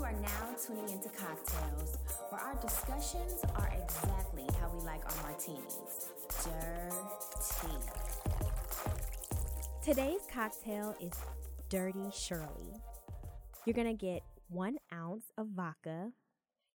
You 0.00 0.06
are 0.06 0.12
now 0.12 0.54
tuning 0.66 0.88
into 0.88 1.10
CockTales, 1.10 1.98
where 2.30 2.40
our 2.40 2.54
discussions 2.54 3.44
are 3.54 3.70
exactly 3.70 4.46
how 4.58 4.70
we 4.70 4.80
like 4.82 5.04
our 5.04 5.22
martinis. 5.22 6.08
Dirty. 6.42 7.74
Today's 9.84 10.22
cocktail 10.32 10.96
is 11.02 11.12
Dirty 11.68 12.10
Shirley. 12.14 12.80
You're 13.66 13.74
gonna 13.74 13.92
get 13.92 14.22
one 14.48 14.78
ounce 14.90 15.32
of 15.36 15.48
vodka. 15.48 16.12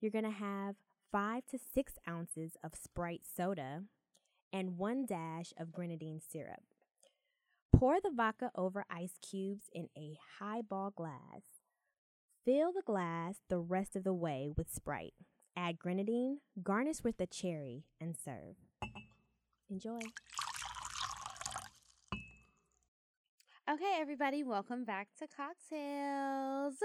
You're 0.00 0.12
gonna 0.12 0.30
have 0.30 0.76
five 1.12 1.44
to 1.48 1.58
six 1.58 1.98
ounces 2.08 2.56
of 2.64 2.74
Sprite 2.74 3.26
soda 3.36 3.82
and 4.50 4.78
one 4.78 5.04
dash 5.04 5.52
of 5.58 5.72
grenadine 5.72 6.22
syrup. 6.26 6.62
Pour 7.70 8.00
the 8.00 8.12
vodka 8.16 8.50
over 8.54 8.86
ice 8.90 9.18
cubes 9.20 9.68
in 9.74 9.90
a 9.94 10.16
highball 10.38 10.90
glass. 10.90 11.59
Fill 12.42 12.72
the 12.72 12.80
glass 12.80 13.34
the 13.50 13.58
rest 13.58 13.96
of 13.96 14.04
the 14.04 14.14
way 14.14 14.50
with 14.56 14.70
Sprite. 14.70 15.12
Add 15.54 15.78
grenadine, 15.78 16.38
garnish 16.62 17.04
with 17.04 17.20
a 17.20 17.26
cherry, 17.26 17.84
and 18.00 18.16
serve. 18.16 18.56
Enjoy. 19.68 19.98
Okay, 23.70 23.98
everybody, 24.00 24.42
welcome 24.42 24.84
back 24.84 25.08
to 25.18 25.26
CockTales. 25.26 26.76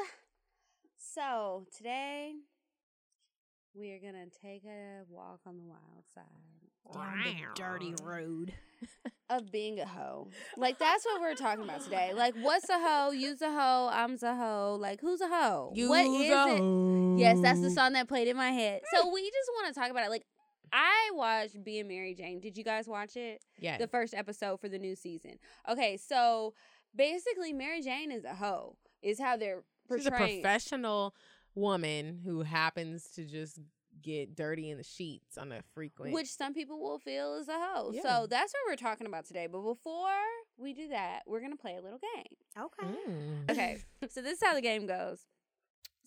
So, 0.98 1.66
today 1.76 2.34
we 3.76 3.92
are 3.92 4.00
going 4.00 4.14
to 4.14 4.30
take 4.42 4.64
a 4.66 5.04
walk 5.10 5.42
on 5.46 5.58
the 5.58 5.64
wild 5.64 6.06
side 6.14 6.24
Down 6.94 7.24
the 7.24 7.62
dirty 7.62 7.94
road. 8.04 8.54
of 9.30 9.52
being 9.52 9.80
a 9.80 9.86
hoe. 9.88 10.28
Like, 10.56 10.78
that's 10.78 11.04
what 11.06 11.20
we're 11.20 11.34
talking 11.34 11.64
about 11.64 11.84
today. 11.84 12.12
Like, 12.14 12.36
what's 12.42 12.70
a 12.70 12.78
hoe? 12.78 13.12
You's 13.12 13.42
a 13.42 13.52
hoe. 13.52 13.90
I'm 13.92 14.18
a 14.22 14.36
hoe. 14.36 14.78
Like, 14.80 15.02
who's 15.02 15.22
a 15.22 15.28
hoe? 15.28 15.72
what 15.74 16.06
is 16.06 16.30
it? 16.30 17.20
Yes, 17.20 17.42
that's 17.42 17.62
the 17.62 17.72
song 17.72 17.94
that 17.94 18.08
played 18.08 18.28
in 18.28 18.38
my 18.38 18.52
head. 18.52 18.82
So, 18.94 19.12
we 19.12 19.24
just 19.24 19.50
want 19.56 19.74
to 19.74 19.80
talk 19.80 19.90
about 19.90 20.06
it. 20.06 20.10
Like, 20.10 20.26
I 20.72 21.12
watched 21.14 21.64
Being 21.64 21.88
Mary 21.88 22.14
Jane. 22.14 22.40
Did 22.40 22.58
you 22.58 22.64
guys 22.64 22.88
watch 22.88 23.16
it? 23.16 23.42
Yeah. 23.60 23.78
the 23.78 23.88
first 23.88 24.14
episode 24.14 24.60
for 24.60 24.70
the 24.70 24.80
new 24.80 24.96
season. 24.96 25.40
Okay, 25.70 25.98
so 25.98 26.54
basically, 26.96 27.54
Mary 27.54 27.82
Jane 27.82 28.12
is 28.12 28.26
a 28.26 28.36
hoe. 28.36 28.78
Is 29.02 29.20
how 29.20 29.38
they're 29.38 29.64
She's 29.96 30.06
a 30.06 30.10
portraying. 30.12 30.42
professional 30.42 31.14
woman 31.56 32.20
who 32.24 32.42
happens 32.42 33.10
to 33.16 33.26
just 33.26 33.60
get 34.02 34.36
dirty 34.36 34.70
in 34.70 34.78
the 34.78 34.84
sheets 34.84 35.38
on 35.38 35.52
a 35.52 35.62
frequent. 35.74 36.14
which 36.14 36.28
some 36.28 36.54
people 36.54 36.80
will 36.82 37.00
feel 37.00 37.36
is 37.36 37.48
a 37.48 37.54
hoe. 37.54 37.92
Yeah. 37.94 38.02
So 38.04 38.28
that's 38.30 38.54
what 38.54 38.72
we're 38.72 38.76
talking 38.76 39.08
about 39.08 39.26
today. 39.26 39.48
But 39.48 39.62
before 39.62 40.10
we 40.58 40.74
do 40.74 40.90
that, 40.90 41.22
we're 41.26 41.42
gonna 41.42 41.56
play 41.56 41.76
a 41.76 41.82
little 41.82 42.00
game. 42.16 42.66
Okay. 42.66 42.94
Mm. 43.10 43.52
Okay, 43.52 43.82
so 44.10 44.22
this 44.22 44.42
is 44.42 44.44
how 44.44 44.54
the 44.54 44.62
game 44.62 44.86
goes. 44.86 45.22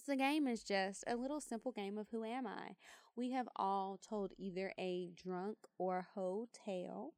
So 0.04 0.12
the 0.12 0.16
game 0.16 0.46
is 0.46 0.62
just 0.62 1.02
a 1.06 1.16
little 1.16 1.40
simple 1.40 1.72
game 1.72 1.98
of 1.98 2.08
who 2.10 2.24
am 2.24 2.46
I. 2.46 2.76
We 3.16 3.32
have 3.32 3.48
all 3.56 3.98
told 4.08 4.32
either 4.38 4.72
a 4.78 5.10
drunk 5.16 5.56
or 5.78 6.06
hoe 6.14 6.46
tale 6.64 7.14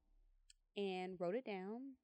and 0.77 1.17
wrote 1.21 1.35
it 1.35 1.45
down. 1.45 1.97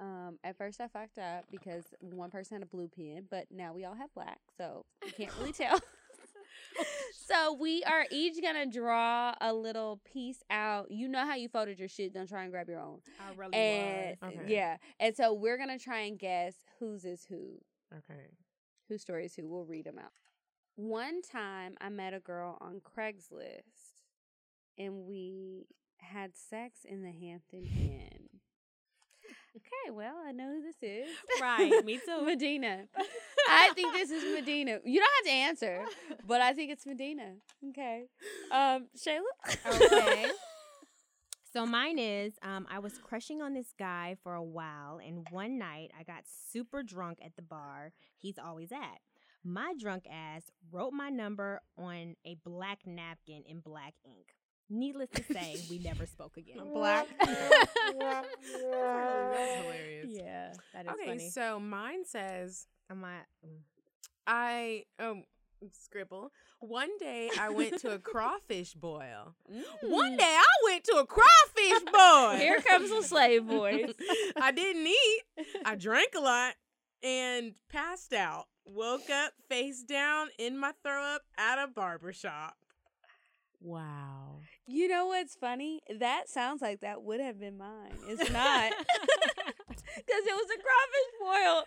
Um, 0.00 0.38
at 0.44 0.56
first, 0.56 0.80
I 0.80 0.86
fucked 0.88 1.18
up 1.18 1.44
because 1.50 1.84
one 2.00 2.30
person 2.30 2.56
had 2.56 2.62
a 2.62 2.66
blue 2.66 2.88
pen, 2.88 3.26
but 3.30 3.46
now 3.50 3.72
we 3.72 3.84
all 3.84 3.94
have 3.94 4.12
black, 4.14 4.38
so 4.56 4.84
you 5.04 5.12
can't 5.12 5.32
really 5.38 5.52
tell. 5.52 5.80
so 7.26 7.52
we 7.54 7.82
are 7.84 8.06
each 8.10 8.40
gonna 8.40 8.66
draw 8.66 9.34
a 9.40 9.52
little 9.52 10.00
piece 10.04 10.42
out. 10.50 10.90
You 10.90 11.08
know 11.08 11.24
how 11.26 11.34
you 11.34 11.48
folded 11.48 11.78
your 11.80 11.88
shit. 11.88 12.14
Don't 12.14 12.28
try 12.28 12.42
and 12.44 12.52
grab 12.52 12.68
your 12.68 12.80
own. 12.80 13.00
I 13.18 13.32
really 13.36 13.56
And 13.58 14.16
Okay. 14.24 14.44
yeah, 14.52 14.76
and 15.00 15.16
so 15.16 15.32
we're 15.32 15.58
gonna 15.58 15.78
try 15.78 16.00
and 16.00 16.18
guess 16.18 16.54
whose 16.78 17.04
is 17.04 17.24
who 17.28 17.60
Okay. 17.92 18.28
whose 18.88 19.02
story 19.02 19.24
is 19.24 19.34
who. 19.34 19.48
We'll 19.48 19.64
read 19.64 19.86
them 19.86 19.98
out. 19.98 20.12
One 20.76 21.22
time 21.22 21.76
I 21.80 21.88
met 21.88 22.14
a 22.14 22.20
girl 22.20 22.56
on 22.60 22.80
Craigslist 22.80 23.94
and 24.78 25.06
we 25.06 25.66
had 25.96 26.36
sex 26.36 26.84
in 26.84 27.02
the 27.02 27.10
Hampton 27.10 27.64
Inn. 27.66 28.37
Okay, 29.56 29.90
well, 29.92 30.14
I 30.26 30.32
know 30.32 30.46
who 30.52 30.62
this 30.62 30.76
is. 30.82 31.08
Right, 31.40 31.84
me 31.84 31.98
too. 32.04 32.24
Medinah. 32.24 32.84
I 33.48 33.70
think 33.74 33.92
this 33.92 34.10
is 34.10 34.22
Medinah. 34.34 34.80
You 34.84 35.00
don't 35.00 35.10
have 35.16 35.24
to 35.24 35.30
answer, 35.30 35.84
but 36.26 36.40
I 36.40 36.52
think 36.52 36.70
it's 36.70 36.86
Medinah. 36.86 37.34
Okay. 37.70 38.04
Um, 38.52 38.88
Shayla? 38.96 39.22
Okay. 39.66 40.26
so 41.52 41.66
mine 41.66 41.98
is 41.98 42.34
um, 42.42 42.66
I 42.70 42.78
was 42.78 42.98
crushing 42.98 43.42
on 43.42 43.54
this 43.54 43.72
guy 43.78 44.16
for 44.22 44.34
a 44.34 44.42
while, 44.42 45.00
and 45.04 45.26
one 45.30 45.58
night 45.58 45.90
I 45.98 46.04
got 46.04 46.24
super 46.52 46.82
drunk 46.82 47.18
at 47.24 47.34
the 47.36 47.42
bar 47.42 47.92
he's 48.18 48.38
always 48.38 48.70
at. 48.70 49.00
My 49.44 49.72
drunk 49.80 50.04
ass 50.10 50.42
wrote 50.70 50.92
my 50.92 51.08
number 51.08 51.60
on 51.78 52.16
a 52.26 52.36
black 52.44 52.80
napkin 52.84 53.44
in 53.46 53.60
black 53.60 53.94
ink. 54.04 54.26
Needless 54.70 55.08
to 55.14 55.22
say, 55.32 55.56
we 55.70 55.78
never 55.84 56.06
spoke 56.06 56.36
again. 56.36 56.58
Black. 56.72 57.06
That's 57.18 58.50
hilarious. 58.52 60.06
Yeah, 60.10 60.52
that 60.74 60.86
is 60.86 60.92
Okay, 60.92 61.06
funny. 61.06 61.30
so 61.30 61.58
mine 61.58 62.04
says 62.04 62.66
Am 62.90 63.04
I? 63.04 63.18
I 64.26 64.84
um 64.98 65.24
scribble. 65.72 66.30
One 66.60 66.96
day 66.98 67.30
I 67.38 67.48
went 67.50 67.78
to 67.80 67.92
a 67.92 67.98
crawfish 67.98 68.74
boil. 68.74 69.34
One 69.82 70.16
day 70.16 70.24
I 70.38 70.44
went 70.64 70.84
to 70.84 70.96
a 70.96 71.06
crawfish 71.06 71.92
boil. 71.92 72.36
Here 72.36 72.60
comes 72.60 72.90
the 72.90 73.02
slave 73.02 73.44
voice. 73.44 73.92
I 74.40 74.52
didn't 74.52 74.86
eat. 74.86 75.22
I 75.64 75.74
drank 75.76 76.14
a 76.16 76.20
lot 76.20 76.54
and 77.02 77.54
passed 77.70 78.12
out. 78.12 78.46
Woke 78.66 79.08
up 79.08 79.32
face 79.48 79.82
down 79.82 80.28
in 80.38 80.58
my 80.58 80.72
throw 80.82 81.02
up 81.02 81.22
at 81.38 81.62
a 81.62 81.68
barber 81.68 82.12
shop. 82.12 82.56
Wow. 83.60 84.27
You 84.70 84.86
know 84.86 85.06
what's 85.06 85.34
funny? 85.34 85.80
That 85.98 86.28
sounds 86.28 86.60
like 86.60 86.80
that 86.80 87.02
would 87.02 87.20
have 87.20 87.40
been 87.40 87.56
mine. 87.58 87.92
It's 88.06 88.30
not. 88.32 88.72
Because 89.96 90.22
it 90.26 90.32
was 90.32 90.48
a 90.54 90.58
crawfish 90.62 91.10
boil. 91.20 91.64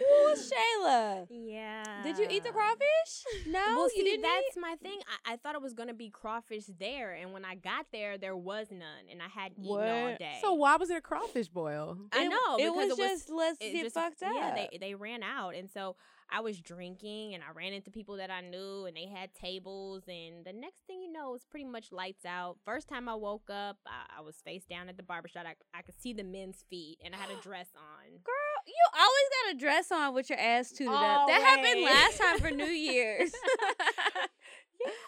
Who 0.00 0.30
was 0.30 0.50
Shayla? 0.50 1.26
Yeah. 1.30 2.02
Did 2.02 2.18
you 2.18 2.26
eat 2.28 2.42
the 2.42 2.50
crawfish? 2.50 3.46
No, 3.46 3.60
well, 3.76 3.88
you 3.94 4.02
didn't. 4.02 4.22
that's 4.22 4.56
eat? 4.56 4.60
my 4.60 4.74
thing. 4.82 4.98
I, 5.26 5.34
I 5.34 5.36
thought 5.36 5.54
it 5.54 5.62
was 5.62 5.72
gonna 5.74 5.94
be 5.94 6.08
crawfish 6.10 6.64
there, 6.80 7.12
and 7.12 7.32
when 7.32 7.44
I 7.44 7.54
got 7.54 7.86
there, 7.92 8.18
there 8.18 8.36
was 8.36 8.68
none, 8.70 8.80
and 9.10 9.20
I 9.22 9.28
hadn't 9.28 9.62
eaten 9.62 9.70
all 9.76 10.16
day. 10.18 10.38
So 10.40 10.54
why 10.54 10.76
was 10.76 10.90
it 10.90 10.96
a 10.96 11.00
crawfish 11.00 11.48
boil? 11.48 11.98
I 12.12 12.24
It- 12.24 12.28
know 12.30 12.56
it 12.58 12.72
because 12.72 12.88
was 12.88 12.96
just 12.98 13.30
let's 13.30 13.58
it 13.60 13.72
get 13.72 13.82
just- 13.84 13.94
fucked 13.94 14.22
up. 14.22 14.32
Yeah, 14.34 14.54
they 14.54 14.78
they 14.78 14.94
ran 14.94 15.22
out, 15.22 15.54
and 15.54 15.70
so 15.70 15.96
I 16.32 16.40
was 16.40 16.60
drinking, 16.60 17.34
and 17.34 17.42
I 17.42 17.52
ran 17.54 17.72
into 17.72 17.90
people 17.90 18.16
that 18.18 18.30
I 18.30 18.40
knew, 18.40 18.84
and 18.86 18.96
they 18.96 19.06
had 19.06 19.34
tables, 19.34 20.04
and 20.08 20.44
the 20.44 20.52
next 20.52 20.86
thing 20.86 21.02
you 21.02 21.10
know, 21.12 21.30
it 21.30 21.32
was 21.32 21.44
pretty 21.44 21.64
much 21.66 21.90
lights 21.92 22.24
out. 22.24 22.56
First 22.64 22.88
time 22.88 23.08
I 23.08 23.14
woke 23.14 23.50
up, 23.50 23.78
I, 23.86 24.18
I 24.18 24.20
was 24.20 24.36
face 24.44 24.64
down 24.64 24.88
at 24.88 24.96
the 24.96 25.02
barbershop. 25.02 25.44
I, 25.46 25.54
I 25.76 25.82
could 25.82 26.00
see 26.00 26.12
the 26.12 26.24
men's 26.24 26.64
feet, 26.70 26.98
and 27.04 27.14
I 27.14 27.18
had 27.18 27.30
a 27.30 27.40
dress 27.42 27.68
on. 27.76 28.10
Girl, 28.22 28.34
you 28.66 28.74
always 28.94 29.28
got 29.44 29.54
a 29.54 29.58
dress 29.58 29.90
on 29.90 30.14
with 30.14 30.30
your 30.30 30.38
ass 30.38 30.70
tooted 30.70 30.92
up. 30.94 31.26
That 31.28 31.42
happened 31.42 31.82
last 31.84 32.18
time 32.18 32.38
for 32.38 32.50
New 32.50 32.64
Year's. 32.72 33.32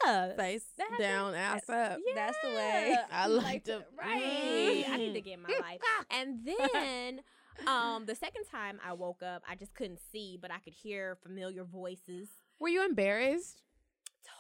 Yeah, 0.05 0.35
Face 0.37 0.65
That 0.77 0.83
happened- 0.91 0.99
down, 1.01 1.35
ass 1.35 1.69
up. 1.71 1.99
That's 2.15 2.37
the 2.43 2.51
way. 2.51 2.95
I 3.11 3.27
you 3.27 3.33
like 3.43 3.65
to- 3.65 3.83
right. 3.99 4.85
I 4.87 4.97
need 4.99 5.15
to 5.15 5.21
Mm. 5.21 5.25
get 5.25 5.33
in 5.35 5.43
my 5.43 5.49
life. 5.49 5.81
And 6.11 6.45
then 6.45 7.21
um 7.67 8.07
the 8.07 8.15
second 8.15 8.45
time 8.51 8.81
I 8.85 8.93
woke 8.93 9.23
up, 9.23 9.43
I 9.49 9.55
just 9.55 9.75
couldn't 9.75 10.01
see, 10.11 10.39
but 10.41 10.51
I 10.51 10.59
could 10.59 10.75
hear 10.75 11.17
familiar 11.23 11.65
voices. 11.65 12.29
Were 12.59 12.69
you 12.69 12.85
embarrassed? 12.85 13.63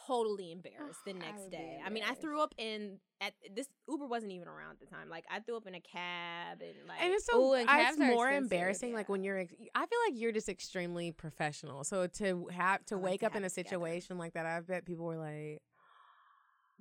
Totally 0.07 0.53
embarrassed 0.53 1.05
the 1.05 1.13
next 1.13 1.43
would 1.43 1.51
be 1.51 1.57
day. 1.57 1.81
I 1.85 1.91
mean, 1.91 2.05
I 2.09 2.15
threw 2.15 2.41
up 2.41 2.55
in 2.59 2.99
at 3.21 3.35
this 3.55 3.69
Uber 3.89 4.07
wasn't 4.07 4.33
even 4.33 4.49
around 4.49 4.73
at 4.73 4.81
the 4.81 4.87
time. 4.87 5.09
Like 5.09 5.25
I 5.31 5.41
threw 5.41 5.57
up 5.57 5.67
in 5.67 5.75
a 5.75 5.81
cab 5.81 6.61
and 6.61 6.89
like 6.89 7.01
And 7.01 7.13
it's 7.13 7.27
so 7.27 7.41
Ooh, 7.41 7.53
and 7.55 7.69
cabs 7.69 7.93
it's 7.97 8.01
are 8.01 8.07
more 8.07 8.27
expensive, 8.29 8.53
embarrassing. 8.53 8.93
Like 8.95 9.09
when 9.09 9.23
you're, 9.23 9.39
ex- 9.39 9.55
I 9.75 9.87
feel 9.87 9.99
like 10.09 10.21
you're 10.21 10.33
just 10.33 10.49
extremely 10.49 11.13
professional. 11.13 11.85
So 11.85 12.07
to 12.07 12.49
have 12.53 12.85
to 12.87 12.95
I 12.95 12.99
like 12.99 13.05
wake 13.05 13.21
to 13.21 13.27
up 13.27 13.33
have 13.33 13.41
in 13.41 13.45
a 13.45 13.47
it 13.47 13.55
together. 13.55 13.69
situation 13.71 14.19
like 14.19 14.35
that, 14.35 14.47
I 14.47 14.61
bet 14.61 14.85
people 14.85 15.07
were 15.07 15.17
like, 15.19 15.63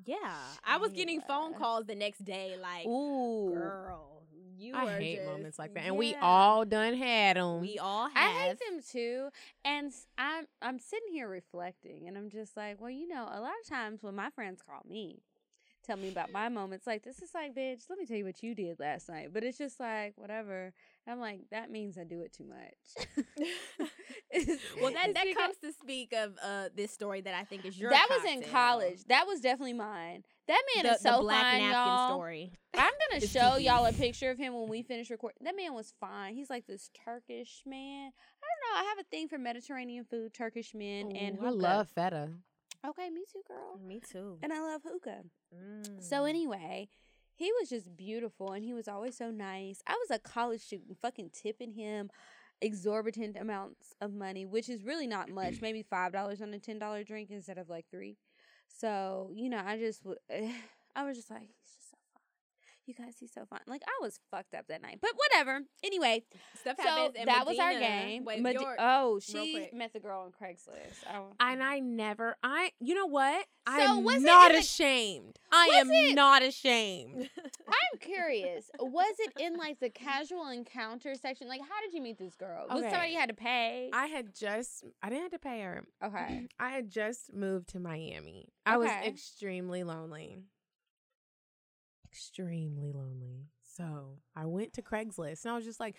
yeah. 0.04 0.38
I 0.66 0.77
was 0.77 0.92
getting 0.94 1.22
phone 1.22 1.54
calls 1.54 1.86
the 1.86 1.95
next 1.95 2.24
day 2.25 2.56
like 2.60 2.88
Ooh. 2.88 3.51
girl, 3.54 4.20
you 4.62 4.75
I 4.75 4.98
hate 4.98 5.16
just- 5.18 5.28
moments 5.30 5.60
like 5.60 5.74
that, 5.74 5.84
and 5.84 5.98
we 5.98 6.16
all 6.22 6.66
done 6.66 6.94
had 6.94 7.38
them. 7.38 7.62
we 7.62 7.78
all 7.80 8.10
have 8.10 8.16
I 8.16 8.30
hate 8.40 8.58
them 8.60 8.81
too, 8.92 9.30
and 9.66 9.92
I'm 10.18 10.46
I'm 10.62 10.80
sitting 10.80 11.12
here 11.12 11.28
reflecting, 11.28 12.08
and 12.08 12.18
I'm 12.18 12.30
just 12.30 12.56
like, 12.56 12.80
well, 12.80 12.90
you 12.92 13.08
know, 13.08 13.24
a 13.24 13.42
lot 13.42 13.54
of 13.63 13.68
times 13.69 14.04
when 14.04 14.16
my 14.16 14.30
friends 14.30 14.62
call 14.62 14.81
me, 14.88 15.24
tell 15.84 15.98
me 15.98 16.10
about 16.10 16.31
my 16.31 16.48
moments, 16.50 16.86
like 16.86 17.04
this 17.04 17.22
is 17.22 17.31
like, 17.34 17.56
bitch, 17.56 17.84
let 17.90 17.98
me 17.98 18.06
tell 18.06 18.18
you 18.18 18.25
what 18.25 18.44
you 18.44 18.54
did 18.56 18.80
last 18.80 19.10
night, 19.10 19.30
but 19.34 19.44
it's 19.44 19.58
just 19.58 19.80
like 19.80 20.13
whatever. 20.16 20.74
I'm 21.08 21.19
like, 21.19 21.42
that 21.50 21.72
means 21.72 21.98
I 21.98 22.04
do 22.04 22.22
it 22.22 22.31
too 22.31 22.46
much. 22.46 23.08
Well, 24.81 24.94
that 24.94 25.13
that 25.13 25.36
comes 25.36 25.58
to 25.58 25.74
speak 25.74 26.13
of 26.13 26.34
uh 26.42 26.69
this 26.75 26.92
story 26.92 27.22
that 27.22 27.34
I 27.34 27.44
think 27.44 27.66
is 27.66 27.78
your. 27.78 27.90
that 27.90 28.08
was 28.10 28.31
in 28.31 28.44
college. 28.50 29.04
That 29.10 29.28
was 29.28 29.42
definitely 29.42 29.74
mine. 29.74 30.24
That 30.51 30.63
man 30.75 30.83
the, 30.83 30.95
is 30.95 31.01
so 31.01 31.15
the 31.15 31.21
black 31.21 31.44
fine, 31.44 31.62
napkin 31.62 31.71
y'all. 31.71 32.09
story. 32.09 32.51
I'm 32.74 32.92
gonna 33.09 33.25
show 33.27 33.56
too 33.56 33.63
y'all 33.63 33.86
a 33.86 33.94
picture 34.06 34.31
of 34.31 34.38
him 34.38 34.53
when 34.53 34.68
we 34.68 34.81
finish 34.83 35.09
recording. 35.09 35.38
That 35.45 35.56
man 35.56 35.74
was 35.74 35.94
fine. 36.01 36.36
He's 36.36 36.50
like 36.50 36.68
this 36.68 36.89
Turkish 37.06 37.63
man. 37.65 38.12
I 38.12 38.45
don't 38.45 38.75
know. 38.75 38.81
I 38.81 38.83
have 38.89 39.00
a 39.00 39.03
thing 39.09 39.30
for 39.30 39.38
Mediterranean 39.38 40.03
food, 40.03 40.33
Turkish 40.33 40.74
men, 40.74 41.15
and 41.15 41.39
Ooh, 41.39 41.45
I 41.45 41.50
love 41.51 41.88
feta. 41.88 42.31
Okay, 42.86 43.09
me 43.09 43.21
too, 43.31 43.42
girl. 43.48 43.80
Me 43.81 44.01
too. 44.01 44.39
And 44.44 44.51
I 44.51 44.59
love 44.59 44.81
hookah. 44.83 45.21
Mm. 45.56 46.03
So 46.03 46.25
anyway, 46.25 46.89
he 47.33 47.50
was 47.57 47.69
just 47.69 47.95
beautiful 47.95 48.51
and 48.51 48.65
he 48.65 48.74
was 48.74 48.89
always 48.89 49.15
so 49.15 49.31
nice. 49.31 49.81
I 49.88 49.94
was 49.94 50.12
a 50.12 50.19
college 50.19 50.59
student 50.59 50.98
fucking 51.01 51.30
tipping 51.31 51.71
him 51.71 52.09
exorbitant 52.59 53.38
amounts 53.39 53.94
of 54.01 54.13
money, 54.13 54.45
which 54.45 54.68
is 54.68 54.83
really 54.83 55.07
not 55.07 55.30
much, 55.30 55.56
maybe 55.62 55.86
$5 55.89 56.42
on 56.42 56.53
a 56.53 56.59
$10 56.59 57.07
drink 57.07 57.30
instead 57.31 57.57
of 57.57 57.69
like 57.69 57.86
3. 57.89 58.18
So, 58.79 59.31
you 59.33 59.50
know, 59.50 59.62
I 59.65 59.77
just 59.77 60.01
I 60.95 61.03
was 61.06 61.18
just 61.18 61.29
like 61.29 61.50
just. 61.65 61.90
You 62.88 62.95
guys, 62.95 63.16
he's 63.19 63.31
so 63.31 63.45
fun. 63.45 63.60
Like 63.68 63.83
I 63.88 64.04
was 64.04 64.19
fucked 64.31 64.54
up 64.56 64.68
that 64.68 64.81
night. 64.81 64.98
But 65.01 65.12
whatever. 65.16 65.62
Anyway, 65.83 66.24
Stuff 66.60 66.78
so 66.78 66.83
happens. 66.83 67.16
and 67.18 67.28
that 67.28 67.45
was 67.45 67.57
our 67.60 67.74
game. 67.74 68.25
Wait, 68.25 68.42
Medi- 68.42 68.60
your- 68.60 68.75
oh, 68.80 69.19
she 69.19 69.69
met 69.72 69.94
the 69.94 70.00
girl 70.00 70.22
on 70.22 70.31
Craigslist. 70.31 71.06
I 71.07 71.51
And 71.51 71.63
I 71.63 71.80
never, 71.80 72.36
I, 72.44 72.72
you 72.80 72.95
know 72.95 73.06
what? 73.06 73.45
I 73.68 73.81
am 73.81 74.04
not 74.24 74.48
in 74.50 74.54
the- 74.56 74.60
ashamed. 74.60 75.39
I 75.51 75.68
am 75.75 75.92
it- 75.92 76.16
not 76.16 76.42
ashamed. 76.42 77.30
I'm 77.68 78.00
curious. 78.00 78.69
Was 78.80 79.16
it 79.19 79.34
in 79.39 79.57
like 79.57 79.80
the 79.80 79.89
casual 79.92 80.48
encounter 80.50 81.13
section? 81.16 81.48
Like, 81.48 81.62
how 81.62 81.80
did 81.81 81.94
you 81.94 82.01
meet 82.01 82.18
this 82.18 82.36
girl? 82.36 82.66
Was 82.69 82.81
somebody 82.81 83.12
you 83.13 83.19
had 83.19 83.30
to 83.30 83.36
pay? 83.36 83.89
I 83.94 84.07
had 84.07 84.34
just, 84.36 84.84
I 85.04 85.10
didn't 85.10 85.22
have 85.22 85.31
to 85.31 85.39
pay 85.39 85.62
her. 85.62 85.84
okay. 86.04 86.48
I 86.60 86.69
had 86.69 86.89
just 86.89 87.31
moved 87.34 87.69
to 87.69 87.80
Miami. 87.80 88.50
I 88.66 88.77
was 88.77 88.89
extremely 89.06 89.84
lonely. 89.84 90.39
Extremely 92.12 92.92
lonely. 92.92 93.48
So 93.75 94.18
I 94.36 94.46
went 94.46 94.74
to 94.74 94.81
Craigslist 94.81 95.46
and 95.46 95.54
I 95.54 95.56
was 95.56 95.66
just 95.66 95.80
like, 95.80 95.96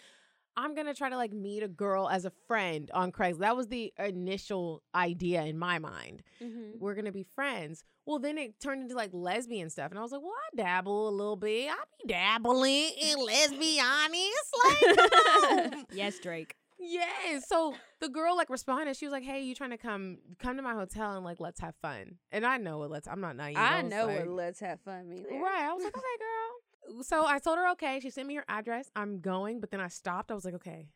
I'm 0.56 0.74
gonna 0.74 0.94
try 0.94 1.08
to 1.08 1.16
like 1.16 1.32
meet 1.32 1.62
a 1.62 1.68
girl 1.68 2.08
as 2.08 2.26
a 2.26 2.32
friend 2.46 2.90
on 2.92 3.10
Craigslist. 3.10 3.38
That 3.38 3.56
was 3.56 3.68
the 3.68 3.92
initial 3.98 4.82
idea 4.94 5.42
in 5.44 5.58
my 5.58 5.78
mind. 5.78 6.22
Mm-hmm. 6.42 6.78
We're 6.78 6.94
gonna 6.94 7.12
be 7.12 7.24
friends. 7.34 7.84
Well, 8.04 8.18
then 8.18 8.36
it 8.36 8.60
turned 8.60 8.82
into 8.82 8.94
like 8.94 9.10
lesbian 9.12 9.70
stuff, 9.70 9.90
and 9.90 9.98
I 9.98 10.02
was 10.02 10.12
like, 10.12 10.20
well, 10.20 10.32
I 10.32 10.56
dabble 10.56 11.08
a 11.08 11.10
little 11.10 11.36
bit. 11.36 11.70
I 11.70 11.76
be 12.02 12.12
dabbling 12.12 12.90
in 13.00 13.16
lesbianis. 13.18 14.48
Like, 14.64 14.96
come 14.96 15.72
on. 15.78 15.86
yes, 15.92 16.18
Drake. 16.18 16.56
Yes. 16.78 17.48
So 17.48 17.74
the 18.02 18.08
girl 18.08 18.36
like 18.36 18.50
responded. 18.50 18.96
She 18.96 19.06
was 19.06 19.12
like, 19.12 19.22
"Hey, 19.22 19.42
you 19.42 19.54
trying 19.54 19.70
to 19.70 19.78
come 19.78 20.18
come 20.38 20.56
to 20.56 20.62
my 20.62 20.74
hotel 20.74 21.12
and 21.14 21.24
like 21.24 21.40
let's 21.40 21.60
have 21.60 21.74
fun?" 21.80 22.16
And 22.32 22.44
I 22.44 22.58
know 22.58 22.78
what 22.78 22.90
let's. 22.90 23.06
I'm 23.06 23.20
not 23.20 23.36
naive. 23.36 23.56
I 23.56 23.82
was 23.82 23.90
know 23.90 24.06
like, 24.06 24.18
what 24.18 24.28
let's 24.28 24.60
have 24.60 24.80
fun 24.80 25.08
means. 25.08 25.26
Right. 25.30 25.62
I 25.62 25.72
was 25.72 25.84
like, 25.84 25.96
okay, 25.96 26.06
girl. 26.18 27.02
So 27.02 27.24
I 27.24 27.38
told 27.38 27.58
her 27.58 27.70
okay. 27.72 28.00
She 28.00 28.10
sent 28.10 28.26
me 28.26 28.34
her 28.34 28.44
address. 28.48 28.90
I'm 28.96 29.20
going, 29.20 29.60
but 29.60 29.70
then 29.70 29.80
I 29.80 29.88
stopped. 29.88 30.30
I 30.30 30.34
was 30.34 30.44
like, 30.44 30.54
okay. 30.54 30.88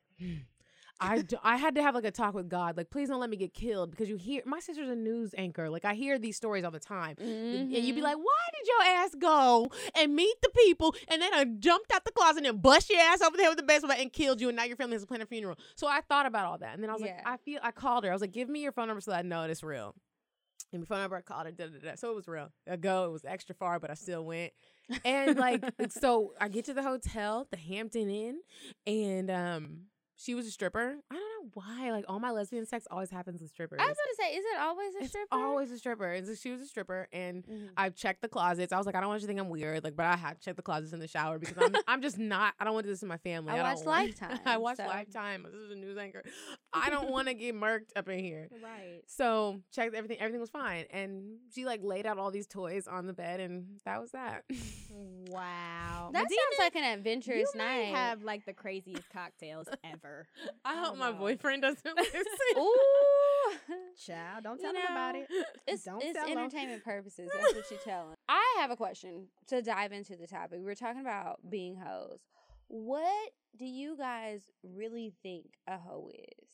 I, 1.01 1.23
I 1.43 1.57
had 1.57 1.75
to 1.75 1.83
have 1.83 1.95
like 1.95 2.05
a 2.05 2.11
talk 2.11 2.35
with 2.35 2.49
God. 2.49 2.77
Like, 2.77 2.91
please 2.91 3.09
don't 3.09 3.21
let 3.21 3.29
me 3.31 3.37
get 3.37 3.53
killed 3.53 3.91
because 3.91 4.09
you 4.09 4.17
hear 4.17 4.43
my 4.47 4.61
sister's 4.61 4.89
a 4.89 4.97
news 4.97 5.35
anchor. 5.37 5.69
Like, 5.69 5.85
I 5.85 5.95
hear 5.95 6.19
these 6.19 6.37
stories 6.37 6.65
all 6.65 6.71
the 6.71 6.81
time. 6.81 7.17
And 7.19 7.71
you'd 7.71 7.95
be 7.95 8.01
Mhm. 8.01 8.05
like, 8.05 8.17
why 8.17 8.49
did 8.59 8.67
your 8.67 8.83
ass 8.97 9.15
go 9.15 9.71
and 9.95 10.15
meet 10.15 10.37
the 10.43 10.49
people 10.51 10.95
and 11.09 11.21
then 11.21 11.35
I 11.35 11.45
jumped 11.45 11.93
out 11.93 12.05
the 12.05 12.13
closet 12.13 12.47
and 12.47 12.63
bust 12.63 12.89
your 12.91 13.01
ass 13.01 13.21
over 13.21 13.37
there 13.37 13.49
with 13.51 13.59
the 13.59 13.63
baseball 13.65 13.91
bat 13.91 13.99
and 14.01 14.13
killed 14.13 14.41
you 14.41 14.49
and 14.49 14.57
now 14.57 14.65
your 14.65 14.77
family 14.77 14.95
has 14.95 15.03
to 15.03 15.07
plan 15.07 15.21
a 15.23 15.27
funeral. 15.27 15.59
So 15.75 15.87
I 15.87 16.01
thought 16.01 16.27
about 16.27 16.47
all 16.47 16.59
that. 16.59 16.75
And 16.75 16.83
then 16.83 16.91
I 16.91 16.95
was 16.95 17.03
Yeah. 17.03 17.17
like, 17.17 17.27
I 17.27 17.37
feel, 17.39 17.61
I 17.63 17.71
called 17.73 18.05
her. 18.05 18.11
I 18.11 18.15
was 18.15 18.23
like, 18.23 18.33
give 18.33 18.49
me 18.49 18.63
your 18.63 18.73
phone 18.73 18.89
number 18.89 19.01
so 19.01 19.11
that 19.11 19.19
I 19.19 19.23
know 19.23 19.43
it's 19.43 19.63
real. 19.63 19.95
And 20.73 20.81
my 20.83 20.87
phone 20.87 20.99
number, 21.01 21.17
I 21.17 21.21
called 21.21 21.47
her. 21.47 21.53
Da, 21.53 21.67
da, 21.69 21.79
da. 21.91 21.95
So 21.95 22.11
it 22.11 22.17
was 22.17 22.27
real. 22.27 22.51
I 22.69 22.77
go. 22.77 23.05
It 23.05 23.13
was 23.13 23.25
extra 23.25 23.55
far, 23.55 23.79
but 23.79 23.91
I 23.91 23.95
still 23.95 24.25
went. 24.25 24.53
And 25.05 25.39
like, 25.39 25.63
so 25.91 26.33
I 26.41 26.49
get 26.49 26.65
to 26.65 26.75
the 26.75 26.83
hotel, 26.83 27.47
the 27.51 27.57
Hampton 27.57 28.11
Inn, 28.11 28.41
and 28.87 29.31
um, 29.31 29.81
she 30.19 30.35
was 30.35 30.47
a 30.47 30.51
stripper. 30.51 30.97
I 31.11 31.15
don't 31.15 31.45
know 31.45 31.51
why. 31.55 31.91
Like 31.93 32.05
all 32.09 32.19
my 32.19 32.31
lesbian 32.31 32.67
sex 32.67 32.87
always 32.91 33.11
happens 33.11 33.41
with 33.41 33.51
strippers. 33.51 33.79
I 33.81 33.87
was 33.87 33.97
going 33.97 34.09
to 34.17 34.23
say, 34.23 34.39
is 34.39 34.45
it 34.45 34.59
always 34.61 34.95
a 34.95 34.99
it's 35.01 35.09
stripper? 35.11 35.27
always 35.33 35.71
a 35.71 35.79
stripper. 35.79 36.13
And 36.13 36.27
so 36.27 36.35
she 36.35 36.51
was 36.51 36.61
a 36.61 36.67
stripper, 36.67 37.07
and 37.13 37.45
Mhm. 37.47 37.69
I 37.77 37.91
checked 37.91 38.23
the 38.23 38.29
closets. 38.29 38.73
I 38.73 38.79
was 38.79 38.87
like, 38.87 38.95
I 38.95 39.01
don't 39.01 39.09
want 39.11 39.21
you 39.23 39.27
to 39.27 39.29
think 39.29 39.41
I'm 39.41 39.49
weird, 39.51 39.85
like, 39.85 39.95
but 39.97 40.07
I 40.07 40.17
had 40.17 40.39
to 40.41 40.45
check 40.45 40.57
the 40.57 40.63
closets 40.63 40.93
in 40.93 40.99
the 41.01 41.07
shower 41.09 41.39
because 41.39 41.57
I'm, 41.59 41.75
I'm 41.87 42.03
just 42.03 42.19
not. 42.19 42.55
I 42.59 42.65
don't 42.65 42.75
want 42.75 42.87
this 42.87 43.03
in 43.03 43.09
my 43.09 43.17
family. 43.29 43.53
I 43.53 43.57
don't 43.57 43.65
watched 43.67 43.87
Lifetime, 44.21 44.41
I 44.47 44.57
watched 44.57 44.79
so- 44.79 44.87
Lifetime. 44.87 45.45
This 45.51 45.61
is 45.61 45.71
a 45.71 45.77
news 45.77 45.99
anchor. 45.99 46.23
I 46.73 46.91
don't 46.91 47.11
want 47.11 47.29
to 47.29 47.35
get 47.35 47.55
murked 47.55 47.91
up 47.97 48.09
in 48.09 48.19
here. 48.19 48.49
Right. 48.63 49.03
So 49.07 49.61
checked 49.73 49.95
everything. 49.95 50.19
Everything 50.19 50.41
was 50.41 50.51
fine, 50.51 50.87
and 50.91 51.37
she 51.55 51.65
like 51.65 51.81
laid 51.83 52.07
out 52.07 52.19
all 52.19 52.31
these 52.31 52.47
toys 52.47 52.87
on 52.89 53.07
the 53.07 53.13
bed, 53.13 53.41
and 53.41 53.67
that 53.85 54.01
was 54.01 54.13
that. 54.13 54.45
Wow. 55.29 56.11
That 56.13 56.25
Medinah, 56.25 56.29
sounds 56.29 56.59
like 56.61 56.77
an 56.77 56.85
adventurous 56.99 57.51
you 57.55 57.59
night. 57.59 57.87
have 57.95 58.23
like 58.23 58.45
the 58.47 58.53
craziest 58.53 59.09
cocktails 59.13 59.67
ever. 59.85 60.06
I 60.65 60.77
hope 60.77 60.91
don't 60.91 60.99
my 60.99 61.09
uh, 61.09 61.13
boyfriend 61.13 61.63
doesn't 61.63 61.85
listen. 61.97 62.23
Ooh. 62.59 62.75
Child, 64.05 64.45
don't 64.45 64.57
You 64.59 64.65
tell 64.65 64.73
them 64.73 64.83
about 64.91 65.15
know, 65.15 65.21
it. 65.31 65.47
It's, 65.67 65.85
Don't 65.85 66.03
it's 66.03 66.13
tell 66.19 66.27
'em. 66.29 66.39
entertainment 66.39 66.85
purposes. 66.85 67.31
That's 67.33 67.55
what 67.55 67.65
you're 67.71 67.81
telling. 67.81 68.15
I 68.29 68.57
have 68.61 68.71
a 68.71 68.77
question 68.77 69.29
to 69.49 69.63
dive 69.63 69.93
into 69.93 70.17
the 70.17 70.27
topic. 70.27 70.59
We 70.59 70.65
were 70.65 70.75
talking 70.75 71.01
about 71.01 71.39
being 71.49 71.77
hoes. 71.77 72.21
What 72.69 73.31
do 73.59 73.65
you 73.65 73.97
guys 73.97 74.43
really 74.63 75.15
think 75.23 75.47
a 75.67 75.79
hoe 75.79 76.11
is? 76.13 76.49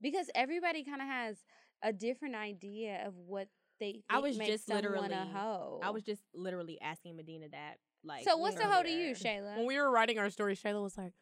Because 0.00 0.28
everybody 0.34 0.82
kind 0.84 1.00
of 1.00 1.06
has 1.08 1.36
a 1.82 1.92
different 1.92 2.34
idea 2.34 3.06
of 3.06 3.14
what 3.16 3.48
they 3.80 3.92
think 3.92 4.04
I 4.10 4.18
was 4.20 4.36
makes 4.38 4.50
just 4.50 4.68
literally- 4.68 5.12
a 5.12 5.26
hoe. 5.32 5.80
I 5.82 5.90
was 5.90 6.02
just 6.02 6.22
literally 6.34 6.78
asking 6.80 7.16
Medinah 7.16 7.50
that. 7.52 7.74
Like, 8.06 8.24
so 8.24 8.36
what's 8.36 8.56
the 8.56 8.64
hoe 8.66 8.82
to 8.82 8.90
you. 8.90 9.14
Shayla? 9.14 9.56
when 9.56 9.66
we 9.66 9.78
were 9.78 9.90
writing 9.90 10.18
our 10.18 10.28
story, 10.28 10.54
Shayla 10.56 10.82
was 10.82 10.98
like, 10.98 11.12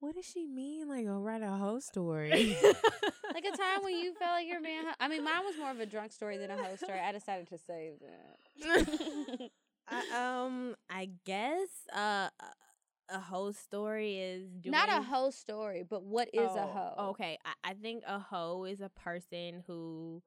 "What 0.00 0.14
does 0.14 0.24
she 0.24 0.46
mean? 0.46 0.88
Like, 0.88 1.06
I'll 1.06 1.20
write 1.20 1.42
a 1.42 1.48
hoe 1.50 1.78
story." 1.80 2.30
like 3.34 3.44
a 3.44 3.56
time 3.56 3.82
when 3.84 3.94
you 3.98 4.14
felt 4.14 4.32
like 4.32 4.46
you're 4.48 4.60
being. 4.60 4.84
Ho- 4.84 4.94
I 5.00 5.08
mean, 5.08 5.24
mine 5.24 5.44
was 5.44 5.56
more 5.58 5.70
of 5.70 5.80
a 5.80 5.86
drunk 5.86 6.12
story 6.12 6.36
than 6.38 6.50
a 6.50 6.56
hoe 6.56 6.76
story. 6.76 6.98
I 6.98 7.12
decided 7.12 7.48
to 7.48 7.58
save 7.58 7.92
that. 8.00 9.50
I, 9.88 10.44
um, 10.44 10.76
I 10.88 11.10
guess 11.24 11.68
uh, 11.94 12.28
a- 12.40 13.14
a 13.14 13.18
hoe 13.20 13.52
story 13.52 14.18
is 14.18 14.48
doing 14.50 14.72
Not 14.72 14.88
a 14.88 15.02
hoe 15.02 15.30
story, 15.30 15.84
but 15.88 16.02
what 16.02 16.28
is 16.32 16.40
a 16.40 16.60
Oh, 16.62 16.94
hoe? 16.96 17.08
Okay, 17.10 17.38
I, 17.44 17.70
I 17.70 17.74
think 17.74 18.02
a 18.06 18.18
hoe 18.18 18.64
is 18.64 18.80
a 18.80 18.88
person 18.90 19.62
who, 19.66 20.22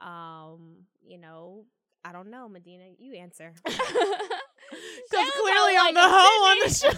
um, 0.00 0.84
you 1.06 1.18
know, 1.18 1.64
I 2.04 2.12
don't 2.12 2.30
know, 2.30 2.48
Medinah. 2.48 2.94
You 2.98 3.14
answer. 3.14 3.52
Because 5.10 5.30
clearly 5.32 5.74
felt 5.74 5.86
I'm 5.88 5.94
the 5.94 6.00
like 6.00 6.10
hoe 6.10 6.50
on 6.50 6.58
the 6.64 6.74
show. 6.74 6.90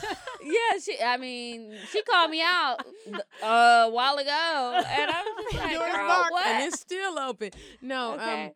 Yeah, 0.73 0.79
she. 0.81 1.03
I 1.03 1.17
mean, 1.17 1.75
she 1.91 2.03
called 2.03 2.31
me 2.31 2.43
out 2.43 2.77
th- 3.05 3.17
uh, 3.43 3.85
a 3.87 3.91
while 3.91 4.17
ago, 4.17 4.83
and 4.87 5.11
I 5.11 5.23
was 5.23 5.45
just 5.53 5.55
like, 5.65 5.75
Doors 5.77 5.93
"Girl, 5.93 6.09
locked 6.09 6.33
what?" 6.33 6.47
and 6.47 6.65
it's 6.67 6.81
still 6.81 7.19
open. 7.19 7.51
No, 7.83 8.13
um, 8.15 8.21
Okay. 8.21 8.53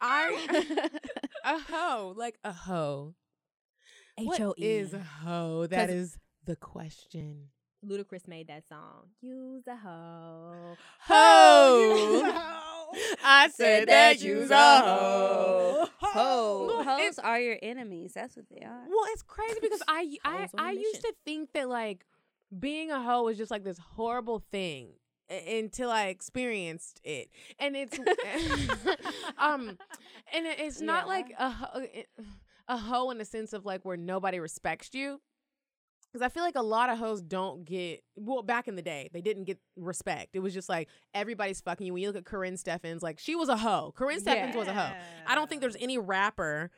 I 0.00 0.88
a 1.44 1.58
hoe 1.58 2.14
like 2.16 2.38
a 2.44 2.52
hoe. 2.52 3.14
What 4.18 4.34
H 4.36 4.40
O 4.42 4.54
E 4.58 4.64
is 4.66 4.94
a 4.94 4.98
hoe? 5.00 5.66
That 5.66 5.88
'Cause- 5.88 5.94
is 5.96 6.18
the 6.44 6.56
question. 6.56 7.48
Ludacris 7.86 8.28
made 8.28 8.48
that 8.48 8.68
song. 8.68 9.08
Use 9.20 9.64
a 9.66 9.76
hoe. 9.76 10.76
Hoe. 11.00 12.92
I 13.24 13.48
said 13.54 13.88
that 13.88 14.20
you's 14.20 14.50
a 14.50 14.80
hoe. 14.80 15.86
Ho, 16.00 16.82
hoes 16.84 17.18
are 17.20 17.38
your 17.38 17.56
enemies. 17.62 18.12
That's 18.14 18.36
what 18.36 18.46
they 18.50 18.64
are. 18.64 18.82
Well, 18.88 19.04
it's 19.12 19.22
crazy 19.22 19.58
because 19.60 19.82
I 19.86 20.16
I, 20.24 20.36
Hoes 20.40 20.48
on 20.58 20.60
a 20.64 20.68
I 20.68 20.70
used 20.72 21.00
to 21.02 21.14
think 21.24 21.52
that 21.54 21.68
like 21.68 22.04
being 22.58 22.90
a 22.90 23.00
hoe 23.00 23.22
was 23.24 23.38
just 23.38 23.50
like 23.50 23.62
this 23.64 23.78
horrible 23.78 24.42
thing 24.50 24.94
until 25.48 25.90
I 25.90 26.06
experienced 26.06 27.00
it, 27.04 27.28
and 27.60 27.76
it's 27.76 27.96
um, 29.38 29.68
and 30.34 30.46
it's 30.46 30.80
not 30.80 31.04
Yeah. 31.04 31.08
like 31.08 31.32
a 31.38 31.50
ho- 31.50 31.86
a 32.68 32.76
hoe 32.76 33.10
in 33.10 33.18
the 33.18 33.24
sense 33.24 33.52
of 33.52 33.64
like 33.64 33.84
where 33.84 33.96
nobody 33.96 34.40
respects 34.40 34.90
you. 34.92 35.20
Because 36.12 36.24
I 36.24 36.28
feel 36.28 36.42
like 36.42 36.56
a 36.56 36.62
lot 36.62 36.90
of 36.90 36.98
hoes 36.98 37.20
don't 37.22 37.64
get 37.64 38.02
well 38.16 38.42
back 38.42 38.66
in 38.66 38.74
the 38.74 38.82
day 38.82 39.08
they 39.12 39.20
didn't 39.20 39.44
get 39.44 39.58
respect. 39.76 40.30
It 40.34 40.40
was 40.40 40.52
just 40.52 40.68
like 40.68 40.88
everybody's 41.14 41.60
fucking 41.60 41.86
you. 41.86 41.92
When 41.92 42.02
you 42.02 42.08
look 42.08 42.16
at 42.16 42.24
Karrine 42.24 42.60
Steffans, 42.60 43.02
like 43.02 43.18
she 43.18 43.34
was 43.36 43.48
a 43.48 43.56
hoe. 43.56 43.94
Karrine 43.96 44.20
Steffans 44.20 44.54
was 44.56 44.68
a 44.68 44.74
hoe. 44.74 44.92
I 45.26 45.34
don't 45.34 45.48
think 45.48 45.60
there's 45.60 45.76
any 45.80 45.98
rapper 45.98 46.70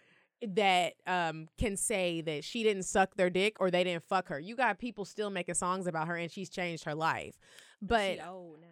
that 0.55 0.95
um 1.07 1.47
can 1.57 1.77
say 1.77 2.21
that 2.21 2.43
she 2.45 2.63
didn't 2.65 2.83
suck 2.83 3.15
their 3.15 3.31
dick 3.31 3.57
or 3.61 3.71
they 3.71 3.85
didn't 3.85 4.03
fuck 4.03 4.29
her. 4.29 4.39
You 4.41 4.57
got 4.57 4.79
people 4.79 5.05
still 5.05 5.31
making 5.31 5.55
songs 5.55 5.87
about 5.87 6.09
her 6.09 6.17
and 6.17 6.31
she's 6.31 6.51
changed 6.51 6.85
her 6.85 6.95
life. 6.95 7.39
But 7.81 8.17
She 8.17 8.21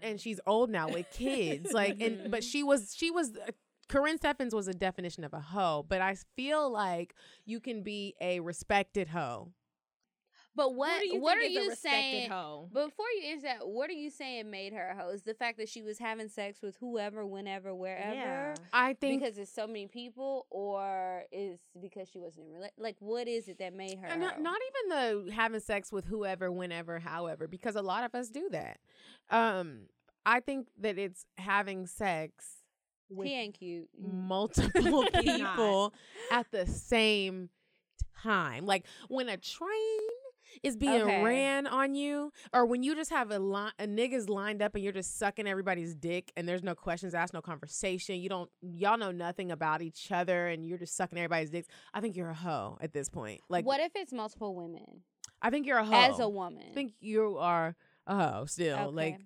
and 0.02 0.21
she's 0.21 0.40
old 0.47 0.69
now 0.71 0.88
with 0.88 1.07
kids. 1.12 1.73
like 1.75 2.00
and 2.00 2.31
but 2.31 2.45
she 2.45 2.62
was 2.62 2.95
she 2.97 3.11
was 3.11 3.31
uh, 3.31 3.52
Karrine 3.88 4.19
Steffans 4.19 4.55
was 4.55 4.69
a 4.69 4.75
definition 4.75 5.25
of 5.25 5.33
a 5.35 5.40
hoe, 5.40 5.85
but 5.88 6.00
I 6.00 6.17
feel 6.37 6.71
like 6.71 7.14
you 7.45 7.59
can 7.61 7.83
be 7.83 8.14
a 8.21 8.38
respected 8.40 9.09
hoe. 9.09 9.52
But 10.57 10.75
what? 10.75 10.92
Who 10.95 11.00
do 11.00 11.14
you 11.14 11.21
what 11.21 11.37
are 11.37 11.40
think 11.40 11.52
is 11.52 11.57
a 11.59 11.62
you 11.62 11.69
respected 11.71 11.90
saying? 11.90 12.30
Hoe? 12.30 12.69
Before 12.73 13.07
you 13.16 13.28
answer 13.30 13.47
that, 13.47 13.69
what 13.69 13.88
are 13.88 13.95
you 13.95 14.11
saying 14.11 14.50
made 14.50 14.73
her 14.73 14.88
a 14.90 14.97
hoe? 15.00 15.11
Is 15.11 15.23
the 15.23 15.35
fact 15.35 15.59
that 15.59 15.69
she 15.69 15.80
was 15.83 15.99
having 15.99 16.28
sex 16.28 16.61
with 16.61 16.76
whoever, 16.80 17.25
whenever, 17.25 17.75
wherever? 17.75 18.14
Yeah. 18.14 18.54
I 18.73 18.95
think 18.95 19.21
Because 19.23 19.38
it's 19.38 19.52
so 19.54 19.66
many 19.66 19.87
people, 19.87 20.47
or 20.50 21.23
is 21.30 21.61
because 21.80 22.09
she 22.09 22.19
wasn't 22.19 22.49
in 22.49 22.52
rela- 22.61 22.71
like 22.78 22.97
what 22.99 23.28
is 23.28 23.49
it 23.49 23.59
that 23.59 23.75
made 23.75 23.99
her? 23.99 24.09
A 24.09 24.16
Not, 24.19 24.35
hoe? 24.35 24.42
not 24.42 24.59
even 24.90 25.26
the 25.28 25.33
having 25.33 25.61
sex 25.61 25.92
with 25.92 26.07
whoever, 26.07 26.50
whenever, 26.50 26.99
however, 26.99 27.47
because 27.47 27.76
a 27.76 27.83
lot 27.83 28.04
of 28.04 28.14
us 28.14 28.28
do 28.28 28.49
that. 28.50 28.78
Um, 29.30 29.83
I 30.26 30.40
think 30.40 30.66
that 30.80 30.99
it's 30.99 31.25
having 31.38 31.87
sex 31.87 32.45
with 33.09 33.26
He 33.28 33.35
ain't 33.35 33.54
cute. 33.59 33.88
multiple 33.99 35.04
people 35.21 35.95
at 36.30 36.50
the 36.50 36.66
same 36.66 37.50
time. 38.23 38.66
Like 38.66 38.85
when 39.09 39.28
a 39.28 39.37
train 39.37 40.00
is 40.62 40.76
being 40.76 41.02
Okay. 41.02 41.23
ran 41.23 41.67
on 41.67 41.95
you, 41.95 42.33
or 42.52 42.67
when 42.67 42.83
you 42.83 42.95
just 42.95 43.11
have 43.11 43.31
a 43.31 43.38
line, 43.38 43.73
a 43.79 43.87
niggas 43.87 44.29
lined 44.29 44.61
up 44.62 44.75
and 44.75 44.85
you're 44.85 44.93
just 44.93 45.19
sucking 45.19 45.47
everybody's 45.47 45.95
dick, 45.95 46.33
and 46.37 46.49
there's 46.49 46.62
no 46.62 46.75
questions 46.75 47.14
asked, 47.14 47.33
no 47.33 47.40
conversation. 47.40 48.17
You 48.17 48.29
don't, 48.29 48.50
y'all 48.61 48.99
know 48.99 49.11
nothing 49.11 49.50
about 49.50 49.81
each 49.83 50.12
other, 50.12 50.49
and 50.49 50.67
you're 50.67 50.79
just 50.79 50.97
sucking 50.97 51.19
everybody's 51.19 51.50
dicks. 51.50 51.69
I 51.95 52.00
think 52.00 52.17
you're 52.17 52.31
a 52.31 52.35
hoe 52.35 52.76
at 52.81 52.93
this 52.93 53.09
point. 53.09 53.40
Like, 53.49 53.64
what 53.64 53.81
if 53.81 53.93
it's 53.95 54.12
multiple 54.12 54.55
women 54.55 55.02
I 55.43 55.50
think 55.50 55.67
you're 55.67 55.79
a 55.79 55.85
hoe. 55.85 55.95
as 55.95 56.19
a 56.19 56.29
woman? 56.29 56.64
I 56.71 56.75
think 56.75 56.93
you 57.00 57.38
are 57.38 57.75
a 58.07 58.14
hoe 58.14 58.45
still. 58.47 58.93
Like, 58.93 59.21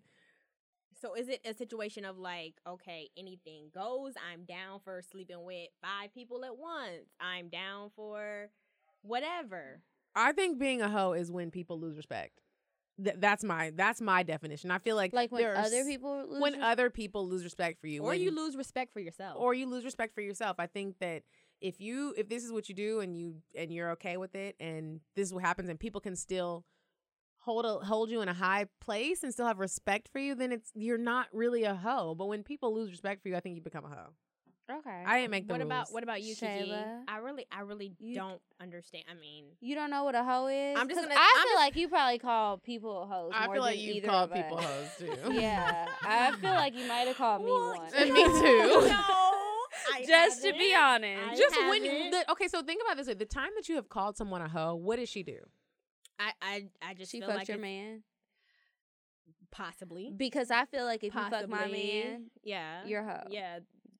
So 1.01 1.15
is 1.15 1.29
it 1.29 1.41
a 1.45 1.53
situation 1.53 2.05
of 2.05 2.17
like, 2.17 2.55
okay, 2.67 3.11
anything 3.19 3.71
goes? 3.75 4.15
I'm 4.33 4.45
down 4.45 4.81
for 4.85 5.03
sleeping 5.03 5.43
with 5.45 5.69
five 5.83 6.15
people 6.15 6.45
at 6.45 6.57
once. 6.57 7.11
I'm 7.21 7.49
down 7.49 7.91
for 7.97 8.51
whatever. 9.03 9.83
I 10.17 10.33
think 10.33 10.59
being 10.59 10.81
a 10.83 10.89
hoe 10.89 11.13
is 11.13 11.31
when 11.31 11.51
people 11.51 11.79
lose 11.81 11.97
respect. 11.97 12.41
Th- 13.03 13.17
that's 13.19 13.43
my 13.43 13.73
that's 13.75 14.01
my 14.01 14.23
definition. 14.23 14.71
I 14.71 14.79
feel 14.79 14.95
like 14.95 15.13
like 15.13 15.33
when 15.33 15.45
other 15.45 15.79
s- 15.79 15.87
people 15.87 16.27
lose 16.29 16.41
when 16.41 16.53
res- 16.55 16.63
other 16.63 16.91
people 16.91 17.27
lose 17.29 17.43
respect 17.43 17.81
for 17.81 17.89
you, 17.89 18.03
Or 18.03 18.09
when- 18.11 18.21
you 18.21 18.31
lose 18.31 18.57
respect 18.57 18.93
for 18.93 19.01
yourself. 19.01 19.37
or 19.41 19.53
you 19.53 19.67
lose 19.67 19.85
respect 19.85 20.15
for 20.15 20.21
yourself. 20.21 20.57
I 20.61 20.67
think 20.69 20.99
that 21.01 21.25
if 21.61 21.81
you 21.81 22.15
if 22.17 22.29
this 22.29 22.45
is 22.45 22.53
what 22.53 22.69
you 22.69 22.75
do 22.75 23.01
and 23.01 23.17
you 23.17 23.43
and 23.57 23.73
you're 23.73 23.91
okay 23.93 24.17
with 24.17 24.35
it 24.37 24.55
and 24.61 25.01
this 25.17 25.27
is 25.29 25.35
what 25.35 25.43
happens 25.43 25.69
and 25.69 25.81
people 25.81 26.01
can 26.01 26.15
still 26.15 26.65
hold 27.39 27.65
a, 27.67 27.75
hold 27.85 28.11
you 28.11 28.21
in 28.23 28.29
a 28.29 28.33
high 28.35 28.67
place 28.81 29.23
and 29.25 29.33
still 29.33 29.47
have 29.47 29.59
respect 29.59 30.09
for 30.09 30.19
you, 30.21 30.35
then 30.37 30.53
it's 30.53 30.71
you're 30.75 30.97
not 30.97 31.27
really 31.33 31.65
a 31.65 31.75
hoe. 31.75 32.15
But 32.15 32.27
when 32.27 32.43
people 32.45 32.73
lose 32.75 32.91
respect 32.91 33.23
for 33.23 33.29
you, 33.29 33.37
I 33.37 33.41
think 33.41 33.57
you 33.57 33.61
become 33.63 33.85
a 33.85 33.89
hoe. 33.89 34.15
Okay. 34.71 35.05
I 35.07 35.19
didn't 35.21 35.31
make 35.31 35.47
the 35.47 35.55
what 35.55 35.61
rules. 35.61 35.67
about 35.69 35.93
what 35.93 36.03
about 36.03 36.23
you, 36.23 36.35
Kiki? 36.35 36.47
Shayla? 36.71 37.03
I 37.09 37.19
really 37.19 37.47
I 37.53 37.61
really 37.61 37.95
You- 37.99 38.15
don't 38.15 38.41
understand. 38.61 39.05
I 39.11 39.15
mean, 39.15 39.45
you 39.61 39.75
don't 39.75 39.91
know 39.91 40.05
what 40.05 40.15
a 40.15 40.25
hoe 40.25 40.47
is. 40.47 40.79
I'm 40.79 40.89
just 40.89 40.99
'Cause 41.01 41.09
gonna- 41.09 41.21
I 41.21 41.33
I'm 41.37 41.43
feel 41.43 41.53
just- 41.53 41.57
like 41.61 41.77
you 41.77 41.89
probably 41.89 42.19
call 42.19 42.59
people 42.59 43.07
hoes. 43.07 43.33
I 43.35 43.47
more 43.47 43.55
feel 43.57 43.63
like 43.63 43.77
than 43.77 43.85
you 43.85 43.93
either 43.95 44.09
call 44.09 44.25
of 44.25 44.33
people 44.33 44.59
us. 44.59 44.65
hoes 44.65 44.97
too. 44.99 45.33
Yeah, 45.35 45.87
I 46.03 46.33
feel 46.37 46.53
like 46.53 46.75
you 46.75 46.87
might 46.89 47.07
have 47.09 47.17
called 47.17 47.45
me 47.45 47.51
Well, 47.51 47.75
one. 47.77 47.95
And 47.95 48.13
me 48.13 48.25
too. 48.25 48.89
No, 48.89 48.95
I 49.93 50.05
Just 50.07 50.43
to 50.43 50.53
be 50.53 50.71
haven't. 50.71 51.05
honest. 51.19 51.33
I 51.33 51.37
Just 51.37 51.57
when 51.69 51.85
you, 51.85 51.91
haven't. 51.91 52.11
the, 52.13 52.31
okay, 52.33 52.49
so 52.49 52.63
think 52.63 52.81
about 52.83 52.97
this: 52.97 53.07
way. 53.07 53.15
the 53.15 53.27
time 53.27 53.51
that 53.57 53.69
you 53.69 53.75
have 53.77 53.89
called 53.89 54.17
someone 54.17 54.41
a 54.41 54.49
hoe, 54.49 54.75
what 54.77 54.97
did 54.97 55.09
she 55.09 55.23
do? 55.23 55.39
I 56.19 56.33
I 56.41 56.69
I 56.81 56.95
just 56.95 57.11
she 57.13 57.19
feel 57.21 57.29
fucked 57.29 57.39
like 57.41 57.49
your 57.49 57.57
it's 57.57 57.63
man 57.63 58.03
possibly 59.51 60.13
because 60.17 60.51
I 60.51 60.65
feel 60.65 60.85
like 60.85 61.05
if 61.05 61.15
you 61.15 61.21
fuck 61.31 61.49
my 61.49 61.67
man, 61.69 62.27
yeah, 62.43 62.85
you're 62.87 63.01
a 63.01 63.05
hoe. 63.19 63.27
yeah. 63.31 63.59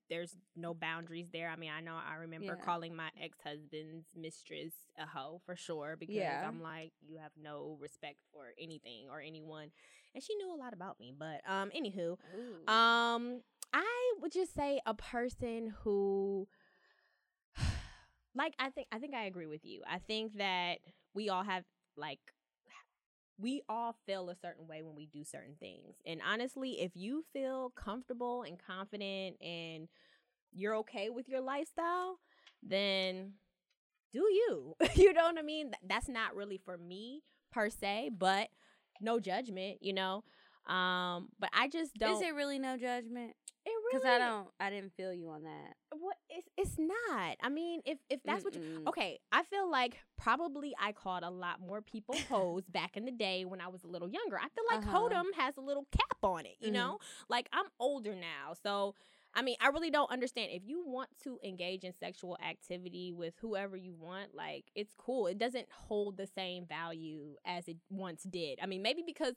There's 0.09 0.35
no 0.55 0.73
boundaries 0.73 1.29
there. 1.31 1.49
I 1.49 1.55
mean, 1.55 1.71
I 1.75 1.81
know 1.81 1.95
I 1.95 2.15
remember 2.15 2.55
Yeah. 2.57 2.63
calling 2.65 2.95
my 2.95 3.09
ex 3.21 3.37
husband's 3.43 4.07
mistress 4.15 4.73
a 4.97 5.05
hoe 5.05 5.41
for 5.45 5.55
sure 5.55 5.95
because 5.99 6.15
Yeah. 6.15 6.47
I'm 6.47 6.61
like, 6.61 6.91
you 7.01 7.17
have 7.17 7.31
no 7.41 7.77
respect 7.79 8.17
for 8.31 8.53
anything 8.59 9.07
or 9.09 9.19
anyone, 9.21 9.71
and 10.13 10.23
she 10.23 10.35
knew 10.35 10.53
a 10.53 10.57
lot 10.57 10.73
about 10.73 10.99
me. 10.99 11.13
But 11.17 11.41
um, 11.49 11.71
anywho, 11.75 12.17
Ooh. 12.35 12.69
Um, 12.71 13.41
I 13.73 14.13
would 14.21 14.31
just 14.31 14.53
say 14.53 14.79
a 14.85 14.93
person 14.93 15.73
who 15.83 16.47
like 18.35 18.53
I 18.59 18.69
think 18.69 18.87
I 18.91 18.99
think 18.99 19.13
I 19.13 19.25
agree 19.25 19.47
with 19.47 19.63
you. 19.65 19.81
I 19.89 19.99
think 19.99 20.37
that 20.37 20.79
we 21.13 21.29
all 21.29 21.43
have 21.43 21.63
like 21.97 22.19
we 23.37 23.61
all 23.67 23.95
feel 24.05 24.29
a 24.29 24.35
certain 24.35 24.67
way 24.67 24.81
when 24.81 24.95
we 24.95 25.07
do 25.07 25.23
certain 25.23 25.55
things. 25.59 25.95
And 26.05 26.21
honestly, 26.25 26.81
if 26.81 26.91
you 26.95 27.23
feel 27.33 27.71
comfortable 27.75 28.43
and 28.43 28.57
confident 28.57 29.35
and 29.41 29.87
you're 30.53 30.75
okay 30.77 31.09
with 31.09 31.27
your 31.27 31.41
lifestyle, 31.41 32.19
then 32.63 33.33
do 34.13 34.19
you. 34.19 34.75
you 34.95 35.13
know 35.13 35.25
what 35.25 35.37
I 35.37 35.41
mean? 35.41 35.71
That's 35.85 36.07
not 36.07 36.35
really 36.35 36.59
for 36.63 36.77
me 36.77 37.23
per 37.51 37.69
se, 37.69 38.11
but 38.17 38.47
no 39.01 39.19
judgment, 39.19 39.79
you 39.81 39.93
know. 39.93 40.23
Um, 40.67 41.29
but 41.39 41.49
I 41.53 41.67
just 41.67 41.97
don't 41.97 42.15
is 42.15 42.21
it 42.21 42.33
really 42.35 42.59
no 42.59 42.77
judgment? 42.77 43.33
it 43.65 43.69
really 43.69 44.01
Because 44.01 44.05
I 44.05 44.17
don't, 44.19 44.47
I 44.59 44.69
didn't 44.69 44.93
feel 44.95 45.13
you 45.13 45.29
on 45.29 45.43
that. 45.43 45.75
what 45.97 46.17
it's 46.29 46.47
it's 46.57 46.77
not. 46.77 47.37
I 47.41 47.49
mean, 47.49 47.81
if 47.85 47.97
if 48.09 48.19
that's 48.25 48.43
what 48.43 48.55
you 48.55 48.61
Okay, 48.87 49.19
I 49.31 49.43
feel 49.43 49.69
like 49.69 49.97
probably 50.17 50.73
I 50.79 50.91
called 50.91 51.23
a 51.23 51.29
lot 51.29 51.59
more 51.61 51.81
people 51.81 52.21
hoes 52.29 52.63
back 52.67 52.97
in 52.97 53.05
the 53.05 53.11
day 53.11 53.45
when 53.45 53.61
I 53.61 53.67
was 53.67 53.83
a 53.83 53.87
little 53.87 54.09
younger. 54.09 54.37
I 54.37 54.47
feel 54.49 54.63
like 54.71 54.81
Uh-huh. 54.81 55.23
Hodem 55.23 55.33
has 55.37 55.57
a 55.57 55.61
little 55.61 55.85
cap 55.91 56.17
on 56.23 56.45
it, 56.45 56.55
you 56.59 56.71
Mhm. 56.71 56.71
know? 56.71 56.97
Like 57.29 57.47
I'm 57.53 57.65
older 57.79 58.15
now. 58.15 58.53
So 58.61 58.95
I 59.33 59.41
mean, 59.41 59.55
I 59.61 59.67
really 59.67 59.91
don't 59.91 60.11
understand. 60.11 60.51
If 60.51 60.63
you 60.65 60.83
want 60.85 61.09
to 61.23 61.39
engage 61.43 61.83
in 61.83 61.93
sexual 61.93 62.37
activity 62.47 63.11
with 63.11 63.33
whoever 63.41 63.75
you 63.77 63.93
want, 63.93 64.33
like 64.35 64.65
it's 64.75 64.93
cool. 64.97 65.27
It 65.27 65.37
doesn't 65.37 65.67
hold 65.71 66.17
the 66.17 66.27
same 66.27 66.65
value 66.65 67.35
as 67.45 67.67
it 67.67 67.77
once 67.89 68.23
did. 68.23 68.59
I 68.61 68.65
mean, 68.65 68.81
maybe 68.81 69.03
because 69.05 69.35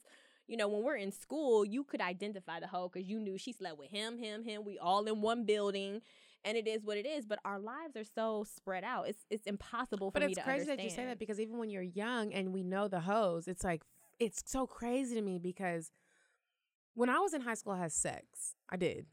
you 0.49 0.57
know, 0.57 0.67
when 0.67 0.83
we're 0.83 0.97
in 0.97 1.13
school, 1.13 1.65
you 1.65 1.85
could 1.85 2.01
identify 2.01 2.59
the 2.59 2.67
hoe 2.67 2.89
because 2.93 3.09
you 3.09 3.21
knew 3.21 3.39
she 3.39 3.53
slept 3.53 3.79
with 3.79 3.91
him, 3.91 4.19
him, 4.19 4.43
him. 4.43 4.65
We 4.65 4.79
all 4.79 5.05
in 5.07 5.21
one 5.21 5.45
building, 5.45 6.01
and 6.45 6.57
it 6.57 6.67
is 6.67 6.85
what 6.85 6.97
it 6.97 7.07
is. 7.07 7.27
But 7.27 7.39
our 7.45 7.59
lives 7.61 7.97
are 7.97 8.05
so 8.05 8.45
spread 8.57 8.83
out. 8.83 9.09
It's 9.09 9.25
it's 9.31 9.47
impossible 9.47 10.11
for 10.11 10.21
But 10.21 10.27
me 10.27 10.33
it's 10.33 10.39
to 10.39 10.45
crazy 10.45 10.65
that 10.65 10.83
you 10.83 10.91
say 10.91 11.05
that 11.05 11.19
because 11.19 11.39
even 11.39 11.59
when 11.59 11.71
you're 11.71 11.83
young 11.83 12.33
and 12.33 12.53
we 12.53 12.63
know 12.63 12.89
the 12.89 13.01
hoes, 13.01 13.47
it's 13.47 13.63
like 13.63 13.83
it's 14.19 14.43
so 14.47 14.67
crazy 14.67 15.15
to 15.15 15.23
me 15.23 15.39
because 15.39 15.93
when 16.95 17.11
I 17.11 17.19
was 17.19 17.35
in 17.35 17.43
high 17.43 17.55
school, 17.55 17.75
I 17.75 17.79
had 17.81 17.93
sex. 17.93 18.55
I 18.69 18.77
did. 18.77 19.07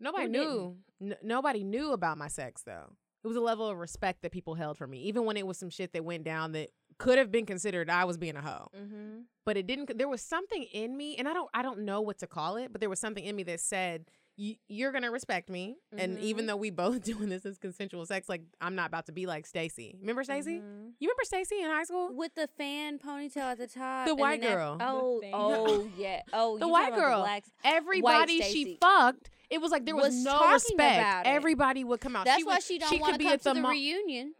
Nobody 0.00 0.24
Who 0.24 0.30
knew. 0.30 0.76
N- 1.00 1.16
nobody 1.22 1.62
knew 1.62 1.92
about 1.92 2.18
my 2.18 2.28
sex 2.28 2.62
though. 2.62 2.96
It 3.22 3.26
was 3.26 3.36
a 3.36 3.40
level 3.40 3.68
of 3.68 3.76
respect 3.76 4.22
that 4.22 4.32
people 4.32 4.54
held 4.54 4.78
for 4.78 4.86
me, 4.86 5.02
even 5.02 5.24
when 5.24 5.36
it 5.36 5.46
was 5.46 5.58
some 5.58 5.70
shit 5.70 5.92
that 5.92 6.04
went 6.04 6.24
down 6.24 6.52
that 6.52 6.70
could 6.98 7.18
have 7.18 7.30
been 7.30 7.46
considered 7.46 7.88
I 7.88 8.04
was 8.04 8.16
being 8.18 8.36
a 8.36 8.42
hoe. 8.42 8.68
mm-hmm. 8.76 9.20
But 9.44 9.56
it 9.56 9.66
didn't. 9.66 9.96
There 9.96 10.08
was 10.08 10.20
something 10.20 10.64
in 10.64 10.96
me, 10.96 11.16
and 11.16 11.26
I 11.28 11.32
don't. 11.32 11.48
I 11.54 11.62
don't 11.62 11.80
know 11.80 12.00
what 12.02 12.18
to 12.18 12.26
call 12.26 12.56
it, 12.56 12.70
but 12.70 12.80
there 12.80 12.90
was 12.90 13.00
something 13.00 13.24
in 13.24 13.34
me 13.36 13.42
that 13.44 13.60
said. 13.60 14.10
"You- 14.36 14.56
You're 14.68 14.92
gonna 14.92 15.10
respect 15.10 15.48
me, 15.50 15.78
and 15.96 16.16
Mhm. 16.18 16.22
even 16.22 16.46
though 16.46 16.54
we 16.56 16.70
both 16.70 17.02
doing 17.12 17.28
this 17.28 17.44
as 17.46 17.56
consensual 17.58 18.04
sex, 18.06 18.28
like 18.28 18.42
I'm 18.60 18.74
not 18.76 18.86
about 18.88 19.06
to 19.06 19.12
be 19.12 19.26
like 19.26 19.46
Stacy. 19.46 19.96
Remember 20.00 20.22
Stacy? 20.22 20.58
Mm-hmm. 20.58 20.88
You 21.00 21.08
remember 21.08 21.24
Stacy 21.24 21.60
in 21.60 21.70
high 21.70 21.82
school? 21.84 22.10
With 22.14 22.34
the 22.34 22.46
fan 22.58 22.98
ponytail 23.00 23.38
at 23.52 23.58
the 23.58 23.66
top. 23.66 24.06
The 24.06 24.14
white 24.14 24.40
then 24.42 24.50
that- 24.50 24.56
girl. 24.56 24.76
Oh, 24.80 25.20
The 25.22 25.30
oh, 25.32 25.90
yeah. 25.96 26.22
Oh, 26.32 26.56
The 26.58 26.68
white 26.68 26.90
talking 26.90 26.94
about 26.94 27.00
the 27.00 27.10
girl. 27.10 27.20
blacks. 27.22 27.50
Everybody 27.64 28.42
she 28.42 28.76
fucked, 28.80 29.30
it 29.50 29.60
was 29.60 29.70
like 29.72 29.86
there 29.86 29.96
was, 29.96 30.04
Was 30.14 30.22
no 30.24 30.32
talking 30.38 30.52
respect. 30.52 30.98
about 30.98 31.26
it. 31.26 31.30
Everybody 31.30 31.82
would 31.84 32.00
come 32.00 32.14
out. 32.14 32.26
That's 32.26 32.38
she 32.38 32.44
why 32.44 32.54
would, 32.56 32.62
she 32.62 32.78
don't 32.78 32.90
she 32.90 32.98
want 33.00 33.12
could 33.12 33.14
to 33.14 33.18
be 33.18 33.24
come 33.24 33.32
at 33.34 33.42
to 33.42 33.54
the 33.54 33.60
the 33.62 33.66
reunion. 33.68 34.34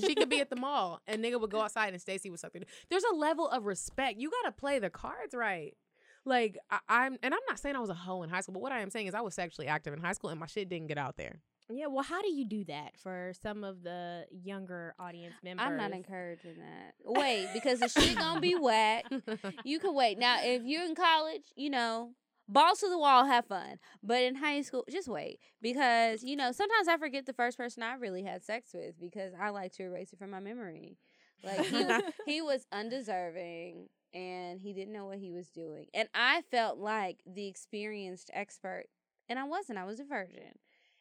She 0.00 0.14
could 0.14 0.28
be 0.28 0.40
at 0.40 0.50
the 0.50 0.56
mall, 0.56 1.00
and 1.06 1.22
nigga 1.24 1.40
would 1.40 1.50
go 1.50 1.60
outside, 1.60 1.92
and 1.92 2.00
Stacy 2.00 2.30
would 2.30 2.40
suck 2.40 2.52
their. 2.52 2.62
There's 2.90 3.04
a 3.04 3.14
level 3.14 3.48
of 3.48 3.64
respect. 3.64 4.18
You 4.18 4.30
gotta 4.30 4.52
play 4.52 4.78
the 4.78 4.90
cards 4.90 5.34
right. 5.34 5.76
Like 6.24 6.58
I, 6.70 6.78
I'm, 6.88 7.18
and 7.22 7.34
I'm 7.34 7.40
not 7.48 7.58
saying 7.58 7.76
I 7.76 7.80
was 7.80 7.90
a 7.90 7.94
hoe 7.94 8.22
in 8.22 8.30
high 8.30 8.40
school, 8.40 8.54
but 8.54 8.62
what 8.62 8.72
I 8.72 8.80
am 8.80 8.90
saying 8.90 9.06
is 9.06 9.14
I 9.14 9.20
was 9.20 9.34
sexually 9.34 9.68
active 9.68 9.92
in 9.92 10.00
high 10.00 10.12
school, 10.12 10.30
and 10.30 10.40
my 10.40 10.46
shit 10.46 10.68
didn't 10.68 10.88
get 10.88 10.98
out 10.98 11.16
there. 11.16 11.40
Yeah. 11.70 11.86
Well, 11.86 12.04
how 12.04 12.20
do 12.20 12.30
you 12.30 12.44
do 12.44 12.64
that 12.64 12.98
for 12.98 13.32
some 13.42 13.64
of 13.64 13.82
the 13.82 14.26
younger 14.30 14.94
audience 14.98 15.34
members? 15.42 15.66
I'm 15.66 15.76
not 15.76 15.92
encouraging 15.92 16.56
that. 16.58 16.94
Wait, 17.04 17.48
because 17.54 17.80
the 17.80 17.88
shit 17.88 18.16
gonna 18.18 18.40
be 18.40 18.54
whack. 18.60 19.04
You 19.64 19.78
can 19.78 19.94
wait. 19.94 20.18
Now, 20.18 20.38
if 20.42 20.62
you're 20.64 20.84
in 20.84 20.94
college, 20.94 21.44
you 21.56 21.70
know, 21.70 22.10
balls 22.48 22.80
to 22.80 22.88
the 22.88 22.98
wall, 22.98 23.24
have 23.26 23.46
fun. 23.46 23.78
But 24.02 24.22
in 24.22 24.36
high 24.36 24.62
school, 24.62 24.84
just 24.90 25.08
wait. 25.08 25.38
Because, 25.62 26.22
you 26.22 26.36
know, 26.36 26.52
sometimes 26.52 26.88
I 26.88 26.96
forget 26.98 27.26
the 27.26 27.32
first 27.32 27.56
person 27.56 27.82
I 27.82 27.94
really 27.94 28.22
had 28.22 28.44
sex 28.44 28.70
with 28.74 29.00
because 29.00 29.32
I 29.40 29.50
like 29.50 29.72
to 29.74 29.84
erase 29.84 30.12
it 30.12 30.18
from 30.18 30.30
my 30.30 30.40
memory. 30.40 30.96
Like, 31.42 31.64
he, 31.66 31.86
he 32.26 32.42
was 32.42 32.66
undeserving 32.72 33.88
and 34.12 34.60
he 34.60 34.72
didn't 34.72 34.92
know 34.92 35.06
what 35.06 35.18
he 35.18 35.30
was 35.32 35.48
doing. 35.50 35.86
And 35.92 36.08
I 36.14 36.42
felt 36.50 36.78
like 36.78 37.18
the 37.26 37.46
experienced 37.48 38.30
expert, 38.32 38.84
and 39.28 39.38
I 39.38 39.44
wasn't, 39.44 39.78
I 39.78 39.84
was 39.84 40.00
a 40.00 40.04
virgin. 40.04 40.58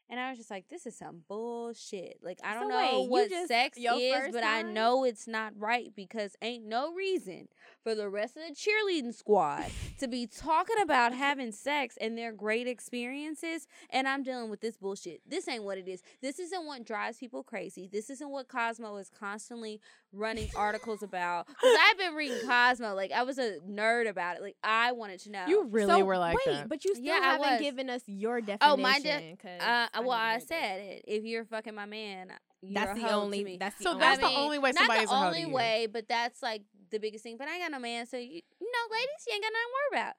And 0.10 0.20
I 0.20 0.30
was 0.30 0.38
just 0.38 0.52
like, 0.52 0.68
this 0.70 0.86
is 0.86 0.98
some 0.98 1.22
bullshit. 1.30 2.18
Like, 2.22 2.38
I 2.44 2.54
don't 2.54 2.64
So 2.64 2.68
know 2.70 3.00
wait, 3.02 3.10
what 3.10 3.30
just- 3.30 3.48
sex 3.48 3.78
is, 3.78 4.34
but 4.34 4.44
I 4.44 4.62
know 4.62 5.06
it's 5.06 5.28
not 5.28 5.54
right 5.58 5.92
because 5.96 6.36
ain't 6.42 6.66
no 6.66 6.94
reason 6.94 7.48
for 7.84 7.94
the 7.96 8.10
rest 8.10 8.38
of 8.38 8.44
the 8.48 8.56
cheerleading 8.56 9.14
squad 9.14 9.66
to 10.00 10.08
be 10.08 10.26
talking 10.26 10.78
about 10.82 11.14
having 11.14 11.52
sex 11.52 11.98
and 12.00 12.18
their 12.18 12.32
great 12.32 12.68
experiences. 12.68 13.68
And 13.90 14.08
I'm 14.08 14.24
dealing 14.24 14.50
with 14.50 14.62
this 14.62 14.78
bullshit. 14.78 15.22
This 15.28 15.48
ain't 15.48 15.64
what 15.64 15.78
it 15.78 15.88
is. 15.88 16.02
This 16.22 16.40
isn't 16.40 16.66
what 16.66 16.86
drives 16.86 17.18
people 17.18 17.44
crazy. 17.44 17.90
This 17.92 18.10
isn't 18.10 18.30
what 18.30 18.48
Cosmo 18.48 18.96
is 18.98 19.10
constantly 19.10 19.82
running 20.14 20.50
articles 20.56 21.04
about. 21.04 21.48
Because 21.48 21.78
I've 21.90 21.98
been 21.98 22.14
reading 22.14 22.38
Cosmo. 22.48 22.94
Like, 22.96 23.12
I 23.12 23.24
was 23.24 23.38
a 23.38 23.58
nerd 23.70 24.08
about 24.10 24.38
it. 24.38 24.42
Like, 24.42 24.56
I 24.64 24.92
wanted 24.94 25.20
to 25.22 25.32
know. 25.32 25.46
You 25.48 25.66
really 25.66 25.88
So, 26.00 26.06
were 26.06 26.18
like 26.18 26.38
wait, 26.46 26.54
that. 26.56 26.70
but 26.70 26.86
you 26.86 26.94
still 26.96 27.06
Yeah, 27.06 27.20
haven't 27.20 27.62
given 27.62 27.90
us 27.90 28.04
your 28.08 28.40
definition. 28.40 28.60
Oh, 28.70 28.78
my 28.78 29.00
de- 29.00 29.38
'cause 29.42 29.62
Uh, 29.62 29.88
I 29.94 30.00
well, 30.00 30.18
need 30.18 30.24
I 30.36 30.40
said 30.40 30.80
it. 30.82 31.06
If 31.08 31.24
you're 31.26 31.46
fucking 31.46 31.76
my 31.76 31.86
man, 31.86 32.32
you're 32.62 32.74
That's 32.86 33.00
the 33.02 33.10
only. 33.12 33.44
To. 33.44 33.58
That's 33.60 33.78
the 33.78 33.84
So 33.84 33.90
only. 33.92 34.00
that's 34.02 34.20
the 34.22 34.28
only 34.28 34.60
way 34.60 34.72
not 34.72 34.88
the 34.88 34.94
a 34.94 34.98
hoe 35.00 35.06
to 35.06 35.26
only 35.28 35.46
way, 35.46 35.88
but 35.92 36.08
that's 36.08 36.42
like 36.42 36.62
the 36.94 37.00
biggest 37.00 37.24
thing. 37.24 37.38
But 37.38 37.48
I 37.50 37.56
ain't 37.56 37.64
got 37.64 37.72
no 37.72 37.80
man, 37.80 38.06
so 38.06 38.18
you, 38.18 38.42
you 38.62 38.72
know, 38.72 38.96
ladies, 38.96 39.26
you 39.28 39.34
ain't 39.34 39.44
got 39.44 39.52
nothing 39.54 39.68
to 39.68 39.76
worry 39.92 40.02
about. 40.02 40.16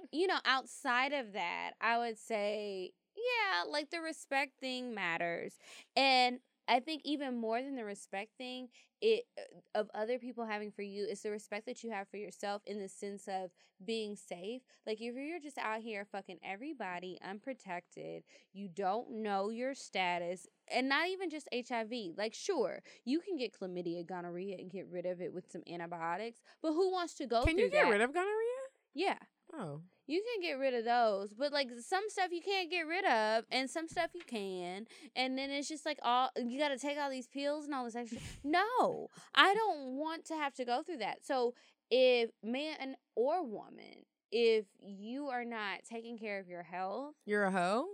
But 0.00 0.08
you 0.12 0.26
know, 0.26 0.38
outside 0.46 1.12
of 1.12 1.34
that, 1.34 1.72
I 1.80 1.98
would 1.98 2.18
say, 2.18 2.92
yeah, 3.16 3.70
like 3.70 3.90
the 3.90 4.00
respect 4.00 4.52
thing 4.60 4.94
matters, 4.94 5.58
and 5.96 6.38
I 6.68 6.80
think 6.80 7.02
even 7.04 7.36
more 7.36 7.60
than 7.62 7.76
the 7.76 7.84
respect 7.84 8.30
thing, 8.38 8.68
it 9.00 9.24
uh, 9.38 9.80
of 9.80 9.90
other 9.94 10.18
people 10.18 10.46
having 10.46 10.70
for 10.70 10.82
you 10.82 11.04
is 11.04 11.22
the 11.22 11.30
respect 11.30 11.66
that 11.66 11.82
you 11.82 11.90
have 11.90 12.08
for 12.08 12.16
yourself 12.16 12.62
in 12.66 12.80
the 12.80 12.88
sense 12.88 13.28
of 13.28 13.50
being 13.84 14.16
safe. 14.16 14.62
Like 14.86 15.00
if 15.00 15.14
you're 15.14 15.40
just 15.40 15.58
out 15.58 15.80
here 15.80 16.06
fucking 16.10 16.38
everybody 16.42 17.18
unprotected, 17.22 18.24
you 18.52 18.68
don't 18.68 19.10
know 19.10 19.50
your 19.50 19.74
status, 19.74 20.46
and 20.72 20.88
not 20.88 21.08
even 21.08 21.28
just 21.30 21.48
HIV. 21.52 22.16
Like 22.16 22.34
sure, 22.34 22.82
you 23.04 23.20
can 23.20 23.36
get 23.36 23.52
chlamydia, 23.52 24.06
gonorrhea, 24.06 24.56
and 24.58 24.70
get 24.70 24.86
rid 24.90 25.06
of 25.06 25.20
it 25.20 25.32
with 25.32 25.50
some 25.50 25.62
antibiotics, 25.70 26.40
but 26.62 26.72
who 26.72 26.90
wants 26.90 27.14
to 27.14 27.26
go? 27.26 27.44
Can 27.44 27.58
you 27.58 27.70
get 27.70 27.84
that? 27.84 27.90
rid 27.90 28.00
of 28.00 28.14
gonorrhea? 28.14 28.64
Yeah. 28.94 29.18
Oh, 29.56 29.80
You 30.06 30.22
can 30.32 30.42
get 30.42 30.58
rid 30.58 30.74
of 30.74 30.84
those, 30.84 31.32
but 31.32 31.52
like 31.52 31.68
some 31.80 32.04
stuff 32.08 32.28
you 32.32 32.40
can't 32.42 32.70
get 32.70 32.82
rid 32.82 33.04
of, 33.04 33.44
and 33.50 33.70
some 33.70 33.88
stuff 33.88 34.10
you 34.14 34.22
can, 34.26 34.86
and 35.14 35.38
then 35.38 35.50
it's 35.50 35.68
just 35.68 35.86
like 35.86 35.98
all 36.02 36.30
you 36.36 36.58
got 36.58 36.68
to 36.68 36.78
take 36.78 36.98
all 36.98 37.10
these 37.10 37.28
pills 37.28 37.64
and 37.66 37.74
all 37.74 37.84
this 37.84 37.94
extra. 37.96 38.18
No, 38.44 39.08
I 39.34 39.54
don't 39.54 39.96
want 39.96 40.24
to 40.26 40.34
have 40.34 40.54
to 40.54 40.64
go 40.64 40.82
through 40.82 40.98
that. 40.98 41.24
So 41.24 41.54
if 41.90 42.30
man 42.42 42.96
or 43.14 43.44
woman, 43.46 44.04
if 44.32 44.66
you 44.80 45.28
are 45.28 45.44
not 45.44 45.84
taking 45.88 46.18
care 46.18 46.40
of 46.40 46.48
your 46.48 46.62
health, 46.64 47.14
you're 47.24 47.44
a 47.44 47.50
hoe. 47.52 47.86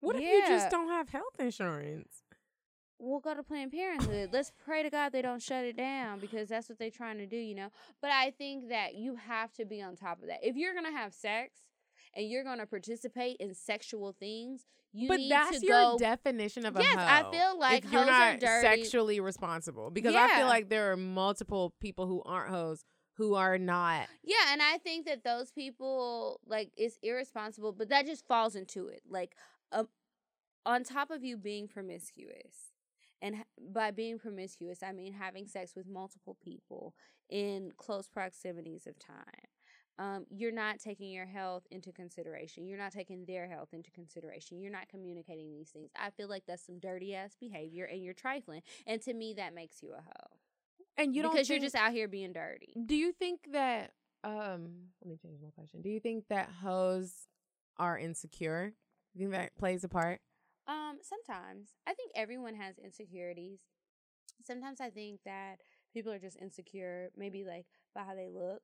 What 0.00 0.16
if 0.16 0.22
you 0.22 0.42
just 0.48 0.70
don't 0.70 0.88
have 0.88 1.10
health 1.10 1.38
insurance? 1.38 2.22
We'll 3.00 3.20
go 3.20 3.34
to 3.34 3.42
Planned 3.42 3.72
Parenthood. 3.72 4.30
Let's 4.32 4.52
pray 4.64 4.82
to 4.82 4.90
God 4.90 5.10
they 5.12 5.22
don't 5.22 5.42
shut 5.42 5.64
it 5.64 5.76
down 5.76 6.20
because 6.20 6.48
that's 6.48 6.68
what 6.68 6.78
they're 6.78 6.90
trying 6.90 7.18
to 7.18 7.26
do, 7.26 7.36
you 7.36 7.54
know. 7.54 7.68
But 8.02 8.10
I 8.10 8.30
think 8.30 8.68
that 8.68 8.94
you 8.94 9.16
have 9.16 9.52
to 9.54 9.64
be 9.64 9.80
on 9.82 9.96
top 9.96 10.20
of 10.22 10.28
that. 10.28 10.40
If 10.42 10.56
you're 10.56 10.74
gonna 10.74 10.92
have 10.92 11.12
sex 11.14 11.60
and 12.14 12.28
you're 12.28 12.44
gonna 12.44 12.66
participate 12.66 13.36
in 13.38 13.54
sexual 13.54 14.14
things, 14.18 14.66
you 14.92 15.08
but 15.08 15.18
need 15.18 15.30
that's 15.30 15.62
your 15.62 15.92
go. 15.92 15.96
definition 15.98 16.66
of 16.66 16.76
a 16.76 16.80
Yes, 16.82 16.96
hoe. 16.96 17.28
I 17.28 17.30
feel 17.30 17.58
like 17.58 17.84
if 17.84 17.92
you're 17.92 18.02
hoes 18.02 18.10
are 18.10 18.30
not 18.32 18.40
dirty. 18.40 18.62
sexually 18.82 19.20
responsible, 19.20 19.90
because 19.90 20.14
I 20.14 20.36
feel 20.36 20.46
like 20.46 20.68
there 20.68 20.92
are 20.92 20.96
multiple 20.96 21.74
people 21.80 22.06
who 22.06 22.22
aren't 22.24 22.50
hoes 22.50 22.84
who 23.14 23.34
are 23.34 23.58
not. 23.58 24.08
yeah, 24.24 24.52
and 24.52 24.60
I 24.62 24.78
think 24.78 25.06
that 25.06 25.22
those 25.24 25.52
people 25.52 26.40
like 26.46 26.70
it's 26.76 26.98
irresponsible, 27.02 27.72
but 27.72 27.88
that 27.90 28.06
just 28.06 28.26
falls 28.26 28.56
into 28.56 28.88
it. 28.88 29.02
Like, 29.08 29.36
um, 29.72 29.88
on 30.66 30.82
top 30.84 31.10
of 31.10 31.22
you 31.22 31.36
being 31.36 31.68
promiscuous, 31.68 32.69
and 33.22 33.36
by 33.72 33.90
being 33.90 34.18
promiscuous, 34.18 34.82
I 34.82 34.92
mean 34.92 35.12
having 35.12 35.46
sex 35.46 35.74
with 35.76 35.86
multiple 35.86 36.36
people 36.42 36.94
in 37.28 37.72
close 37.76 38.08
proximities 38.08 38.86
of 38.86 38.98
time. 38.98 39.24
Um, 39.98 40.24
you're 40.30 40.52
not 40.52 40.78
taking 40.78 41.10
your 41.10 41.26
health 41.26 41.64
into 41.70 41.92
consideration. 41.92 42.66
You're 42.66 42.78
not 42.78 42.92
taking 42.92 43.26
their 43.26 43.46
health 43.46 43.68
into 43.74 43.90
consideration. 43.90 44.58
You're 44.58 44.72
not 44.72 44.88
communicating 44.88 45.52
these 45.52 45.68
things. 45.68 45.90
I 45.94 46.08
feel 46.08 46.28
like 46.28 46.44
that's 46.46 46.64
some 46.64 46.78
dirty 46.78 47.14
ass 47.14 47.36
behavior, 47.38 47.84
and 47.84 48.02
you're 48.02 48.14
trifling. 48.14 48.62
And 48.86 49.02
to 49.02 49.12
me, 49.12 49.34
that 49.34 49.54
makes 49.54 49.82
you 49.82 49.92
a 49.92 50.00
hoe 50.00 50.36
And 50.96 51.14
you 51.14 51.22
don't 51.22 51.32
because 51.32 51.50
you're 51.50 51.58
just 51.58 51.74
out 51.74 51.92
here 51.92 52.08
being 52.08 52.32
dirty. 52.32 52.74
Do 52.86 52.96
you 52.96 53.12
think 53.12 53.40
that? 53.52 53.92
Um, 54.24 54.88
let 55.02 55.10
me 55.10 55.18
change 55.22 55.38
my 55.42 55.50
question. 55.50 55.82
Do 55.82 55.90
you 55.90 56.00
think 56.00 56.24
that 56.30 56.48
hoes 56.62 57.12
are 57.76 57.98
insecure? 57.98 58.72
Do 59.14 59.22
you 59.22 59.30
think 59.30 59.42
that 59.42 59.58
plays 59.58 59.84
a 59.84 59.88
part? 59.88 60.20
Um, 60.70 60.98
sometimes 61.02 61.70
I 61.88 61.94
think 61.94 62.12
everyone 62.14 62.54
has 62.54 62.78
insecurities. 62.78 63.58
Sometimes 64.44 64.80
I 64.80 64.90
think 64.90 65.20
that 65.24 65.56
people 65.92 66.12
are 66.12 66.18
just 66.18 66.40
insecure, 66.40 67.10
maybe 67.16 67.44
like 67.44 67.66
by 67.92 68.04
how 68.04 68.14
they 68.14 68.28
look, 68.28 68.62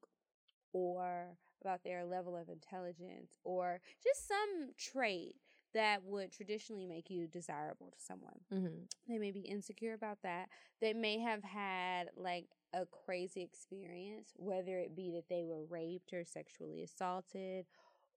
or 0.72 1.36
about 1.62 1.82
their 1.82 2.04
level 2.04 2.36
of 2.36 2.48
intelligence, 2.48 3.38
or 3.42 3.80
just 4.04 4.28
some 4.28 4.70
trait 4.78 5.34
that 5.74 6.04
would 6.04 6.32
traditionally 6.32 6.86
make 6.86 7.10
you 7.10 7.26
desirable 7.26 7.90
to 7.90 7.98
someone. 7.98 8.38
Mm-hmm. 8.54 8.84
They 9.08 9.18
may 9.18 9.32
be 9.32 9.40
insecure 9.40 9.94
about 9.94 10.18
that. 10.22 10.48
They 10.80 10.92
may 10.92 11.18
have 11.18 11.42
had 11.42 12.10
like 12.16 12.46
a 12.72 12.86
crazy 12.86 13.42
experience, 13.42 14.32
whether 14.36 14.78
it 14.78 14.94
be 14.94 15.10
that 15.10 15.28
they 15.28 15.44
were 15.44 15.64
raped 15.68 16.12
or 16.12 16.24
sexually 16.24 16.82
assaulted, 16.82 17.66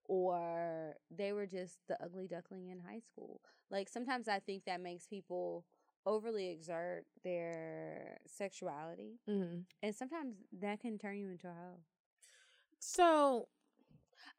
or 0.10 0.98
they 1.16 1.34
were 1.34 1.48
just 1.48 1.80
the 1.88 1.98
ugly 2.04 2.28
duckling 2.28 2.70
in 2.70 2.80
high 2.82 3.00
school. 3.00 3.42
Like 3.72 3.90
sometimes 3.90 4.28
I 4.28 4.40
think 4.40 4.66
that 4.66 4.82
makes 4.82 5.08
people 5.08 5.66
overly 6.06 6.50
exert 6.50 7.06
their 7.24 8.20
sexuality, 8.28 9.20
Mm-hmm. 9.30 9.60
and 9.84 9.96
sometimes 9.96 10.36
that 10.62 10.82
can 10.82 10.98
turn 11.00 11.18
you 11.20 11.30
into 11.30 11.48
a 11.48 11.52
hoe. 11.54 11.80
So 12.80 13.48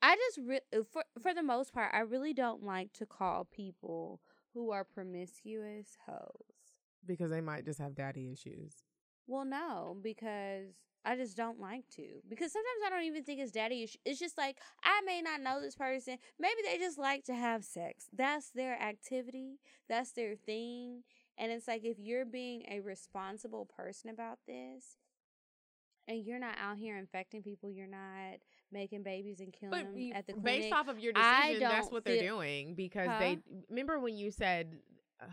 I 0.03 0.17
just 0.17 0.41
re- 0.47 0.83
for 0.93 1.05
for 1.21 1.35
the 1.35 1.43
most 1.43 1.73
part, 1.73 1.95
I 1.95 2.01
really 2.01 2.35
don't 2.35 2.65
like 2.65 2.93
to 2.95 3.07
call 3.07 3.45
people 3.47 4.21
who 4.55 4.73
are 4.73 4.85
promiscuous 4.85 5.97
hoes. 6.07 6.75
because 7.07 7.31
they 7.31 7.41
might 7.41 7.65
just 7.65 7.79
have 7.81 7.95
daddy 7.95 8.31
issues. 8.33 8.75
Well, 9.31 9.45
no, 9.45 9.97
because 10.03 10.75
I 11.05 11.15
just 11.15 11.37
don't 11.37 11.61
like 11.61 11.89
to. 11.95 12.03
Because 12.29 12.53
sometimes 12.53 12.83
I 12.85 12.91
don't 12.91 13.05
even 13.05 13.23
think 13.23 13.39
it's 13.39 13.53
daddy 13.53 13.85
issue. 13.85 13.99
It's 14.05 14.19
just 14.19 14.37
like 14.37 14.59
I 14.83 15.01
may 15.07 15.23
not 15.23 15.41
know 15.41 15.61
this 15.61 15.77
person. 15.77 16.19
Maybe 16.41 16.57
they 16.65 16.79
just 16.79 16.99
like 16.99 17.23
to 17.27 17.35
have 17.35 17.65
sex. 17.65 18.07
That's 18.13 18.51
their 18.51 18.75
activity. 18.83 19.61
That's 19.89 20.11
their 20.11 20.35
thing. 20.35 21.05
And 21.39 21.53
it's 21.53 21.69
like 21.69 21.85
if 21.85 21.97
you're 22.01 22.25
being 22.25 22.65
a 22.69 22.81
responsible 22.81 23.67
person 23.67 24.11
about 24.11 24.41
this 24.49 24.97
and 26.09 26.25
you're 26.25 26.41
not 26.41 26.57
out 26.61 26.77
here 26.77 26.99
infecting 26.99 27.43
people, 27.43 27.71
you're 27.71 27.87
not 27.87 28.39
making 28.73 29.05
babies 29.05 29.39
and 29.39 29.53
killing 29.53 29.71
But 29.71 29.95
them 29.95 30.13
at 30.13 30.27
the 30.27 30.35
based 30.35 30.73
off 30.75 30.89
of 30.89 30.99
your 30.99 31.13
decision, 31.13 31.61
that's 31.61 31.91
what 31.93 32.05
they're 32.05 32.21
doing 32.21 32.75
because 32.75 33.09
Huh? 33.09 33.19
they 33.21 33.39
remember 33.69 34.01
when 34.01 34.17
you 34.17 34.33
said 34.33 34.81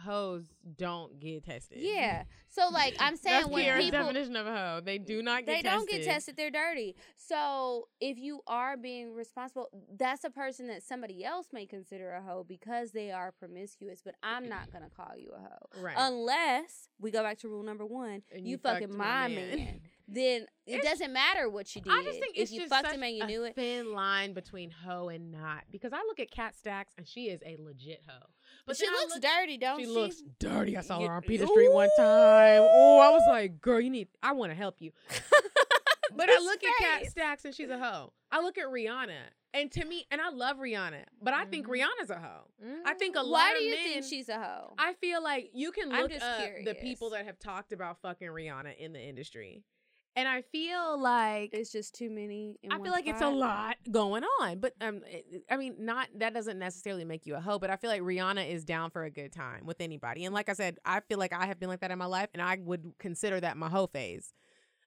hoes 0.03 0.43
don't 0.77 1.19
get 1.19 1.45
tested. 1.45 1.77
yeah. 1.81 2.23
So 2.49 2.69
like 2.71 2.95
I'm 2.99 3.15
saying 3.15 3.41
That's 3.41 3.47
when 3.53 3.63
Kiara's 3.65 3.83
people 3.85 3.99
definition 3.99 4.35
of 4.35 4.47
a 4.47 4.51
hoe. 4.51 4.81
They 4.83 4.97
do 4.97 5.21
not 5.21 5.45
get 5.45 5.63
tested. 5.63 5.65
they 5.65 5.69
tested. 5.69 5.77
don't 5.77 5.89
get 5.89 6.05
tested 6.05 6.37
they're 6.37 6.51
dirty 6.51 6.95
so 7.15 7.87
if 7.99 8.17
you 8.17 8.41
are 8.47 8.77
being 8.77 9.13
responsible 9.13 9.67
that's 9.97 10.23
a 10.23 10.29
person 10.29 10.67
that 10.67 10.81
somebody 10.81 11.23
else 11.23 11.47
may 11.53 11.65
consider 11.65 12.11
a 12.11 12.21
hoe 12.21 12.43
because 12.47 12.91
they 12.91 13.11
are 13.11 13.31
promiscuous 13.31 14.01
but 14.03 14.15
i'm 14.23 14.47
not 14.49 14.71
gonna 14.73 14.89
call 14.95 15.11
you 15.17 15.31
a 15.35 15.39
hoe 15.39 15.81
Right. 15.83 15.95
unless 15.97 16.89
we 16.99 17.11
go 17.11 17.21
back 17.23 17.37
to 17.39 17.47
rule 17.47 17.63
number 17.63 17.85
one 17.85 18.23
And 18.33 18.45
you, 18.45 18.51
you 18.51 18.57
fucking 18.57 18.95
my 18.95 19.27
man, 19.27 19.35
man. 19.57 19.79
then 20.07 20.41
it 20.65 20.75
It's- 20.77 20.83
doesn't 20.91 21.13
matter 21.13 21.49
what 21.49 21.75
you 21.75 21.81
did 21.81 21.93
I 21.93 22.03
just 22.03 22.19
think 22.19 22.37
if 22.37 22.51
you 22.51 22.59
just 22.61 22.69
fucked 22.69 22.91
him 22.91 23.03
and 23.03 23.15
you 23.15 23.25
knew 23.25 23.43
it 23.43 23.55
thin 23.55 23.93
line 23.93 24.33
between 24.33 24.71
hoe 24.71 25.09
and 25.09 25.31
not. 25.31 25.63
Because 25.71 25.93
I 25.93 25.97
look 26.07 26.19
at 26.19 26.31
Kat 26.31 26.55
Stacks 26.55 26.93
and 26.97 27.07
she 27.07 27.25
is 27.29 27.41
a 27.45 27.57
legit 27.59 28.01
hoe. 28.07 28.25
But 28.67 28.77
she 28.77 28.85
looks 28.87 29.13
look- 29.15 29.23
dirty 29.23 29.57
don't 29.57 29.79
she 29.79 29.85
she, 29.85 29.91
looks 29.91 30.21
dirty. 30.39 30.77
I 30.77 30.81
saw 30.81 30.99
her 30.99 31.11
on 31.13 31.21
Peter 31.23 31.47
Street 31.47 31.71
one 31.71 31.89
time. 31.97 32.61
Oh, 32.61 32.99
I 32.99 33.09
was 33.09 33.23
like, 33.27 33.59
girl, 33.61 33.79
you 33.79 33.89
need. 33.89 34.09
I 34.21 34.33
want 34.33 34.51
to 34.51 34.55
help 34.55 34.75
you. 34.81 34.91
but 36.15 36.29
I 36.29 36.37
look 36.39 36.63
at 36.63 36.73
Kat. 36.79 37.05
Stacks 37.09 37.45
and 37.45 37.55
she's 37.55 37.69
a 37.69 37.77
hoe. 37.79 38.11
I 38.31 38.41
look 38.41 38.57
at 38.57 38.65
Rihanna 38.67 39.15
and 39.53 39.71
to 39.71 39.85
me, 39.85 40.05
and 40.11 40.19
I 40.21 40.29
love 40.29 40.57
Rihanna, 40.57 41.03
but 41.21 41.33
I 41.33 41.45
think 41.45 41.65
Mhm. 41.67 41.79
Rihanna's 41.79 42.09
a 42.09 42.19
hoe. 42.19 42.49
I 42.85 42.93
think 42.93 43.15
a 43.15 43.21
lot 43.21 43.31
why 43.31 43.51
of 43.53 43.57
do 43.57 43.63
you 43.63 43.75
men. 43.75 43.83
think 43.85 44.05
she's 44.05 44.27
a 44.29 44.37
hoe 44.37 44.73
I 44.77 44.93
feel 44.95 45.23
like 45.23 45.51
you 45.53 45.71
can 45.71 45.89
look 45.89 46.11
up 46.21 46.41
the 46.65 46.75
people 46.81 47.11
that 47.11 47.25
have 47.25 47.39
talked 47.39 47.71
about 47.71 48.01
fucking 48.01 48.27
Rihanna 48.27 48.77
in 48.77 48.91
the 48.93 48.99
industry, 49.01 49.63
and 50.17 50.27
I 50.27 50.41
feel 50.41 50.99
like 50.99 51.51
it's 51.53 51.71
just 51.71 51.93
too 51.93 52.09
many 52.09 52.57
in 52.63 52.71
I 52.71 52.79
feel 52.79 52.91
like 52.91 53.07
it's 53.07 53.21
a 53.21 53.29
lot 53.29 53.77
going 53.89 54.23
on, 54.41 54.59
but 54.59 54.73
um, 54.81 55.01
I 55.49 55.57
mean, 55.57 55.75
not 55.79 56.09
that 56.15 56.33
doesn't 56.33 56.57
necessarily 56.57 57.05
make 57.05 57.27
you 57.27 57.35
a 57.35 57.39
hoe, 57.39 57.59
but 57.59 57.69
I 57.69 57.75
feel 57.75 57.91
like 57.91 58.01
Rihanna 58.01 58.49
is 58.49 58.65
down 58.65 58.89
for 58.89 59.03
a 59.03 59.11
good 59.11 59.31
time 59.31 59.65
with 59.65 59.79
anybody, 59.79 60.25
and 60.25 60.33
like 60.33 60.49
I 60.49 60.53
said, 60.53 60.79
I 60.83 61.01
feel 61.01 61.19
like 61.19 61.33
I 61.33 61.45
have 61.45 61.59
been 61.59 61.69
like 61.69 61.81
that 61.81 61.91
in 61.91 61.99
my 61.99 62.07
life, 62.07 62.29
and 62.33 62.41
I 62.41 62.57
would 62.59 62.93
consider 62.97 63.39
that 63.39 63.57
my 63.57 63.69
hoe 63.69 63.87
phase. 63.87 64.33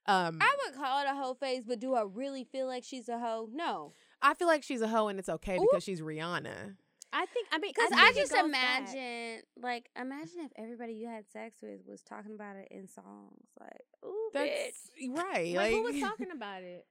Um, 0.07 0.39
I 0.41 0.57
would 0.65 0.75
call 0.75 1.03
it 1.03 1.07
a 1.09 1.15
hoe 1.15 1.35
phase, 1.35 1.63
but 1.65 1.79
do 1.79 1.95
I 1.95 2.03
really 2.03 2.43
feel 2.43 2.67
like 2.67 2.83
she's 2.83 3.09
a 3.09 3.19
hoe? 3.19 3.49
No. 3.53 3.93
I 4.21 4.35
feel 4.35 4.49
like 4.49 4.65
she's 4.65 4.83
a 4.83 4.89
hoe, 4.89 5.07
and 5.07 5.19
it's 5.21 5.29
okay 5.29 5.57
Ooh. 5.57 5.69
because 5.71 5.85
she's 5.85 6.01
Rihanna. 6.01 6.75
I 7.13 7.27
think 7.27 7.49
I 7.53 7.59
mean 7.59 7.73
Because 7.75 7.89
think 7.91 8.01
I, 8.01 8.13
just 8.15 8.33
goes 8.33 8.53
back. 8.53 8.81
imagine, 8.83 9.43
like, 9.61 9.91
imagine 10.01 10.41
if 10.45 10.53
everybody 10.57 10.93
you 10.95 11.09
had 11.09 11.29
sex 11.31 11.57
with 11.63 11.81
was 11.87 12.03
talking 12.03 12.35
about 12.35 12.57
it 12.57 12.69
in 12.71 12.87
songs, 12.89 13.47
like, 13.59 13.81
"Ooh, 14.05 14.31
That's 14.33 14.91
bitch." 15.01 15.17
right. 15.17 15.35
Wait, 15.47 15.57
like 15.57 15.73
who 15.73 15.83
was 15.83 16.01
talking 16.01 16.31
about 16.35 16.63
it? 16.63 16.87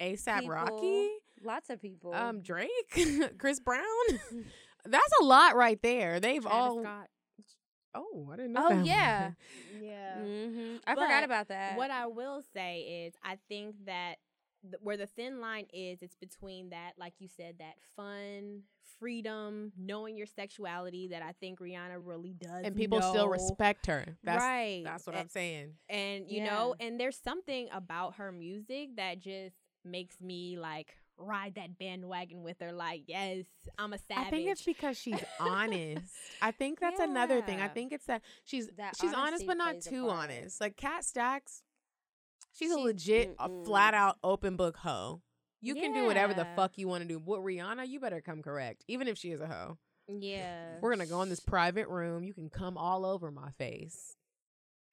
ASAP 0.00 0.48
Rocky, 0.48 1.08
Lots 1.42 1.70
of 1.70 1.80
people. 1.82 2.14
um, 2.14 2.40
Drake, 2.40 2.70
Chris 3.38 3.60
Brown. 3.60 3.82
That's 4.86 5.12
a 5.20 5.24
lot 5.24 5.56
right 5.56 5.80
there. 5.82 6.20
They've 6.20 6.42
Travis 6.42 6.58
all. 6.58 6.80
Scott. 6.82 7.08
Oh, 7.94 8.28
I 8.32 8.36
didn't 8.36 8.52
know. 8.54 8.68
Oh, 8.70 8.82
yeah. 8.84 9.30
Yeah. 9.80 10.14
hmm 10.16 10.76
I 10.86 10.94
But 10.94 11.02
forgot 11.04 11.24
about 11.24 11.48
that. 11.48 11.76
What 11.76 11.90
I 11.90 12.06
will 12.06 12.42
say 12.54 13.06
is, 13.06 13.14
I 13.24 13.38
think 13.48 13.76
that 13.86 14.16
th- 14.62 14.80
where 14.82 14.96
the 14.96 15.06
thin 15.06 15.40
line 15.40 15.66
is, 15.72 16.02
it's 16.02 16.16
between 16.16 16.70
that, 16.70 16.92
like 16.98 17.14
you 17.18 17.28
said, 17.28 17.56
that 17.58 17.74
fun, 17.96 18.62
freedom, 19.04 19.70
knowing 19.76 20.16
your 20.16 20.26
sexuality 20.26 21.08
that 21.08 21.20
I 21.20 21.32
think 21.38 21.60
Rihanna 21.60 21.98
really 22.02 22.32
does. 22.32 22.64
and 22.64 22.74
people 22.74 23.02
still 23.02 23.28
respect 23.28 23.84
her. 23.84 24.16
That's, 24.22 24.40
right. 24.40 24.80
That's 24.82 25.06
what 25.06 25.14
I'm 25.14 25.28
saying. 25.28 25.74
and 25.90 26.26
you 26.26 26.42
know 26.42 26.74
and 26.80 26.98
there's 26.98 27.18
something 27.18 27.68
about 27.70 28.14
her 28.14 28.32
music 28.32 28.96
that 28.96 29.20
just 29.20 29.56
makes 29.84 30.22
me 30.22 30.56
like 30.58 30.96
ride 31.18 31.56
that 31.56 31.78
bandwagon 31.78 32.42
with 32.42 32.56
her 32.60 32.72
like 32.72 33.02
yes 33.06 33.44
i'm 33.78 33.92
a 33.92 33.98
savage 33.98 34.26
I 34.26 34.30
think 34.30 34.48
it's 34.48 34.62
because 34.62 34.98
she's 34.98 35.22
honest. 35.38 36.12
I 36.42 36.50
think 36.50 36.80
that's 36.80 36.98
another 36.98 37.42
thing. 37.42 37.60
I 37.60 37.68
think 37.68 37.92
it's 37.92 38.06
that 38.06 38.22
she's 38.44 38.68
That 38.78 38.96
she's 38.98 39.12
honest 39.12 39.46
but 39.46 39.58
not 39.58 39.82
too 39.82 40.08
honest. 40.08 40.60
Like 40.60 40.76
Kat 40.76 41.04
Stacks, 41.04 41.62
she's 42.52 42.70
a 42.70 42.78
legit, 42.78 43.36
a 43.38 43.48
mm-mm. 43.50 43.66
flat 43.66 43.92
out 43.92 44.16
open 44.24 44.56
book 44.56 44.78
hoe. 44.78 45.20
You 45.64 45.74
can 45.74 45.92
do 45.94 46.04
whatever 46.06 46.34
the 46.34 46.46
fuck 46.56 46.76
you 46.78 46.88
want 46.88 47.02
to 47.02 47.08
do. 47.08 47.18
But 47.18 47.40
Rihanna, 47.40 47.88
you 47.88 48.00
better 48.00 48.20
come 48.20 48.42
correct, 48.42 48.84
even 48.88 49.08
if 49.08 49.16
she 49.18 49.30
is 49.30 49.40
a 49.40 49.46
hoe. 49.46 49.78
yeah 50.08 50.78
We're 50.80 50.90
gonna 50.94 51.06
go 51.06 51.22
in 51.22 51.28
this 51.28 51.40
private 51.40 51.88
room. 51.88 52.24
You 52.24 52.34
can 52.34 52.50
come 52.50 52.76
all 52.76 53.04
over 53.06 53.30
my 53.30 53.50
face. 53.52 54.16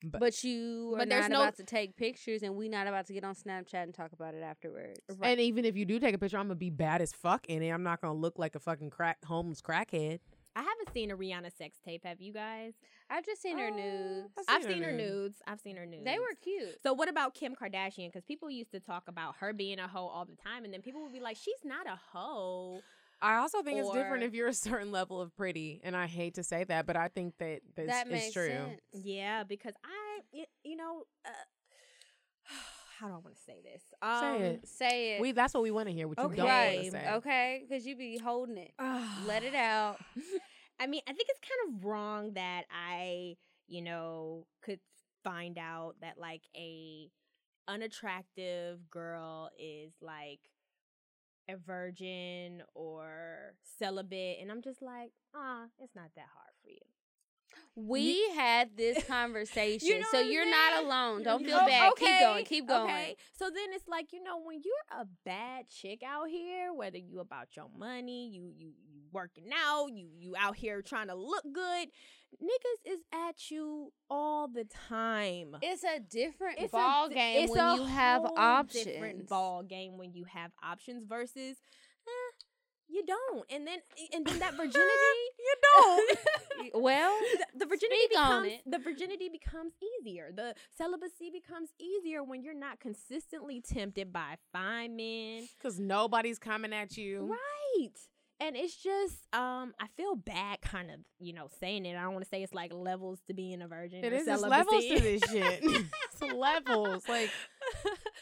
But, 0.03 0.19
But 0.19 0.43
you 0.43 0.93
are 0.95 0.99
But 0.99 1.10
there's 1.10 1.29
not 1.29 1.31
no- 1.31 1.41
about 1.43 1.57
to 1.57 1.63
take 1.63 1.95
pictures, 1.95 2.41
and 2.41 2.55
we 2.55 2.69
not 2.69 2.88
about 2.88 3.05
to 3.07 3.13
get 3.13 3.23
on 3.23 3.36
Snapchat 3.36 3.84
and 3.84 3.93
talk 3.93 4.13
about 4.13 4.34
it 4.34 4.41
afterwards. 4.41 4.99
and 5.21 5.39
even 5.39 5.63
if 5.63 5.75
you 5.75 5.86
do 5.86 5.99
take 5.99 6.15
a 6.15 6.17
picture, 6.17 6.38
I'm 6.38 6.45
gonna 6.45 6.55
be 6.55 6.71
bad 6.71 7.01
as 7.01 7.12
fuck 7.13 7.45
in 7.47 7.62
it. 7.62 7.69
I'm 7.69 7.84
not 7.84 8.01
gonna 8.01 8.17
look 8.17 8.39
like 8.39 8.55
a 8.55 8.60
fucking 8.60 8.89
crack 8.89 9.23
homeless 9.25 9.62
crackhead. 9.62 10.19
I 10.55 10.59
haven't 10.61 10.93
seen 10.93 11.11
a 11.11 11.17
rihanna 11.17 11.51
sex 11.55 11.77
tape 11.83 12.03
have 12.05 12.19
you 12.21 12.33
guys 12.33 12.73
I've 13.09 13.25
just 13.25 13.41
seen 13.41 13.57
her 13.57 13.67
Uh, 13.67 13.75
nudes. 13.75 14.29
i've 14.47 14.63
seen 14.63 14.83
her 14.83 14.91
nudes 14.91 15.37
i've 15.47 15.59
seen 15.59 15.75
her 15.77 15.85
nudes 15.85 16.05
They 16.05 16.17
were 16.19 16.33
cute. 16.41 16.81
so 16.83 16.93
what 16.93 17.09
about 17.09 17.33
kim 17.33 17.55
kardashian 17.55 18.07
because 18.07 18.23
people 18.25 18.49
used 18.49 18.71
to 18.71 18.79
talk 18.79 19.03
about 19.07 19.35
her 19.39 19.53
being 19.53 19.79
a 19.79 19.87
hoe 19.87 20.07
all 20.07 20.25
the 20.25 20.35
time 20.35 20.63
and 20.65 20.73
then 20.73 20.81
people 20.81 21.01
would 21.03 21.13
be 21.13 21.19
like 21.19 21.37
she's 21.37 21.63
not 21.63 21.87
a 21.87 21.99
hoe 22.13 22.81
I 23.23 23.35
also 23.35 23.61
think 23.61 23.77
it's 23.79 23.91
different 23.91 24.23
if 24.23 24.33
you're 24.33 24.47
a 24.47 24.53
certain 24.53 24.91
level 24.91 25.21
of 25.21 25.37
pretty, 25.37 25.79
and 25.83 25.95
I 25.95 26.07
hate 26.07 26.33
to 26.35 26.43
say 26.43 26.63
that, 26.63 26.87
but 26.87 26.95
I 26.97 27.07
think 27.07 27.35
that 27.37 27.59
this 27.75 27.85
that 27.85 28.07
is 28.07 28.11
makes 28.11 28.33
true. 28.33 28.47
sense. 28.47 28.81
yeah 28.93 29.43
because 29.43 29.73
I, 29.85 30.45
you 30.63 30.75
know 30.75 31.03
uh, 31.23 31.29
how 33.01 33.07
do 33.07 33.13
i 33.13 33.17
want 33.17 33.35
to 33.35 33.41
say 33.41 33.61
this 33.63 33.81
Say 34.01 34.35
um 34.35 34.41
it. 34.41 34.67
Say 34.67 35.15
it. 35.15 35.21
We 35.21 35.31
that's 35.31 35.53
what 35.53 35.63
we 35.63 35.71
want 35.71 35.87
to 35.87 35.93
hear. 35.93 36.07
What 36.07 36.17
you 36.17 36.23
don't 36.35 36.45
want 36.45 36.85
to 36.85 36.91
say. 36.91 37.09
Okay. 37.15 37.63
Because 37.67 37.85
you 37.85 37.95
be 37.95 38.17
holding 38.17 38.57
it. 38.57 38.71
Let 39.27 39.43
it 39.43 39.55
out. 39.55 39.97
I 40.79 40.87
mean, 40.87 41.01
I 41.07 41.13
think 41.13 41.27
it's 41.29 41.39
kind 41.39 41.75
of 41.75 41.85
wrong 41.85 42.33
that 42.33 42.63
I, 42.71 43.35
you 43.67 43.83
know, 43.83 44.47
could 44.63 44.79
find 45.23 45.59
out 45.59 45.95
that 46.01 46.17
like 46.19 46.41
a 46.55 47.09
unattractive 47.67 48.89
girl 48.89 49.49
is 49.59 49.93
like 50.01 50.39
a 51.47 51.57
virgin 51.57 52.63
or 52.73 53.53
celibate 53.77 54.37
and 54.41 54.51
I'm 54.51 54.61
just 54.61 54.81
like, 54.81 55.11
"Ah, 55.35 55.65
it's 55.79 55.95
not 55.95 56.09
that 56.15 56.25
hard 56.33 56.53
for 56.63 56.69
you." 56.69 56.90
We 57.75 58.29
had 58.36 58.75
this 58.75 59.03
conversation, 59.07 60.01
know 60.01 60.05
so 60.12 60.19
you're 60.19 60.43
saying? 60.43 60.51
not 60.73 60.84
alone. 60.84 61.23
Don't 61.23 61.45
feel 61.45 61.57
bad. 61.57 61.93
Keep 61.97 62.19
going. 62.19 62.45
Keep 62.45 62.67
going. 62.67 62.84
Okay. 62.89 63.15
So 63.38 63.45
then 63.45 63.73
it's 63.73 63.88
like, 63.88 64.12
you 64.12 64.21
know, 64.21 64.39
when 64.43 64.62
you're 64.63 64.99
a 65.01 65.05
bad 65.25 65.69
chick 65.69 66.01
out 66.05 66.27
here, 66.29 66.73
whether 66.73 66.97
you 66.97 67.19
about 67.19 67.55
your 67.55 67.67
money, 67.77 68.29
you 68.29 68.51
you 68.55 68.73
you 68.86 69.01
working 69.13 69.49
out, 69.55 69.88
you 69.93 70.10
you 70.17 70.36
out 70.38 70.57
here 70.57 70.81
trying 70.81 71.07
to 71.07 71.15
look 71.15 71.43
good, 71.53 71.88
niggas 72.43 72.91
is 72.93 72.99
at 73.13 73.49
you 73.49 73.93
all 74.10 74.47
the 74.49 74.65
time. 74.65 75.55
It's 75.62 75.84
a 75.84 75.99
different 75.99 76.60
It's 76.60 76.73
a 76.73 76.77
ball 76.77 77.07
di- 77.07 77.15
game 77.15 77.43
it's 77.43 77.51
when 77.51 77.65
a 77.65 77.75
you 77.75 77.84
have 77.86 78.23
options. 78.38 78.86
Different 78.86 79.29
ball 79.29 79.63
game 79.63 79.97
when 79.97 80.13
you 80.13 80.25
have 80.25 80.51
options 80.62 81.05
versus 81.05 81.57
eh, 82.07 82.40
you 82.91 83.04
don't. 83.06 83.45
And 83.49 83.65
then 83.65 83.80
and 84.13 84.25
then 84.25 84.39
that 84.39 84.54
virginity 84.58 85.23
You 85.39 85.56
don't. 85.73 86.19
well, 86.75 87.17
the, 87.54 87.60
the 87.60 87.65
virginity 87.65 88.01
Speak 88.06 88.19
on 88.19 88.43
becomes 88.43 88.62
it. 88.65 88.71
the 88.71 88.80
virginity 88.80 89.30
becomes 89.30 89.73
easier. 90.01 90.32
The 90.36 90.56
celibacy 90.77 91.30
becomes 91.32 91.69
easier 91.80 92.23
when 92.23 92.43
you're 92.43 92.54
not 92.54 92.80
consistently 92.80 93.62
tempted 93.62 94.12
by 94.12 94.36
fine 94.51 94.95
men. 94.95 95.47
Because 95.58 95.80
nobody's 95.80 96.39
coming 96.39 96.73
at 96.73 96.97
you. 96.97 97.32
Right. 97.32 97.95
And 98.39 98.56
it's 98.56 98.75
just 98.75 99.17
um 99.34 99.73
I 99.80 99.88
feel 99.95 100.15
bad 100.15 100.62
kind 100.62 100.91
of, 100.91 100.99
you 101.19 101.34
know, 101.34 101.47
saying 101.60 101.86
it. 101.86 101.95
I 101.95 102.01
don't 102.01 102.13
want 102.13 102.25
to 102.25 102.30
say 102.30 102.43
it's 102.43 102.54
like 102.54 102.73
levels 102.73 103.19
to 103.27 103.34
being 103.34 103.62
a 103.62 103.67
virgin. 103.67 104.04
It 104.04 104.12
or 104.12 104.15
is. 104.17 104.25
There's 104.25 104.41
levels 104.41 104.84
to 104.86 104.99
this 104.99 105.21
shit. 105.32 105.60
it's 105.63 106.34
levels. 106.36 107.08
Like, 107.08 107.30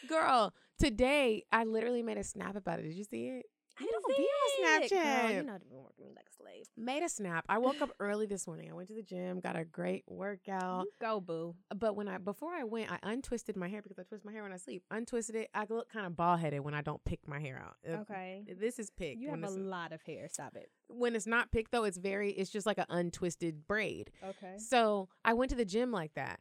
girl, 0.08 0.53
today 0.77 1.43
I 1.51 1.63
literally 1.63 2.03
made 2.03 2.17
a 2.17 2.23
snap 2.23 2.55
about 2.55 2.79
it. 2.79 2.84
Did 2.84 2.93
you 2.95 3.05
see 3.05 3.27
it? 3.27 3.45
I 3.79 3.85
don't 3.85 4.07
be 4.17 4.23
on 4.23 4.79
Girl, 4.79 4.89
Snapchat. 4.89 5.29
you 5.35 5.43
know 5.43 5.53
you've 5.53 5.69
been 5.69 5.83
working 5.83 6.05
me 6.05 6.13
like 6.15 6.25
a 6.29 6.33
slave. 6.35 6.65
Made 6.77 7.03
a 7.03 7.09
snap. 7.09 7.45
I 7.47 7.57
woke 7.59 7.81
up 7.81 7.91
early 7.99 8.25
this 8.25 8.45
morning. 8.47 8.69
I 8.69 8.73
went 8.73 8.87
to 8.89 8.93
the 8.95 9.03
gym, 9.03 9.39
got 9.39 9.57
a 9.57 9.63
great 9.63 10.03
workout. 10.07 10.85
You 10.85 10.91
go, 10.99 11.19
boo. 11.21 11.55
Uh, 11.71 11.75
but 11.75 11.95
when 11.95 12.07
I 12.07 12.17
before 12.17 12.53
I 12.53 12.63
went, 12.63 12.91
I 12.91 12.99
untwisted 13.03 13.55
my 13.55 13.67
hair 13.67 13.81
because 13.81 13.97
I 13.99 14.03
twist 14.03 14.25
my 14.25 14.31
hair 14.31 14.43
when 14.43 14.51
I 14.51 14.57
sleep. 14.57 14.83
Untwisted 14.91 15.35
it. 15.35 15.49
I 15.53 15.65
look 15.69 15.89
kind 15.89 16.05
of 16.05 16.15
bald 16.15 16.39
headed 16.39 16.61
when 16.61 16.73
I 16.73 16.81
don't 16.81 17.03
pick 17.05 17.27
my 17.27 17.39
hair 17.39 17.61
out. 17.63 17.75
Okay. 18.01 18.43
This 18.59 18.79
is 18.79 18.89
picked. 18.89 19.19
You 19.21 19.29
have 19.29 19.43
a 19.43 19.49
lot 19.49 19.91
of 19.93 20.01
hair. 20.01 20.27
Stop 20.31 20.55
it. 20.55 20.69
when 20.87 21.15
it's 21.15 21.27
not 21.27 21.51
picked 21.51 21.71
though, 21.71 21.85
it's 21.85 21.97
very. 21.97 22.31
It's 22.31 22.49
just 22.49 22.65
like 22.65 22.77
an 22.77 22.85
untwisted 22.89 23.65
braid. 23.67 24.11
Okay. 24.23 24.55
So 24.57 25.09
I 25.23 25.33
went 25.33 25.49
to 25.51 25.55
the 25.57 25.65
gym 25.65 25.91
like 25.91 26.13
that. 26.15 26.39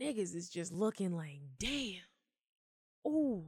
Niggas 0.00 0.34
is 0.34 0.48
just 0.50 0.72
looking 0.72 1.12
like, 1.16 1.40
damn. 1.58 2.00
Ooh, 3.06 3.44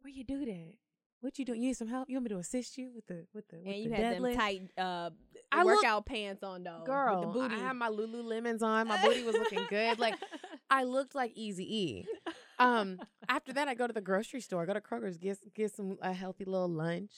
where 0.00 0.12
you 0.12 0.24
do 0.24 0.44
that? 0.44 0.74
What 1.22 1.38
you 1.38 1.44
doing? 1.44 1.62
You 1.62 1.68
need 1.68 1.76
some 1.76 1.88
help? 1.88 2.10
You 2.10 2.16
want 2.16 2.24
me 2.24 2.28
to 2.30 2.38
assist 2.38 2.76
you 2.76 2.90
with 2.94 3.06
the 3.06 3.24
with 3.32 3.48
the 3.48 3.56
with 3.58 3.66
And 3.66 3.74
the 3.74 3.78
you 3.78 3.90
had 3.90 4.16
them 4.16 4.22
deadlift? 4.22 4.36
tight 4.36 4.62
uh 4.76 5.10
I 5.50 5.62
look- 5.62 5.76
workout 5.76 6.04
pants 6.04 6.42
on 6.42 6.62
though. 6.64 6.78
with 6.78 6.86
Girl, 6.86 7.20
the 7.22 7.26
booty. 7.28 7.54
I 7.54 7.58
had 7.58 7.76
my 7.76 7.88
Lululemons 7.88 8.62
on. 8.62 8.88
My 8.88 9.00
booty 9.02 9.22
was 9.22 9.34
looking 9.34 9.64
good. 9.70 9.98
Like 9.98 10.14
I 10.70 10.84
looked 10.84 11.14
like 11.14 11.32
Easy 11.34 11.64
E. 11.82 12.06
Um, 12.58 12.98
after 13.28 13.52
that, 13.54 13.68
I 13.68 13.74
go 13.74 13.86
to 13.86 13.92
the 13.92 14.00
grocery 14.00 14.40
store. 14.40 14.62
I 14.62 14.66
go 14.66 14.74
to 14.74 14.80
Kroger's, 14.80 15.16
get 15.18 15.38
get 15.54 15.74
some 15.74 15.96
a 16.02 16.12
healthy 16.12 16.44
little 16.44 16.68
lunch. 16.68 17.12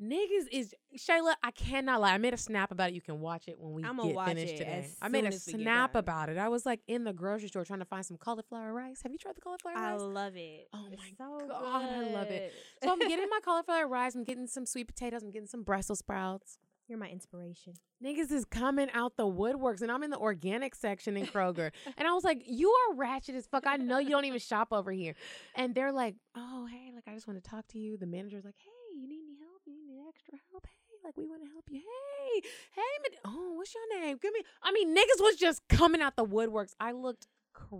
Niggas 0.00 0.46
is 0.52 0.74
Shayla. 0.98 1.34
I 1.42 1.50
cannot 1.52 2.02
lie. 2.02 2.12
I 2.12 2.18
made 2.18 2.34
a 2.34 2.36
snap 2.36 2.70
about 2.70 2.90
it. 2.90 2.94
You 2.94 3.00
can 3.00 3.20
watch 3.20 3.48
it 3.48 3.58
when 3.58 3.72
we 3.72 3.82
I'ma 3.84 4.04
get 4.04 4.14
watch 4.14 4.28
finished 4.28 4.54
it 4.54 4.58
today. 4.58 4.84
as 4.84 4.96
I 5.00 5.08
made 5.08 5.20
soon 5.20 5.32
a 5.32 5.34
as 5.34 5.46
we 5.46 5.52
get 5.54 5.60
snap 5.62 5.92
done. 5.94 6.00
about 6.00 6.28
it. 6.28 6.36
I 6.38 6.48
was 6.48 6.66
like 6.66 6.80
in 6.86 7.04
the 7.04 7.14
grocery 7.14 7.48
store 7.48 7.64
trying 7.64 7.78
to 7.78 7.86
find 7.86 8.04
some 8.04 8.18
cauliflower 8.18 8.74
rice. 8.74 9.00
Have 9.02 9.12
you 9.12 9.18
tried 9.18 9.36
the 9.36 9.40
cauliflower 9.40 9.72
I 9.74 9.92
rice? 9.92 10.00
love 10.02 10.36
it. 10.36 10.68
Oh 10.74 10.86
It's 10.92 11.00
my 11.00 11.10
so 11.16 11.48
God, 11.48 11.62
I 11.90 12.00
love 12.02 12.30
it. 12.30 12.52
good. 12.82 12.86
So 12.88 12.92
I'm 12.92 12.98
getting 13.08 13.28
my 13.30 13.40
cauliflower 13.44 13.88
rice. 13.88 14.14
I'm 14.14 14.24
getting 14.24 14.46
some 14.46 14.66
sweet 14.66 14.86
potatoes. 14.86 15.22
I'm 15.22 15.30
getting 15.30 15.48
some 15.48 15.62
Brussels 15.62 16.00
sprouts. 16.00 16.58
You're 16.88 16.98
my 16.98 17.08
inspiration. 17.08 17.72
Niggas 18.04 18.30
is 18.30 18.44
coming 18.44 18.88
out 18.94 19.16
the 19.16 19.26
woodworks, 19.26 19.82
and 19.82 19.90
I'm 19.90 20.04
in 20.04 20.10
the 20.10 20.18
organic 20.18 20.74
section 20.76 21.16
in 21.16 21.26
Kroger. 21.26 21.72
and 21.98 22.06
I 22.06 22.12
was 22.12 22.22
like, 22.22 22.42
You 22.46 22.70
are 22.70 22.94
ratchet 22.96 23.34
as 23.34 23.46
fuck. 23.48 23.66
I 23.66 23.76
know 23.76 23.98
you 23.98 24.10
don't 24.10 24.24
even 24.26 24.38
shop 24.38 24.68
over 24.72 24.92
here. 24.92 25.14
And 25.56 25.74
they're 25.74 25.90
like, 25.90 26.14
Oh, 26.36 26.66
hey, 26.70 26.92
like, 26.94 27.04
I 27.08 27.14
just 27.14 27.26
want 27.26 27.42
to 27.42 27.50
talk 27.50 27.66
to 27.68 27.78
you. 27.78 27.96
The 27.96 28.06
manager's 28.06 28.44
like, 28.44 28.54
Hey, 28.58 29.00
you 29.00 29.08
need 29.08 29.18
any 29.24 29.36
help? 29.40 29.62
You 29.66 29.72
need 29.74 29.90
any 29.90 30.00
extra 30.08 30.34
help? 30.52 30.64
Hey, 30.68 30.95
like, 31.06 31.16
we 31.16 31.26
want 31.26 31.42
to 31.44 31.48
help 31.50 31.64
you. 31.70 31.78
Hey, 31.80 32.42
hey, 32.74 32.82
mad- 33.02 33.20
oh, 33.24 33.54
what's 33.54 33.74
your 33.74 34.00
name? 34.00 34.18
Give 34.20 34.32
me. 34.32 34.40
I 34.62 34.72
mean, 34.72 34.94
niggas 34.94 35.20
was 35.20 35.36
just 35.36 35.62
coming 35.68 36.02
out 36.02 36.16
the 36.16 36.24
woodworks. 36.26 36.72
I 36.80 36.92
looked. 36.92 37.26
Cr- 37.54 37.76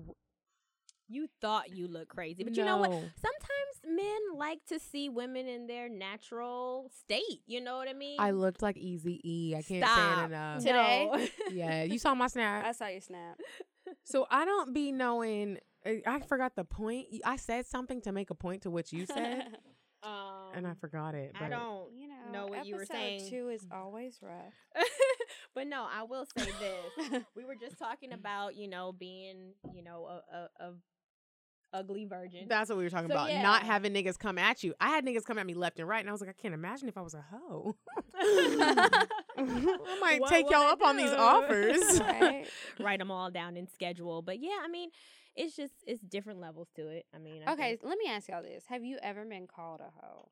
You 1.08 1.28
thought 1.40 1.70
you 1.76 1.86
looked 1.86 2.08
crazy, 2.08 2.42
but 2.44 2.56
you 2.56 2.64
know 2.64 2.78
what? 2.78 2.90
Sometimes 2.90 3.96
men 4.02 4.18
like 4.36 4.64
to 4.66 4.78
see 4.80 5.08
women 5.08 5.46
in 5.46 5.66
their 5.68 5.88
natural 5.88 6.90
state. 7.00 7.42
You 7.46 7.60
know 7.60 7.76
what 7.76 7.88
I 7.88 7.92
mean? 7.92 8.16
I 8.18 8.30
looked 8.32 8.60
like 8.62 8.76
Easy 8.76 9.20
E. 9.22 9.54
I 9.56 9.62
can't 9.62 9.84
say 9.86 10.22
it 10.22 10.26
enough. 10.26 10.58
Today? 10.62 11.08
No. 11.12 11.26
yeah, 11.52 11.82
you 11.84 11.98
saw 11.98 12.14
my 12.14 12.26
snap. 12.28 12.64
I 12.64 12.72
saw 12.72 12.86
your 12.88 13.00
snap. 13.00 13.38
So 14.04 14.26
I 14.30 14.44
don't 14.44 14.72
be 14.74 14.90
knowing. 14.92 15.58
I- 15.84 16.02
I 16.06 16.18
forgot 16.20 16.56
the 16.56 16.64
point. 16.64 17.06
I 17.24 17.36
said 17.36 17.66
something 17.66 18.00
to 18.02 18.10
make 18.12 18.30
a 18.30 18.34
point 18.34 18.62
to 18.62 18.70
what 18.70 18.92
you 18.92 19.06
said, 19.06 19.46
um, 20.02 20.52
and 20.54 20.66
I 20.66 20.74
forgot 20.80 21.14
it. 21.14 21.32
I 21.40 21.48
don't 21.48 21.92
You 21.96 22.09
know, 22.09 22.14
know 22.32 22.46
what 22.46 22.66
you 22.66 22.74
were 22.76 22.82
episode 22.82 22.94
saying. 22.96 23.30
Two 23.30 23.48
is 23.48 23.66
always 23.72 24.18
rough. 24.22 24.54
but 25.54 25.66
no, 25.66 25.87
I 25.90 26.02
will 26.04 26.26
say 26.37 26.46
this. 26.61 27.22
we 27.37 27.44
were 27.44 27.56
just 27.56 27.78
talking 27.78 28.12
about, 28.12 28.56
you 28.56 28.68
know, 28.68 28.92
being, 28.92 29.52
you 29.74 29.82
know, 29.82 30.06
a, 30.06 30.37
a, 30.37 30.48
a 30.68 30.72
ugly 31.72 32.04
virgin. 32.04 32.46
That's 32.48 32.68
what 32.70 32.78
we 32.78 32.85
were 32.85 32.90
talking 32.90 33.09
So, 33.09 33.14
about. 33.14 33.30
yeah. 33.30 33.42
Not 33.42 33.62
having 33.64 33.92
niggas 33.92 34.18
come 34.18 34.38
at 34.38 34.62
you. 34.62 34.74
I 34.80 34.90
had 34.90 35.04
niggas 35.04 35.24
come 35.24 35.38
at 35.38 35.46
me 35.46 35.54
left 35.54 35.78
and 35.78 35.88
right, 35.88 36.00
and 36.00 36.09
I 36.09 36.12
was 36.12 36.20
like, 36.20 36.30
I 36.30 36.35
can't 36.40 36.54
imagine 36.54 36.88
if 36.88 36.96
I 36.96 37.02
was 37.02 37.14
a 37.14 37.24
hoe. 37.30 37.76
I 39.38 39.98
might 40.00 40.20
What 40.20 40.30
take 40.30 40.50
y'all 40.50 40.62
I 40.62 40.70
up 40.72 40.82
on 40.82 40.96
these 40.96 41.11
offers. 41.12 42.00
Right. 42.00 42.46
Write 42.80 42.98
them 42.98 43.11
all 43.11 43.30
down 43.30 43.56
in 43.56 43.68
schedule. 43.68 44.22
But 44.22 44.40
yeah, 44.40 44.59
I 44.64 44.68
mean, 44.68 44.90
it's 45.37 45.55
just 45.57 45.75
it's 45.87 46.01
different 46.01 46.40
levels 46.40 46.68
to 46.77 46.88
it. 46.88 47.07
I 47.14 47.18
mean, 47.18 47.42
I 47.46 47.53
Okay, 47.53 47.70
think- 47.77 47.85
let 47.85 47.99
me 47.99 48.07
ask 48.09 48.29
y'all 48.29 48.42
this: 48.42 48.64
Have 48.66 48.85
you 48.85 48.99
ever 49.03 49.25
been 49.25 49.46
called 49.46 49.81
a 49.81 49.90
hoe? 50.03 50.29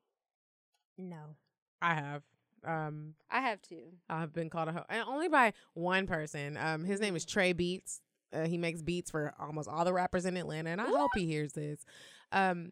no. 0.97 1.35
I 1.81 1.93
have. 1.93 2.23
Um, 2.63 3.13
I 3.29 3.41
have 3.41 3.61
too. 3.61 3.83
I've 4.09 4.33
been 4.33 4.49
called 4.49 4.69
a 4.69 4.71
hoe, 4.71 4.85
and 4.89 5.03
only 5.07 5.27
by 5.27 5.53
one 5.73 6.07
person. 6.07 6.57
Um, 6.57 6.83
his 6.83 6.99
name 6.99 7.15
is 7.15 7.25
Trey 7.25 7.53
Beats. 7.53 8.01
Uh, 8.33 8.47
he 8.47 8.57
makes 8.57 8.81
beats 8.81 9.11
for 9.11 9.33
almost 9.39 9.69
all 9.69 9.85
the 9.85 9.93
rappers 9.93 10.25
in 10.25 10.35
Atlanta, 10.35 10.71
and 10.71 10.81
I 10.81 10.85
hope 10.87 11.11
he 11.15 11.25
hears 11.25 11.53
this. 11.53 11.85
Um, 12.31 12.71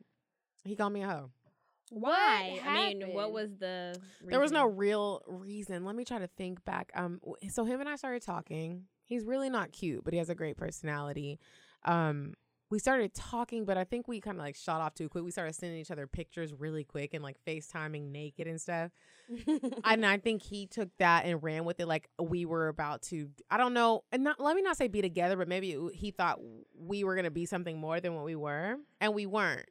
he 0.66 0.76
called 0.76 0.94
me 0.94 1.04
a 1.04 1.08
hoe. 1.08 1.32
Why? 1.92 2.60
I 2.66 2.94
mean, 2.96 3.14
what 3.14 3.32
was 3.32 3.56
the? 3.60 3.96
There 4.26 4.40
was 4.40 4.52
no 4.52 4.66
real 4.66 5.22
reason. 5.28 5.86
Let 5.86 5.96
me 5.96 6.06
try 6.06 6.18
to 6.18 6.28
think 6.28 6.64
back. 6.66 6.92
Um, 6.96 7.20
so 7.52 7.64
him 7.66 7.80
and 7.80 7.88
I 7.90 7.96
started 7.98 8.24
talking. 8.24 8.86
He's 9.06 9.26
really 9.26 9.50
not 9.50 9.72
cute, 9.74 10.04
but 10.04 10.14
he 10.14 10.18
has 10.18 10.30
a 10.30 10.36
great 10.36 10.58
personality. 10.58 11.40
Um, 11.86 12.34
we 12.70 12.80
started 12.80 13.14
talking, 13.14 13.66
but 13.66 13.78
I 13.78 13.84
think 13.84 14.08
we 14.08 14.20
kind 14.20 14.38
of 14.38 14.44
like 14.44 14.56
shot 14.56 14.82
off 14.82 14.96
too 14.96 15.08
quick. 15.08 15.24
We 15.24 15.30
started 15.30 15.54
sending 15.54 15.78
each 15.80 15.92
other 15.92 16.08
pictures 16.08 16.52
really 16.54 16.84
quick 16.84 17.14
and 17.14 17.24
like 17.24 17.38
FaceTiming 17.46 18.12
naked 18.12 18.48
and 18.48 18.60
stuff. 18.60 18.90
and 19.86 20.04
I 20.04 20.18
think 20.18 20.42
he 20.42 20.66
took 20.66 20.90
that 20.98 21.26
and 21.26 21.44
ran 21.44 21.66
with 21.66 21.80
it 21.80 21.88
like 21.88 22.10
we 22.20 22.46
were 22.46 22.70
about 22.70 23.04
to. 23.04 23.30
I 23.52 23.58
don't 23.58 23.76
know, 23.76 24.04
and 24.12 24.24
not 24.24 24.40
let 24.40 24.56
me 24.56 24.64
not 24.64 24.76
say 24.78 24.88
be 24.88 25.02
together, 25.04 25.38
but 25.38 25.48
maybe 25.48 25.78
he 25.94 26.10
thought 26.10 26.40
we 26.76 27.04
were 27.04 27.16
gonna 27.16 27.30
be 27.32 27.46
something 27.46 27.78
more 27.78 28.00
than 28.00 28.16
what 28.16 28.26
we 28.26 28.36
were, 28.36 28.78
and 29.00 29.14
we 29.14 29.28
weren't. 29.28 29.70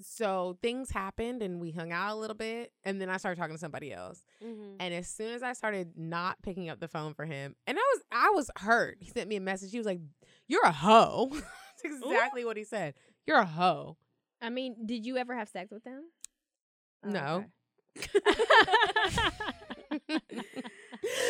So 0.00 0.58
things 0.62 0.90
happened, 0.90 1.42
and 1.42 1.58
we 1.60 1.72
hung 1.72 1.90
out 1.90 2.12
a 2.12 2.16
little 2.16 2.36
bit, 2.36 2.70
and 2.84 3.00
then 3.00 3.08
I 3.08 3.16
started 3.16 3.40
talking 3.40 3.54
to 3.56 3.60
somebody 3.60 3.92
else. 3.92 4.22
Mhm. 4.44 4.76
And 4.78 4.94
as 4.94 5.08
soon 5.08 5.32
as 5.34 5.42
I 5.42 5.52
started 5.54 5.96
not 5.96 6.42
picking 6.42 6.68
up 6.68 6.80
the 6.80 6.88
phone 6.88 7.14
for 7.14 7.24
him, 7.24 7.56
and 7.66 7.76
I 7.78 7.82
was 7.94 8.02
I 8.12 8.30
was 8.34 8.50
hurt. 8.58 8.98
He 9.00 9.10
sent 9.10 9.28
me 9.28 9.36
a 9.36 9.40
message. 9.40 9.72
He 9.72 9.78
was 9.78 9.86
like, 9.86 10.00
"You're 10.48 10.64
a 10.64 10.72
hoe." 10.72 11.30
That's 11.82 12.02
exactly 12.02 12.44
what 12.44 12.56
he 12.56 12.64
said. 12.64 12.94
You're 13.26 13.38
a 13.38 13.44
hoe. 13.46 13.96
I 14.40 14.50
mean, 14.50 14.86
did 14.86 15.04
you 15.06 15.16
ever 15.16 15.34
have 15.36 15.48
sex 15.48 15.70
with 15.70 15.84
them? 15.84 16.04
Oh, 17.04 17.10
No. 17.10 17.44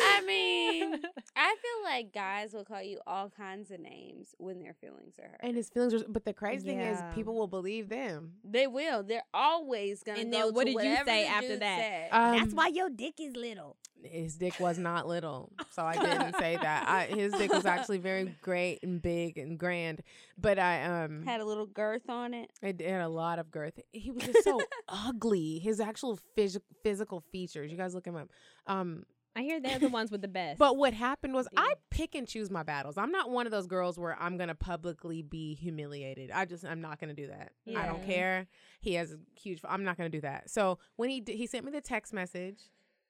I 0.09 0.23
mean, 0.25 0.93
I 1.35 1.55
feel 1.61 1.83
like 1.83 2.13
guys 2.13 2.53
will 2.53 2.65
call 2.65 2.81
you 2.81 2.99
all 3.05 3.29
kinds 3.29 3.71
of 3.71 3.79
names 3.79 4.35
when 4.37 4.59
their 4.59 4.73
feelings 4.73 5.15
are 5.19 5.27
hurt. 5.29 5.39
and 5.41 5.55
his 5.55 5.69
feelings 5.69 5.93
are, 5.93 5.99
but 6.07 6.25
the 6.25 6.33
crazy 6.33 6.65
thing 6.67 6.79
is, 6.79 6.99
people 7.15 7.35
will 7.35 7.47
believe 7.47 7.89
them. 7.89 8.33
they 8.43 8.67
will. 8.67 9.03
They're 9.03 9.23
always 9.33 10.03
gonna 10.03 10.19
And 10.19 10.31
go 10.31 10.45
then 10.45 10.53
what 10.53 10.67
to 10.67 10.73
did 10.73 10.83
you 10.83 10.97
say 11.05 11.27
after 11.27 11.47
dude 11.49 11.61
that? 11.61 12.07
That's 12.11 12.53
why 12.53 12.67
your 12.67 12.89
dick 12.89 13.15
is 13.19 13.35
little. 13.35 13.77
his 14.03 14.35
dick 14.35 14.59
was 14.59 14.77
not 14.77 15.07
little, 15.07 15.51
so 15.71 15.83
I 15.83 15.97
didn't 15.97 16.35
say 16.37 16.57
that. 16.61 16.87
I, 16.87 17.05
his 17.15 17.33
dick 17.33 17.51
was 17.51 17.65
actually 17.65 17.97
very 17.97 18.35
great 18.41 18.79
and 18.83 19.01
big 19.01 19.37
and 19.37 19.57
grand, 19.57 20.01
but 20.37 20.57
I 20.59 20.83
um 21.03 21.25
Had 21.25 21.41
a 21.41 21.45
little 21.45 21.65
girth 21.65 22.09
on 22.09 22.33
it. 22.33 22.49
it 22.61 22.81
had 22.81 23.01
a 23.01 23.09
lot 23.09 23.39
of 23.39 23.51
girth. 23.51 23.79
He 23.91 24.11
was 24.11 24.23
just 24.23 24.43
so 24.43 24.59
ugly. 24.89 25.59
His 25.59 25.79
actual 25.79 26.19
phys- 26.37 26.61
physical 26.83 27.21
features. 27.31 27.71
You 27.71 27.77
guys 27.77 27.93
look 27.95 28.05
him 28.05 28.15
up. 28.15 28.29
Um, 28.67 29.03
I 29.37 29.41
hear 29.43 29.59
they're 29.61 29.77
the 29.79 29.89
ones 29.89 30.09
with 30.09 30.21
the 30.23 30.27
best. 30.27 30.57
But 30.57 30.77
what 30.77 30.93
happened 30.93 31.33
was 31.35 31.47
Yeah. 31.53 31.59
I 31.61 31.73
pick 31.91 32.15
and 32.15 32.27
choose 32.27 32.49
my 32.49 32.63
battles. 32.63 32.97
I'm 32.97 33.11
not 33.11 33.29
one 33.29 33.45
of 33.45 33.51
those 33.51 33.67
girls 33.67 33.99
where 33.99 34.17
I'm 34.19 34.35
gonna 34.37 34.55
publicly 34.55 35.21
be 35.21 35.53
humiliated. 35.53 36.31
I 36.31 36.45
just 36.45 36.65
I'm 36.65 36.81
not 36.81 36.99
gonna 36.99 37.13
do 37.13 37.27
that. 37.27 37.51
I 37.75 37.85
don't 37.85 38.03
care. 38.03 38.47
He 38.81 38.95
has 38.95 39.13
a 39.13 39.19
huge. 39.39 39.61
I'm 39.63 39.83
not 39.83 39.95
gonna 39.97 40.09
do 40.09 40.21
that. 40.21 40.49
So 40.49 40.79
when 40.95 41.09
he 41.09 41.23
he 41.27 41.45
sent 41.45 41.65
me 41.65 41.71
the 41.71 41.81
text 41.81 42.13
message, 42.13 42.59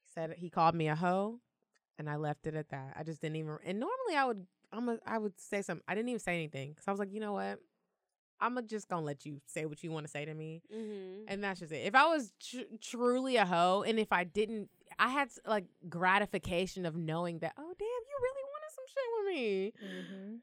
he 0.04 0.10
said 0.14 0.34
he 0.38 0.50
called 0.50 0.76
me 0.76 0.90
a 0.90 0.96
hoe, 0.96 1.40
and 1.98 2.10
I 2.10 2.18
left 2.18 2.46
it 2.46 2.56
at 2.56 2.70
that. 2.70 2.96
I 3.00 3.04
just 3.04 3.22
didn't 3.22 3.38
even. 3.38 3.58
And 3.66 3.80
normally 3.80 4.16
I 4.18 4.26
would 4.26 4.46
I'm 4.74 4.90
a, 4.90 4.98
I 5.06 5.18
would 5.18 5.40
say 5.40 5.62
something. 5.62 5.84
I 5.88 5.96
didn't 5.96 6.10
even 6.10 6.20
say 6.20 6.36
anything 6.36 6.72
because 6.72 6.88
I 6.88 6.92
was 6.92 7.00
like, 7.00 7.14
you 7.14 7.22
know 7.22 7.34
what. 7.34 7.60
I'm 8.40 8.60
just 8.68 8.88
gonna 8.88 9.02
let 9.06 9.26
you 9.26 9.42
say 9.48 9.66
what 9.66 9.84
you 9.84 9.92
want 9.92 10.06
to 10.06 10.12
say 10.12 10.24
to 10.26 10.34
me, 10.34 10.62
Mm-hmm. 10.72 11.24
and 11.28 11.44
that's 11.44 11.60
just 11.60 11.72
it. 11.72 11.88
If 11.88 11.96
I 11.96 12.06
was 12.06 12.34
tr- 12.40 12.70
truly 12.80 13.36
a 13.38 13.46
hoe, 13.46 13.84
and 13.88 13.98
if 13.98 14.12
I 14.12 14.26
didn't, 14.26 14.70
I 15.00 15.10
had 15.10 15.30
like 15.46 15.66
gratification 15.90 16.86
of 16.86 16.96
knowing 16.96 17.40
that, 17.40 17.54
oh 17.58 17.74
damn, 17.78 17.88
you 17.88 18.18
really 18.22 18.46
wanted 18.54 18.72
some 18.76 18.86
shit 18.88 19.10
with 19.18 19.36
me. 19.36 19.74
Mhm. 19.84 20.40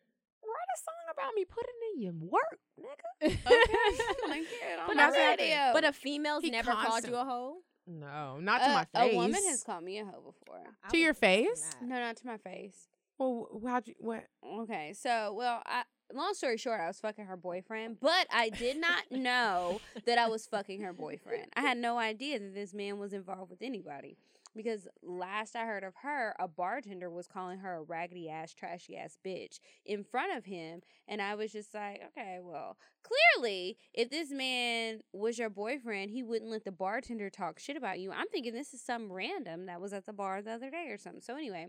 Write 0.47 0.71
a 0.77 0.79
song 0.79 1.11
about 1.11 1.35
me, 1.35 1.45
put 1.45 1.65
it 1.65 1.75
in 1.97 2.03
your 2.03 2.13
work, 2.13 2.59
nigga. 2.79 3.25
Okay. 3.25 3.39
like 4.29 4.43
it 4.43 4.79
on 4.79 4.87
But 4.89 4.97
the 5.13 5.19
radio. 5.19 5.71
But 5.73 5.85
a 5.85 5.93
female's 5.93 6.45
He 6.45 6.51
never 6.51 6.71
called 6.73 7.07
you 7.07 7.17
a 7.17 7.25
hoe. 7.25 7.57
No, 7.87 8.39
not 8.39 8.59
to 8.59 8.71
Uh, 8.71 8.75
my 8.75 8.85
face. 8.85 9.13
A 9.13 9.17
woman 9.17 9.43
has 9.45 9.63
called 9.65 9.85
me 9.85 9.99
a 9.99 10.05
hoe 10.05 10.21
before. 10.21 10.63
I 10.85 10.89
To 10.91 10.97
your 10.99 11.15
face? 11.15 11.75
No, 11.83 11.97
not 11.99 12.17
to 12.17 12.27
my 12.27 12.37
face. 12.39 12.89
Well, 13.19 13.49
wh- 13.63 13.69
how'd 13.69 13.87
you 13.89 13.95
what? 13.99 14.25
Okay, 14.61 14.93
so 14.95 15.33
well, 15.37 15.63
I, 15.67 15.85
long 16.13 16.35
story 16.35 16.57
short, 16.59 16.81
I 16.81 16.87
was 16.89 16.99
fucking 17.01 17.27
her 17.27 17.37
boyfriend, 17.37 17.99
but 18.01 18.27
I 18.33 18.49
did 18.51 18.79
not 18.81 19.11
know 19.11 19.81
that 20.07 20.19
I 20.19 20.29
was 20.29 20.47
fucking 20.47 20.81
her 20.83 20.93
boyfriend. 20.93 21.47
I 21.57 21.61
had 21.61 21.79
no 21.79 21.99
idea 21.99 22.39
that 22.39 22.55
this 22.55 22.73
man 22.75 22.99
was 22.99 23.13
involved 23.13 23.51
with 23.51 23.63
anybody. 23.63 24.17
Because 24.57 24.87
last 25.03 25.57
I 25.57 25.65
heard 25.65 25.83
of 25.83 25.95
her, 26.03 26.35
a 26.39 26.47
bartender 26.47 27.11
was 27.11 27.27
calling 27.27 27.59
her 27.59 27.77
a 27.77 27.83
raggedy 27.83 28.29
ass, 28.29 28.55
trashy 28.55 28.97
ass 28.97 29.19
bitch 29.25 29.59
in 29.85 30.05
front 30.05 30.37
of 30.37 30.45
him. 30.45 30.81
And 31.09 31.21
I 31.21 31.35
was 31.35 31.53
just 31.53 31.75
like, 31.75 32.03
okay, 32.09 32.39
well, 32.41 32.77
clearly, 33.03 33.77
if 33.93 34.11
this 34.11 34.31
man 34.31 35.01
was 35.13 35.39
your 35.39 35.51
boyfriend, 35.51 36.11
he 36.11 36.23
wouldn't 36.23 36.51
let 36.51 36.65
the 36.65 36.73
bartender 36.73 37.31
talk 37.31 37.59
shit 37.59 37.77
about 37.77 37.99
you. 37.99 38.13
I'm 38.13 38.29
thinking 38.29 38.55
this 38.55 38.75
is 38.75 38.83
some 38.83 39.13
random 39.13 39.67
that 39.67 39.81
was 39.81 39.93
at 39.93 40.07
the 40.07 40.13
bar 40.13 40.41
the 40.41 40.53
other 40.53 40.71
day 40.71 40.87
or 40.89 40.99
something. 40.99 41.23
So, 41.23 41.37
anyway, 41.37 41.69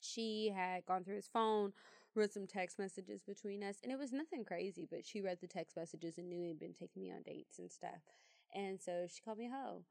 she 0.00 0.52
had 0.54 0.84
gone 0.86 1.04
through 1.04 1.16
his 1.16 1.28
phone, 1.28 1.72
read 2.14 2.32
some 2.32 2.46
text 2.46 2.78
messages 2.78 3.22
between 3.22 3.62
us, 3.62 3.76
and 3.82 3.92
it 3.92 3.98
was 3.98 4.12
nothing 4.12 4.44
crazy, 4.44 4.86
but 4.90 5.04
she 5.04 5.20
read 5.20 5.38
the 5.40 5.46
text 5.46 5.76
messages 5.76 6.18
and 6.18 6.28
knew 6.28 6.42
he'd 6.42 6.60
been 6.60 6.74
taking 6.74 7.02
me 7.02 7.10
on 7.10 7.22
dates 7.22 7.58
and 7.58 7.70
stuff. 7.70 8.02
And 8.54 8.80
so 8.80 9.06
she 9.08 9.20
called 9.22 9.38
me 9.38 9.46
a 9.46 9.50
hoe. 9.50 9.82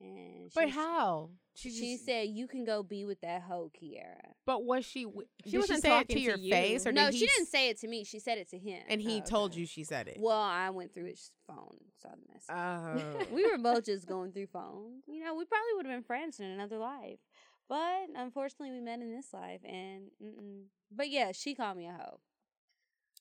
And 0.00 0.50
she, 0.52 0.60
But 0.60 0.70
how? 0.70 1.30
She, 1.54 1.70
She, 1.70 1.92
just, 1.94 2.06
said, 2.06 2.28
You 2.28 2.48
can 2.48 2.64
go 2.64 2.82
be 2.82 3.04
with 3.04 3.20
that 3.20 3.42
hoe, 3.42 3.70
Kiara. 3.80 4.32
But 4.46 4.64
was 4.64 4.84
she? 4.84 5.04
w- 5.04 5.28
She 5.44 5.50
did 5.52 5.58
wasn't 5.60 5.82
say 5.82 5.88
it 5.88 5.92
talking 5.92 6.06
to 6.08 6.14
to 6.14 6.20
your 6.20 6.36
you. 6.36 6.50
face, 6.50 6.86
or 6.86 6.92
No, 6.92 7.10
did 7.10 7.14
she 7.18 7.26
didn't 7.26 7.46
say 7.46 7.68
it 7.68 7.78
to 7.80 7.88
me. 7.88 8.04
She 8.04 8.18
said 8.18 8.38
it 8.38 8.48
to 8.50 8.58
him. 8.58 8.82
And 8.88 9.00
he 9.00 9.18
Oh, 9.20 9.24
told 9.24 9.50
okay. 9.52 9.60
you 9.60 9.66
she 9.66 9.84
said 9.84 10.08
it. 10.08 10.16
Well, 10.18 10.40
I 10.40 10.70
went 10.70 10.94
through 10.94 11.06
his 11.06 11.30
phone, 11.46 11.76
saw 12.00 12.08
the 12.10 12.32
message. 12.32 13.04
Oh. 13.20 13.26
we 13.34 13.48
were 13.48 13.58
both 13.58 13.84
just 13.84 14.06
going 14.08 14.32
through 14.32 14.46
phones. 14.48 15.04
You 15.06 15.22
know, 15.24 15.34
we 15.34 15.44
probably 15.44 15.74
would 15.76 15.86
have 15.86 15.94
been 15.94 16.04
friends 16.04 16.40
in 16.40 16.46
another 16.46 16.78
life. 16.78 17.18
But 17.68 18.08
unfortunately, 18.16 18.72
we 18.72 18.80
met 18.80 19.00
in 19.00 19.14
this 19.14 19.32
life. 19.32 19.60
And, 19.64 20.10
mm-mm. 20.22 20.64
but 20.90 21.08
yeah, 21.10 21.32
she 21.32 21.54
called 21.54 21.76
me 21.76 21.86
a 21.86 21.92
hoe. 21.92 22.20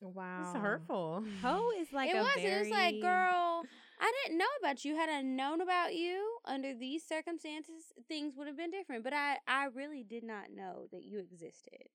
Wow. 0.02 0.42
It's 0.42 0.58
hurtful. 0.60 1.24
Hoe 1.44 1.70
is 1.80 1.94
like 1.94 2.10
it 2.10 2.16
a 2.18 2.22
was. 2.24 2.32
very. 2.36 2.48
It 2.52 2.60
was 2.62 2.70
like, 2.70 3.02
girl, 3.02 3.64
I 4.02 4.12
didn't 4.26 4.40
know 4.40 4.46
about 4.60 4.84
you. 4.84 4.96
Had 4.96 5.10
I 5.10 5.22
known 5.22 5.62
about 5.62 5.94
you 5.94 6.38
under 6.46 6.74
these 6.74 7.04
circumstances, 7.08 7.94
things 8.08 8.34
would 8.36 8.48
have 8.48 8.58
been 8.58 8.72
different. 8.72 9.04
But 9.04 9.14
I, 9.14 9.38
I 9.48 9.66
really 9.76 10.04
did 10.04 10.24
not 10.24 10.46
know 10.54 10.88
that 10.92 11.04
you 11.04 11.20
existed. 11.20 11.90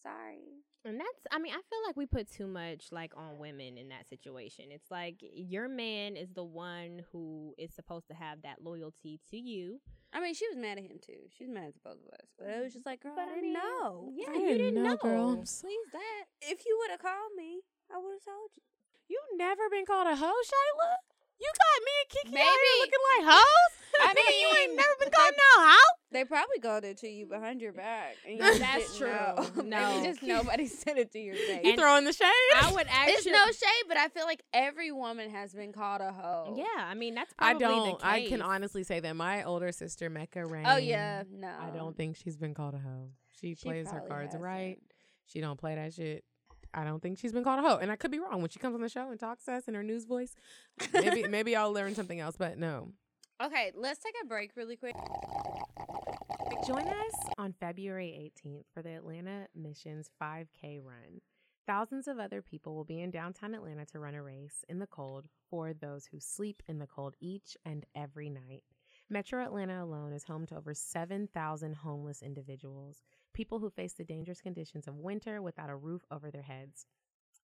Sorry. 0.00 0.62
And 0.84 0.98
that's, 0.98 1.26
I 1.30 1.38
mean, 1.38 1.52
I 1.52 1.56
feel 1.56 1.78
like 1.86 1.96
we 1.96 2.06
put 2.06 2.30
too 2.30 2.46
much 2.46 2.86
like 2.90 3.12
on 3.16 3.38
women 3.38 3.76
in 3.76 3.88
that 3.90 4.08
situation. 4.08 4.66
It's 4.70 4.90
like 4.90 5.16
your 5.20 5.68
man 5.68 6.16
is 6.16 6.32
the 6.32 6.44
one 6.44 7.02
who 7.12 7.54
is 7.58 7.72
supposed 7.74 8.08
to 8.08 8.14
have 8.14 8.42
that 8.42 8.62
loyalty 8.62 9.20
to 9.30 9.36
you. 9.36 9.80
I 10.12 10.20
mean, 10.20 10.34
she 10.34 10.46
was 10.48 10.56
mad 10.56 10.78
at 10.78 10.84
him 10.84 10.98
too. 11.04 11.26
She 11.36 11.44
was 11.44 11.52
mad 11.52 11.68
at 11.68 11.82
both 11.84 12.02
of 12.06 12.12
us. 12.14 12.26
But 12.38 12.48
it 12.48 12.62
was 12.62 12.72
just 12.72 12.84
mm-hmm. 12.84 12.90
like, 12.90 13.02
girl, 13.02 13.14
But 13.14 13.28
I 13.30 13.34
didn't 13.34 13.42
mean, 13.42 13.52
know. 13.54 14.10
Yeah, 14.14 14.30
I 14.30 14.34
you 14.34 14.40
didn't 14.40 14.58
didn't 14.58 14.82
know, 14.82 14.90
know. 14.90 14.96
girl. 14.96 15.36
Please 15.36 15.62
that. 15.92 16.24
If 16.40 16.66
you 16.66 16.76
would 16.80 16.90
have 16.90 17.00
called 17.00 17.34
me, 17.36 17.62
I 17.90 17.98
would 17.98 18.14
have 18.18 18.24
told 18.24 18.50
you. 18.56 18.62
You 19.08 19.20
never 19.36 19.68
been 19.70 19.86
called 19.86 20.06
a 20.06 20.16
hoe, 20.16 20.26
Shayla? 20.26 21.11
You 21.42 21.50
got 21.50 21.76
me 21.84 21.92
and 22.00 22.08
Kiki 22.10 22.28
out 22.28 22.38
here 22.38 22.54
Maybe. 22.54 22.80
looking 22.80 23.04
like 23.18 23.34
hoes? 23.34 23.72
I 24.00 24.14
Nigga, 24.14 24.40
you 24.40 24.56
ain't 24.62 24.76
never 24.76 24.90
been 25.00 25.10
called 25.10 25.32
no 25.36 25.62
hoe? 25.68 25.96
They 26.12 26.24
probably 26.24 26.58
called 26.60 26.84
it 26.84 26.98
to 26.98 27.08
you 27.08 27.26
behind 27.26 27.60
your 27.60 27.72
back. 27.72 28.16
And 28.26 28.36
you 28.36 28.40
That's 28.42 28.58
just 28.58 28.98
didn't 28.98 29.12
know. 29.12 29.34
true. 29.36 29.52
Maybe 29.64 29.68
No. 29.70 30.02
just 30.04 30.22
nobody 30.22 30.66
said 30.82 30.98
it 30.98 31.12
to 31.12 31.18
your 31.18 31.34
face. 31.34 31.60
You 31.64 31.76
throwing 31.76 32.04
the 32.04 32.12
shade? 32.12 32.26
I 32.56 32.72
would 32.72 32.86
actually. 32.88 33.12
It's 33.14 33.26
no 33.26 33.44
shade, 33.46 33.84
but 33.88 33.96
I 33.96 34.08
feel 34.08 34.24
like 34.24 34.42
every 34.54 34.92
woman 34.92 35.30
has 35.30 35.52
been 35.52 35.72
called 35.72 36.00
a 36.00 36.12
hoe. 36.12 36.54
Yeah, 36.56 36.64
I 36.78 36.94
mean 36.94 37.14
that's 37.14 37.32
I 37.38 37.54
don't. 37.54 37.98
The 37.98 38.06
I 38.06 38.28
can 38.28 38.40
honestly 38.40 38.82
say 38.84 39.00
that 39.00 39.16
my 39.16 39.42
older 39.44 39.72
sister 39.72 40.08
Mecca 40.08 40.40
oh, 40.40 40.48
Rain. 40.48 40.64
Oh 40.66 40.76
yeah, 40.76 41.24
no. 41.30 41.48
I 41.48 41.70
don't 41.76 41.96
think 41.96 42.16
she's 42.16 42.36
been 42.36 42.54
called 42.54 42.74
a 42.74 42.78
hoe. 42.78 43.10
She, 43.40 43.54
She 43.54 43.64
plays 43.64 43.90
her 43.90 44.00
cards 44.00 44.28
hasn't. 44.32 44.42
right. 44.42 44.78
She 45.26 45.40
don't 45.40 45.58
play 45.58 45.74
that 45.74 45.94
shit. 45.94 46.24
I 46.74 46.84
don't 46.84 47.02
think 47.02 47.18
she's 47.18 47.32
been 47.32 47.44
called 47.44 47.64
a 47.64 47.68
hoe, 47.68 47.78
and 47.78 47.90
I 47.90 47.96
could 47.96 48.10
be 48.10 48.18
wrong. 48.18 48.40
When 48.40 48.50
she 48.50 48.58
comes 48.58 48.74
on 48.74 48.80
the 48.80 48.88
show 48.88 49.10
and 49.10 49.20
talks 49.20 49.44
to 49.44 49.52
us 49.52 49.68
in 49.68 49.74
her 49.74 49.82
news 49.82 50.04
voice, 50.04 50.34
maybe 50.92 51.24
maybe 51.24 51.54
I'll 51.54 51.72
learn 51.72 51.94
something 51.94 52.20
else. 52.20 52.36
But 52.36 52.58
no. 52.58 52.92
Okay, 53.42 53.72
let's 53.74 54.00
take 54.00 54.14
a 54.22 54.26
break 54.26 54.52
really 54.56 54.76
quick. 54.76 54.94
Join 56.66 56.86
us 56.86 57.14
on 57.38 57.54
February 57.58 58.32
18th 58.46 58.66
for 58.72 58.82
the 58.82 58.90
Atlanta 58.90 59.48
Missions 59.54 60.10
5K 60.22 60.80
run. 60.82 61.20
Thousands 61.66 62.06
of 62.06 62.18
other 62.18 62.40
people 62.40 62.74
will 62.74 62.84
be 62.84 63.00
in 63.00 63.10
downtown 63.10 63.54
Atlanta 63.54 63.84
to 63.86 63.98
run 63.98 64.14
a 64.14 64.22
race 64.22 64.64
in 64.68 64.78
the 64.78 64.86
cold 64.86 65.26
for 65.50 65.72
those 65.72 66.06
who 66.06 66.20
sleep 66.20 66.62
in 66.68 66.78
the 66.78 66.86
cold 66.86 67.14
each 67.20 67.56
and 67.64 67.84
every 67.96 68.28
night. 68.28 68.62
Metro 69.10 69.44
Atlanta 69.44 69.82
alone 69.82 70.12
is 70.12 70.24
home 70.24 70.46
to 70.46 70.56
over 70.56 70.72
7,000 70.72 71.74
homeless 71.74 72.22
individuals, 72.22 73.02
people 73.32 73.58
who 73.58 73.70
face 73.70 73.92
the 73.94 74.04
dangerous 74.04 74.40
conditions 74.40 74.86
of 74.86 74.96
winter 74.96 75.40
without 75.42 75.70
a 75.70 75.76
roof 75.76 76.02
over 76.10 76.30
their 76.30 76.42
heads. 76.42 76.86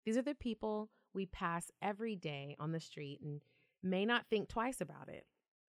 These 0.05 0.16
are 0.16 0.22
the 0.22 0.35
people 0.35 0.90
we 1.14 1.27
pass 1.27 1.70
every 1.83 2.16
day 2.16 2.57
on 2.59 2.72
the 2.72 2.81
street 2.81 3.20
and 3.22 3.40
may 3.83 4.05
not 4.05 4.27
think 4.29 4.48
twice 4.48 4.81
about 4.81 5.09
it. 5.09 5.24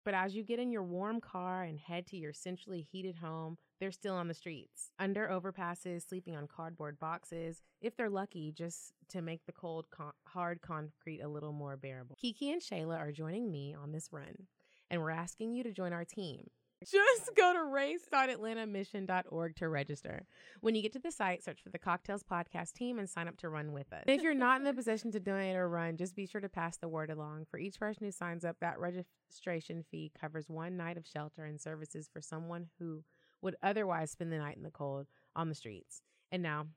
But 0.05 0.13
as 0.13 0.35
you 0.35 0.43
get 0.43 0.59
in 0.59 0.71
your 0.71 0.83
warm 0.83 1.19
car 1.19 1.63
and 1.63 1.77
head 1.77 2.07
to 2.07 2.17
your 2.17 2.31
centrally 2.31 2.81
heated 2.81 3.17
home, 3.17 3.57
they're 3.79 3.91
still 3.91 4.15
on 4.15 4.29
the 4.29 4.33
streets, 4.33 4.91
under 4.97 5.27
overpasses, 5.27 6.07
sleeping 6.07 6.35
on 6.35 6.47
cardboard 6.47 6.97
boxes, 6.97 7.61
if 7.81 7.97
they're 7.97 8.09
lucky, 8.09 8.53
just 8.53 8.93
to 9.09 9.21
make 9.21 9.45
the 9.45 9.51
cold, 9.51 9.87
con- 9.91 10.13
hard 10.25 10.61
concrete 10.61 11.19
a 11.19 11.27
little 11.27 11.51
more 11.51 11.75
bearable. 11.75 12.15
Kiki 12.19 12.51
and 12.51 12.61
Shayla 12.61 12.97
are 12.97 13.11
joining 13.11 13.51
me 13.51 13.75
on 13.75 13.91
this 13.91 14.09
run. 14.11 14.47
and 14.89 15.01
we're 15.01 15.09
asking 15.11 15.53
you 15.53 15.63
to 15.63 15.73
join 15.73 15.91
our 15.91 16.05
team. 16.05 16.47
Just 16.85 17.31
go 17.35 17.53
to 17.53 17.63
race.atlantamission.org 17.63 19.55
to 19.55 19.67
register. 19.69 20.25
When 20.61 20.75
you 20.75 20.83
get 20.83 20.93
to 20.93 20.99
the 20.99 21.11
site, 21.11 21.43
search 21.43 21.61
for 21.63 21.69
the 21.69 21.79
CockTales 21.79 22.21
Podcast 22.23 22.73
team 22.73 22.99
and 22.99 23.09
sign 23.09 23.27
up 23.27 23.37
to 23.37 23.49
run 23.49 23.73
with 23.73 23.91
us. 23.91 24.03
If 24.05 24.21
you're 24.21 24.35
not 24.35 24.59
in 24.59 24.63
the 24.63 24.73
position 24.73 25.11
to 25.13 25.19
donate 25.19 25.55
or 25.55 25.67
run, 25.67 25.97
just 25.97 26.15
be 26.15 26.27
sure 26.27 26.41
to 26.41 26.49
pass 26.49 26.77
the 26.77 26.87
word 26.87 27.09
along. 27.09 27.47
For 27.49 27.57
each 27.57 27.79
person 27.79 28.05
who 28.05 28.11
signs 28.11 28.45
up, 28.45 28.57
that 28.61 28.79
registration 28.79 29.83
fee 29.89 30.11
covers 30.19 30.49
one 30.49 30.77
night 30.77 30.97
of 30.97 31.07
shelter 31.07 31.45
and 31.45 31.59
services 31.59 32.07
for 32.11 32.21
someone 32.21 32.67
who 32.79 33.03
would 33.41 33.55
otherwise 33.63 34.11
spend 34.11 34.31
the 34.31 34.37
night 34.37 34.57
in 34.57 34.63
the 34.63 34.69
cold 34.69 35.07
on 35.35 35.49
the 35.49 35.55
streets. 35.55 36.01
And 36.31 36.43
now, 36.43 36.67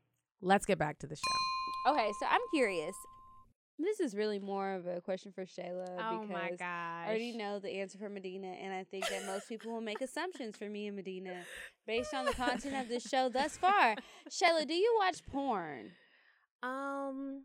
let's 0.41 0.65
get 0.65 0.79
back 0.79 0.99
to 1.01 1.07
the 1.07 1.17
show. 1.17 1.93
Okay, 1.93 2.11
so 2.21 2.27
I'm 2.29 2.41
curious. 2.55 2.95
This 3.83 4.01
is 4.01 4.15
really 4.15 4.39
more 4.39 4.73
of 4.73 4.87
a 4.87 5.01
question 5.01 5.33
for 5.33 5.45
Shayla 5.45 5.87
Oh 5.99 6.25
my 6.25 6.45
because 6.45 6.59
gosh. 6.59 6.69
I 6.69 7.05
already 7.09 7.37
know 7.37 7.59
the 7.59 7.71
answer 7.71 7.99
for 7.99 8.09
Medinah, 8.09 8.57
and 8.63 8.75
I 8.75 8.85
think 8.85 9.09
that 9.09 9.25
most 9.27 9.49
people 9.49 9.73
will 9.73 9.81
make 9.81 10.01
assumptions 10.01 10.57
for 10.57 10.69
me 10.69 10.87
and 10.89 10.97
Medinah 10.97 11.45
based 11.87 12.13
on 12.13 12.27
the 12.27 12.33
content 12.33 12.77
of 12.77 12.89
this 12.89 13.05
show 13.05 13.29
thus 13.29 13.57
far. 13.57 13.97
Shayla, 14.31 14.67
do 14.67 14.75
you 14.75 14.97
watch 15.01 15.25
porn? 15.27 15.93
Um, 16.63 17.45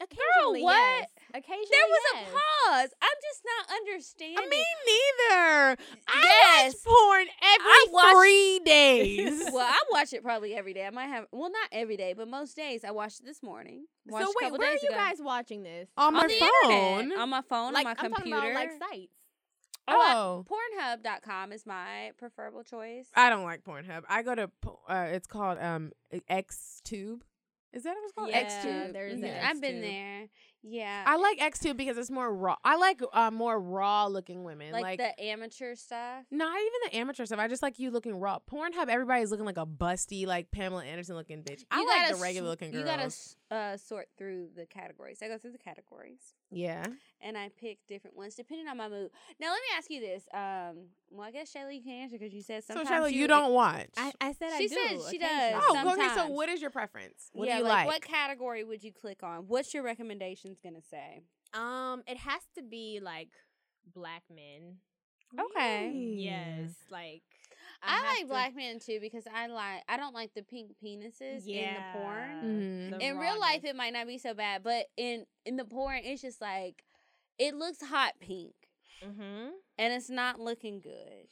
occasionally, 0.00 0.62
what? 0.62 0.74
yes. 0.76 1.08
Occasionally, 1.34 1.66
There 1.70 1.86
was 1.88 2.00
yes. 2.14 2.28
a 2.28 2.32
pause. 2.32 2.90
I'm 3.02 3.18
just 3.22 3.42
not 3.44 3.76
understanding. 3.76 4.48
Me 4.48 4.64
neither. 4.86 5.76
I 6.08 6.22
Yes. 6.22 6.74
watch 6.74 6.94
porn 6.94 7.26
every 7.42 7.66
I 7.70 7.86
watch- 7.90 8.14
three 8.16 8.58
days. 8.64 9.44
well, 9.52 9.66
I 9.68 9.78
watch 9.90 10.12
it 10.12 10.22
probably 10.22 10.54
every 10.54 10.72
day. 10.72 10.86
I 10.86 10.90
might 10.90 11.06
have, 11.08 11.26
well, 11.32 11.50
not 11.50 11.68
every 11.72 11.96
day, 11.96 12.12
but 12.14 12.28
most 12.28 12.56
days. 12.56 12.84
I 12.84 12.90
watched 12.92 13.20
it 13.20 13.26
this 13.26 13.42
morning. 13.42 13.86
Watched 14.06 14.26
So 14.26 14.32
wait, 14.40 14.44
couple 14.46 14.58
where 14.58 14.68
are 14.70 14.72
you 14.72 14.88
ago. 14.88 14.94
guys 14.96 15.16
watching 15.20 15.62
this? 15.62 15.88
on 15.96 16.14
my 16.14 16.20
on 16.20 16.28
the 16.28 16.34
phone. 16.38 16.72
internet, 17.00 17.18
on 17.18 17.28
my 17.30 17.42
phone, 17.42 17.72
like 17.72 17.86
on 17.86 17.94
my 17.94 17.96
I'm 17.98 18.10
talking 18.12 18.32
computer. 18.32 18.50
about 18.52 18.54
like 18.54 18.70
sites. 18.90 19.12
Oh, 19.88 19.92
I- 20.00 20.14
Oh. 20.16 20.44
Pornhub.com 20.48 21.52
is 21.52 21.64
my 21.66 22.12
preferable 22.18 22.64
choice. 22.64 23.08
I 23.14 23.30
don't 23.30 23.44
like 23.44 23.62
Pornhub. 23.62 24.02
I 24.08 24.22
go 24.22 24.34
to 24.34 24.50
uh, 24.88 25.06
it's 25.10 25.26
called 25.26 25.58
um 25.58 25.92
XTube. 26.30 27.20
Is 27.72 27.82
that 27.82 27.90
what 27.94 28.04
it's 28.04 28.12
called? 28.12 28.30
Yeah, 28.30 28.42
XTube. 28.88 28.92
there 28.92 29.06
is 29.06 29.20
Mhm. 29.20 29.24
an 29.24 29.44
I've 29.44 29.60
been 29.60 29.80
there. 29.82 30.28
Yeah. 30.68 31.04
I 31.06 31.16
like 31.16 31.38
Xtube 31.38 31.76
because 31.76 31.96
it's 31.98 32.10
more 32.10 32.32
raw. 32.34 32.56
I 32.64 32.76
like 32.76 33.00
uh, 33.12 33.30
more 33.30 33.60
raw 33.60 34.06
looking 34.06 34.42
women. 34.42 34.72
like, 34.72 34.82
Like, 34.82 34.98
the 34.98 35.24
amateur 35.24 35.74
stuff. 35.76 36.24
not 36.30 36.56
even 36.58 36.72
the 36.90 36.96
amateur 36.96 37.24
stuff. 37.24 37.38
I 37.38 37.46
just 37.46 37.62
like 37.62 37.78
you 37.78 37.90
looking 37.90 38.18
raw. 38.18 38.38
Pornhub, 38.50 38.88
everybody's 38.88 39.30
looking 39.30 39.46
like 39.46 39.58
a 39.58 39.66
busty, 39.66 40.26
like 40.26 40.50
Pamela 40.50 40.84
Anderson 40.84 41.14
looking 41.14 41.42
bitch. 41.44 41.64
I 41.70 41.84
like 41.84 42.16
the 42.16 42.20
regular 42.22 42.48
looking 42.48 42.72
girls. 42.72 42.80
You 42.80 42.86
gotta 42.86 43.02
s- 43.04 43.36
uh, 43.50 43.76
sort 43.76 44.08
through 44.18 44.48
the 44.56 44.66
categories. 44.66 45.18
I 45.22 45.28
go 45.28 45.38
through 45.38 45.52
the 45.52 45.58
categories 45.58 46.34
yeah. 46.50 46.84
and 47.20 47.38
I 47.38 47.50
pick 47.60 47.78
different 47.86 48.16
ones 48.16 48.34
depending 48.34 48.68
on 48.68 48.76
my 48.76 48.88
mood. 48.88 49.10
Now 49.40 49.48
let 49.50 49.60
me 49.60 49.76
ask 49.76 49.90
you 49.90 50.00
this. 50.00 50.24
Um, 50.34 50.88
well, 51.10 51.26
I 51.28 51.30
guess 51.30 51.52
Shayla, 51.52 51.74
you 51.74 51.82
can 51.82 51.92
answer 51.92 52.18
because 52.18 52.34
you 52.34 52.42
said 52.42 52.64
So 52.64 52.74
sometimes 52.74 53.06
Shayla, 53.06 53.12
you, 53.12 53.26
don't 53.28 53.52
watch. 53.52 53.88
I, 53.96 54.12
I 54.20 54.32
said 54.32 54.50
I 54.52 54.58
She 54.58 54.68
do. 54.68 54.74
said 54.74 55.10
she 55.10 55.18
does. 55.18 55.30
occasionally. 55.30 55.82
oh, 55.86 55.92
okay. 55.92 56.14
So 56.14 56.28
what 56.28 56.48
is 56.48 56.60
your 56.60 56.70
preference? 56.70 57.30
What 57.32 57.46
yeah, 57.48 57.54
do 57.54 57.58
you 57.58 57.64
like, 57.64 57.72
like? 57.72 57.86
what 57.86 58.02
category 58.02 58.64
would 58.64 58.82
you 58.82 58.92
click 58.92 59.22
on? 59.22 59.44
What's 59.46 59.72
your 59.72 59.82
recommendations 59.82 60.58
gonna 60.62 60.82
say? 60.82 61.22
Um, 61.54 62.02
it 62.06 62.18
has 62.18 62.42
to 62.56 62.62
be 62.62 63.00
like 63.00 63.28
black 63.94 64.22
men. 64.34 64.78
Okay. 65.38 65.92
Yes, 65.94 66.70
like 66.90 67.22
I, 67.82 67.90
have 67.96 68.04
like 68.04 68.18
to- 68.20 68.26
black 68.26 68.56
men 68.56 68.78
too 68.78 68.98
because 69.00 69.24
I 69.32 69.46
like 69.48 69.82
I 69.88 69.96
don't 69.96 70.14
like 70.14 70.32
the 70.34 70.42
pink 70.42 70.72
penises 70.82 71.46
in 71.46 71.74
the 71.74 71.80
porn. 71.92 72.42
Mhm. 72.42 72.90
the 72.98 73.06
in 73.06 73.18
real 73.18 73.38
life 73.38 73.64
it 73.64 73.76
might 73.76 73.92
not 73.92 74.06
be 74.06 74.18
so 74.18 74.34
bad, 74.34 74.62
but 74.62 74.86
in 74.96 75.26
in 75.44 75.56
the 75.56 75.64
porn 75.64 76.00
it's 76.04 76.22
just 76.22 76.40
like 76.40 76.84
it 77.38 77.54
looks 77.54 77.82
hot 77.82 78.14
pink 78.20 78.54
Mhm. 79.04 79.50
and 79.78 79.92
it's 79.92 80.08
not 80.08 80.40
looking 80.40 80.80
good. 80.80 81.28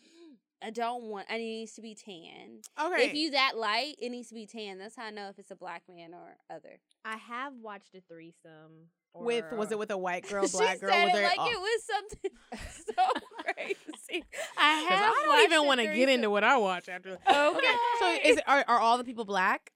I 0.62 0.70
don't 0.70 1.04
want. 1.04 1.28
It 1.30 1.38
needs 1.38 1.72
to 1.74 1.82
be 1.82 1.94
tan. 1.94 2.60
Okay. 2.80 3.06
If 3.08 3.14
you 3.14 3.30
that 3.32 3.56
light, 3.56 3.96
it 3.98 4.08
needs 4.10 4.28
to 4.28 4.34
be 4.34 4.46
tan. 4.46 4.78
That's 4.78 4.96
how 4.96 5.04
I 5.06 5.10
know 5.10 5.28
if 5.28 5.38
it's 5.38 5.50
a 5.50 5.56
black 5.56 5.82
man 5.88 6.14
or 6.14 6.38
other. 6.48 6.78
I 7.04 7.16
have 7.16 7.54
watched 7.60 7.94
a 7.94 8.00
threesome 8.00 8.88
with 9.14 9.44
was 9.52 9.70
it 9.72 9.78
with 9.78 9.90
a 9.90 9.96
white 9.98 10.26
girl, 10.28 10.46
black 10.48 10.74
she 10.74 10.80
girl? 10.80 10.90
said 10.90 11.04
Was 11.04 11.10
it 11.10 11.16
there, 11.16 11.24
like 11.28 11.38
oh. 11.38 11.50
it 11.50 11.60
was 11.60 11.84
something 11.84 12.30
so 12.96 13.20
crazy. 13.54 14.24
I 14.58 14.84
'Cause 14.88 14.88
have. 14.98 15.14
I 15.14 15.22
don't 15.26 15.44
even 15.44 15.58
want 15.66 15.78
want 15.78 15.80
to 15.80 15.94
get 15.96 16.08
into 16.08 16.30
what 16.30 16.44
I 16.44 16.56
watch 16.56 16.88
after. 16.88 17.12
Okay. 17.12 17.74
So 18.00 18.12
is 18.24 18.36
it, 18.38 18.44
are 18.46 18.64
are 18.68 18.78
all 18.78 18.98
the 18.98 19.04
people 19.04 19.24
black? 19.24 19.72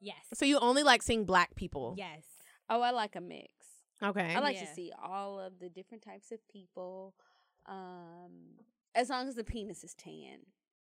Yes. 0.00 0.16
So 0.34 0.44
you 0.46 0.58
only 0.58 0.82
like 0.82 1.02
seeing 1.02 1.24
black 1.24 1.54
people? 1.54 1.94
yes. 1.98 2.22
Oh, 2.72 2.80
I 2.82 2.90
like 2.92 3.16
a 3.16 3.20
mix. 3.20 3.48
Okay. 4.02 4.34
I 4.34 4.38
like 4.38 4.54
Yeah. 4.54 4.64
to 4.66 4.74
see 4.74 4.92
all 5.02 5.40
of 5.40 5.58
the 5.58 5.68
different 5.68 6.02
types 6.04 6.30
of 6.32 6.38
people. 6.48 7.14
Um, 7.66 8.56
as 8.94 9.10
long 9.10 9.28
as 9.28 9.34
the 9.34 9.44
penis 9.44 9.84
is 9.84 9.94
tan. 9.94 10.38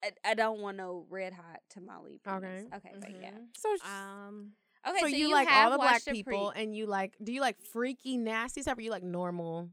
I, 0.04 0.12
I 0.26 0.34
don't 0.34 0.60
want 0.60 0.78
no 0.78 1.06
red 1.10 1.34
hot 1.34 1.62
tamale 1.70 2.20
penis. 2.24 2.66
Okay. 2.68 2.76
Okay, 2.76 2.96
but 3.00 3.12
yeah. 3.22 3.32
Mhm. 3.32 3.48
so 3.56 3.70
Um. 3.88 4.52
Okay, 4.88 4.98
so, 5.00 5.08
so, 5.08 5.16
you, 5.16 5.32
like 5.32 5.50
all 5.50 5.72
the 5.72 5.78
black 5.78 6.06
people, 6.06 6.52
pre- 6.54 6.62
and 6.62 6.76
you 6.76 6.86
like 6.86 7.16
do 7.24 7.32
you 7.32 7.42
like 7.42 7.60
freaky 7.74 8.18
nasty 8.18 8.62
stuff, 8.62 8.78
or 8.78 8.82
you 8.82 8.92
like 8.92 9.04
normal 9.04 9.70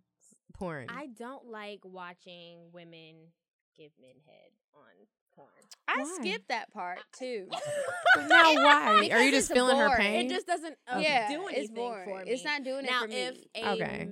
porn? 0.55 0.87
I 0.89 1.07
don't 1.07 1.47
like 1.47 1.81
watching 1.85 2.59
women 2.73 3.15
give 3.77 3.91
men 4.01 4.15
head 4.27 4.51
on 4.75 5.07
porn. 5.35 5.49
I 5.87 6.03
Why? 6.03 6.17
skipped 6.21 6.49
that 6.49 6.73
part 6.73 7.01
too. 7.19 7.49
now 8.29 8.55
why? 8.55 9.09
Are 9.13 9.23
you 9.23 9.31
just 9.31 9.51
it's 9.51 9.55
feeling 9.57 9.77
her 9.77 9.97
pain? 9.97 10.27
It 10.27 10.31
just 10.31 10.47
doesn't 10.47 10.77
uh, 10.89 10.99
yeah, 11.01 11.29
do 11.29 11.47
anything 11.47 11.63
it's 11.65 11.73
boring. 11.73 12.05
for 12.05 12.25
me. 12.25 12.31
It's 12.31 12.45
not 12.45 12.65
doing 12.65 12.87
now 12.87 13.05
it 13.05 13.11
for 13.11 13.17
if 13.17 13.35
me. 13.35 13.49
a 13.57 13.73
Okay. 13.73 14.09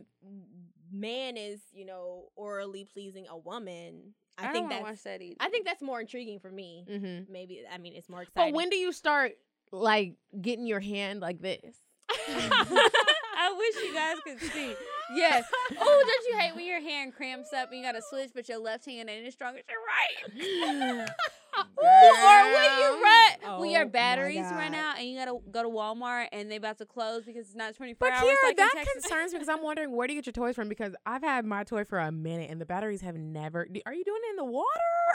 man 0.92 1.37
is 1.37 1.61
you 1.72 1.87
know 1.87 2.28
orally 2.37 2.85
pleasing 2.85 3.26
a 3.28 3.37
woman, 3.37 4.14
I, 4.38 4.48
I, 4.48 4.52
think 4.52 4.64
don't 4.64 4.70
that's 4.70 4.83
watch 4.83 5.02
that 5.05 5.22
either. 5.22 5.37
I 5.40 5.48
think 5.48 5.66
that's 5.66 5.83
more 5.83 6.00
intriguing 6.00 6.38
for 6.40 6.50
me. 6.50 6.85
mm-hmm. 6.88 7.33
Maybe 7.33 7.62
I 7.70 7.78
mean 7.78 7.94
it's 7.94 8.09
more 8.09 8.22
exciting. 8.22 8.52
But 8.52 8.57
when 8.57 8.68
do 8.70 8.76
you 8.76 8.92
start 8.92 9.33
like 9.72 10.14
getting 10.40 10.66
your 10.66 10.80
hand 10.80 11.20
like 11.20 11.40
this? 11.40 11.76
I 12.28 13.54
wish 13.56 13.85
you 13.85 13.94
guys 13.94 14.16
could 14.24 14.40
see. 14.52 14.74
Yes. 15.14 15.44
Oh, 15.80 16.04
don't 16.06 16.32
you 16.32 16.38
hate 16.38 16.54
when 16.54 16.64
your 16.64 16.80
hand 16.80 17.14
cramps 17.14 17.52
up 17.52 17.70
and 17.70 17.78
you 17.78 17.85
got 17.85 17.92
to 17.92 18.02
switch, 18.08 18.30
but 18.35 18.48
your 18.48 18.58
left 18.58 18.87
hand 18.87 19.11
ain't 19.11 19.26
as 19.26 19.35
strong 19.35 19.56
as 19.56 19.64
your 19.68 19.78
right? 19.82 21.08
Ooh, 21.83 21.85
or 21.85 22.53
when 22.53 22.79
you 22.79 23.03
run, 23.03 23.61
when 23.61 23.70
Oh 23.70 23.72
your 23.72 23.87
batteries 23.87 24.44
run 24.51 24.75
out 24.75 24.98
and 24.98 25.09
you 25.09 25.18
gotta 25.18 25.38
go 25.51 25.62
to 25.62 25.68
Walmart 25.68 26.29
and 26.33 26.51
they 26.51 26.57
about 26.57 26.79
to 26.79 26.87
close 26.87 27.25
because 27.25 27.46
it's 27.46 27.55
not 27.55 27.75
twenty 27.77 27.94
four 27.94 28.09
But 28.09 28.18
hours. 28.18 28.25
Kiara, 28.25 28.48
like 28.48 28.57
that 28.57 28.87
concerns 28.92 29.33
me 29.33 29.38
because 29.38 29.48
I'm 29.48 29.62
wondering 29.62 29.92
where 29.92 30.07
do 30.07 30.14
you 30.14 30.18
get 30.22 30.27
your 30.27 30.33
toys 30.33 30.55
from? 30.55 30.68
Because 30.68 30.94
I've 31.07 31.22
had 31.22 31.44
my 31.44 31.64
toy 31.64 31.85
for 31.85 31.98
a 31.98 32.12
minute 32.12 32.51
and 32.51 32.61
the 32.61 32.66
batteries 32.66 33.01
have 33.03 33.16
never. 33.16 33.66
Are 33.87 33.94
you 33.94 34.05
doing 34.05 34.20
it 34.25 34.31
in 34.31 34.37
the 34.37 34.44
water? 34.44 34.66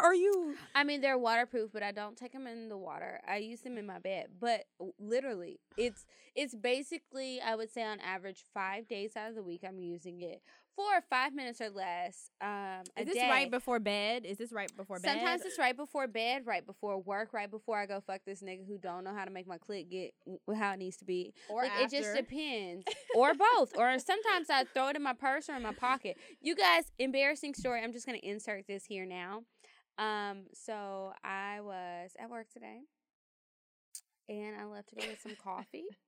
Or 0.02 0.08
are 0.08 0.16
you? 0.16 0.56
I 0.76 0.84
mean, 0.84 1.02
they're 1.02 1.18
waterproof, 1.18 1.72
but 1.74 1.84
I 1.84 1.92
don't 1.92 2.18
take 2.18 2.34
them 2.34 2.48
in 2.48 2.70
the 2.70 2.78
water. 2.78 3.22
I 3.28 3.38
use 3.38 3.62
them 3.62 3.78
in 3.78 3.86
my 3.86 4.00
bed. 4.00 4.28
But 4.40 4.66
literally, 5.00 5.60
it's 5.78 6.06
it's 6.36 6.56
basically 6.56 7.42
I 7.42 7.56
would 7.56 7.72
say 7.72 7.84
on 7.84 8.00
average 8.00 8.44
five 8.54 8.88
days 8.88 9.16
out 9.16 9.30
of 9.30 9.36
the 9.36 9.44
week 9.44 9.64
I'm 9.68 9.80
using 9.80 10.22
it 10.22 10.42
for 10.78 11.02
five 11.10 11.34
minutes 11.34 11.60
or 11.60 11.72
less. 11.72 12.30
Um, 12.40 12.84
is 12.96 13.08
this 13.08 13.16
day. 13.16 13.30
right 13.30 13.50
before 13.50 13.80
bed? 13.80 14.26
Is 14.26 14.38
this 14.38 14.54
right 14.54 14.72
before 14.78 15.00
bed? 15.00 15.12
Sometimes 15.12 15.42
it's 15.42 15.58
right 15.58 15.76
before 15.76 16.06
bed, 16.08 16.44
right 16.46 16.66
before 16.66 17.00
work, 17.00 17.34
right 17.34 17.50
before 17.50 17.80
I 17.80 17.88
go 17.88 18.00
fuck 18.00 18.22
this 18.28 18.44
nigga 18.44 18.66
who 18.68 18.78
don't 18.78 19.04
know 19.04 19.14
how 19.14 19.26
to 19.26 19.32
make 19.32 19.48
my 19.48 19.58
clit 19.58 19.90
get 19.90 20.14
how 20.56 20.74
it 20.74 20.78
needs 20.78 20.98
to 20.98 21.06
be. 21.06 21.34
or 21.50 21.64
like, 21.64 21.72
it 21.82 21.90
just 21.90 22.16
depends, 22.16 22.86
or 23.16 23.34
both, 23.34 23.76
or 23.76 23.98
sometimes 23.98 24.52
I 24.52 24.66
throw 24.72 24.90
it 24.90 24.96
in 24.96 25.02
my 25.02 25.14
purse 25.14 25.50
or 25.50 25.56
in 25.56 25.64
my 25.64 25.74
pocket. 25.74 26.16
You 26.42 26.56
guys, 26.56 26.92
embarrassing 27.00 27.56
story. 27.56 27.82
I'm 27.84 27.92
just 27.92 28.06
gonna 28.06 28.20
insert 28.22 28.68
this 28.68 28.86
here 28.86 29.06
now. 29.06 29.42
Um, 29.98 30.44
so 30.54 31.12
I 31.24 31.62
was 31.62 32.12
at 32.20 32.30
work 32.30 32.50
today, 32.54 32.82
and 34.30 34.56
I 34.62 34.66
left 34.66 34.90
to 34.90 34.96
go 34.96 35.02
get 35.02 35.20
some 35.20 35.36
coffee, 35.44 35.86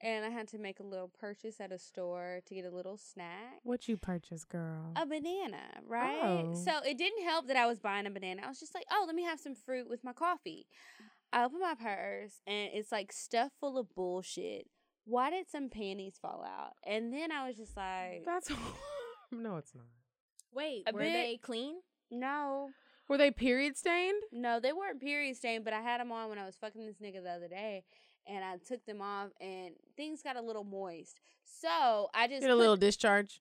and 0.00 0.24
I 0.24 0.28
had 0.30 0.48
to 0.48 0.58
make 0.58 0.80
a 0.80 0.84
little 0.84 1.08
purchase 1.18 1.60
at 1.60 1.72
a 1.72 1.78
store 1.78 2.40
to 2.46 2.54
get 2.54 2.64
a 2.64 2.70
little 2.70 2.96
snack 2.96 3.60
What 3.62 3.88
you 3.88 3.96
purchase, 3.96 4.44
girl? 4.44 4.92
a 4.96 5.04
banana, 5.06 5.62
right? 5.86 6.44
Oh. 6.46 6.54
So 6.54 6.72
it 6.86 6.96
didn't 6.98 7.24
help 7.24 7.46
that 7.48 7.56
I 7.56 7.66
was 7.66 7.78
buying 7.78 8.06
a 8.06 8.10
banana. 8.10 8.42
I 8.44 8.48
was 8.48 8.60
just 8.60 8.74
like, 8.74 8.84
oh, 8.90 9.04
let 9.06 9.14
me 9.14 9.24
have 9.24 9.40
some 9.40 9.54
fruit 9.54 9.88
with 9.88 10.04
my 10.04 10.12
coffee. 10.12 10.66
I 11.32 11.44
open 11.44 11.60
my 11.60 11.74
purse 11.74 12.40
and 12.46 12.70
it's 12.72 12.90
like 12.92 13.12
stuff 13.12 13.52
full 13.60 13.76
of 13.78 13.94
bullshit. 13.94 14.66
Why 15.04 15.30
did 15.30 15.48
some 15.50 15.68
panties 15.70 16.16
fall 16.20 16.44
out? 16.46 16.72
And 16.86 17.12
then 17.12 17.32
I 17.32 17.46
was 17.48 17.56
just 17.56 17.76
like, 17.76 18.24
That's 18.24 18.50
no, 19.32 19.56
it's 19.56 19.74
not. 19.74 19.84
Wait, 20.52 20.84
A 20.86 20.92
were 20.92 21.00
bit- 21.00 21.12
they 21.12 21.38
clean? 21.42 21.76
no, 22.10 22.70
Were 23.08 23.18
they 23.18 23.30
period 23.30 23.76
stained? 23.76 24.22
no, 24.32 24.60
they 24.60 24.72
weren't 24.72 25.00
period 25.00 25.36
stained, 25.36 25.64
but 25.64 25.72
I 25.74 25.80
had 25.80 26.00
them 26.00 26.12
on 26.12 26.28
when 26.30 26.38
I 26.38 26.46
was 26.46 26.56
fucking 26.56 26.84
this 26.86 26.96
nigga 27.02 27.22
the 27.22 27.30
other 27.30 27.48
day. 27.48 27.84
And 28.28 28.44
I 28.44 28.56
took 28.58 28.84
them 28.84 29.00
off 29.00 29.28
and 29.40 29.70
things 29.96 30.22
got 30.22 30.36
a 30.36 30.42
little 30.42 30.64
moist. 30.64 31.18
So 31.44 32.10
I 32.14 32.28
just 32.28 32.42
Get 32.42 32.50
a 32.50 32.52
put- 32.52 32.58
little 32.58 32.76
discharge. 32.76 33.40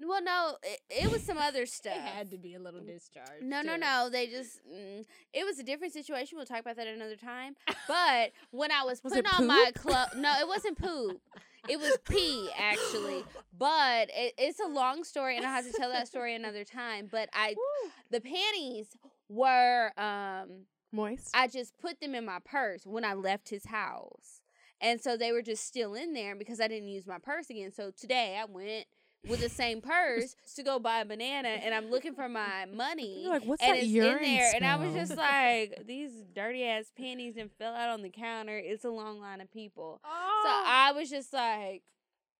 Well, 0.00 0.20
no, 0.24 0.56
it, 0.64 0.80
it 0.90 1.12
was 1.12 1.22
some 1.22 1.38
other 1.38 1.66
stuff. 1.78 1.94
It 1.94 2.00
had 2.02 2.30
to 2.32 2.36
be 2.36 2.54
a 2.54 2.58
little 2.58 2.80
discharge. 2.80 3.40
No, 3.40 3.62
no, 3.62 3.74
too. 3.74 3.80
no. 3.80 4.08
They 4.10 4.26
just 4.26 4.58
mm, 4.68 5.04
it 5.32 5.44
was 5.46 5.60
a 5.60 5.62
different 5.62 5.92
situation. 5.92 6.36
We'll 6.36 6.46
talk 6.46 6.58
about 6.58 6.74
that 6.76 6.88
another 6.88 7.14
time. 7.14 7.54
But 7.86 8.32
when 8.50 8.72
I 8.72 8.82
was, 8.82 9.00
Was 9.04 9.12
putting 9.12 9.30
on 9.38 9.46
my 9.46 9.70
clothes, 9.76 10.08
no, 10.16 10.32
it 10.40 10.48
wasn't 10.48 10.78
poop. 10.78 11.20
It 11.68 11.78
was 11.78 11.96
pee 12.08 12.50
actually. 12.58 13.24
But 13.56 14.10
it, 14.12 14.34
it's 14.36 14.58
a 14.58 14.66
long 14.66 15.04
story, 15.04 15.36
and 15.36 15.46
I 15.46 15.50
have 15.50 15.64
to 15.64 15.72
tell 15.72 15.88
that 15.90 16.08
story 16.08 16.34
another 16.34 16.64
time. 16.64 17.06
But 17.08 17.28
I, 17.32 17.54
the 18.10 18.20
panties 18.20 18.88
were 19.28 19.92
um 19.96 20.66
Moist. 20.94 21.30
I 21.34 21.48
just 21.48 21.76
put 21.78 22.00
them 22.00 22.14
in 22.14 22.24
my 22.24 22.38
purse 22.44 22.86
when 22.86 23.04
I 23.04 23.14
left 23.14 23.48
his 23.48 23.66
house. 23.66 24.40
And 24.80 25.00
so 25.00 25.16
they 25.16 25.32
were 25.32 25.42
just 25.42 25.66
still 25.66 25.94
in 25.94 26.12
there 26.12 26.34
because 26.34 26.60
I 26.60 26.68
didn't 26.68 26.88
use 26.88 27.06
my 27.06 27.18
purse 27.18 27.50
again. 27.50 27.72
So 27.72 27.90
today 27.90 28.38
I 28.40 28.44
went 28.44 28.86
with 29.26 29.40
the 29.40 29.48
same 29.48 29.80
purse 29.80 30.36
to 30.56 30.62
go 30.62 30.78
buy 30.78 31.00
a 31.00 31.04
banana 31.04 31.48
and 31.48 31.74
I'm 31.74 31.90
looking 31.90 32.14
for 32.14 32.28
my 32.28 32.66
money. 32.74 33.22
You're 33.22 33.32
like, 33.32 33.44
what's 33.44 33.62
and 33.62 33.76
that 33.76 33.82
it's 33.82 33.88
urine 33.88 34.18
in 34.18 34.22
there. 34.22 34.52
And 34.54 34.66
I 34.66 34.76
was 34.76 34.94
just 34.94 35.16
like, 35.16 35.86
these 35.86 36.10
dirty 36.34 36.64
ass 36.64 36.92
panties 36.96 37.36
and 37.36 37.50
fell 37.52 37.74
out 37.74 37.90
on 37.90 38.02
the 38.02 38.10
counter. 38.10 38.58
It's 38.58 38.84
a 38.84 38.90
long 38.90 39.20
line 39.20 39.40
of 39.40 39.50
people. 39.50 40.00
So 40.02 40.08
oh, 40.10 40.64
I 40.66 40.92
was 40.92 41.08
just 41.08 41.32
like, 41.32 41.82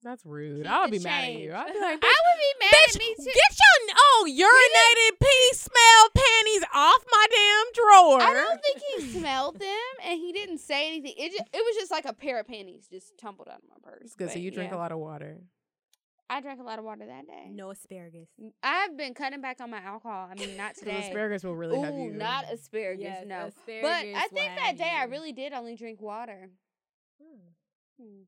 that's 0.04 0.26
rude. 0.26 0.66
I 0.66 0.82
would 0.82 0.92
the 0.92 0.98
be 0.98 1.04
mad 1.04 1.24
at 1.24 1.32
you. 1.32 1.54
I'd 1.54 1.72
be 1.72 1.80
like, 1.80 1.98
I 2.02 2.14
would 2.26 2.38
be 2.38 2.52
mad 2.60 2.74
bitch, 2.76 2.94
at 2.94 2.98
me 2.98 3.14
too. 3.16 3.24
get 3.24 3.56
your 3.56 3.96
oh 3.96 4.26
urinated 4.28 5.18
pee 5.18 5.54
smell 5.84 6.10
panties 6.14 6.64
off 6.74 7.04
my 7.10 7.26
damn 7.30 7.72
drawer. 7.74 8.20
I 8.22 8.32
don't 8.32 8.60
think 8.62 8.80
he 8.96 9.18
smelled 9.18 9.58
them 9.58 9.92
and 10.04 10.18
he 10.18 10.32
didn't 10.32 10.58
say 10.58 10.88
anything. 10.88 11.14
It, 11.16 11.32
just, 11.32 11.44
it 11.52 11.64
was 11.64 11.76
just 11.76 11.90
like 11.90 12.04
a 12.04 12.12
pair 12.12 12.40
of 12.40 12.46
panties 12.46 12.88
just 12.90 13.16
tumbled 13.18 13.48
out 13.48 13.58
of 13.58 13.68
my 13.68 13.90
purse. 13.90 14.02
It's 14.04 14.14
good. 14.14 14.30
So 14.30 14.38
you 14.38 14.50
drink 14.50 14.70
yeah. 14.70 14.78
a 14.78 14.80
lot 14.80 14.92
of 14.92 14.98
water. 14.98 15.38
I 16.30 16.40
drank 16.40 16.58
a 16.58 16.62
lot 16.62 16.78
of 16.78 16.84
water 16.84 17.04
that 17.06 17.26
day. 17.26 17.50
No 17.50 17.70
asparagus. 17.70 18.28
I've 18.62 18.96
been 18.96 19.12
cutting 19.12 19.42
back 19.42 19.60
on 19.60 19.70
my 19.70 19.80
alcohol. 19.80 20.28
I 20.30 20.34
mean, 20.34 20.56
not 20.56 20.74
today. 20.78 21.06
asparagus 21.06 21.44
will 21.44 21.54
really 21.54 21.78
have 21.78 21.94
you. 21.94 22.12
not 22.12 22.46
asparagus. 22.50 23.04
Yes, 23.04 23.24
no, 23.26 23.50
but 23.66 23.90
I 23.90 24.26
think 24.32 24.54
that 24.56 24.60
have 24.60 24.78
day 24.78 24.90
I 24.90 25.04
really 25.04 25.32
did 25.32 25.52
only 25.52 25.76
drink 25.76 26.00
water. 26.00 26.50
Hmm. 28.00 28.22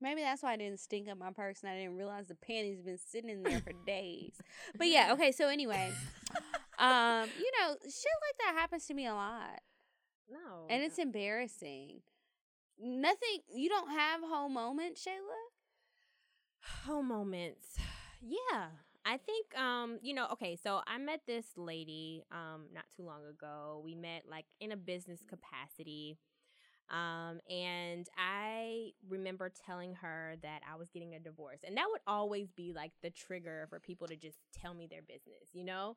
Maybe 0.00 0.20
that's 0.22 0.42
why 0.42 0.52
I 0.52 0.56
didn't 0.56 0.80
stink 0.80 1.08
up 1.08 1.18
my 1.18 1.32
purse 1.32 1.60
and 1.62 1.70
I 1.72 1.76
didn't 1.76 1.96
realize 1.96 2.26
the 2.28 2.34
panties 2.36 2.76
have 2.78 2.86
been 2.86 2.98
sitting 2.98 3.30
in 3.30 3.42
there 3.42 3.60
for 3.60 3.72
days. 3.86 4.32
But 4.76 4.88
yeah, 4.88 5.12
okay. 5.14 5.32
So 5.32 5.48
anyway, 5.48 5.92
um, 6.78 7.28
you 7.38 7.50
know, 7.60 7.74
shit 7.82 8.18
like 8.22 8.38
that 8.46 8.54
happens 8.56 8.86
to 8.86 8.94
me 8.94 9.06
a 9.06 9.14
lot, 9.14 9.60
No. 10.30 10.66
and 10.70 10.82
it's 10.82 10.98
embarrassing. 10.98 12.02
Nothing. 12.80 13.40
You 13.52 13.68
don't 13.68 13.90
have 13.90 14.20
whole 14.22 14.48
moments, 14.48 15.04
Shayla. 15.04 16.86
home 16.86 17.08
moments. 17.08 17.76
Yeah. 18.22 18.66
I 19.04 19.16
think 19.16 19.56
um, 19.58 19.98
you 20.02 20.12
know, 20.14 20.26
okay, 20.32 20.54
so 20.54 20.80
I 20.86 20.98
met 20.98 21.22
this 21.26 21.46
lady 21.56 22.22
um 22.30 22.66
not 22.74 22.84
too 22.96 23.04
long 23.04 23.24
ago. 23.28 23.80
We 23.84 23.94
met 23.94 24.24
like 24.30 24.44
in 24.60 24.70
a 24.70 24.76
business 24.76 25.22
capacity. 25.26 26.18
Um 26.90 27.40
and 27.50 28.06
I 28.16 28.90
remember 29.08 29.52
telling 29.66 29.94
her 29.94 30.36
that 30.42 30.60
I 30.70 30.76
was 30.76 30.88
getting 30.90 31.14
a 31.14 31.20
divorce. 31.20 31.60
And 31.64 31.76
that 31.76 31.86
would 31.90 32.00
always 32.06 32.50
be 32.50 32.72
like 32.74 32.92
the 33.02 33.10
trigger 33.10 33.66
for 33.68 33.78
people 33.78 34.06
to 34.08 34.16
just 34.16 34.38
tell 34.60 34.74
me 34.74 34.86
their 34.86 35.02
business, 35.02 35.50
you 35.52 35.64
know? 35.64 35.96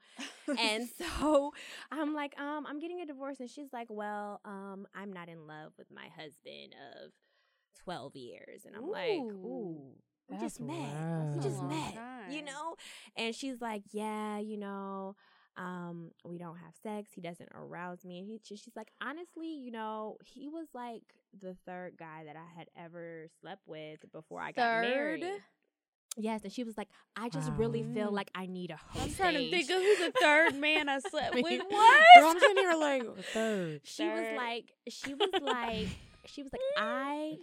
and 0.57 0.87
so 0.97 1.53
I'm 1.91 2.13
like, 2.13 2.39
um, 2.39 2.65
I'm 2.67 2.79
getting 2.79 3.01
a 3.01 3.05
divorce, 3.05 3.39
and 3.39 3.49
she's 3.49 3.71
like, 3.73 3.87
well, 3.89 4.41
um, 4.45 4.87
I'm 4.95 5.13
not 5.13 5.29
in 5.29 5.47
love 5.47 5.73
with 5.77 5.87
my 5.93 6.07
husband 6.15 6.75
of 7.03 7.11
twelve 7.83 8.15
years, 8.15 8.65
and 8.65 8.75
I'm 8.75 8.89
like, 8.89 9.09
Ooh. 9.09 9.45
ooh, 9.45 9.81
we 10.29 10.37
just 10.37 10.59
met, 10.59 10.77
rough. 10.77 11.27
we 11.33 11.39
just 11.39 11.57
long 11.57 11.69
met, 11.69 12.31
you 12.33 12.43
know. 12.43 12.75
And 13.15 13.35
she's 13.35 13.61
like, 13.61 13.83
yeah, 13.91 14.39
you 14.39 14.57
know. 14.57 15.15
Um, 15.57 16.11
we 16.25 16.37
don't 16.37 16.57
have 16.57 16.73
sex. 16.81 17.11
He 17.13 17.21
doesn't 17.21 17.49
arouse 17.53 18.03
me. 18.05 18.19
And 18.19 18.27
he, 18.27 18.39
she- 18.43 18.55
she's 18.55 18.75
like, 18.75 18.89
honestly, 19.01 19.47
you 19.53 19.71
know, 19.71 20.17
he 20.23 20.47
was 20.47 20.67
like 20.73 21.03
the 21.39 21.55
third 21.65 21.97
guy 21.97 22.23
that 22.25 22.35
I 22.35 22.57
had 22.57 22.67
ever 22.77 23.27
slept 23.41 23.61
with 23.67 23.99
before 24.11 24.41
I 24.41 24.51
got 24.51 24.81
married. 24.81 25.25
Yes, 26.17 26.41
and 26.43 26.51
she 26.51 26.65
was 26.65 26.77
like, 26.77 26.89
I 27.15 27.29
just 27.29 27.49
really 27.53 27.83
feel 27.93 28.11
like 28.11 28.29
I 28.35 28.45
need 28.45 28.71
a 28.71 28.75
host. 28.75 29.05
I'm 29.05 29.13
trying 29.13 29.33
to 29.35 29.49
think 29.49 29.69
of 29.69 29.77
who 29.77 29.95
the 30.05 30.11
third 30.19 30.55
man 30.55 30.89
I 30.89 30.99
slept 31.09 31.35
Me- 31.35 31.41
with 31.41 31.61
Girl, 31.61 31.69
was. 31.69 32.05
I'm 32.17 32.39
sitting 32.39 32.57
here 32.57 32.73
like 32.75 33.03
third. 33.33 33.81
she 33.85 34.07
was 34.09 34.27
like 34.37 34.71
she 34.89 35.13
was 35.13 35.29
like 35.41 35.87
she 36.25 36.43
was 36.43 36.51
like 36.51 36.61
i 36.77 37.37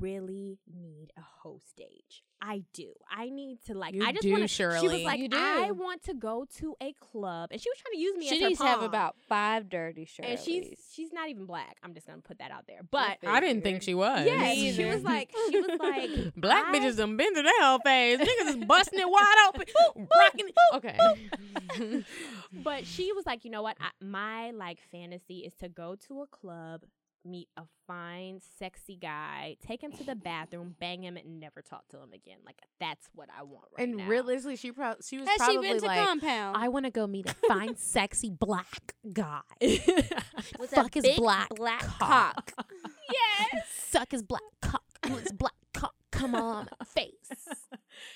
really 0.00 0.58
need 0.72 1.12
a 1.16 1.20
host 1.42 1.68
stage 1.68 2.22
i 2.40 2.62
do 2.72 2.92
i 3.10 3.28
need 3.28 3.58
to 3.66 3.74
like 3.74 3.94
You 3.94 4.04
i 4.04 4.12
just 4.12 4.26
want 4.26 4.42
to 4.42 4.48
she 4.48 4.64
was 4.88 5.02
like 5.02 5.20
i 5.34 5.70
want 5.72 6.02
to 6.04 6.14
go 6.14 6.46
to 6.58 6.74
a 6.80 6.94
club 6.94 7.50
and 7.52 7.60
she 7.60 7.68
was 7.68 7.78
trying 7.78 7.92
to 7.92 7.98
use 7.98 8.16
me 8.16 8.28
She 8.28 8.36
as 8.42 8.48
needs 8.48 8.60
to 8.60 8.66
have 8.66 8.82
about 8.82 9.16
five 9.28 9.68
dirty 9.68 10.04
shirts. 10.06 10.28
and 10.28 10.38
she's 10.38 10.74
she's 10.94 11.12
not 11.12 11.28
even 11.28 11.44
black 11.46 11.76
i'm 11.82 11.92
just 11.94 12.06
gonna 12.06 12.22
put 12.22 12.38
that 12.38 12.50
out 12.50 12.66
there 12.66 12.80
but 12.90 13.18
I 13.26 13.40
didn't 13.40 13.62
think 13.62 13.82
she 13.82 13.94
was. 13.94 14.26
yeah 14.26 14.52
she 14.54 14.84
was 14.86 15.02
like 15.02 15.30
she 15.50 15.60
was 15.60 15.78
like 15.78 16.34
Black 16.36 16.66
I- 16.68 16.78
bitches 16.78 16.96
done 16.96 17.16
been 17.16 17.34
to 17.34 17.42
that 17.42 17.58
whole 17.62 17.78
phase. 17.80 18.18
Niggas 18.18 18.48
is 18.48 18.56
busting 18.64 18.98
it 18.98 19.08
wide 19.08 19.34
open, 19.48 19.64
rocking 20.18 20.46
it. 20.48 20.54
Okay. 20.74 22.04
but 22.52 22.86
she 22.86 23.12
was 23.12 23.26
like, 23.26 23.44
you 23.44 23.50
know 23.50 23.62
what? 23.62 23.76
I, 23.80 23.90
my 24.04 24.50
like 24.52 24.78
fantasy 24.90 25.38
is 25.40 25.54
to 25.54 25.68
go 25.68 25.96
to 26.08 26.22
a 26.22 26.26
club, 26.26 26.82
meet 27.24 27.48
a 27.56 27.62
fine, 27.86 28.40
sexy 28.58 28.96
guy, 28.96 29.56
take 29.66 29.82
him 29.82 29.92
to 29.92 30.04
the 30.04 30.14
bathroom, 30.14 30.74
bang 30.78 31.02
him, 31.02 31.16
and 31.16 31.40
never 31.40 31.62
talk 31.62 31.88
to 31.88 31.98
him 31.98 32.12
again. 32.12 32.38
Like 32.44 32.60
that's 32.80 33.08
what 33.14 33.28
I 33.36 33.42
want 33.42 33.66
right 33.76 33.86
now. 33.88 33.92
and 33.92 33.96
now. 33.96 34.08
realistically, 34.08 34.56
she 34.56 34.72
pro- 34.72 34.96
she 35.02 35.18
was 35.18 35.28
Has 35.28 35.34
she 35.34 35.52
probably 35.54 35.68
been 35.68 35.80
to 35.80 35.86
like, 35.86 36.06
compound? 36.06 36.56
I 36.56 36.68
want 36.68 36.84
to 36.84 36.90
go 36.90 37.06
meet 37.06 37.26
a 37.28 37.34
fine, 37.48 37.76
sexy 37.76 38.30
black 38.30 38.94
guy. 39.12 39.40
With 39.60 40.72
a 40.72 40.76
Fuck 40.76 40.94
his 40.94 41.02
big 41.04 41.16
black 41.16 41.48
black 41.50 41.80
cock. 41.80 42.52
cock. 42.56 42.72
yes. 43.12 43.66
Suck 43.88 44.10
his 44.10 44.22
black 44.22 44.42
cock. 44.62 44.82
His 45.06 45.32
black 45.32 45.52
cock. 45.72 45.94
Come 46.10 46.34
on, 46.34 46.68
face. 46.86 47.10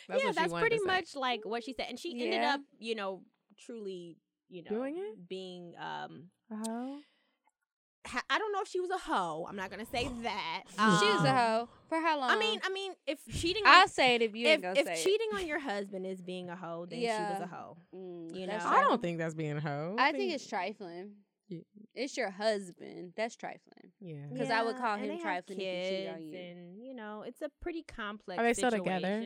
That's 0.09 0.24
yeah, 0.24 0.32
that's 0.32 0.52
pretty 0.52 0.78
much 0.84 1.16
like 1.16 1.40
what 1.44 1.64
she 1.64 1.72
said, 1.74 1.86
and 1.88 1.98
she 1.98 2.12
ended 2.22 2.42
up, 2.42 2.61
you 2.78 2.94
know, 2.94 3.22
truly, 3.59 4.16
you 4.48 4.62
know, 4.62 4.70
Doing 4.70 4.96
it? 4.96 5.28
being 5.28 5.74
um. 5.78 6.24
Oh. 6.50 7.00
Ha- 8.09 8.22
I 8.30 8.38
don't 8.38 8.52
know 8.52 8.61
if 8.62 8.68
she 8.68 8.80
was 8.80 8.90
a 8.90 8.98
hoe. 8.98 9.46
I'm 9.48 9.56
not 9.56 9.70
gonna 9.70 9.86
say 9.86 10.09
that. 10.22 10.64
she 10.70 10.76
was 11.06 11.24
a 11.24 11.30
Um, 11.30 11.36
hoe. 11.36 11.68
For 11.88 12.00
how 12.00 12.18
long? 12.20 12.30
I 12.30 12.38
mean, 12.38 12.61
I 12.64 12.68
mean, 12.70 12.92
if 13.06 13.18
cheating, 13.30 13.64
on, 13.64 13.72
I'll 13.72 13.88
say 13.88 14.16
it 14.16 14.22
if 14.22 14.34
you 14.34 14.46
if, 14.46 14.52
ain't 14.54 14.62
gonna 14.62 14.80
if 14.80 14.86
say 14.86 15.02
cheating 15.04 15.28
on 15.34 15.46
your 15.46 15.59
husband 15.59 16.04
is 16.06 16.20
being 16.20 16.50
a 16.50 16.56
hoe, 16.56 16.86
then 16.88 17.00
she 17.00 17.06
was 17.06 17.40
a 17.42 17.46
hoe. 17.46 17.76
Mm, 17.94 18.34
you 18.36 18.46
know. 18.46 18.54
I 18.54 18.59
trifling. 18.59 18.82
don't 18.84 19.02
think 19.02 19.18
that's 19.18 19.34
being 19.34 19.56
a 19.56 19.61
hoe. 19.61 19.96
I 19.98 20.12
think 20.12 20.32
it's 20.34 20.46
trifling. 20.46 21.12
Yeah. 21.48 21.61
It's 21.94 22.14
your 22.16 22.30
husband. 22.30 23.14
That's 23.16 23.34
trifling. 23.36 23.92
yeah. 24.00 24.26
'Cause 24.36 24.50
I 24.50 24.62
would 24.62 24.76
call 24.76 24.98
him 24.98 25.18
trifling 25.18 25.59
if 25.61 25.64
he 25.82 25.88
cheated 25.96 26.09
on 26.11 26.16
kids, 26.18 26.32
you. 26.32 26.38
And 26.38 26.82
you 26.84 26.94
know, 26.94 27.22
it's 27.26 27.40
a 27.40 27.48
pretty 27.62 27.82
complex. 27.84 28.38
Are 28.38 28.44
they 28.44 28.52
still 28.54 28.70
together? 28.70 29.24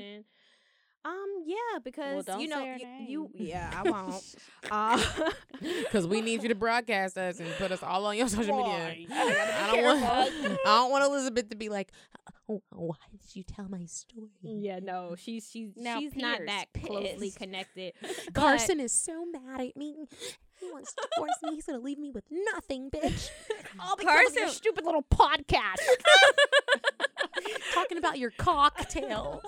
Situation. 1.05 1.23
Um, 1.23 1.43
yeah, 1.47 1.79
because 1.83 2.25
don't 2.27 2.41
you 2.41 2.49
know, 2.49 2.63
y- 2.63 3.07
you, 3.09 3.31
yeah, 3.35 3.71
I 3.75 3.91
won't. 3.91 4.35
uh, 4.71 5.03
Because 5.61 6.07
we 6.07 6.21
need 6.21 6.43
you 6.43 6.49
to 6.49 6.55
broadcast 6.55 7.17
us 7.19 7.39
and 7.39 7.49
put 7.59 7.71
us 7.73 7.83
all 7.83 8.07
on 8.07 8.17
your 8.17 8.29
social 8.29 8.59
Right. 8.63 8.99
media. 9.09 9.15
I 9.17 9.69
I 9.71 9.77
don't 9.77 9.85
want. 9.85 10.59
I 10.67 10.77
don't 10.77 10.91
want 10.91 11.05
Elizabeth 11.05 11.49
to 11.51 11.57
be 11.57 11.69
like, 11.69 11.93
oh, 12.49 12.63
why 12.71 12.97
did 13.11 13.21
you 13.37 13.43
tell 13.45 13.69
my 13.69 13.85
story? 13.85 14.29
yeah, 14.43 14.79
no, 14.81 15.15
she's 15.17 15.49
she's 15.51 15.71
Now 15.77 15.99
she's 16.01 16.17
not 16.17 16.39
Pierce 16.39 16.49
that 16.51 16.65
closely 16.85 17.29
pissed. 17.29 17.39
connected. 17.39 17.93
but- 18.01 18.35
Carson 18.35 18.81
is 18.81 18.93
so 18.93 19.25
mad 19.27 19.61
at 19.61 19.77
me. 19.77 20.07
He 20.61 20.71
wants 20.71 20.93
to 20.95 21.09
force 21.17 21.31
me. 21.43 21.55
He's 21.57 21.67
gonna 21.67 21.79
leave 21.81 21.99
me 21.99 22.11
with 22.13 22.25
nothing, 22.55 22.91
bitch. 22.91 23.31
All 23.81 23.97
because 23.97 24.29
of 24.29 24.35
your 24.35 24.43
Carson- 24.45 24.49
stupid 24.57 24.85
little 24.85 25.03
podcast. 25.03 25.79
Talking 27.75 27.99
about 27.99 28.19
your 28.19 28.31
CockTales. 28.33 29.43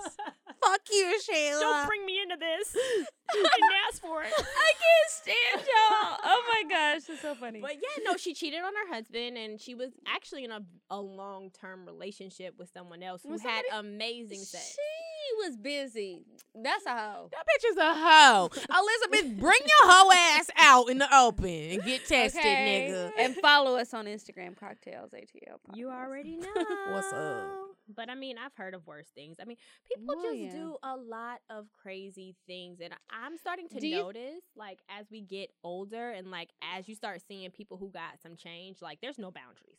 Fuck 0.65 0.81
you, 0.91 1.19
Shayla. 1.29 1.59
Don't 1.59 1.87
bring 1.87 2.05
me 2.05 2.21
into 2.21 2.37
this. 2.37 2.75
I 3.29 3.33
didn't 3.33 3.71
ask 3.87 4.01
for 4.01 4.23
it. 4.23 4.33
I 4.37 4.71
can't 4.83 5.09
stand 5.09 5.67
y'all. 5.67 6.17
Oh 6.23 6.43
my 6.49 6.69
gosh, 6.69 7.03
that's 7.07 7.21
so 7.21 7.35
funny. 7.35 7.61
But 7.61 7.75
yeah, 7.75 8.03
no, 8.03 8.17
she 8.17 8.33
cheated 8.39 8.59
on 8.59 8.73
her 8.73 8.93
husband, 8.93 9.37
and 9.37 9.59
she 9.59 9.75
was 9.75 9.91
actually 10.07 10.43
in 10.43 10.51
a, 10.51 10.61
a 10.89 10.99
long 10.99 11.51
term 11.51 11.85
relationship 11.85 12.55
with 12.57 12.69
someone 12.73 13.03
else 13.03 13.21
who 13.23 13.31
With 13.31 13.43
had 13.43 13.63
amazing 13.73 14.39
sex. 14.39 14.75
She 14.75 15.14
was 15.45 15.57
busy. 15.57 16.21
That's 16.53 16.85
a 16.85 16.91
hoe. 16.91 17.29
That 17.31 17.43
bitch 17.45 17.69
is 17.71 17.77
a 17.77 17.93
hoe. 17.93 18.49
Elizabeth, 19.13 19.39
bring 19.39 19.59
your 19.59 19.91
hoe 19.91 20.11
ass 20.37 20.49
out 20.57 20.89
in 20.89 20.97
the 20.99 21.15
open 21.17 21.45
and 21.49 21.83
get 21.83 22.05
tested, 22.07 22.39
Okay? 22.39 22.87
nigga. 22.91 23.11
And 23.19 23.35
follow 23.37 23.75
us 23.77 23.93
on 23.93 24.05
Instagram, 24.05 24.55
CockTales 24.57 25.13
ATL. 25.13 25.57
You 25.73 25.89
already 25.89 26.37
know. 26.37 26.47
What's 26.91 27.11
up? 27.11 27.47
But 27.93 28.09
I 28.09 28.15
mean, 28.15 28.37
I've 28.43 28.53
heard 28.55 28.73
of 28.73 28.87
worse 28.87 29.07
things. 29.13 29.37
I 29.39 29.45
mean, 29.45 29.57
people 29.87 30.15
Well, 30.15 30.23
just 30.23 30.37
yeah. 30.37 30.53
do 30.53 30.77
a 30.81 30.95
lot 30.97 31.39
of 31.51 31.67
crazy 31.73 32.35
things, 32.47 32.79
and 32.81 32.93
I'm 33.11 33.37
starting 33.37 33.67
to 33.69 33.79
Do 33.79 33.87
you- 33.87 33.97
notice, 33.97 34.41
like, 34.55 34.79
as 34.89 35.05
we 35.11 35.21
get 35.21 35.51
older, 35.63 36.09
and 36.11 36.31
like 36.31 36.49
as 36.75 36.87
you 36.87 36.95
start 36.95 37.21
seeing 37.27 37.51
people 37.51 37.77
who 37.77 37.89
got 37.91 38.19
some 38.23 38.35
change, 38.37 38.81
like, 38.81 39.01
there's 39.01 39.19
no 39.19 39.29
boundaries. 39.29 39.77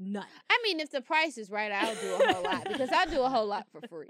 None. 0.00 0.24
I 0.48 0.58
mean, 0.62 0.78
if 0.78 0.90
the 0.90 1.00
price 1.00 1.36
is 1.38 1.50
right, 1.50 1.72
I'll 1.72 1.94
do 1.96 2.14
a 2.14 2.32
whole 2.32 2.44
lot 2.44 2.64
because 2.68 2.88
I'll 2.90 3.10
do 3.10 3.20
a 3.22 3.28
whole 3.28 3.46
lot 3.46 3.66
for 3.72 3.80
free. 3.88 4.06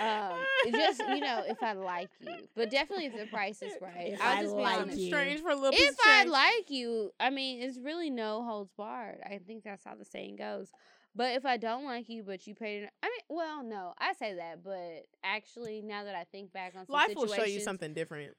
Um, 0.00 0.32
just 0.72 0.98
you 1.08 1.20
know, 1.20 1.44
if 1.46 1.62
I 1.62 1.72
like 1.74 2.10
you, 2.20 2.48
but 2.56 2.70
definitely 2.70 3.06
if 3.06 3.16
the 3.16 3.26
price 3.26 3.62
is 3.62 3.72
right, 3.80 4.08
If 4.12 4.20
I'll 4.20 4.38
I 4.38 4.42
just 4.42 4.54
like 4.54 4.74
be 4.76 4.82
honest. 4.82 4.98
you. 4.98 5.06
Strange 5.06 5.40
for 5.40 5.50
a 5.50 5.54
little. 5.54 5.70
piece 5.70 5.82
If 5.82 5.96
I 6.04 6.24
like 6.24 6.70
you, 6.70 7.12
I 7.20 7.30
mean, 7.30 7.62
it's 7.62 7.78
really 7.78 8.10
no 8.10 8.42
holds 8.42 8.72
barred. 8.76 9.18
I 9.24 9.38
think 9.38 9.62
that's 9.62 9.84
how 9.84 9.94
the 9.94 10.04
saying 10.04 10.36
goes. 10.36 10.70
But 11.14 11.36
if 11.36 11.46
I 11.46 11.58
don't 11.58 11.84
like 11.84 12.08
you, 12.08 12.24
but 12.24 12.44
you 12.48 12.56
paid 12.56 12.82
it, 12.82 12.90
I 13.00 13.06
mean, 13.06 13.38
well, 13.38 13.62
no, 13.62 13.94
I 13.98 14.14
say 14.14 14.34
that, 14.34 14.64
but 14.64 15.06
actually, 15.22 15.80
now 15.80 16.02
that 16.04 16.16
I 16.16 16.24
think 16.24 16.52
back 16.52 16.74
on 16.76 16.86
some 16.86 16.92
life 16.92 17.14
will 17.14 17.28
show 17.28 17.44
you 17.44 17.60
something 17.60 17.94
different. 17.94 18.32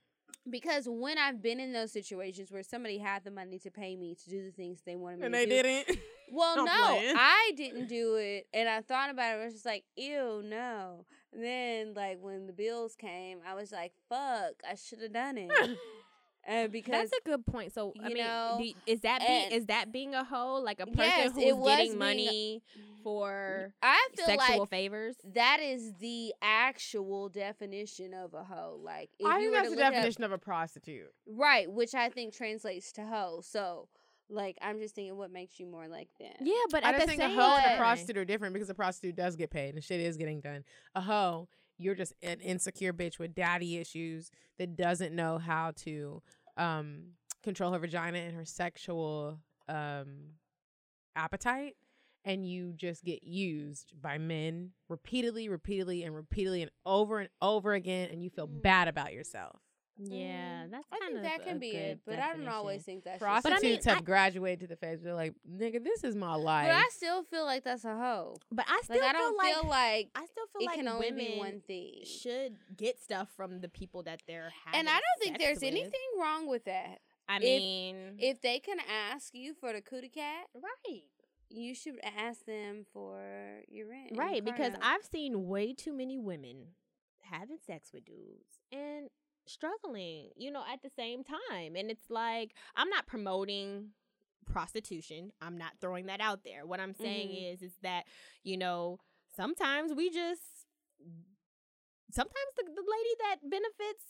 Because 0.50 0.88
when 0.88 1.18
I've 1.18 1.42
been 1.42 1.60
in 1.60 1.74
those 1.74 1.92
situations 1.92 2.52
where 2.52 2.64
somebody 2.64 2.98
had 2.98 3.24
the 3.24 3.32
money 3.32 3.60
to 3.60 3.72
pay 3.72 3.96
me 3.96 4.16
to 4.24 4.30
do 4.30 4.44
the 4.44 4.52
things 4.52 4.82
they 4.86 4.96
wanted 4.96 5.20
me 5.20 5.26
And 5.26 5.34
to 5.34 5.46
do. 5.46 5.52
And 5.52 5.52
they 5.52 5.62
didn't. 5.84 6.00
well, 6.32 6.66
no. 6.66 6.72
I 6.72 7.52
didn't 7.56 7.88
do 7.88 8.16
it, 8.16 8.48
and 8.54 8.70
I 8.70 8.82
thought 8.82 9.10
about 9.10 9.36
it. 9.38 9.42
I 9.42 9.46
was 9.46 9.54
just 9.54 9.66
like, 9.66 9.84
"Ew, 9.96 10.42
no." 10.44 11.06
And 11.34 11.44
then, 11.44 11.94
like 11.94 12.20
when 12.22 12.48
the 12.48 12.54
bills 12.54 12.96
came, 12.96 13.40
I 13.48 13.56
was 13.56 13.72
like, 13.72 13.94
"Fuck, 14.10 14.54
I 14.70 14.76
should 14.76 15.02
have 15.02 15.14
done 15.14 15.38
it." 15.38 15.52
uh, 16.48 16.68
because 16.68 17.10
That's 17.10 17.12
a 17.26 17.28
good 17.30 17.46
point. 17.46 17.74
So 17.74 17.94
I 18.04 18.08
mean, 18.10 18.18
know, 18.18 18.58
do- 18.62 18.74
is 18.86 19.02
that 19.02 19.20
being 19.26 19.52
is 19.52 19.66
that 19.68 19.92
being 19.92 20.14
a 20.16 20.24
hoe, 20.24 20.62
like 20.64 20.80
a 20.80 20.86
person 20.86 21.04
Yes, 21.04 21.32
who's 21.34 21.44
getting 21.44 21.56
being 21.66 21.94
a- 21.94 21.96
money 21.98 22.64
for 23.04 23.74
I 23.82 24.08
feel 24.16 24.26
sexual 24.26 24.60
like 24.62 24.70
favors? 24.70 25.16
that 25.34 25.60
is 25.62 25.94
the 26.00 26.34
actual 26.42 27.30
definition 27.30 28.14
of 28.14 28.34
a 28.34 28.44
hoe. 28.44 28.80
Like, 28.84 29.10
if 29.20 29.26
I 29.28 29.40
you 29.40 29.52
think 29.52 29.54
that's 29.54 29.70
the 29.70 29.76
look 29.76 29.86
up- 29.86 29.94
definition 29.94 30.24
of 30.24 30.32
a 30.32 30.38
prostitute. 30.38 31.12
right? 31.28 31.72
Which 31.72 31.94
I 31.96 32.10
think 32.10 32.34
translates 32.34 32.92
to 32.94 33.06
hoe. 33.06 33.42
So, 33.44 33.88
like, 34.30 34.58
I'm 34.62 34.80
just 34.80 34.96
thinking, 34.96 35.16
what 35.18 35.32
makes 35.32 35.60
you 35.60 35.68
more 35.68 35.88
like 35.88 36.10
that? 36.20 36.38
Yeah, 36.42 36.54
but 36.72 36.84
I 36.84 36.90
at 36.90 36.94
just 36.96 37.06
the 37.06 37.08
think 37.12 37.22
same 37.22 37.38
a 37.38 37.42
hoe 37.42 37.58
and 37.64 37.74
a 37.74 37.78
prostitute 37.78 38.18
are 38.18 38.26
different 38.26 38.54
because 38.54 38.70
a 38.70 38.74
prostitute 38.74 39.16
does 39.16 39.36
get 39.36 39.52
paid 39.52 39.76
and 39.76 39.84
shit 39.84 40.00
is 40.00 40.18
getting 40.18 40.42
done. 40.42 40.64
A 40.96 41.02
hoe, 41.02 41.48
you're 41.78 41.96
just 41.96 42.14
an 42.22 42.40
insecure 42.40 42.94
bitch 42.94 43.20
with 43.20 43.36
daddy 43.36 43.78
issues 43.78 44.32
that 44.58 44.76
doesn't 44.76 45.16
know 45.16 45.38
how 45.38 45.72
to 45.84 46.22
um, 46.58 47.12
control 47.44 47.72
her 47.74 47.80
vagina 47.80 48.20
and 48.20 48.36
her 48.36 48.46
sexual 48.46 49.40
um, 49.68 50.34
appetite. 51.16 51.76
And 52.28 52.48
you 52.48 52.74
just 52.76 53.04
get 53.04 53.24
used 53.24 53.94
by 54.02 54.18
men 54.18 54.72
repeatedly, 54.90 55.48
repeatedly, 55.48 56.04
and 56.04 56.16
repeatedly, 56.16 56.64
and 56.64 56.72
over 56.84 57.20
and 57.20 57.30
over 57.40 57.74
again, 57.74 58.10
and 58.12 58.24
you 58.24 58.32
feel 58.32 58.48
Mm. 58.48 58.64
bad 58.64 58.88
about 58.88 59.14
yourself. 59.14 59.60
Yeah, 59.98 60.66
Mm, 60.66 60.72
that's 60.72 60.86
I 60.92 61.00
think 61.00 61.18
of 61.18 61.24
that 61.24 61.44
can 61.46 61.58
be 61.60 61.70
it, 61.72 62.00
but 62.06 62.20
I 62.20 62.34
don't 62.34 62.48
always 62.50 62.84
think 62.84 63.06
that's 63.06 63.16
just- 63.16 63.24
Prostitutes 63.44 63.88
I 63.88 63.92
mean, 63.92 63.96
have 63.96 63.98
I- 64.00 64.06
graduated 64.06 64.60
to 64.62 64.68
the 64.68 64.76
phase 64.76 64.98
where 65.00 65.06
they're 65.06 65.14
like, 65.16 65.34
nigga, 65.50 65.82
this 65.84 66.04
is 66.04 66.16
my 66.16 66.36
life. 66.36 66.68
But 66.68 66.76
I 66.76 66.88
still 66.92 67.24
feel 67.24 67.46
like 67.46 67.64
that's 67.64 67.86
a 67.86 67.96
hoe. 67.96 68.36
But 68.52 68.66
I 68.68 68.82
still 68.84 68.98
Like 69.00 69.16
I 69.16 69.18
feel 69.18 69.22
don't 69.22 69.38
like 69.38 69.54
feel 69.56 69.70
like 69.70 70.10
I 70.16 70.26
still 70.26 70.46
feel 70.48 70.62
it 70.62 70.66
like 70.66 70.76
can 70.76 70.88
only 70.90 71.12
women 71.12 71.26
be 71.34 71.38
one 71.38 71.62
thing. 71.62 72.04
should 72.04 72.58
get 72.76 73.00
stuff 73.00 73.30
from 73.38 73.62
the 73.62 73.70
people 73.70 74.04
that 74.04 74.22
they're 74.28 74.52
having. 74.66 74.80
And 74.80 74.90
I 74.90 74.94
don't 75.00 75.24
think 75.24 75.38
there's 75.40 75.56
with. 75.62 75.64
anything 75.72 75.92
wrong 76.20 76.48
with 76.48 76.66
that. 76.66 77.00
I 77.30 77.40
mean, 77.40 78.18
If 78.20 78.42
they 78.42 78.60
can 78.60 78.78
ask 79.12 79.34
you 79.34 79.54
for 79.54 79.72
the 79.74 79.82
cootie 79.82 80.10
cat, 80.10 80.48
right, 80.54 81.04
you 81.50 81.74
should 81.74 82.00
ask 82.04 82.46
them 82.46 82.86
for 82.92 83.62
your 83.70 83.88
rent. 83.88 84.12
right, 84.16 84.44
car 84.44 84.54
because 84.54 84.74
note. 84.74 84.82
I've 84.84 85.06
seen 85.06 85.48
way 85.48 85.74
too 85.74 85.94
many 85.94 86.18
women 86.20 86.68
having 87.22 87.58
sex 87.66 87.92
with 87.94 88.06
dudes 88.06 88.60
and 88.72 89.10
struggling, 89.48 90.30
you 90.36 90.52
know, 90.52 90.64
at 90.72 90.82
the 90.82 90.90
same 90.90 91.24
time. 91.24 91.76
And 91.76 91.90
it's 91.92 92.10
like 92.10 92.54
I'm 92.76 92.90
not 92.90 93.08
promoting 93.08 93.90
prostitution. 94.46 95.32
I'm 95.42 95.58
not 95.58 95.74
throwing 95.82 96.06
that 96.08 96.22
out 96.22 96.44
there. 96.44 96.66
What 96.66 96.80
I'm 96.80 96.94
saying 96.94 97.30
Mhm. 97.30 97.54
is 97.54 97.62
is 97.62 97.74
that, 97.82 98.06
you 98.44 98.58
know, 98.58 99.00
sometimes 99.36 99.94
we 99.94 100.10
just 100.10 100.42
sometimes 102.12 102.52
the, 102.58 102.64
the 102.64 102.82
lady 102.82 103.16
that 103.20 103.50
benefits 103.50 104.06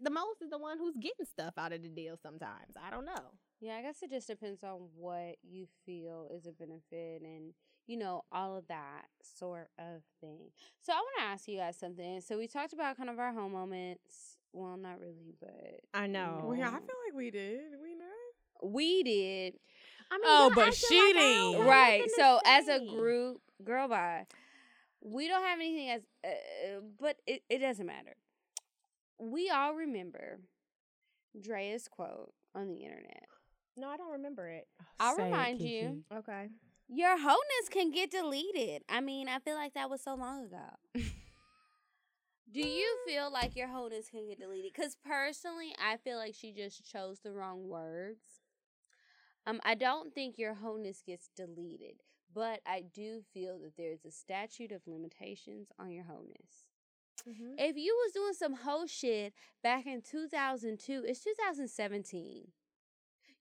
the 0.00 0.10
most 0.10 0.40
is 0.42 0.50
the 0.50 0.58
one 0.58 0.78
who's 0.78 0.96
getting 0.96 1.26
stuff 1.26 1.54
out 1.58 1.72
of 1.72 1.82
the 1.82 1.88
deal 1.88 2.16
sometimes. 2.16 2.74
I 2.80 2.90
don't 2.90 3.04
know. 3.04 3.32
Yeah, 3.60 3.76
I 3.76 3.82
guess 3.82 4.02
it 4.02 4.10
just 4.10 4.28
depends 4.28 4.62
on 4.62 4.88
what 4.96 5.36
you 5.42 5.66
feel 5.84 6.28
is 6.32 6.46
a 6.46 6.52
benefit 6.52 7.22
and, 7.22 7.52
you 7.86 7.96
know, 7.96 8.22
all 8.30 8.56
of 8.56 8.66
that 8.68 9.06
sort 9.22 9.70
of 9.78 10.02
thing. 10.20 10.50
So 10.80 10.92
I 10.92 10.96
want 10.96 11.16
to 11.18 11.24
ask 11.24 11.48
you 11.48 11.58
guys 11.58 11.76
something. 11.78 12.20
So 12.20 12.38
we 12.38 12.46
talked 12.46 12.72
about 12.72 12.96
kind 12.96 13.10
of 13.10 13.18
our 13.18 13.32
home 13.32 13.52
moments. 13.52 14.36
Well, 14.52 14.76
not 14.76 15.00
really, 15.00 15.34
but 15.40 15.80
I 15.94 16.06
know. 16.06 16.42
Well, 16.44 16.56
yeah, 16.58 16.68
I 16.68 16.72
feel 16.72 16.80
like 17.06 17.14
we 17.16 17.30
did. 17.30 17.60
We 17.82 17.94
know. 17.94 18.68
we 18.68 19.02
did. 19.02 19.54
I 20.10 20.16
mean, 20.16 20.24
Oh, 20.26 20.52
but 20.54 20.74
she 20.74 20.94
like 20.98 21.14
didn't. 21.14 21.66
right. 21.66 21.98
nothing 22.00 22.08
to 22.08 22.14
So 22.16 22.40
as 22.44 22.68
a 22.68 22.80
group, 22.84 23.40
girl, 23.64 23.88
bye. 23.88 24.26
We 25.00 25.26
don't 25.26 25.42
have 25.42 25.58
anything 25.58 25.88
as, 25.90 26.02
uh, 26.24 26.80
but 27.00 27.16
it, 27.26 27.42
it 27.48 27.58
doesn't 27.58 27.86
matter. 27.86 28.14
We 29.18 29.48
all 29.50 29.74
remember 29.74 30.40
Drea's 31.40 31.88
quote 31.88 32.32
on 32.54 32.68
the 32.68 32.76
internet. 32.84 33.24
No, 33.76 33.88
I 33.88 33.96
don't 33.96 34.12
remember 34.12 34.48
it. 34.48 34.68
I'll 35.00 35.16
remind 35.16 35.60
you. 35.60 36.04
Okay. 36.14 36.48
Your 36.88 37.16
wholeness 37.18 37.68
can 37.70 37.90
get 37.90 38.10
deleted. 38.10 38.82
I 38.88 39.00
mean, 39.00 39.28
I 39.28 39.38
feel 39.38 39.54
like 39.54 39.72
that 39.74 39.88
was 39.88 40.02
so 40.02 40.14
long 40.14 40.44
ago. 40.44 41.02
Do 42.52 42.60
you 42.60 42.98
feel 43.06 43.32
like 43.32 43.56
your 43.56 43.68
wholeness 43.68 44.10
can 44.10 44.28
get 44.28 44.38
deleted? 44.38 44.72
Because 44.74 44.96
personally, 45.06 45.74
I 45.82 45.96
feel 45.96 46.18
like 46.18 46.34
she 46.34 46.52
just 46.52 46.84
chose 46.84 47.20
the 47.20 47.32
wrong 47.32 47.66
words. 47.68 48.20
Um, 49.46 49.60
I 49.64 49.74
don't 49.74 50.14
think 50.14 50.38
your 50.38 50.54
wholeness 50.54 51.02
gets 51.04 51.30
deleted, 51.34 52.02
but 52.32 52.60
I 52.66 52.82
do 52.92 53.22
feel 53.32 53.58
that 53.60 53.76
there's 53.76 54.04
a 54.04 54.10
statute 54.10 54.70
of 54.70 54.82
limitations 54.86 55.68
on 55.78 55.90
your 55.90 56.04
wholeness. 56.04 56.66
Mm-hmm. 57.28 57.54
If 57.58 57.76
you 57.76 57.96
was 58.04 58.12
doing 58.12 58.34
some 58.34 58.54
hoe 58.54 58.86
shit 58.86 59.32
back 59.62 59.86
in 59.86 60.02
2002, 60.02 61.04
it's 61.06 61.24
2017. 61.24 62.48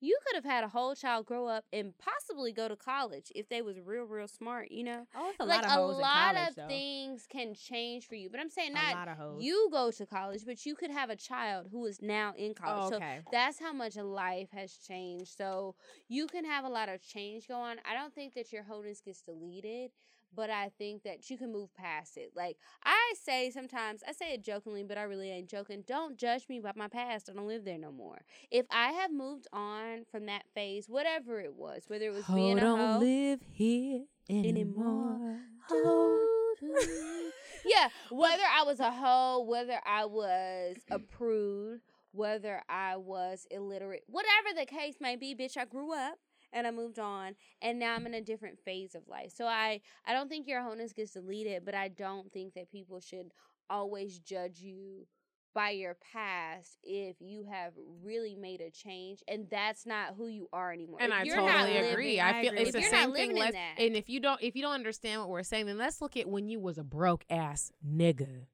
You 0.02 0.18
could 0.26 0.36
have 0.36 0.46
had 0.46 0.64
a 0.64 0.68
whole 0.68 0.96
child 0.96 1.28
grow 1.28 1.46
up 1.48 1.66
and 1.72 1.94
possibly 1.98 2.52
go 2.52 2.68
to 2.68 2.76
college 2.76 3.32
if 3.36 3.48
they 3.50 3.62
was 3.62 3.80
real, 3.80 4.04
real 4.06 4.28
smart. 4.28 4.72
You 4.72 4.84
know, 4.84 5.08
Oh, 5.16 5.32
a 5.40 5.46
like 5.46 5.62
lot 5.62 5.72
of 5.72 5.78
a 5.78 5.86
lot 5.86 6.34
college, 6.36 6.50
of 6.50 6.56
though. 6.56 6.68
things 6.68 7.28
can 7.30 7.54
change 7.54 8.08
for 8.08 8.16
you. 8.16 8.30
But 8.30 8.40
I'm 8.40 8.50
saying 8.50 8.72
a 8.72 8.76
not 8.76 8.96
lot 8.96 9.08
of 9.08 9.18
hoes. 9.18 9.44
you 9.44 9.70
go 9.72 9.92
to 9.92 10.06
college, 10.06 10.44
but 10.46 10.66
you 10.66 10.76
could 10.76 10.92
have 10.92 11.10
a 11.10 11.16
child 11.16 11.68
who 11.72 11.86
is 11.86 12.02
now 12.02 12.34
in 12.38 12.54
college. 12.56 12.86
Oh, 12.86 12.90
So 12.98 13.00
that's 13.32 13.60
how 13.60 13.74
much 13.74 13.96
life 13.96 14.50
has 14.54 14.74
changed. 14.74 15.38
So 15.38 15.76
you 16.10 16.28
can 16.28 16.46
have 16.46 16.66
a 16.66 16.70
lot 16.70 16.90
of 16.90 17.02
change 17.02 17.48
go 17.48 17.56
on. 17.56 17.78
I 17.90 17.94
don't 17.94 18.14
think 18.14 18.34
that 18.34 18.52
your 18.52 18.64
wholeness 18.64 19.02
gets 19.02 19.22
deleted, 19.22 19.92
but 20.36 20.50
I 20.50 20.72
think 20.78 21.04
that 21.04 21.30
you 21.30 21.38
can 21.38 21.52
move 21.52 21.74
past 21.76 22.18
it. 22.18 22.32
Like 22.36 22.58
I 22.84 23.14
say 23.22 23.50
sometimes, 23.52 24.02
I 24.08 24.12
say 24.12 24.34
it 24.34 24.44
jokingly, 24.44 24.84
but 24.84 24.98
I 24.98 25.04
really 25.04 25.30
ain't 25.30 25.50
joking. 25.50 25.84
Don't 25.86 26.18
judge 26.18 26.48
me 26.50 26.60
by 26.60 26.72
my 26.76 26.88
past. 26.88 27.30
I 27.30 27.34
don't 27.34 27.48
live 27.48 27.66
there 27.66 27.78
no 27.78 27.92
more. 27.92 28.22
If 28.50 28.66
I 28.72 28.92
have 28.92 29.12
moved 29.12 29.48
on 29.54 30.06
from 30.12 30.26
that 30.28 30.44
phase, 30.54 30.88
whatever 30.88 31.40
it 31.40 31.56
was, 31.56 31.84
whether 31.88 32.06
it 32.06 32.14
was 32.14 32.26
being 32.26 32.58
a 32.58 32.62
hoe, 32.62 32.78
don't 32.78 33.00
live 33.00 33.42
here 33.52 34.04
anymore. 34.30 35.40
yeah, 37.66 37.90
whether 38.10 38.44
I 38.44 38.64
was 38.66 38.80
a 38.80 38.92
hoe, 38.92 39.46
whether 39.48 39.80
I 39.86 40.06
was 40.06 40.78
a 40.90 41.00
prude, 41.00 41.82
whether 42.12 42.62
I 42.70 42.98
was 42.98 43.48
illiterate, 43.52 44.04
whatever 44.08 44.50
the 44.58 44.66
case 44.66 44.96
may 45.00 45.16
be, 45.16 45.36
bitch, 45.36 45.58
I 45.58 45.66
grew 45.66 45.94
up 45.94 46.18
and 46.54 46.68
I 46.68 46.72
moved 46.72 47.00
on 47.00 47.36
and 47.62 47.80
now 47.80 47.96
I'm 47.96 48.06
in 48.06 48.14
a 48.14 48.22
different 48.22 48.60
phase 48.60 48.96
of 48.96 49.08
life. 49.08 49.32
So 49.36 49.46
I 49.46 49.82
I 50.06 50.14
don't 50.14 50.30
think 50.30 50.48
your 50.48 50.62
wholeness 50.62 50.94
gets 50.94 51.12
deleted, 51.14 51.64
but 51.66 51.76
I 51.76 51.88
don't 51.88 52.32
think 52.32 52.54
that 52.56 52.72
people 52.72 53.00
should 53.00 53.32
always 53.70 54.20
judge 54.20 54.60
you 54.60 55.08
by 55.54 55.70
your 55.72 55.98
past 56.14 56.78
if 56.82 57.18
you 57.20 57.44
have 57.52 57.74
really 58.04 58.36
made 58.36 58.62
a 58.62 58.70
change 58.72 59.22
and 59.28 59.48
that's 59.50 59.86
not 59.86 60.14
who 60.16 60.28
you 60.28 60.48
are 60.54 60.72
anymore. 60.72 61.00
And 61.02 61.12
If 61.12 61.20
I 61.20 61.24
totally 61.26 61.74
living- 61.74 61.92
agree. 61.92 62.20
I 62.22 62.40
I 62.40 62.42
feel 62.42 62.54
it's 62.56 62.72
the 62.72 62.82
same 62.84 63.12
thing. 63.14 63.30
living 63.34 63.36
Let's, 63.38 63.58
and 63.78 63.96
if 63.98 64.08
you 64.10 64.22
don't, 64.22 64.42
if 64.42 64.56
you 64.56 64.62
don't 64.62 64.74
understand 64.74 65.20
what 65.20 65.30
we're 65.30 65.44
saying, 65.44 65.66
then 65.66 65.78
let's 65.78 66.02
look 66.02 66.16
at 66.16 66.30
when 66.30 66.48
you 66.48 66.60
was 66.62 66.78
a 66.78 66.84
broke 66.86 67.26
ass 67.30 67.72
nigga, 67.86 68.46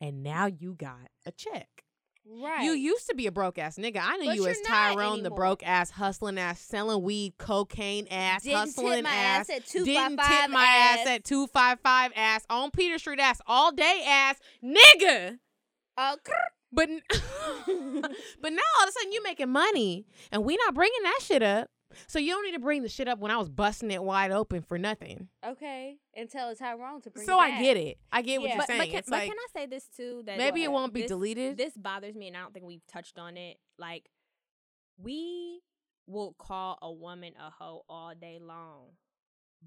and 0.00 0.22
now 0.22 0.46
you 0.46 0.74
got 0.74 1.08
a 1.26 1.32
check. 1.32 1.84
Right. 2.30 2.62
You 2.64 2.72
used 2.72 3.08
to 3.08 3.14
be 3.14 3.26
a 3.26 3.32
broke 3.32 3.58
ass 3.58 3.76
nigga. 3.78 4.00
I 4.02 4.16
knew 4.18 4.26
But 4.26 4.36
you 4.36 4.46
as 4.46 4.60
Tyrone, 4.60 5.22
the 5.22 5.30
broke 5.30 5.66
ass, 5.66 5.90
hustling 5.90 6.38
ass, 6.38 6.60
selling 6.60 7.02
weed, 7.02 7.34
cocaine 7.38 8.06
ass, 8.10 8.42
Didn't 8.42 8.58
hustling 8.58 8.96
tip 8.96 9.04
my 9.04 9.10
ass. 9.10 9.48
ass 9.48 9.56
at 9.56 9.66
two 9.66 9.84
didn't 9.84 10.18
five 10.18 10.42
tip 10.42 10.50
my 10.50 10.64
ass. 10.64 11.06
at 11.06 11.24
two 11.24 11.46
five 11.46 11.80
five 11.80 12.12
ass 12.14 12.44
on 12.50 12.70
Peter 12.70 12.98
Street 12.98 13.18
ass 13.20 13.40
all 13.46 13.72
day 13.72 14.04
ass 14.06 14.36
nigga. 14.62 15.38
Uh, 15.96 16.16
But 16.70 16.90
but 17.66 18.52
now 18.52 18.62
all 18.78 18.84
of 18.84 18.88
a 18.88 18.92
sudden 18.92 19.12
you 19.12 19.22
making 19.22 19.48
money 19.50 20.04
and 20.30 20.44
we 20.44 20.56
not 20.66 20.74
bringing 20.74 21.02
that 21.04 21.20
shit 21.22 21.42
up. 21.42 21.70
So 22.06 22.18
you 22.18 22.32
don't 22.32 22.44
need 22.44 22.52
to 22.52 22.58
bring 22.58 22.82
the 22.82 22.88
shit 22.88 23.08
up 23.08 23.18
when 23.18 23.30
I 23.30 23.36
was 23.36 23.48
busting 23.48 23.90
it 23.90 24.02
wide 24.02 24.30
open 24.30 24.62
for 24.62 24.78
nothing. 24.78 25.28
okay, 25.44 25.98
and 26.14 26.30
tell 26.30 26.48
us 26.48 26.58
how 26.58 26.76
wrong 26.78 27.00
to 27.02 27.10
bring. 27.10 27.26
so 27.26 27.38
it 27.40 27.44
I 27.44 27.62
get 27.62 27.76
it. 27.76 27.98
I 28.12 28.22
get 28.22 28.40
what 28.40 28.48
you're 28.50 28.58
But, 28.58 28.66
saying. 28.68 28.80
but, 28.80 28.88
can, 28.88 28.98
it's 28.98 29.10
but 29.10 29.16
like 29.18 29.28
can 29.28 29.36
I 29.38 29.60
say 29.60 29.66
this 29.66 29.86
too? 29.96 30.22
That 30.26 30.38
maybe 30.38 30.62
it 30.62 30.70
won't 30.72 30.92
be 30.92 31.02
This- 31.02 31.08
deleted. 31.08 31.56
This 31.56 31.76
bothers 31.76 32.14
me, 32.14 32.28
and 32.28 32.36
I 32.36 32.40
don't 32.40 32.54
think 32.54 32.66
we've 32.66 32.86
touched 32.86 33.18
on 33.18 33.36
it. 33.36 33.58
Like, 33.78 34.08
we 34.96 35.60
will 36.06 36.34
call 36.38 36.78
a 36.82 36.90
woman 36.92 37.34
a 37.38 37.50
hoe 37.50 37.82
all 37.88 38.12
day 38.14 38.38
long, 38.40 38.86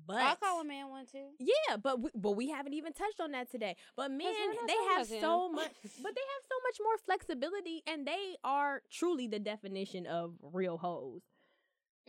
But 0.08 0.18
I'll 0.18 0.36
call 0.36 0.62
a 0.62 0.64
man 0.64 0.90
one 0.90 1.06
too. 1.06 1.28
Yeah, 1.40 1.78
but 1.78 2.02
we, 2.02 2.10
but 2.16 2.32
we 2.32 2.50
haven't 2.50 2.74
even 2.74 2.94
touched 2.94 3.20
on 3.20 3.32
that 3.34 3.52
today. 3.52 3.76
But 3.96 4.10
men, 4.12 4.34
they 4.68 4.74
have 4.96 5.06
so 5.06 5.48
them. 5.48 5.56
much, 5.56 5.72
but 6.02 6.16
they 6.16 6.22
have 6.22 6.44
so 6.50 6.56
much 6.64 6.78
more 6.84 6.98
flexibility, 7.06 7.84
and 7.86 8.08
they 8.08 8.36
are 8.44 8.82
truly 8.90 9.28
the 9.28 9.40
definition 9.40 10.06
of 10.08 10.34
real 10.42 10.78
hoes. 10.78 11.22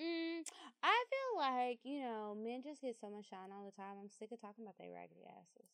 Mm, 0.01 0.43
I 0.82 1.05
feel 1.11 1.40
like 1.40 1.78
you 1.84 2.01
know 2.01 2.36
men 2.43 2.62
just 2.62 2.80
get 2.80 2.97
so 3.01 3.11
much 3.11 3.28
shine 3.28 3.51
all 3.53 3.64
the 3.64 3.72
time. 3.72 3.97
I'm 4.01 4.11
sick 4.11 4.30
of 4.32 4.40
talking 4.40 4.64
about 4.64 4.78
their 4.78 4.90
raggedy 4.93 5.22
asses. 5.26 5.68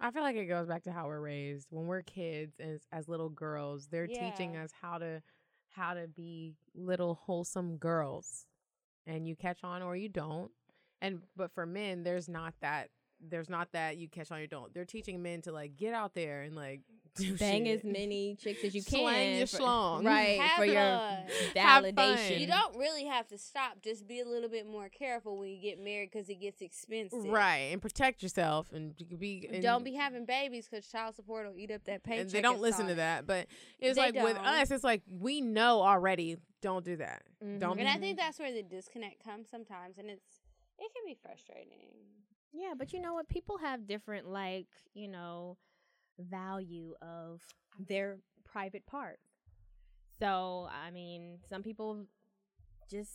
I 0.00 0.10
feel 0.12 0.22
like 0.22 0.36
it 0.36 0.46
goes 0.46 0.68
back 0.68 0.84
to 0.84 0.92
how 0.92 1.06
we're 1.06 1.20
raised. 1.20 1.68
When 1.70 1.86
we're 1.86 2.02
kids 2.02 2.60
as 2.60 2.82
as 2.92 3.08
little 3.08 3.30
girls, 3.30 3.88
they're 3.90 4.06
teaching 4.06 4.56
us 4.56 4.70
how 4.80 4.98
to 4.98 5.22
how 5.70 5.94
to 5.94 6.06
be 6.06 6.54
little 6.74 7.14
wholesome 7.14 7.76
girls. 7.76 8.46
And 9.06 9.26
you 9.26 9.34
catch 9.36 9.64
on 9.64 9.82
or 9.82 9.96
you 9.96 10.08
don't. 10.08 10.50
And 11.00 11.22
but 11.36 11.52
for 11.52 11.66
men, 11.66 12.04
there's 12.04 12.28
not 12.28 12.54
that 12.60 12.90
there's 13.20 13.48
not 13.48 13.72
that 13.72 13.96
you 13.96 14.08
catch 14.08 14.30
on 14.30 14.38
or 14.38 14.42
you 14.42 14.46
don't. 14.46 14.72
They're 14.72 14.84
teaching 14.84 15.20
men 15.22 15.42
to 15.42 15.52
like 15.52 15.76
get 15.76 15.94
out 15.94 16.14
there 16.14 16.42
and 16.42 16.54
like 16.54 16.82
do 17.18 17.36
Bang 17.38 17.64
shit. 17.66 17.78
as 17.78 17.84
many 17.84 18.36
chicks 18.36 18.64
as 18.64 18.74
you 18.74 18.82
can, 18.82 19.00
Slang 19.00 19.36
your 19.38 19.46
schlong. 19.46 20.04
right? 20.04 20.40
Have 20.40 20.58
for 20.58 20.64
your 20.64 21.18
validation. 21.54 22.40
You 22.40 22.46
don't 22.46 22.76
really 22.76 23.04
have 23.04 23.26
to 23.28 23.38
stop. 23.38 23.82
Just 23.82 24.06
be 24.06 24.20
a 24.20 24.24
little 24.24 24.48
bit 24.48 24.66
more 24.66 24.88
careful 24.88 25.36
when 25.38 25.48
you 25.50 25.60
get 25.60 25.82
married 25.82 26.10
because 26.12 26.28
it 26.28 26.40
gets 26.40 26.60
expensive. 26.62 27.24
Right. 27.24 27.70
And 27.72 27.80
protect 27.82 28.22
yourself 28.22 28.72
and 28.72 28.94
be 29.18 29.48
and, 29.52 29.62
Don't 29.62 29.84
be 29.84 29.94
having 29.94 30.24
babies 30.24 30.68
because 30.70 30.86
child 30.88 31.14
support 31.14 31.46
will 31.46 31.58
eat 31.58 31.70
up 31.70 31.84
that 31.84 32.02
paycheck. 32.02 32.20
and 32.22 32.30
they 32.30 32.40
don't 32.40 32.54
and 32.54 32.62
listen 32.62 32.86
to 32.88 32.94
that. 32.96 33.26
But 33.26 33.46
it's 33.78 33.96
They 33.96 34.02
like 34.12 34.14
with 34.14 34.36
don't. 34.36 34.46
us, 34.46 34.70
it's 34.70 34.84
like 34.84 35.02
we 35.08 35.40
know 35.40 35.82
already. 35.82 36.36
Don't 36.60 36.84
do 36.84 36.96
that. 36.96 37.22
Mhm. 37.44 37.60
Don't 37.60 37.76
be 37.76 37.80
And 37.82 37.88
I 37.88 37.98
think 37.98 38.18
that's 38.18 38.38
where 38.38 38.52
the 38.52 38.62
disconnect 38.64 39.22
comes 39.22 39.48
sometimes, 39.48 39.98
and 39.98 40.10
it's 40.10 40.40
it 40.78 40.90
can 40.92 41.02
be 41.06 41.14
frustrating. 41.14 41.90
Yeah, 42.52 42.72
but 42.76 42.92
you 42.92 43.00
know 43.00 43.12
what? 43.14 43.28
People 43.28 43.58
have 43.58 43.86
different, 43.86 44.26
like, 44.28 44.66
you 44.94 45.06
know, 45.06 45.56
value 46.18 46.94
of 47.02 47.40
their 47.88 48.18
private 48.44 48.86
parts. 48.86 49.22
So, 50.18 50.68
I 50.70 50.90
mean, 50.90 51.38
some 51.48 51.62
people 51.62 52.06
just 52.90 53.12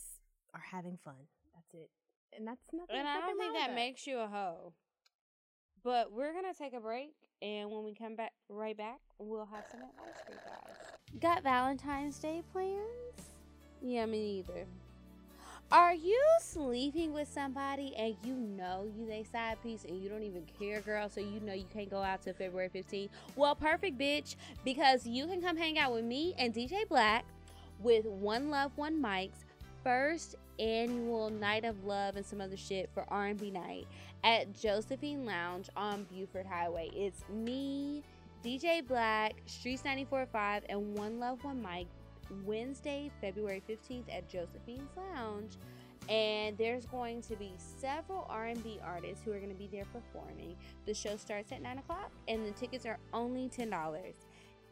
are 0.54 0.62
having 0.72 0.98
fun. 1.04 1.14
That's 1.54 1.74
it. 1.74 1.90
And 2.36 2.46
that's 2.46 2.62
nothing. 2.72 2.96
And 2.96 3.06
I 3.06 3.20
don't 3.20 3.38
think 3.38 3.54
that 3.54 3.74
makes 3.74 4.06
you 4.06 4.18
a 4.18 4.26
hoe. 4.26 4.72
But 5.82 6.12
we're 6.12 6.32
gonna 6.32 6.54
take 6.54 6.72
a 6.72 6.80
break, 6.80 7.12
and 7.42 7.70
when 7.70 7.84
we 7.84 7.94
come 7.94 8.16
back, 8.16 8.32
right 8.48 8.76
back, 8.76 9.00
we'll 9.18 9.44
have 9.44 9.64
some 9.70 9.80
advice 9.82 10.16
for 10.24 10.32
you 10.32 10.38
guys. 10.46 11.20
Got 11.20 11.42
Valentine's 11.42 12.18
Day 12.18 12.42
plans? 12.52 12.80
Yeah, 13.82 14.06
me 14.06 14.42
neither. 14.46 14.66
Are 15.74 15.92
you 15.92 16.22
sleeping 16.38 17.12
with 17.12 17.26
somebody 17.26 17.96
and 17.96 18.14
you 18.22 18.34
know 18.34 18.88
you 18.96 19.08
they 19.08 19.24
side 19.24 19.60
piece 19.60 19.82
and 19.82 20.00
you 20.00 20.08
don't 20.08 20.22
even 20.22 20.44
care, 20.56 20.80
girl? 20.80 21.08
So 21.08 21.20
you 21.20 21.40
know 21.40 21.52
you 21.52 21.64
can't 21.64 21.90
go 21.90 22.00
out 22.00 22.22
till 22.22 22.32
February 22.32 22.70
15th. 22.72 23.08
Well, 23.34 23.56
perfect, 23.56 23.98
bitch, 23.98 24.36
because 24.64 25.04
you 25.04 25.26
can 25.26 25.42
come 25.42 25.56
hang 25.56 25.76
out 25.80 25.92
with 25.92 26.04
me 26.04 26.32
and 26.38 26.54
DJ 26.54 26.88
Black 26.88 27.24
with 27.80 28.04
One 28.04 28.50
Love 28.50 28.70
One 28.76 29.00
Mike's 29.00 29.44
first 29.82 30.36
annual 30.60 31.28
night 31.28 31.64
of 31.64 31.84
love 31.84 32.14
and 32.14 32.24
some 32.24 32.40
other 32.40 32.56
shit 32.56 32.88
for 32.94 33.04
R&B 33.08 33.50
night 33.50 33.88
at 34.22 34.54
Josephine 34.54 35.26
Lounge 35.26 35.68
on 35.76 36.04
Buford 36.04 36.46
Highway. 36.46 36.88
It's 36.94 37.24
me, 37.28 38.04
DJ 38.44 38.86
Black, 38.86 39.34
Streetz 39.48 39.82
94.5, 39.82 40.62
and 40.68 40.96
One 40.96 41.18
Love 41.18 41.42
One 41.42 41.60
Mike 41.60 41.88
Wednesday, 42.44 43.10
February 43.20 43.62
15th 43.68 44.04
at 44.14 44.28
Josephine's 44.28 44.90
Lounge. 44.96 45.56
And 46.08 46.56
there's 46.58 46.84
going 46.84 47.22
to 47.22 47.36
be 47.36 47.54
several 47.56 48.26
R&B 48.28 48.78
artists 48.84 49.24
who 49.24 49.32
are 49.32 49.38
going 49.38 49.52
to 49.52 49.54
be 49.58 49.68
there 49.72 49.86
performing. 49.86 50.54
The 50.84 50.92
show 50.92 51.16
starts 51.16 51.50
at 51.50 51.62
9 51.62 51.78
o'clock, 51.78 52.10
and 52.28 52.44
the 52.44 52.50
tickets 52.50 52.84
are 52.84 52.98
only 53.14 53.48
$10. 53.48 53.70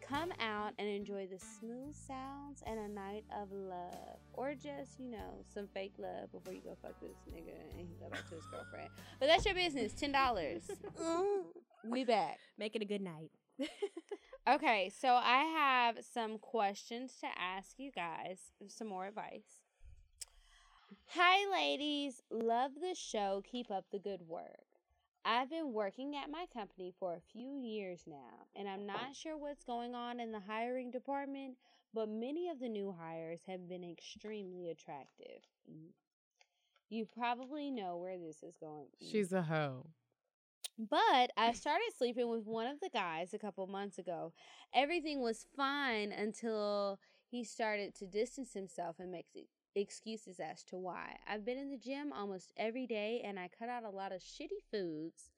Come 0.07 0.33
out 0.41 0.73
and 0.79 0.87
enjoy 0.89 1.27
the 1.27 1.39
smooth 1.39 1.95
sounds 1.95 2.63
and 2.67 2.79
a 2.79 2.89
night 2.89 3.25
of 3.41 3.51
love. 3.53 4.19
Or 4.35 4.53
just, 4.53 4.99
you 4.99 5.09
know, 5.11 5.43
some 5.55 5.69
fake 5.73 5.95
love 5.97 6.31
before 6.33 6.53
you 6.53 6.61
go 6.61 6.77
fuck 6.83 7.01
this 7.01 7.17
nigga 7.33 7.55
and 7.79 7.89
he 7.89 7.95
go 7.99 8.11
back 8.11 8.29
to 8.29 8.35
his 8.35 8.45
girlfriend. 8.47 8.91
But 9.21 9.27
that's 9.27 9.47
your 9.47 9.55
business. 9.55 9.95
$10. 9.95 10.13
Mm. 11.03 11.45
we 11.91 12.05
back. 12.05 12.39
Make 12.59 12.77
it 12.77 12.83
a 12.83 12.85
good 12.85 13.01
night. 13.01 13.31
Okay, 14.49 14.91
so 15.01 15.09
I 15.09 15.45
have 15.57 16.05
some 16.05 16.39
questions 16.39 17.15
to 17.21 17.29
ask 17.41 17.79
you 17.79 17.93
guys, 17.93 18.39
some 18.67 18.89
more 18.89 19.07
advice. 19.07 19.63
Hi, 21.15 21.49
ladies. 21.53 22.23
Love 22.29 22.73
the 22.81 22.97
show. 22.97 23.45
Keep 23.49 23.71
up 23.71 23.85
the 23.93 24.01
good 24.01 24.23
work. 24.27 24.67
I've 25.25 25.49
been 25.49 25.73
working 25.73 26.17
at 26.17 26.29
my 26.29 26.47
company 26.53 26.93
for 26.99 27.15
a 27.15 27.21
few 27.33 27.57
years 27.57 28.03
now, 28.09 28.49
and 28.57 28.69
I'm 28.69 28.85
not 28.85 29.15
sure 29.15 29.39
what's 29.39 29.63
going 29.63 29.95
on 29.95 30.19
in 30.19 30.33
the 30.33 30.41
hiring 30.41 30.91
department, 30.91 31.55
but 31.95 32.09
many 32.09 32.49
of 32.49 32.59
the 32.59 32.69
new 32.69 32.93
hires 32.99 33.43
have 33.47 33.69
been 33.69 33.85
extremely 33.85 34.71
attractive. 34.71 35.47
You 36.89 37.07
probably 37.07 37.71
know 37.71 37.97
where 37.97 38.19
this 38.19 38.43
is 38.43 38.57
going. 38.57 38.89
She's 39.01 39.33
a 39.33 39.43
hoe. 39.43 39.87
But 40.79 41.31
I 41.37 41.51
mm. 41.51 41.57
started 41.57 41.93
sleeping 41.97 42.29
with 42.29 42.47
one 42.47 42.67
of 42.67 42.81
the 42.81 42.91
guys 42.91 43.35
a 43.35 43.39
couple 43.39 43.67
months 43.67 43.99
ago. 43.99 44.33
Everything 44.75 45.21
was 45.21 45.47
fine 45.57 46.13
until 46.13 46.99
he 47.31 47.45
started 47.45 47.95
to 47.97 48.07
distance 48.07 48.55
himself 48.55 48.97
and 48.99 49.11
make 49.11 49.27
excuses 49.75 50.41
as 50.41 50.63
to 50.65 50.77
why. 50.77 51.17
I've 51.27 51.45
been 51.45 51.59
in 51.59 51.71
the 51.71 51.79
gym 51.79 52.13
almost 52.13 52.53
every 52.57 52.87
day 52.87 53.23
and 53.25 53.39
I 53.39 53.49
cut 53.59 53.69
out 53.69 53.85
a 53.85 53.91
lot 53.91 54.13
of 54.13 54.21
shitty 54.21 54.61
foods 54.71 55.31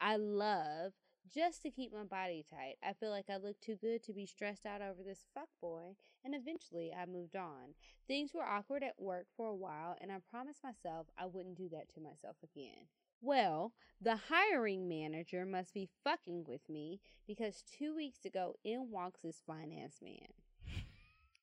I 0.00 0.16
love 0.16 0.92
just 1.32 1.62
to 1.62 1.70
keep 1.70 1.92
my 1.92 2.04
body 2.04 2.44
tight. 2.48 2.76
I 2.82 2.92
feel 2.92 3.10
like 3.10 3.28
I 3.28 3.36
look 3.36 3.60
too 3.60 3.76
good 3.76 4.02
to 4.04 4.12
be 4.12 4.26
stressed 4.26 4.64
out 4.64 4.80
over 4.80 5.02
this 5.04 5.26
fuck 5.34 5.48
boy, 5.60 5.96
and 6.24 6.34
eventually 6.34 6.92
I 6.92 7.04
moved 7.04 7.36
on. 7.36 7.74
Things 8.06 8.32
were 8.32 8.44
awkward 8.44 8.82
at 8.82 8.94
work 8.98 9.26
for 9.36 9.48
a 9.48 9.56
while, 9.56 9.96
and 10.00 10.12
I 10.12 10.18
promised 10.30 10.62
myself 10.62 11.08
I 11.18 11.26
wouldn't 11.26 11.56
do 11.58 11.68
that 11.70 11.92
to 11.94 12.00
myself 12.00 12.36
again. 12.42 12.86
Well, 13.20 13.72
the 14.00 14.16
hiring 14.28 14.88
manager 14.88 15.44
must 15.44 15.74
be 15.74 15.88
fucking 16.04 16.44
with 16.46 16.68
me 16.68 17.00
because 17.26 17.62
two 17.78 17.94
weeks 17.94 18.24
ago 18.24 18.54
in 18.64 18.90
walks 18.90 19.20
this 19.22 19.42
finance 19.46 19.98
man. 20.02 20.28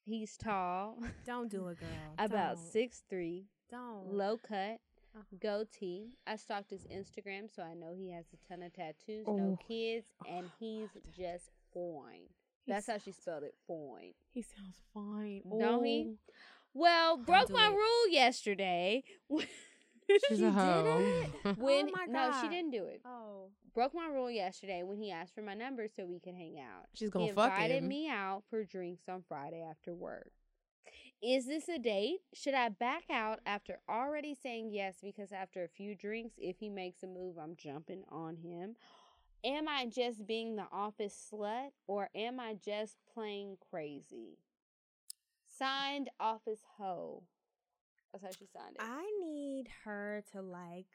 He's 0.05 0.38
tall, 0.38 0.99
Don't 1.26 1.49
do 1.49 1.67
it, 1.69 1.80
girl. 1.80 1.89
about 2.17 2.55
Don't. 2.57 2.65
six 2.71 3.03
three, 3.09 3.45
Don't. 3.71 4.13
low 4.13 4.38
cut, 4.38 4.80
Uh-huh. 5.15 5.38
goatee. 5.41 6.11
I 6.28 6.36
stalked 6.36 6.69
his 6.69 6.86
Instagram, 6.86 7.53
so 7.53 7.63
I 7.63 7.73
know 7.73 7.93
he 7.97 8.11
has 8.11 8.26
a 8.34 8.47
ton 8.47 8.61
of 8.63 8.71
tattoos, 8.73 9.26
no 9.28 9.53
Oh. 9.53 9.59
kids, 9.67 10.07
Oh, 10.23 10.30
and 10.30 10.49
he's 10.59 10.89
just 11.17 11.49
fine. 11.73 12.30
He 12.65 12.71
That's 12.71 12.88
how 12.88 12.97
she 12.99 13.11
spelled 13.11 13.43
it, 13.43 13.55
fine. 13.67 14.13
He 14.32 14.41
sounds 14.43 14.82
fine. 14.93 15.41
Don't 15.59 15.84
he? 15.84 16.07
Oh, 16.09 16.17
Well, 16.73 17.17
broke 17.17 17.47
do 17.47 17.53
my 17.53 17.69
it. 17.71 17.76
rule 17.76 18.09
yesterday. 18.09 19.03
She's 20.28 20.39
She 20.39 20.43
a 20.43 20.47
did 20.47 20.53
hoe. 20.53 21.26
Oh 21.45 21.53
when 21.53 21.89
Oh 21.89 21.91
my 21.93 22.06
no, 22.08 22.32
she 22.41 22.49
didn't 22.49 22.72
do 22.72 22.86
it. 22.86 23.01
Oh. 23.06 23.49
Broke 23.74 23.93
my 23.93 24.08
rule 24.08 24.32
yesterday 24.32 24.84
when 24.84 24.97
he 24.97 25.12
asked 25.12 25.36
for 25.36 25.41
my 25.41 25.53
number 25.53 25.88
so 25.88 26.06
we 26.06 26.20
could 26.20 26.36
hang 26.36 26.58
out. 26.60 26.86
She's 26.93 27.10
gonna 27.10 27.34
fuck 27.34 27.51
invited 27.51 27.84
him. 27.84 27.88
me 27.88 28.10
out 28.10 28.43
for 28.49 28.64
drinks 28.64 29.10
on 29.10 29.24
Friday 29.28 29.66
after 29.70 29.93
work. 29.93 30.32
Is 31.22 31.47
this 31.47 31.68
a 31.70 31.80
date? 31.80 32.20
Should 32.34 32.53
I 32.53 32.70
back 32.70 33.03
out 33.10 33.39
after 33.45 33.80
already 33.89 34.36
saying 34.36 34.70
yes 34.72 34.97
because 35.01 35.32
after 35.32 35.64
a 35.64 35.70
few 35.70 35.95
drinks, 35.95 36.36
if 36.38 36.60
he 36.60 36.70
makes 36.70 37.03
a 37.03 37.08
move, 37.08 37.38
I'm 37.38 37.56
jumping 37.56 38.03
on 38.10 38.38
him? 38.38 38.76
Am 39.43 39.68
I 39.68 39.86
just 39.86 40.26
being 40.26 40.56
the 40.56 40.68
office 40.72 41.30
slut 41.32 41.70
or 41.88 42.10
am 42.16 42.39
I 42.39 42.56
just 42.56 42.97
playing 43.14 43.58
crazy? 43.70 44.39
Signed 45.47 46.10
office 46.20 46.62
hoe. 46.78 47.24
That's 48.22 48.24
how 48.24 48.32
she 48.39 48.45
signed 48.53 48.76
it. 48.76 48.82
I 48.82 49.03
need 49.22 49.66
her 49.84 50.24
to 50.32 50.41
like. 50.41 50.86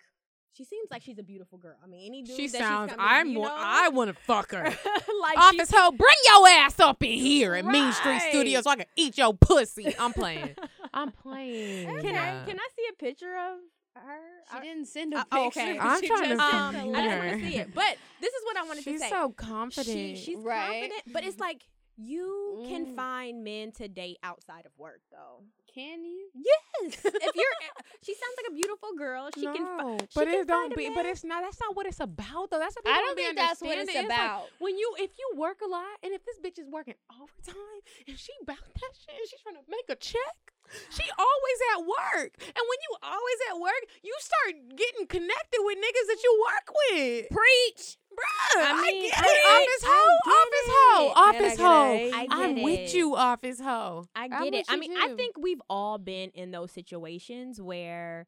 She 0.53 0.65
seems 0.65 0.91
like 0.91 1.03
she's 1.03 1.19
a 1.19 1.23
beautiful 1.23 1.59
girl. 1.59 1.77
I 1.83 1.87
mean, 1.87 2.07
any 2.07 2.23
dude 2.23 2.35
She 2.37 2.49
that 2.49 2.59
sounds. 2.59 2.93
I'm. 2.99 3.29
you 3.29 3.41
know? 3.41 3.49
I 3.53 3.89
want 3.91 4.09
to 4.09 4.15
fuck 4.25 4.51
her. 4.53 4.65
like 4.65 5.39
Office 5.39 5.71
hoe, 5.71 5.93
bring 5.93 6.17
your 6.27 6.49
ass 6.49 6.81
up 6.81 7.03
in 7.03 7.13
here 7.13 7.55
at 7.55 7.65
Mean 7.67 7.93
Street 7.93 8.13
Right. 8.13 8.31
Studios 8.31 8.65
so 8.65 8.71
I 8.71 8.77
can 8.77 8.87
eat 8.97 9.19
your 9.19 9.35
pussy. 9.35 9.95
I'm 9.99 10.13
playing. 10.13 10.57
I'm 10.95 11.13
playing. 11.13 11.87
Can 12.01 12.17
I 12.17 12.45
can 12.47 12.59
I 12.59 12.69
see 12.77 12.85
a 12.91 12.97
picture 12.97 13.37
of 13.37 13.59
her? 14.03 14.19
she 14.51 14.57
I, 14.59 14.61
didn't 14.63 14.87
send 14.87 15.15
a 15.15 15.19
Uh, 15.19 15.25
oh, 15.31 15.45
picture. 15.45 15.61
okay. 15.61 15.79
I'm 15.79 16.01
she 16.01 16.07
trying 16.09 16.23
to 16.23 16.29
just 16.37 16.41
see 16.51 16.51
sent 16.51 16.77
um, 16.77 16.77
I 16.77 16.85
you. 16.85 17.09
just 17.11 17.19
want 17.19 17.31
to 17.43 17.49
see 17.51 17.57
it. 17.59 17.75
But 17.75 17.97
this 18.21 18.33
is 18.33 18.45
what 18.45 18.57
I 18.57 18.63
wanted 18.65 18.85
She's 18.85 18.95
to 18.95 18.99
say. 19.01 19.05
She's 19.07 19.11
so 19.13 19.31
confident. 19.31 20.19
She, 20.19 20.25
she's 20.25 20.39
Right. 20.39 20.67
confident, 20.67 21.03
but 21.13 21.25
it's 21.25 21.39
like 21.39 21.63
you 21.97 22.65
can 22.67 22.87
Mm. 22.87 22.97
find 22.97 23.45
men 23.45 23.73
to 23.73 23.87
date 23.87 24.17
outside 24.23 24.65
of 24.67 24.73
work, 24.79 25.03
though. 25.13 25.45
Can 25.75 26.05
you? 26.05 26.31
Yes, 26.35 26.99
if 27.05 27.35
you're, 27.35 27.57
she 28.03 28.15
sounds 28.15 28.35
like 28.39 28.51
a 28.51 28.55
beautiful 28.55 28.91
girl. 28.97 29.31
She 29.35 29.45
no, 29.45 29.53
can. 29.53 29.67
Fi- 29.67 29.99
she 30.09 30.15
but 30.15 30.25
can 30.27 30.41
it 30.41 30.49
don't 30.49 30.71
find 30.71 30.73
a 30.73 30.77
be. 30.77 30.95
But 30.95 31.07
it's 31.07 31.25
not. 31.25 31.43
That's 31.43 31.61
not 31.61 31.77
what 31.77 31.87
it's 31.87 32.01
about, 32.01 32.51
though. 32.51 32.59
That's 32.59 32.75
what 32.75 32.89
I 32.89 33.01
don't 33.01 33.17
think 33.17 33.37
that's 33.37 33.61
what 33.61 33.77
it's 33.77 33.89
understanding. 33.89 34.11
like, 34.11 34.19
about. 34.19 34.49
when 34.59 34.79
you, 34.79 34.95
if 34.99 35.13
you 35.19 35.39
work 35.39 35.61
a 35.63 35.69
lot, 35.69 36.01
and 36.03 36.13
if 36.13 36.25
this 36.25 36.41
bitch 36.41 36.59
is 36.59 36.69
working 36.71 36.95
overtime, 37.13 37.81
and 38.09 38.19
she 38.19 38.33
bout 38.47 38.57
that 38.75 38.93
shit, 38.97 39.15
and 39.15 39.29
she's 39.29 39.41
trying 39.43 39.57
to 39.57 39.67
make 39.69 39.87
a 39.89 39.97
check. 39.97 40.55
She 40.91 41.03
always 41.19 41.59
at 41.75 41.81
work, 41.83 42.31
and 42.39 42.63
when 42.63 42.79
you 42.87 42.93
always 43.03 43.39
at 43.51 43.51
at 43.51 43.61
work, 43.61 43.85
you 44.03 44.15
start 44.21 44.55
getting 44.77 45.07
connected 45.07 45.61
with 45.61 45.77
niggas 45.79 46.07
that 46.07 46.21
you 46.23 46.47
work 46.47 46.75
with. 46.91 47.29
Preach. 47.31 47.97
Bruh, 48.13 48.61
I, 48.63 48.73
I 48.73 48.83
mean, 48.93 49.03
get 49.11 49.19
I- 49.19 49.25
it. 49.25 49.63
Office 49.63 49.85
I 49.85 49.89
hoe, 49.91 50.19
get 50.25 50.35
office 50.35 50.67
it. 50.67 50.73
hoe, 50.73 51.13
I 51.15 51.29
office 51.29 51.57
get 51.57 51.67
hoe. 51.67 51.93
a- 51.95 52.13
I 52.13 52.27
I'm 52.31 52.55
get 52.57 52.65
with 52.65 52.95
you, 52.95 53.17
office 53.17 53.61
hoe. 53.61 54.07
I 54.15 54.29
I'm 54.33 54.45
get 54.45 54.55
it. 54.55 54.67
I 54.69 54.75
you 54.75 54.81
mean, 54.81 54.97
I 54.97 55.15
think 55.15 55.37
we've 55.39 55.63
all 55.71 55.99
been 55.99 56.31
in 56.31 56.51
those 56.51 56.71
situations 56.73 57.61
where 57.61 58.27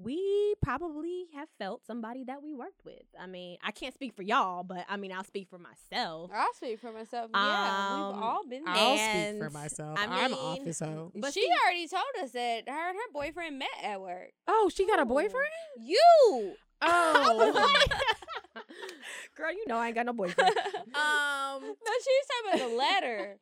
we 0.00 0.54
probably 0.62 1.24
have 1.34 1.48
felt 1.58 1.84
somebody 1.84 2.22
that 2.22 2.40
we 2.40 2.54
worked 2.54 2.84
with. 2.84 3.02
I 3.18 3.26
mean, 3.26 3.56
I 3.64 3.72
can't 3.72 3.92
speak 3.92 4.14
for 4.14 4.22
y'all, 4.22 4.62
but 4.62 4.84
I 4.88 4.96
mean, 4.96 5.10
I'll 5.12 5.24
speak 5.24 5.48
for 5.48 5.58
myself. 5.58 6.30
I'll 6.32 6.54
speak 6.54 6.78
for 6.78 6.92
myself. 6.92 7.30
yeah, 7.34 7.94
we've 7.96 8.14
Um, 8.14 8.22
all 8.22 8.46
been 8.48 8.64
there. 8.64 8.74
I'll 8.74 8.96
And, 8.96 9.36
speak 9.38 9.42
for 9.44 9.50
myself. 9.50 9.98
I 9.98 10.04
I'm 10.04 10.30
mean, 10.30 10.38
office 10.40 10.78
hoe. 10.78 11.10
but 11.16 11.34
she 11.34 11.40
see- 11.42 11.50
already 11.64 11.88
told 11.88 12.04
us 12.22 12.30
that 12.30 12.68
her 12.68 12.88
and 12.90 12.96
her 12.96 13.12
boyfriend 13.12 13.58
met 13.58 13.68
at 13.82 14.00
work. 14.00 14.30
Oh, 14.46 14.70
she 14.72 14.86
got 14.86 15.00
a 15.00 15.04
boyfriend? 15.04 15.48
You. 15.80 16.54
Oh. 16.80 17.72
Girl, 19.36 19.52
you 19.52 19.66
know 19.66 19.76
I 19.76 19.86
ain't 19.88 19.94
got 19.94 20.06
no 20.06 20.12
boyfriend. 20.12 20.50
um, 20.76 21.62
No, 21.62 21.92
she's 22.04 22.26
talking 22.28 22.60
about 22.60 22.70
the 22.70 22.76
letter. 22.76 23.38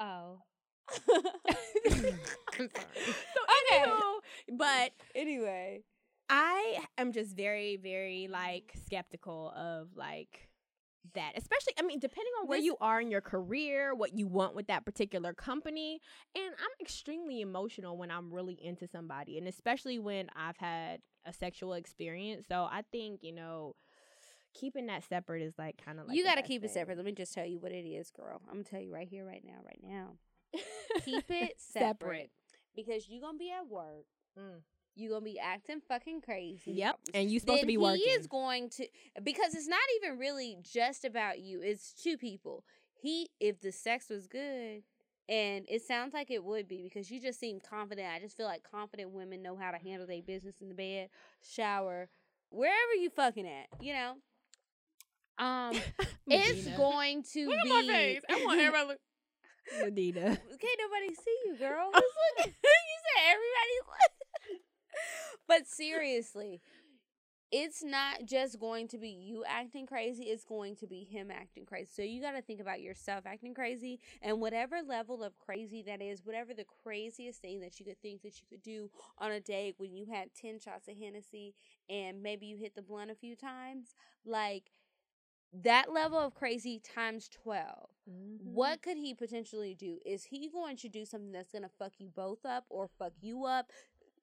oh. 0.00 0.38
I'm 1.48 1.54
sorry. 1.96 2.14
So, 2.56 2.64
okay. 2.64 3.86
Anywho, 3.86 4.58
but 4.58 4.90
Anyway. 5.14 5.82
I 6.32 6.78
am 6.96 7.12
just 7.12 7.36
very, 7.36 7.76
very 7.76 8.28
like 8.30 8.72
skeptical 8.86 9.52
of 9.56 9.88
like 9.96 10.48
that. 11.14 11.32
Especially, 11.36 11.72
I 11.78 11.82
mean, 11.82 11.98
depending 11.98 12.32
on 12.40 12.48
where 12.48 12.58
This- 12.58 12.66
you 12.66 12.76
are 12.80 13.00
in 13.00 13.10
your 13.10 13.20
career, 13.20 13.94
what 13.94 14.14
you 14.14 14.26
want 14.26 14.54
with 14.54 14.66
that 14.68 14.84
particular 14.84 15.34
company. 15.34 16.00
And 16.34 16.54
I'm 16.54 16.70
extremely 16.80 17.40
emotional 17.40 17.96
when 17.96 18.10
I'm 18.10 18.32
really 18.32 18.58
into 18.62 18.86
somebody, 18.86 19.38
and 19.38 19.48
especially 19.48 19.98
when 19.98 20.30
I've 20.36 20.56
had 20.58 21.02
a 21.24 21.32
sexual 21.32 21.74
experience. 21.74 22.46
So 22.46 22.64
I 22.64 22.82
think, 22.92 23.22
you 23.22 23.32
know, 23.32 23.74
keeping 24.54 24.86
that 24.86 25.04
separate 25.04 25.42
is 25.42 25.54
like 25.58 25.76
kind 25.84 26.00
of 26.00 26.06
like 26.08 26.16
you 26.16 26.24
got 26.24 26.36
to 26.36 26.42
keep 26.42 26.64
it 26.64 26.70
separate. 26.70 26.96
Let 26.96 27.06
me 27.06 27.12
just 27.12 27.32
tell 27.32 27.46
you 27.46 27.58
what 27.58 27.72
it 27.72 27.86
is, 27.86 28.10
girl. 28.10 28.40
I'm 28.50 28.64
to 28.64 28.70
tell 28.70 28.80
you 28.80 28.92
right 28.92 29.08
here, 29.08 29.24
right 29.24 29.44
now, 29.44 29.60
right 29.64 29.80
now. 29.82 30.16
Keep 31.04 31.24
it 31.30 31.54
separate. 31.58 32.30
Because 32.74 33.08
you're 33.08 33.20
to 33.20 33.38
be 33.38 33.50
at 33.50 33.66
work. 33.68 34.06
Mm. 34.38 34.62
You're 34.94 35.10
going 35.10 35.22
to 35.22 35.24
be 35.32 35.38
acting 35.38 35.80
fucking 35.86 36.20
crazy. 36.22 36.72
Yep. 36.72 36.98
And 37.14 37.30
you 37.30 37.40
supposed 37.40 37.58
then 37.58 37.62
to 37.62 37.66
be 37.66 37.76
working. 37.76 38.02
he 38.04 38.10
is 38.10 38.26
going 38.26 38.68
to 38.70 38.86
because 39.22 39.54
it's 39.54 39.68
not 39.68 39.80
even 39.96 40.18
really 40.18 40.58
just 40.62 41.04
about 41.04 41.38
you. 41.40 41.60
It's 41.62 41.92
two 41.92 42.16
people. 42.16 42.64
He, 42.92 43.30
if 43.40 43.60
the 43.60 43.72
sex 43.72 44.10
was 44.10 44.26
good, 44.26 44.82
and 45.28 45.64
it 45.68 45.82
sounds 45.82 46.12
like 46.12 46.30
it 46.30 46.44
would 46.44 46.66
be 46.68 46.82
because 46.82 47.10
you 47.10 47.20
just 47.20 47.38
seem 47.40 47.60
confident. 47.60 48.08
I 48.14 48.18
just 48.18 48.36
feel 48.36 48.46
like 48.46 48.62
confident 48.68 49.10
women 49.12 49.42
know 49.42 49.56
how 49.56 49.70
to 49.70 49.78
handle 49.78 50.06
their 50.06 50.22
business 50.22 50.56
in 50.60 50.68
the 50.68 50.74
bed, 50.74 51.08
shower, 51.40 52.08
wherever 52.50 52.94
you 53.00 53.10
fucking 53.10 53.46
at. 53.46 53.68
You 53.80 53.94
know. 53.94 54.14
Um, 55.38 55.72
it's 56.26 56.66
going 56.76 57.22
to 57.32 57.46
Look 57.46 57.56
at 57.58 57.64
be. 57.64 57.70
my 57.70 57.82
face. 57.86 58.20
I 58.28 58.44
want 58.44 58.60
everybody 58.60 58.82
to 58.82 58.88
look. 58.88 58.98
Medinah. 59.78 60.36
Can't 60.60 60.80
nobody 60.80 61.14
see 61.14 61.36
you, 61.46 61.56
girl. 61.56 61.90
Who's 61.94 62.02
looking? 62.38 62.52
you 62.52 62.98
said 63.06 63.22
everybody's 63.30 63.86
looking. 63.86 64.19
but 65.48 65.66
seriously, 65.66 66.60
it's 67.52 67.82
not 67.82 68.24
just 68.24 68.60
going 68.60 68.86
to 68.88 68.98
be 68.98 69.08
you 69.08 69.44
acting 69.46 69.86
crazy, 69.86 70.24
it's 70.24 70.44
going 70.44 70.76
to 70.76 70.86
be 70.86 71.02
him 71.02 71.30
acting 71.30 71.66
crazy. 71.66 71.88
So 71.92 72.02
you 72.02 72.22
got 72.22 72.32
to 72.32 72.42
think 72.42 72.60
about 72.60 72.80
yourself 72.80 73.24
acting 73.26 73.54
crazy 73.54 73.98
and 74.22 74.40
whatever 74.40 74.80
level 74.86 75.24
of 75.24 75.36
crazy 75.38 75.82
that 75.82 76.00
is, 76.00 76.24
whatever 76.24 76.54
the 76.54 76.66
craziest 76.84 77.42
thing 77.42 77.60
that 77.60 77.80
you 77.80 77.86
could 77.86 78.00
think 78.00 78.22
that 78.22 78.40
you 78.40 78.46
could 78.48 78.62
do 78.62 78.90
on 79.18 79.32
a 79.32 79.40
day 79.40 79.74
when 79.78 79.96
you 79.96 80.06
had 80.06 80.28
10 80.40 80.60
shots 80.60 80.86
of 80.86 80.96
Hennessy 80.96 81.54
and 81.88 82.22
maybe 82.22 82.46
you 82.46 82.56
hit 82.56 82.76
the 82.76 82.82
blunt 82.82 83.10
a 83.10 83.16
few 83.16 83.34
times, 83.34 83.94
like 84.24 84.70
that 85.52 85.92
level 85.92 86.18
of 86.18 86.34
crazy 86.34 86.78
times 86.78 87.28
12 87.28 87.88
Mm-hmm. 88.10 88.54
what 88.54 88.82
could 88.82 88.96
he 88.96 89.14
potentially 89.14 89.74
do? 89.74 89.98
Is 90.04 90.24
he 90.24 90.48
going 90.48 90.76
to 90.78 90.88
do 90.88 91.04
something 91.04 91.30
that's 91.32 91.52
going 91.52 91.62
to 91.62 91.70
fuck 91.78 91.92
you 91.98 92.08
both 92.08 92.44
up 92.44 92.64
or 92.68 92.88
fuck 92.98 93.12
you 93.20 93.44
up? 93.44 93.70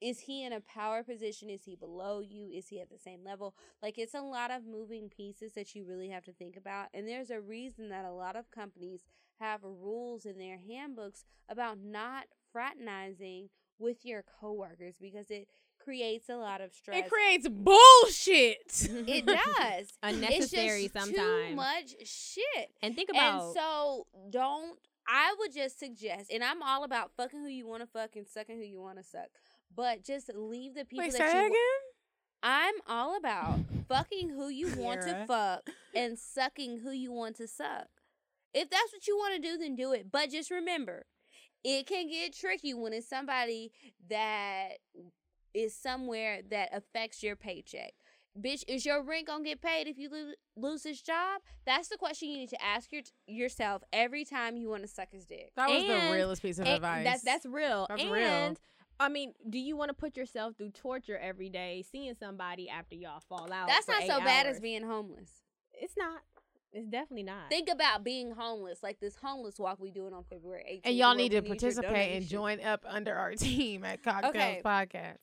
Is 0.02 0.22
he 0.22 0.44
in 0.44 0.54
a 0.54 0.62
power 0.62 1.04
position? 1.04 1.50
Is 1.50 1.64
he 1.64 1.76
below 1.76 2.20
you? 2.20 2.50
Is 2.54 2.68
he 2.68 2.80
at 2.80 2.90
the 2.90 3.00
same 3.00 3.24
level? 3.24 3.56
Like, 3.82 3.98
it's 3.98 4.14
a 4.14 4.22
lot 4.22 4.52
of 4.52 4.66
moving 4.66 5.10
pieces 5.10 5.54
that 5.54 5.76
you 5.76 5.86
really 5.86 6.10
have 6.10 6.24
to 6.26 6.34
think 6.34 6.56
about. 6.56 6.88
And 6.94 7.08
there's 7.08 7.30
a 7.30 7.42
reason 7.42 7.90
that 7.90 8.06
a 8.06 8.12
lot 8.12 8.36
of 8.36 8.52
companies 8.52 9.02
have 9.40 9.62
rules 9.64 10.26
in 10.26 10.38
their 10.38 10.60
handbooks 10.68 11.26
about 11.50 11.78
not 11.80 12.26
fraternizing 12.52 13.50
with 13.80 14.06
your 14.06 14.24
coworkers 14.40 14.96
because 15.00 15.30
it 15.30 15.48
creates 15.80 16.30
a 16.30 16.36
lot 16.36 16.62
of 16.62 16.74
stress. 16.74 16.98
It 16.98 17.10
creates 17.10 17.48
bullshit. 17.48 18.90
It 19.08 19.26
does. 19.26 19.94
Unnecessary 20.04 20.86
it's 20.86 20.94
just 20.94 21.06
sometimes. 21.06 21.50
Too 21.50 21.56
much 21.56 21.96
shit. 22.04 22.70
And 22.82 22.96
think 22.96 23.10
about 23.10 23.46
And 23.46 23.56
so 23.56 24.08
don't 24.30 24.78
I 25.08 25.34
would 25.40 25.54
just 25.54 25.80
suggest, 25.80 26.32
and 26.32 26.44
I'm 26.44 26.62
all 26.62 26.84
about 26.84 27.12
fucking 27.16 27.40
who 27.40 27.48
you 27.48 27.66
want 27.66 27.82
to 27.82 27.88
fuck 27.88 28.16
and 28.16 28.28
sucking 28.28 28.58
who 28.58 28.64
you 28.64 28.82
want 28.82 28.98
to 28.98 29.04
suck. 29.04 29.30
But 29.76 30.04
just 30.04 30.32
leave 30.34 30.76
the 30.76 30.86
people 30.86 31.06
Wait, 31.06 31.14
that 31.14 31.32
say 31.32 31.40
you 31.40 31.48
again? 31.48 31.58
I'm 32.44 32.76
all 32.88 33.18
about 33.18 33.60
fucking 33.88 34.30
who 34.30 34.50
you 34.50 34.70
want 34.78 35.02
to 35.02 35.26
fuck 35.28 35.70
and 35.96 36.18
sucking 36.18 36.80
who 36.80 36.92
you 36.92 37.12
want 37.12 37.36
to 37.38 37.48
suck. 37.48 37.88
If 38.54 38.70
that's 38.70 38.94
what 38.94 39.08
you 39.08 39.18
want 39.18 39.36
to 39.36 39.42
do, 39.42 39.58
then 39.58 39.76
do 39.76 39.94
it. 39.94 40.08
But 40.12 40.32
just 40.32 40.52
remember, 40.52 41.06
it 41.64 41.86
can 41.88 42.10
get 42.10 42.36
tricky 42.36 42.74
when 42.74 42.94
it's 42.94 43.10
somebody 43.10 43.72
that 44.10 44.78
is 45.54 45.76
somewhere 45.76 46.42
that 46.50 46.70
affects 46.74 47.24
your 47.24 47.36
paycheck. 47.36 47.94
Bitch, 48.40 48.64
is 48.68 48.86
your 48.86 49.02
rent 49.02 49.26
gonna 49.28 49.44
get 49.44 49.62
paid 49.62 49.88
if 49.88 49.98
you 49.98 50.10
lo- 50.12 50.34
lose 50.56 50.84
this 50.84 51.02
job? 51.02 51.42
That's 51.66 51.88
the 51.88 51.98
question 51.98 52.30
you 52.30 52.38
need 52.38 52.50
to 52.50 52.64
ask 52.64 52.92
your- 52.92 53.02
yourself 53.26 53.84
every 53.92 54.26
time 54.26 54.58
you 54.58 54.70
want 54.70 54.84
to 54.84 54.88
suck 54.88 55.12
his 55.12 55.26
dick. 55.26 55.52
That 55.56 55.70
was 55.70 55.84
the 55.84 56.12
realest 56.14 56.44
piece 56.44 56.60
of 56.60 56.68
And 56.68 56.76
advice. 56.76 57.04
That's 57.04 57.24
that's 57.24 57.46
real. 57.48 57.88
That's 57.90 58.04
and 58.04 58.12
real. 58.12 58.56
I 59.00 59.10
mean, 59.10 59.34
do 59.50 59.60
you 59.60 59.76
want 59.78 59.90
to 59.90 59.94
put 59.94 60.18
yourself 60.18 60.56
through 60.58 60.72
torture 60.72 61.18
every 61.18 61.50
day, 61.50 61.84
seeing 61.90 62.16
somebody 62.20 62.70
after 62.70 62.96
y'all 62.96 63.22
fall 63.30 63.52
out? 63.52 63.68
That's 63.68 63.86
for 63.86 63.92
not 63.92 64.02
eight 64.04 64.08
so 64.10 64.20
bad 64.20 64.48
as 64.48 64.60
being 64.60 64.84
homeless. 64.84 65.32
It's 65.74 65.94
not. 65.98 66.22
It's 66.74 66.88
definitely 66.88 67.24
not. 67.24 67.50
Think 67.50 67.70
about 67.70 68.04
being 68.04 68.32
homeless, 68.32 68.84
like 68.84 69.00
this 69.00 69.16
homeless 69.16 69.58
walk 69.58 69.80
we 69.80 69.90
doing 69.92 70.14
on 70.14 70.24
February 70.30 70.64
18th. 70.86 70.90
and 70.90 70.98
y'all 70.98 71.16
need 71.16 71.30
to 71.30 71.36
your 71.36 71.44
participate 71.44 72.18
and 72.18 72.28
join 72.28 72.60
up 72.62 72.84
under 72.88 73.14
our 73.16 73.32
team 73.36 73.84
at 73.86 74.04
CockTales 74.04 74.26
Okay. 74.30 74.62
Podcast. 74.66 75.18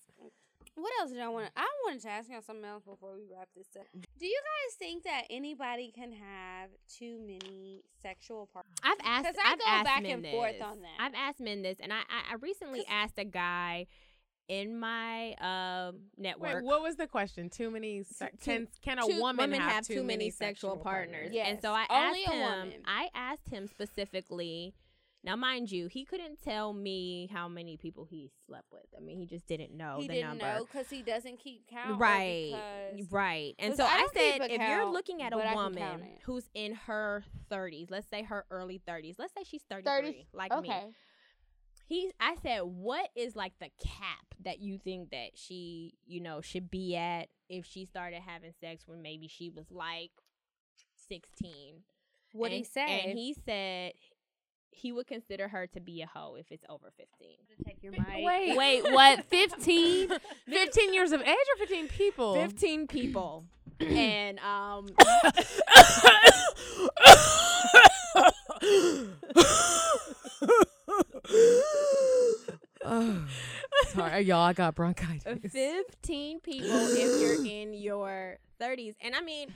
What 0.76 0.92
else 1.00 1.10
did 1.10 1.20
I 1.20 1.28
want? 1.28 1.50
I 1.56 1.66
wanted 1.86 2.02
to 2.02 2.08
ask 2.10 2.28
y'all 2.28 2.42
something 2.42 2.64
else 2.64 2.82
before 2.84 3.14
we 3.14 3.22
wrap 3.32 3.48
this 3.56 3.68
up. 3.78 3.86
Do 4.18 4.26
you 4.26 4.40
guys 4.42 4.74
think 4.76 5.04
that 5.04 5.22
anybody 5.30 5.92
can 5.94 6.10
have 6.12 6.70
too 6.98 7.18
many 7.20 7.84
sexual 8.02 8.48
partners? 8.52 8.74
I've 8.82 8.98
asked. 9.04 9.26
'Cause 9.26 9.36
I 9.44 9.52
I've 9.52 9.58
go 9.58 9.64
asked 9.66 9.84
back 9.84 10.02
men 10.02 10.12
and 10.12 10.26
forth 10.28 10.60
on 10.60 10.80
that. 10.82 10.96
I've 10.98 11.14
asked 11.14 11.40
men 11.40 11.62
this, 11.62 11.78
and 11.80 11.92
I 11.92 11.98
I, 12.08 12.32
I 12.32 12.34
recently 12.40 12.80
'Cause- 12.80 12.88
asked 12.90 13.18
a 13.18 13.24
guy 13.24 13.86
in 14.48 14.78
my 14.78 15.32
um 15.34 16.10
network. 16.18 16.54
Wait, 16.56 16.64
what 16.64 16.82
was 16.82 16.96
the 16.96 17.06
question? 17.06 17.48
Too 17.50 17.70
many? 17.70 18.02
Se- 18.02 18.30
Two- 18.32 18.36
can 18.44 18.68
can 18.82 18.98
a 18.98 19.06
woman, 19.06 19.36
women 19.52 19.60
have, 19.60 19.86
too 19.86 20.02
many 20.02 20.28
sexual 20.30 20.76
partners. 20.76 21.30
Yes, 21.32 21.46
And 21.50 21.62
so 21.62 21.72
I 21.72 21.86
only 21.88 22.24
asked 22.24 22.28
a 22.28 22.36
him. 22.36 22.58
woman. 22.58 22.82
I 22.84 23.08
asked 23.14 23.48
him 23.48 23.68
specifically. 23.68 24.74
Now, 25.24 25.36
mind 25.36 25.72
you, 25.72 25.86
he 25.88 26.04
couldn't 26.04 26.42
tell 26.42 26.74
me 26.74 27.30
how 27.32 27.48
many 27.48 27.78
people 27.78 28.04
he 28.04 28.30
slept 28.46 28.66
with. 28.70 28.84
I 28.94 29.00
mean, 29.00 29.18
he 29.18 29.24
just 29.24 29.46
didn't 29.46 29.72
know 29.74 29.96
he 29.98 30.06
the 30.06 30.14
didn't 30.14 30.28
number. 30.38 30.44
know 30.44 30.64
because 30.70 30.90
he 30.90 31.00
doesn't 31.02 31.38
keep 31.38 31.66
count. 31.66 31.98
right 31.98 32.52
because- 32.92 33.10
right 33.12 33.54
And 33.58 33.74
so 33.74 33.84
I 33.84 33.88
i, 33.88 34.06
said 34.12 34.40
a 34.42 34.52
if 34.54 34.60
you're 34.60 34.84
looking 34.92 35.22
at 35.22 35.32
a 35.32 35.36
but 35.36 35.46
I 35.46 35.54
can 35.54 35.74
count 35.74 35.74
woman 35.76 36.08
who's 36.26 36.48
in 36.54 36.74
her 36.74 37.24
30s 37.50 37.90
let's 37.90 38.06
say 38.10 38.22
her 38.22 38.44
early 38.50 38.80
30s 38.86 39.14
let's 39.18 39.32
say 39.32 39.44
she's 39.44 39.62
33 39.70 39.90
30 40.02 40.26
like 40.34 40.50
me 40.52 40.56
Okay. 40.58 40.84
he 41.86 42.10
i 42.20 42.36
said 42.42 42.60
what 42.62 43.08
is 43.16 43.34
like 43.34 43.52
the 43.60 43.70
cap 43.82 44.26
that 44.42 44.58
you 44.60 44.78
think 44.78 45.10
that 45.10 45.30
she 45.34 45.94
you 46.06 46.20
know 46.20 46.40
should 46.42 46.70
be 46.70 46.96
at 46.96 47.28
if 47.48 47.64
she 47.64 47.84
started 47.86 48.20
having 48.20 48.52
sex 48.60 48.84
when 48.86 49.00
maybe 49.02 49.26
she 49.28 49.48
was 49.50 49.66
like 49.70 50.10
16 51.08 51.82
What 52.32 52.46
and, 52.50 52.58
he 52.58 52.64
said. 52.64 52.88
and 52.88 53.18
he 53.18 53.34
said 53.44 53.92
he 54.74 54.92
would 54.92 55.06
consider 55.06 55.48
her 55.48 55.66
to 55.68 55.80
be 55.80 56.02
a 56.02 56.06
hoe 56.06 56.36
if 56.38 56.46
it's 56.50 56.64
over 56.68 56.92
15 56.96 57.36
take 57.64 57.82
your 57.82 57.92
mic. 57.92 58.02
Wait. 58.24 58.56
wait, 58.56 58.82
what? 58.92 59.24
Fifteen? 59.30 60.08
15 60.48 60.94
years 60.94 61.12
of 61.12 61.20
age 61.22 61.28
or 61.28 61.58
15 61.58 61.88
people? 61.88 62.34
15 62.34 62.86
people 62.86 63.44
and 63.80 64.38
um 64.40 64.86
oh, 72.84 73.24
Sorry, 73.88 74.22
y'all. 74.22 74.42
I 74.42 74.52
got 74.52 74.74
bronchitis. 74.74 75.52
15 75.52 76.40
people 76.40 76.68
if 76.70 77.20
you're 77.20 77.44
in 77.44 77.74
your 77.74 78.38
30s. 78.60 78.94
And 79.00 79.14
I 79.14 79.20
mean, 79.20 79.52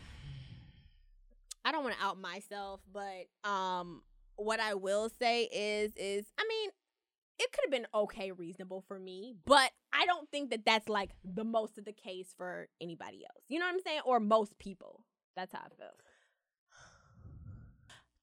I 1.64 1.72
don't 1.72 1.84
want 1.84 1.96
to 1.96 2.04
out 2.04 2.18
myself, 2.20 2.80
but 2.92 3.26
um 3.48 4.02
what 4.38 4.60
I 4.60 4.74
will 4.74 5.10
say 5.10 5.44
is 5.44 5.92
is 5.96 6.26
I 6.38 6.44
mean, 6.48 6.70
it 7.38 7.52
could 7.52 7.64
have 7.64 7.70
been 7.70 7.86
okay, 7.94 8.32
reasonable 8.32 8.84
for 8.88 8.98
me, 8.98 9.34
but 9.44 9.70
I 9.92 10.06
don't 10.06 10.30
think 10.30 10.50
that 10.50 10.64
that's 10.64 10.88
like 10.88 11.10
the 11.24 11.44
most 11.44 11.78
of 11.78 11.84
the 11.84 11.92
case 11.92 12.34
for 12.36 12.68
anybody 12.80 13.24
else. 13.24 13.44
You 13.48 13.58
know 13.58 13.66
what 13.66 13.74
I'm 13.74 13.80
saying? 13.80 14.00
Or 14.04 14.20
most 14.20 14.58
people. 14.58 15.04
That's 15.36 15.52
how 15.52 15.60
I 15.60 15.68
feel. 15.76 15.90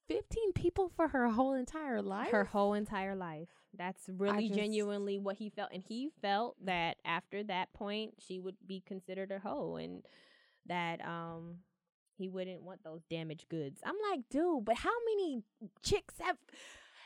15 0.08 0.54
people 0.54 0.92
for 0.96 1.08
her 1.08 1.30
whole 1.30 1.54
entire 1.54 2.02
life? 2.02 2.30
Her 2.30 2.44
whole 2.44 2.74
entire 2.74 3.16
life. 3.16 3.50
That's 3.74 4.08
really 4.08 4.50
just- 4.50 4.60
genuinely 4.60 5.18
what 5.18 5.38
he 5.38 5.50
felt. 5.50 5.72
And 5.74 5.84
he 5.84 6.10
felt 6.22 6.58
that 6.64 6.98
after 7.06 7.44
that 7.46 7.74
point, 7.74 8.16
she 8.20 8.40
would 8.40 8.58
be 8.66 8.82
considered 8.82 9.32
a 9.32 9.40
hoe 9.40 9.78
and 9.78 10.06
that 10.68 11.04
um 11.06 11.60
he 12.18 12.28
wouldn't 12.30 12.62
want 12.64 12.84
those 12.84 13.02
damaged 13.10 13.50
goods. 13.50 13.82
I'm 13.86 13.96
like, 14.12 14.22
dude, 14.30 14.66
but 14.66 14.76
how 14.78 14.94
many 15.06 15.44
chicks 15.84 16.16
have 16.22 16.38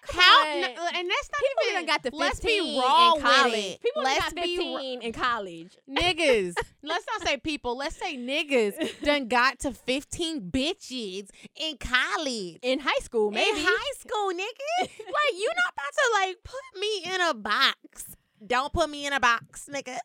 How? 0.04 0.44
n- 0.48 0.64
uh, 0.64 0.90
and 0.96 1.10
that's 1.10 1.30
not 1.32 1.42
People 1.42 1.72
even 1.74 1.86
got 1.86 2.04
the 2.04 2.12
15 2.12 2.20
Let's 2.20 2.40
be 2.40 2.80
raw 2.82 3.14
in 3.16 3.22
college. 3.22 3.52
with 3.52 3.66
it. 3.66 3.82
People 3.82 4.04
let's 4.04 4.20
got 4.20 4.36
be 4.36 4.58
ra- 4.58 4.78
15 4.78 5.02
in 5.02 5.12
college. 5.14 5.78
niggas. 5.90 6.54
let's 6.84 7.06
not 7.08 7.28
say 7.28 7.38
people. 7.38 7.76
Let's 7.78 7.96
say 7.98 8.16
niggas 8.18 9.02
done 9.04 9.28
got 9.28 9.60
to 9.60 9.72
15 9.74 10.50
bitches 10.52 11.30
in 11.56 11.78
college. 11.78 12.60
In 12.62 12.80
high 12.80 13.00
school, 13.02 13.32
maybe. 13.32 13.50
In 13.60 13.66
high 13.68 13.94
school, 13.98 14.32
nigga. 14.32 14.82
like, 14.90 15.34
you 15.38 15.50
not 15.56 15.74
about 15.74 15.94
to, 15.94 16.28
like, 16.28 16.38
put 16.44 16.80
me 16.80 17.04
in 17.14 17.22
a 17.22 17.34
box. 17.34 18.16
Don't 18.46 18.72
put 18.72 18.90
me 18.90 19.06
in 19.06 19.12
a 19.14 19.20
box, 19.20 19.68
nigga. 19.74 19.98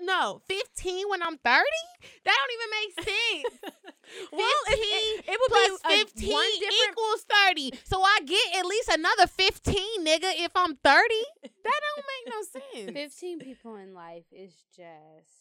No, 0.00 0.40
15 0.48 1.08
when 1.08 1.22
I'm 1.22 1.38
30? 1.38 1.64
That 2.24 2.34
don't 2.36 2.52
even 2.56 2.70
make 2.78 3.08
sense. 3.62 3.74
Well, 4.32 4.40
it- 4.40 4.70
15 4.70 4.84
it- 4.88 5.24
it 5.34 5.38
would 5.38 5.50
plus 5.50 5.82
be 5.86 5.96
15 5.98 6.32
one 6.32 6.50
different- 6.60 6.90
equals 6.92 7.26
30. 7.46 7.72
So 7.84 8.00
I 8.02 8.20
get 8.24 8.56
at 8.56 8.64
least 8.64 8.88
another 8.88 9.26
15, 9.26 9.74
nigga, 10.06 10.32
if 10.44 10.52
I'm 10.56 10.76
30. 10.76 11.14
That 11.64 11.80
don't 11.94 12.06
make 12.06 12.34
no 12.34 12.86
sense. 12.86 12.92
15 13.20 13.38
people 13.40 13.76
in 13.76 13.92
life 13.92 14.24
is 14.32 14.54
just. 14.74 15.34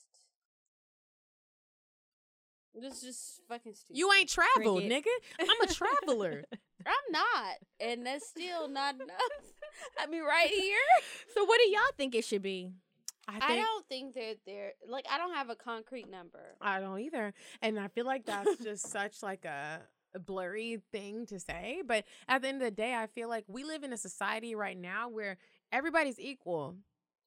This 2.75 2.95
is 2.97 3.01
just 3.01 3.41
fucking 3.47 3.73
stupid. 3.73 3.97
You 3.97 4.11
ain't 4.13 4.29
traveled, 4.29 4.81
Cricket. 4.81 5.05
nigga. 5.05 5.45
I'm 5.49 5.61
a 5.69 5.73
traveler. 5.73 6.43
I'm 6.85 7.11
not. 7.11 7.55
And 7.79 8.05
that's 8.05 8.27
still 8.27 8.67
not 8.67 8.95
enough. 8.95 9.07
I 9.97 10.05
mean, 10.07 10.23
right 10.23 10.49
here. 10.49 10.77
So 11.33 11.45
what 11.45 11.59
do 11.63 11.69
y'all 11.69 11.81
think 11.95 12.13
it 12.15 12.25
should 12.25 12.41
be? 12.43 12.71
I 13.27 13.39
I 13.41 13.55
don't 13.57 13.85
think 13.87 14.13
that 14.15 14.37
they're. 14.45 14.73
Like, 14.87 15.05
I 15.11 15.17
don't 15.17 15.33
have 15.33 15.49
a 15.49 15.55
concrete 15.55 16.09
number. 16.09 16.55
I 16.61 16.79
don't 16.79 16.99
either. 16.99 17.33
And 17.61 17.79
I 17.79 17.87
feel 17.89 18.05
like 18.05 18.25
that's 18.25 18.57
just 18.63 18.89
such 18.89 19.21
like 19.21 19.45
a, 19.45 19.81
a 20.15 20.19
blurry 20.19 20.81
thing 20.91 21.25
to 21.27 21.39
say. 21.39 21.81
But 21.85 22.05
at 22.27 22.41
the 22.41 22.47
end 22.47 22.61
of 22.61 22.65
the 22.65 22.71
day, 22.71 22.93
I 22.93 23.07
feel 23.07 23.27
like 23.29 23.43
we 23.47 23.63
live 23.63 23.83
in 23.83 23.91
a 23.91 23.97
society 23.97 24.55
right 24.55 24.77
now 24.77 25.09
where 25.09 25.37
everybody's 25.71 26.19
equal. 26.19 26.75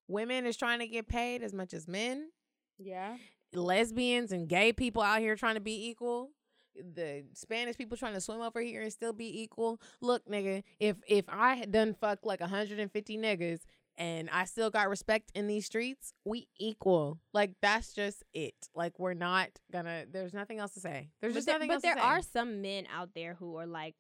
Women 0.09 0.46
is 0.46 0.57
trying 0.57 0.80
to 0.80 0.86
get 0.86 1.07
paid 1.09 1.42
as 1.42 1.53
much 1.53 1.74
as 1.74 1.86
men. 1.86 2.30
Yeah. 2.78 3.16
Lesbians 3.53 4.32
and 4.32 4.48
gay 4.48 4.72
people 4.72 5.03
out 5.03 5.20
here 5.20 5.36
trying 5.36 5.55
to 5.55 5.61
be 5.61 5.88
equal. 5.88 6.30
The 6.74 7.24
Spanish 7.34 7.76
people 7.76 7.96
trying 7.96 8.14
to 8.14 8.20
swim 8.20 8.40
over 8.40 8.61
here 8.61 8.80
and 8.80 8.92
still 8.92 9.12
be 9.12 9.42
equal. 9.42 9.80
Look, 10.01 10.26
nigga, 10.26 10.62
if 10.78 10.96
if 11.07 11.24
I 11.28 11.57
had 11.57 11.72
done 11.72 11.94
fuck 12.01 12.20
like 12.24 12.40
150 12.40 13.18
niggas 13.18 13.61
and 14.01 14.30
I 14.30 14.46
still 14.46 14.70
got 14.70 14.88
respect 14.88 15.30
in 15.34 15.46
these 15.46 15.66
streets, 15.66 16.14
we 16.24 16.48
equal. 16.59 17.18
Like 17.34 17.53
that's 17.61 17.92
just 17.92 18.24
it. 18.32 18.55
Like 18.74 18.98
we're 18.98 19.14
not 19.14 19.51
gonna. 19.70 20.07
There's 20.11 20.32
nothing 20.32 20.59
else 20.59 20.72
to 20.72 20.80
say. 20.80 21.11
There's 21.20 21.34
but 21.34 21.38
just 21.38 21.46
there, 21.46 21.57
nothing 21.57 21.68
but 21.68 21.74
else 21.74 21.82
there 21.82 21.94
to 21.94 22.01
say. 22.01 22.07
are 22.07 22.22
some 22.22 22.62
men 22.62 22.86
out 22.92 23.11
there 23.14 23.34
who 23.34 23.57
are 23.59 23.66
like 23.66 23.96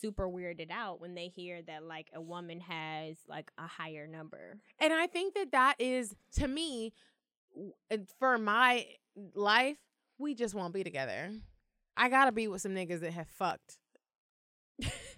super 0.00 0.26
weirded 0.26 0.70
out 0.70 1.00
when 1.00 1.14
they 1.14 1.28
hear 1.28 1.60
that 1.62 1.84
like 1.84 2.10
a 2.14 2.20
woman 2.20 2.58
has 2.60 3.18
like 3.28 3.50
a 3.58 3.66
higher 3.66 4.06
number. 4.06 4.58
and 4.80 4.92
I 4.94 5.06
think 5.06 5.34
that 5.34 5.52
that 5.52 5.74
is 5.78 6.16
to 6.36 6.48
me, 6.48 6.94
for 8.18 8.38
my 8.38 8.86
life, 9.34 9.76
we 10.18 10.34
just 10.34 10.54
won't 10.54 10.72
be 10.72 10.82
together. 10.82 11.32
I 11.98 12.08
gotta 12.08 12.32
be 12.32 12.48
with 12.48 12.62
some 12.62 12.72
niggas 12.72 13.00
that 13.00 13.12
have 13.12 13.28
fucked. 13.28 13.76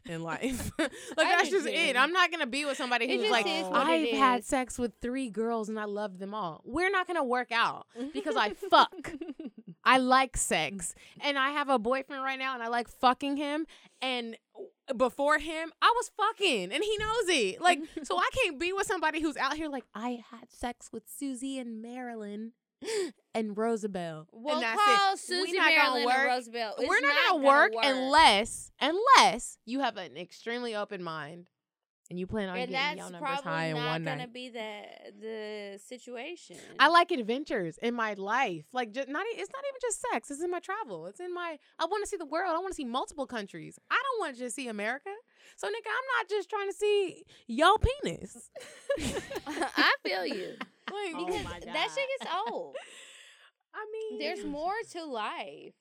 In 0.06 0.22
life, 0.22 0.70
like 0.78 0.90
that's 1.16 1.50
just 1.50 1.66
it. 1.66 1.96
I'm 1.96 2.12
not 2.12 2.30
gonna 2.30 2.46
be 2.46 2.64
with 2.64 2.76
somebody 2.76 3.06
It 3.06 3.20
who's 3.20 3.30
like, 3.30 3.46
I've 3.46 4.08
had 4.10 4.44
sex 4.44 4.78
with 4.78 4.92
three 5.00 5.30
girls 5.30 5.68
and 5.68 5.78
I 5.78 5.84
love 5.84 6.18
them 6.18 6.34
all. 6.34 6.62
We're 6.64 6.90
not 6.90 7.06
gonna 7.06 7.24
work 7.24 7.52
out 7.52 7.86
because 8.12 8.36
I 8.36 8.50
fuck. 8.50 9.12
I 9.84 9.98
like 9.98 10.36
sex. 10.36 10.94
And 11.22 11.38
I 11.38 11.50
have 11.50 11.68
a 11.68 11.78
boyfriend 11.78 12.22
right 12.22 12.38
now 12.38 12.54
and 12.54 12.62
I 12.62 12.68
like 12.68 12.88
fucking 12.88 13.36
him. 13.38 13.66
And 14.02 14.36
before 14.96 15.38
him, 15.38 15.72
I 15.80 15.92
was 15.96 16.10
fucking 16.16 16.72
and 16.72 16.84
he 16.84 16.98
knows 16.98 17.28
it. 17.28 17.60
Like, 17.60 17.80
so 18.02 18.18
I 18.18 18.28
can't 18.34 18.58
be 18.60 18.72
with 18.72 18.86
somebody 18.86 19.22
who's 19.22 19.36
out 19.36 19.54
here 19.56 19.68
like, 19.68 19.84
I 19.94 20.22
had 20.30 20.50
sex 20.50 20.90
with 20.92 21.04
Susie 21.06 21.58
and 21.58 21.80
Marilyn 21.80 22.52
and 23.34 23.56
Rosabelle. 23.56 24.26
Well, 24.32 24.62
and 24.62 24.78
call 24.78 25.14
it. 25.14 25.18
Susie 25.18 25.52
We 25.52 25.58
not 25.58 25.70
gonna 25.70 25.76
Marilyn 25.76 26.04
work. 26.04 26.16
and 26.16 26.26
Roosevelt. 26.26 26.74
It's 26.78 26.88
We're 26.88 27.00
not, 27.00 27.14
gonna, 27.30 27.44
work 27.44 27.72
unless 27.82 28.70
unless 28.80 29.58
you 29.64 29.80
have 29.80 29.96
an 29.96 30.16
extremely 30.16 30.74
open 30.74 31.02
mind 31.02 31.48
and 32.10 32.18
you 32.18 32.26
plan 32.26 32.48
on 32.48 32.56
and 32.56 32.70
getting 32.70 32.74
that's 32.74 33.10
your 33.10 33.20
numbers 33.20 33.28
high 33.28 33.42
probably 33.42 33.68
in 33.70 33.76
not 33.76 33.86
one 33.86 34.04
gonna 34.04 34.28
be 34.28 34.48
the 34.48 34.82
the 35.20 35.78
situation. 35.86 36.56
I 36.78 36.88
like 36.88 37.10
adventures 37.10 37.78
in 37.78 37.94
my 37.94 38.14
life. 38.14 38.64
Like 38.72 38.92
just 38.92 39.08
not 39.08 39.26
it's 39.28 39.50
not 39.52 39.62
even 39.68 39.80
just 39.82 40.04
sex. 40.12 40.30
It's 40.30 40.42
in 40.42 40.50
my 40.50 40.60
travel. 40.60 41.06
It's 41.06 41.20
in 41.20 41.34
my 41.34 41.58
I 41.78 41.84
want 41.84 42.04
to 42.04 42.08
see 42.08 42.16
the 42.16 42.26
world. 42.26 42.54
I 42.54 42.58
want 42.58 42.70
to 42.70 42.74
see 42.76 42.84
multiple 42.84 43.26
countries. 43.26 43.78
I 43.90 43.96
don't 44.02 44.26
want 44.26 44.36
to 44.36 44.40
just 44.40 44.56
see 44.56 44.68
America. 44.68 45.10
So 45.56 45.66
nigga, 45.66 45.70
I'm 45.70 46.18
not 46.18 46.28
just 46.28 46.48
trying 46.48 46.68
to 46.68 46.74
see 46.74 47.24
your 47.46 47.76
penis. 47.78 48.50
I 49.76 49.94
feel 50.02 50.26
you 50.26 50.54
Like 50.92 51.14
Oh 51.14 51.26
because 51.26 51.44
my 51.44 51.60
that 51.60 51.88
shit 51.94 52.06
God. 52.20 52.24
gets 52.26 52.30
old. 52.50 52.76
I 53.74 53.86
mean 53.92 54.18
There's 54.18 54.44
more 54.44 54.72
to 54.92 55.04
life. 55.04 55.74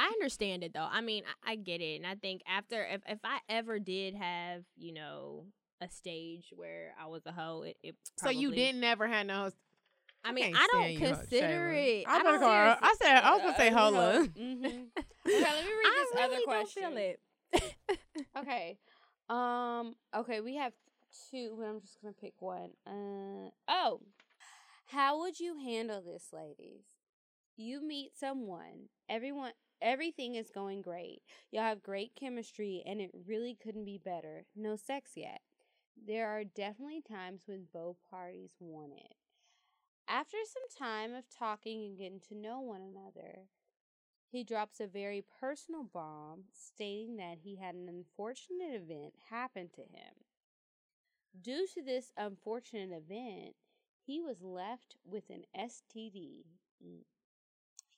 I 0.00 0.06
understand 0.08 0.62
it 0.62 0.72
though. 0.74 0.86
I 0.88 1.00
mean, 1.00 1.24
I, 1.44 1.52
I 1.52 1.56
get 1.56 1.80
it, 1.80 1.96
and 1.96 2.06
I 2.06 2.14
think 2.14 2.42
after 2.46 2.84
if 2.84 3.00
if 3.08 3.18
I 3.24 3.38
ever 3.48 3.78
did 3.80 4.14
have 4.14 4.62
you 4.76 4.92
know 4.94 5.46
a 5.80 5.88
stage 5.88 6.52
where 6.54 6.94
I 7.00 7.06
was 7.06 7.22
a 7.26 7.32
hoe, 7.32 7.62
it, 7.62 7.76
it 7.82 7.96
So 8.16 8.30
you 8.30 8.52
didn't 8.52 8.80
never 8.80 9.06
had 9.08 9.26
no 9.26 9.50
I 10.24 10.32
mean, 10.32 10.52
can't 10.52 10.56
I 10.56 10.66
don't 10.72 10.96
consider 10.98 11.70
it. 11.72 12.04
I 12.06 12.16
I 12.16 12.18
better 12.18 12.30
don't 12.32 12.40
call 12.40 12.50
her- 12.52 12.78
I 12.82 12.94
said 13.00 13.16
I 13.16 13.30
was 13.34 13.42
gonna 13.42 13.56
say 13.56 13.68
Uh, 13.70 13.74
holla. 13.74 14.28
mhm. 14.36 14.86
Okay, 15.28 15.40
let 15.42 15.64
me 15.64 15.70
read 15.72 15.86
I 15.86 16.04
this 16.06 16.14
really 16.14 16.24
other 16.24 16.34
don't 16.36 16.44
question. 16.46 16.82
feel 16.82 16.96
it. 16.96 17.20
Okay. 18.38 18.78
Um. 19.28 19.94
Okay, 20.16 20.40
we 20.40 20.56
have 20.56 20.72
two, 21.30 21.54
but 21.58 21.66
I'm 21.66 21.80
just 21.80 22.00
gonna 22.00 22.14
pick 22.20 22.34
one. 22.40 22.70
Uh. 22.86 23.50
Oh. 23.68 24.00
How 24.88 25.18
would 25.18 25.38
you 25.38 25.54
handle 25.54 26.00
this, 26.00 26.28
ladies? 26.32 26.86
You 27.58 27.86
meet 27.86 28.16
someone. 28.18 28.88
Everyone. 29.06 29.52
Everything 29.82 30.34
is 30.34 30.50
going 30.50 30.80
great. 30.80 31.20
Y'all 31.50 31.62
have 31.62 31.82
great 31.82 32.12
chemistry, 32.18 32.82
and 32.86 32.98
it 32.98 33.10
really 33.26 33.54
couldn't 33.62 33.84
be 33.84 34.00
better. 34.02 34.46
No 34.56 34.76
sex 34.76 35.10
yet. 35.14 35.42
There 36.06 36.30
are 36.30 36.42
definitely 36.42 37.02
times 37.02 37.42
when 37.44 37.66
both 37.70 37.98
parties 38.10 38.54
want 38.60 38.92
it. 38.92 39.14
After 40.08 40.38
some 40.46 40.86
time 40.88 41.12
of 41.12 41.24
talking 41.28 41.84
and 41.84 41.98
getting 41.98 42.20
to 42.30 42.34
know 42.34 42.60
one 42.60 42.80
another, 42.80 43.48
he 44.30 44.42
drops 44.42 44.80
a 44.80 44.86
very 44.86 45.22
personal 45.38 45.84
bomb 45.84 46.44
stating 46.54 47.18
that 47.18 47.40
he 47.44 47.56
had 47.56 47.74
an 47.74 47.88
unfortunate 47.90 48.72
event 48.72 49.12
happen 49.28 49.68
to 49.74 49.82
him. 49.82 50.24
Due 51.38 51.66
to 51.74 51.82
this 51.82 52.10
unfortunate 52.16 52.90
event, 52.90 53.54
he 54.08 54.22
was 54.22 54.40
left 54.40 54.96
with 55.04 55.24
an 55.28 55.42
STD. 55.54 56.46
Mm. 56.82 57.02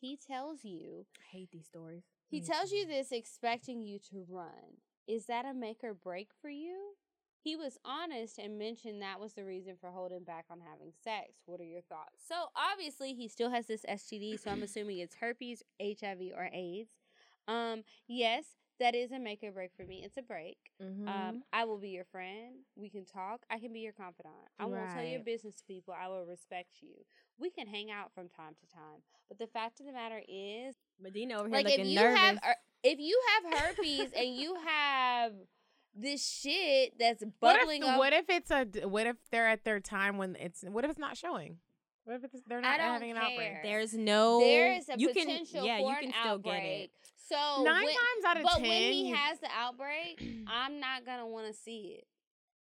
He 0.01 0.17
tells 0.17 0.65
you, 0.65 1.07
I 1.21 1.37
hate 1.37 1.51
these 1.53 1.67
stories. 1.67 2.03
he 2.29 2.41
tells 2.41 2.73
you 2.73 2.85
this 2.85 3.13
expecting 3.13 3.81
you 3.81 3.99
to 4.11 4.25
run. 4.29 4.81
Is 5.07 5.27
that 5.27 5.45
a 5.45 5.55
make 5.55 5.85
or 5.85 5.95
break 5.95 6.31
for 6.43 6.51
you? 6.51 6.95
He 7.43 7.55
was 7.55 7.79
honest 7.85 8.39
and 8.39 8.59
mentioned 8.59 9.01
that 9.01 9.21
was 9.21 9.35
the 9.35 9.45
reason 9.45 9.77
for 9.81 9.91
holding 9.91 10.25
back 10.25 10.47
on 10.51 10.59
having 10.61 10.93
sex. 11.05 11.43
What 11.47 11.61
are 11.61 11.65
your 11.65 11.81
thoughts? 11.83 12.23
So 12.29 12.35
obviously 12.57 13.15
he 13.15 13.29
still 13.29 13.51
has 13.51 13.67
this 13.67 13.85
STD, 13.89 14.43
so 14.43 14.51
I'm 14.51 14.63
assuming 14.63 14.99
it's 14.99 15.15
herpes, 15.15 15.63
HIV, 15.81 16.33
or 16.37 16.51
AIDS. 16.53 16.91
Um, 17.47 17.85
yes, 18.09 18.45
that 18.81 18.95
is 18.95 19.13
a 19.13 19.19
make 19.19 19.43
or 19.43 19.53
break 19.53 19.71
for 19.77 19.85
me. 19.85 20.03
It's 20.05 20.17
a 20.17 20.23
break. 20.23 20.57
Mm-hmm. 20.83 21.07
Um, 21.07 21.43
I 21.53 21.65
will 21.65 21.79
be 21.79 21.91
your 21.91 22.05
friend. 22.05 22.57
We 22.77 22.89
can 22.89 23.05
talk. 23.05 23.43
I 23.51 23.59
can 23.59 23.73
be 23.73 23.81
your 23.81 23.93
confidant. 23.93 24.35
I 24.59 24.65
won't 24.65 24.91
tell 24.91 25.05
your 25.05 25.21
business 25.21 25.57
to 25.57 25.65
people. 25.65 25.95
I 25.99 26.09
will 26.09 26.27
respect 26.27 26.79
you. 26.81 26.95
We 27.39 27.51
can 27.51 27.67
hang 27.67 27.91
out 27.91 28.13
from 28.15 28.29
time 28.29 28.55
to 28.61 28.75
time. 28.75 29.03
But 29.29 29.39
the 29.39 29.47
fact 29.47 29.81
of 29.81 29.87
the 29.87 29.93
matter 29.93 30.21
is, 30.29 30.75
but 31.01 31.13
Dina 31.13 31.35
over 31.39 31.49
here 31.49 31.57
like 31.57 31.67
looking 31.67 31.81
if 31.81 31.87
you 31.87 31.95
nervous. 31.95 32.19
have 32.19 32.39
if 32.83 32.99
you 32.99 33.21
have 33.29 33.61
herpes 33.61 34.11
and 34.17 34.35
you 34.35 34.57
have 34.67 35.33
this 35.95 36.27
shit 36.27 36.95
that's 36.99 37.23
What 37.41 37.61
bubbling 37.61 37.83
if 37.83 37.89
up, 37.89 37.99
what 37.99 38.13
if 38.13 38.25
it's 38.29 38.51
a? 38.51 38.67
what 38.89 39.07
if 39.07 39.17
they're 39.31 39.49
at 39.49 39.65
their 39.65 39.81
time 39.81 40.19
when 40.19 40.37
it's 40.37 40.65
what 40.67 40.85
if 40.85 40.91
it's 40.91 40.99
not 40.99 41.17
showing? 41.17 41.59
What 42.05 42.17
if 42.17 42.25
it's, 42.25 42.43
they're 42.49 42.61
not 42.61 42.81
having 42.81 43.11
an 43.11 43.19
outbreak? 43.19 43.63
There's 43.63 43.95
no. 43.95 44.41
there 44.41 44.73
is 44.73 44.89
a 44.89 44.95
you 44.99 45.09
can, 45.09 45.27
potential 45.27 45.65
yeah, 45.65 45.79
for 45.79 45.91
you 45.91 45.97
can 45.97 46.05
an 46.07 46.15
still 46.21 46.33
outbreak. 46.33 46.63
get 46.63 46.69
it. 46.69 46.91
So 47.31 47.63
Nine 47.63 47.85
when- 47.85 47.95
times 47.95 48.25
out 48.27 48.37
of 48.39 48.43
but 48.43 48.53
ten, 48.55 48.63
when 48.63 48.93
he 48.93 49.11
has 49.11 49.39
the 49.39 49.49
outbreak, 49.57 50.21
I'm 50.49 50.81
not 50.81 51.05
gonna 51.07 51.27
want 51.27 51.47
to 51.47 51.53
see 51.53 51.99
it. 51.99 52.05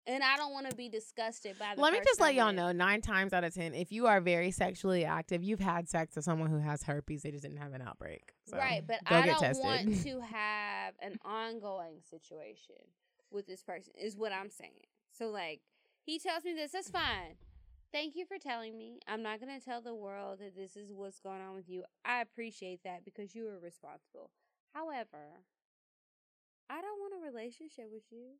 and 0.05 0.23
I 0.23 0.37
don't 0.37 0.51
want 0.53 0.69
to 0.69 0.75
be 0.75 0.89
disgusted 0.89 1.57
by 1.57 1.73
the. 1.75 1.81
Let 1.81 1.93
me 1.93 1.99
just 2.05 2.19
let 2.21 2.35
y'all 2.35 2.53
know 2.53 2.71
nine 2.71 3.01
times 3.01 3.33
out 3.33 3.43
of 3.43 3.53
ten, 3.53 3.73
if 3.73 3.91
you 3.91 4.05
are 4.07 4.21
very 4.21 4.51
sexually 4.51 5.05
active, 5.05 5.43
you've 5.43 5.59
had 5.59 5.89
sex 5.89 6.15
with 6.15 6.25
someone 6.25 6.49
who 6.49 6.59
has 6.59 6.83
herpes. 6.83 7.23
They 7.23 7.31
just 7.31 7.43
didn't 7.43 7.57
have 7.57 7.73
an 7.73 7.81
outbreak. 7.81 8.33
So 8.45 8.57
right, 8.57 8.83
but 8.85 8.97
I 9.07 9.25
don't 9.25 9.39
tested. 9.39 9.63
want 9.65 10.01
to 10.03 10.19
have 10.21 10.93
an 11.01 11.17
ongoing 11.25 12.01
situation 12.09 12.75
with 13.31 13.47
this 13.47 13.63
person. 13.63 13.93
Is 13.99 14.15
what 14.15 14.31
I'm 14.31 14.49
saying. 14.51 14.85
So 15.11 15.29
like, 15.29 15.61
he 16.03 16.19
tells 16.19 16.43
me 16.43 16.53
this. 16.53 16.71
That's 16.73 16.89
fine. 16.91 17.35
Thank 17.91 18.15
you 18.15 18.25
for 18.27 18.37
telling 18.37 18.77
me. 18.77 18.99
I'm 19.07 19.23
not 19.23 19.39
gonna 19.39 19.59
tell 19.59 19.81
the 19.81 19.95
world 19.95 20.39
that 20.41 20.55
this 20.55 20.75
is 20.75 20.93
what's 20.93 21.19
going 21.19 21.41
on 21.41 21.55
with 21.55 21.67
you. 21.67 21.83
I 22.05 22.21
appreciate 22.21 22.81
that 22.83 23.03
because 23.03 23.33
you 23.33 23.47
are 23.47 23.57
responsible. 23.59 24.29
However, 24.73 25.43
I 26.69 26.81
don't 26.81 26.99
want 26.99 27.13
a 27.21 27.25
relationship 27.25 27.85
with 27.91 28.03
you. 28.11 28.33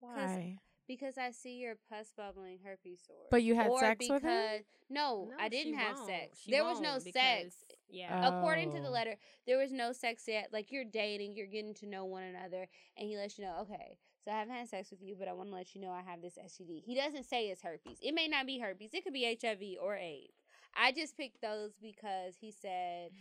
Why? 0.00 0.58
Because 0.86 1.16
I 1.16 1.30
see 1.30 1.56
your 1.60 1.76
pus 1.88 2.12
bubbling 2.16 2.58
herpes 2.62 3.00
sore. 3.06 3.16
But 3.30 3.42
you 3.42 3.54
had 3.54 3.68
or 3.68 3.80
sex 3.80 3.98
because, 4.00 4.10
with 4.10 4.22
her? 4.24 4.58
No, 4.90 5.28
No, 5.30 5.36
I 5.42 5.48
didn't 5.48 5.74
have 5.74 5.96
won't. 5.96 6.08
sex. 6.08 6.40
She 6.44 6.50
there 6.50 6.64
was 6.64 6.78
no 6.80 6.90
won't 6.90 7.02
sex. 7.04 7.14
because- 7.14 7.64
Yeah. 7.88 8.38
According 8.38 8.70
to 8.72 8.80
the 8.80 8.88
Oh. 8.88 8.92
letter, 8.92 9.16
there 9.46 9.56
was 9.56 9.72
no 9.72 9.92
sex 9.92 10.28
yet. 10.28 10.52
Like 10.52 10.70
you're 10.70 10.84
dating, 10.84 11.36
you're 11.36 11.46
getting 11.46 11.72
to 11.74 11.86
know 11.86 12.04
one 12.04 12.24
another, 12.24 12.68
and 12.98 13.08
he 13.08 13.16
lets 13.16 13.38
you 13.38 13.44
know, 13.46 13.60
okay, 13.60 13.96
so 14.24 14.30
I 14.30 14.34
haven't 14.34 14.54
had 14.54 14.68
sex 14.68 14.90
with 14.90 15.00
you, 15.02 15.16
but 15.16 15.26
I 15.26 15.32
want 15.32 15.48
to 15.48 15.54
let 15.54 15.74
you 15.74 15.80
know 15.80 15.90
I 15.90 16.02
have 16.02 16.20
this 16.20 16.36
STD. 16.36 16.80
He 16.84 16.94
doesn't 16.94 17.24
say 17.24 17.48
it's 17.48 17.62
herpes. 17.62 17.98
It 18.02 18.12
may 18.12 18.28
not 18.28 18.44
be 18.46 18.58
herpes. 18.58 18.92
It 18.92 19.04
could 19.04 19.12
be 19.14 19.24
HIV 19.24 19.78
or 19.80 19.96
AIDS. 19.96 20.34
I 20.74 20.92
just 20.92 21.16
picked 21.16 21.40
those 21.40 21.76
because 21.80 22.36
he 22.36 22.50
said 22.50 23.12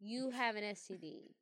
you 0.00 0.30
have 0.30 0.56
an 0.56 0.64
STD 0.64 1.34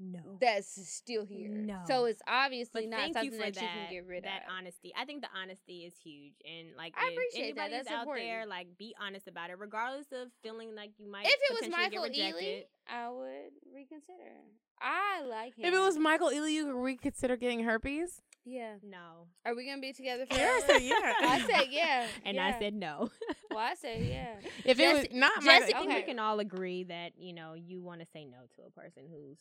no. 0.00 0.20
that's 0.40 0.88
still 0.90 1.24
here. 1.24 1.48
No. 1.48 1.80
So 1.86 2.06
it's 2.06 2.22
obviously 2.26 2.82
But 2.86 2.90
not 2.90 3.00
thank 3.00 3.12
something 3.14 3.32
you 3.32 3.38
for 3.38 3.44
that, 3.44 3.54
that, 3.54 3.62
you 3.62 3.68
can 3.68 3.90
get 3.92 4.06
rid 4.06 4.24
that 4.24 4.42
of. 4.48 4.52
honesty. 4.58 4.92
I 4.98 5.04
think 5.04 5.20
the 5.22 5.28
honesty 5.40 5.80
is 5.84 5.94
huge, 6.02 6.32
and 6.44 6.68
like 6.76 6.94
I 6.96 7.08
if 7.08 7.12
appreciate 7.12 7.54
that. 7.56 7.62
anybody's 7.64 7.84
That's 7.84 7.96
out 7.96 8.00
important. 8.02 8.26
there, 8.26 8.46
like 8.46 8.66
be 8.78 8.94
honest 9.00 9.28
about 9.28 9.50
it, 9.50 9.58
regardless 9.58 10.06
of 10.12 10.28
feeling 10.42 10.74
like 10.74 10.90
you 10.98 11.10
might. 11.10 11.26
if 11.26 11.32
it 11.50 11.60
was 11.60 11.70
Michael 11.70 12.02
get 12.08 12.34
rejected. 12.34 12.64
Ealy, 12.88 12.92
I 12.92 13.10
would 13.10 13.52
reconsider. 13.74 14.40
I 14.82 15.22
like 15.26 15.56
him. 15.56 15.66
If 15.66 15.74
it 15.74 15.78
was 15.78 15.98
Michael 15.98 16.28
Ealy, 16.30 16.52
you 16.52 16.66
would 16.66 16.82
reconsider 16.82 17.36
getting 17.36 17.64
herpes. 17.64 18.22
yeah. 18.46 18.76
no, 18.82 19.26
Are 19.44 19.54
we 19.54 19.66
gonna 19.66 19.80
be 19.82 19.92
together 19.92 20.24
Yeah, 20.30 20.36
forever? 20.60 20.72
I 20.72 20.78
said 20.78 20.82
yeah. 20.82 21.12
I 21.20 21.40
said 21.46 21.66
yeah. 21.70 22.06
and 22.24 22.34
yeah. 22.36 22.46
I 22.46 22.58
said 22.58 22.72
no. 22.74 23.10
Well, 23.50 23.58
I 23.58 23.74
said 23.74 24.02
yeah. 24.02 24.36
If 24.64 24.80
it 24.80 24.94
was 24.96 25.06
not 25.12 25.32
I 25.36 25.44
Michael, 25.44 25.60
Jesse- 25.66 25.72
think 25.74 25.90
okay. 25.90 25.96
we 25.96 26.02
can 26.06 26.18
all 26.18 26.38
agree 26.40 26.84
that 26.84 27.12
you 27.18 27.34
know 27.34 27.52
you 27.54 27.82
want 27.82 28.00
to 28.00 28.06
say 28.06 28.24
no 28.24 28.38
to 28.56 28.62
a 28.66 28.70
person 28.70 29.02
who's 29.10 29.38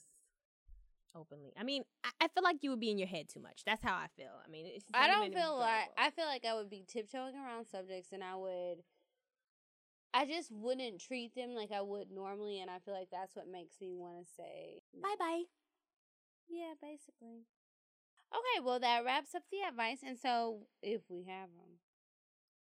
openly. 1.16 1.54
I 1.58 1.64
mean, 1.64 1.84
I, 2.04 2.10
I 2.22 2.28
feel 2.28 2.44
like 2.44 2.58
you 2.62 2.70
would 2.72 2.80
be 2.80 2.92
in 2.92 2.98
your 2.98 3.08
head 3.08 3.30
too 3.30 3.40
much. 3.40 3.64
That's 3.66 3.84
how 3.84 3.94
I 3.94 4.08
feel. 4.16 4.32
I 4.46 4.50
mean, 4.50 4.66
it's 4.68 4.86
I 4.94 5.08
don't 5.08 5.34
feel 5.34 5.58
like. 5.58 5.90
I 5.98 6.10
feel 6.10 6.26
like 6.26 6.46
I 6.46 6.56
would 6.56 6.70
be 6.70 6.84
tiptoeing 6.88 7.36
around 7.36 7.66
subjects, 7.66 8.10
and 8.12 8.24
I 8.24 8.36
would. 8.36 8.84
I 10.14 10.26
just 10.26 10.52
wouldn't 10.52 11.00
treat 11.00 11.36
them 11.36 11.54
like 11.54 11.72
I 11.72 11.82
would 11.82 12.10
normally, 12.12 12.62
and 12.62 12.70
I 12.70 12.80
feel 12.80 12.94
like 12.94 13.10
that's 13.12 13.36
what 13.36 13.48
makes 13.48 13.80
me 13.80 13.94
want 13.94 14.26
to 14.26 14.34
say 14.36 14.82
bye 15.02 15.16
bye. 15.20 15.44
Yeah, 16.50 16.74
basically. 16.82 17.46
Okay, 18.34 18.64
well 18.64 18.80
that 18.80 19.06
wraps 19.06 19.36
up 19.36 19.44
the 19.52 19.68
advice, 19.68 20.00
and 20.06 20.18
so 20.18 20.62
if 20.82 21.02
we 21.10 21.26
have 21.26 21.50
them, 21.50 21.78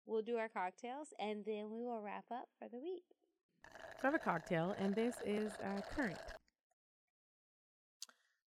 we'll 0.06 0.22
do 0.22 0.38
our 0.38 0.50
cocktails, 0.50 1.10
and 1.20 1.44
then 1.46 1.72
we 1.72 1.84
will 1.84 2.02
wrap 2.02 2.26
up 2.32 2.48
for 2.58 2.70
the 2.70 2.80
week. 2.80 3.04
I 3.66 4.08
have 4.08 4.14
a 4.14 4.20
cocktail, 4.20 4.76
and 4.80 4.96
this 4.96 5.16
is 5.26 5.52
uh, 5.64 5.82
current. 5.94 6.18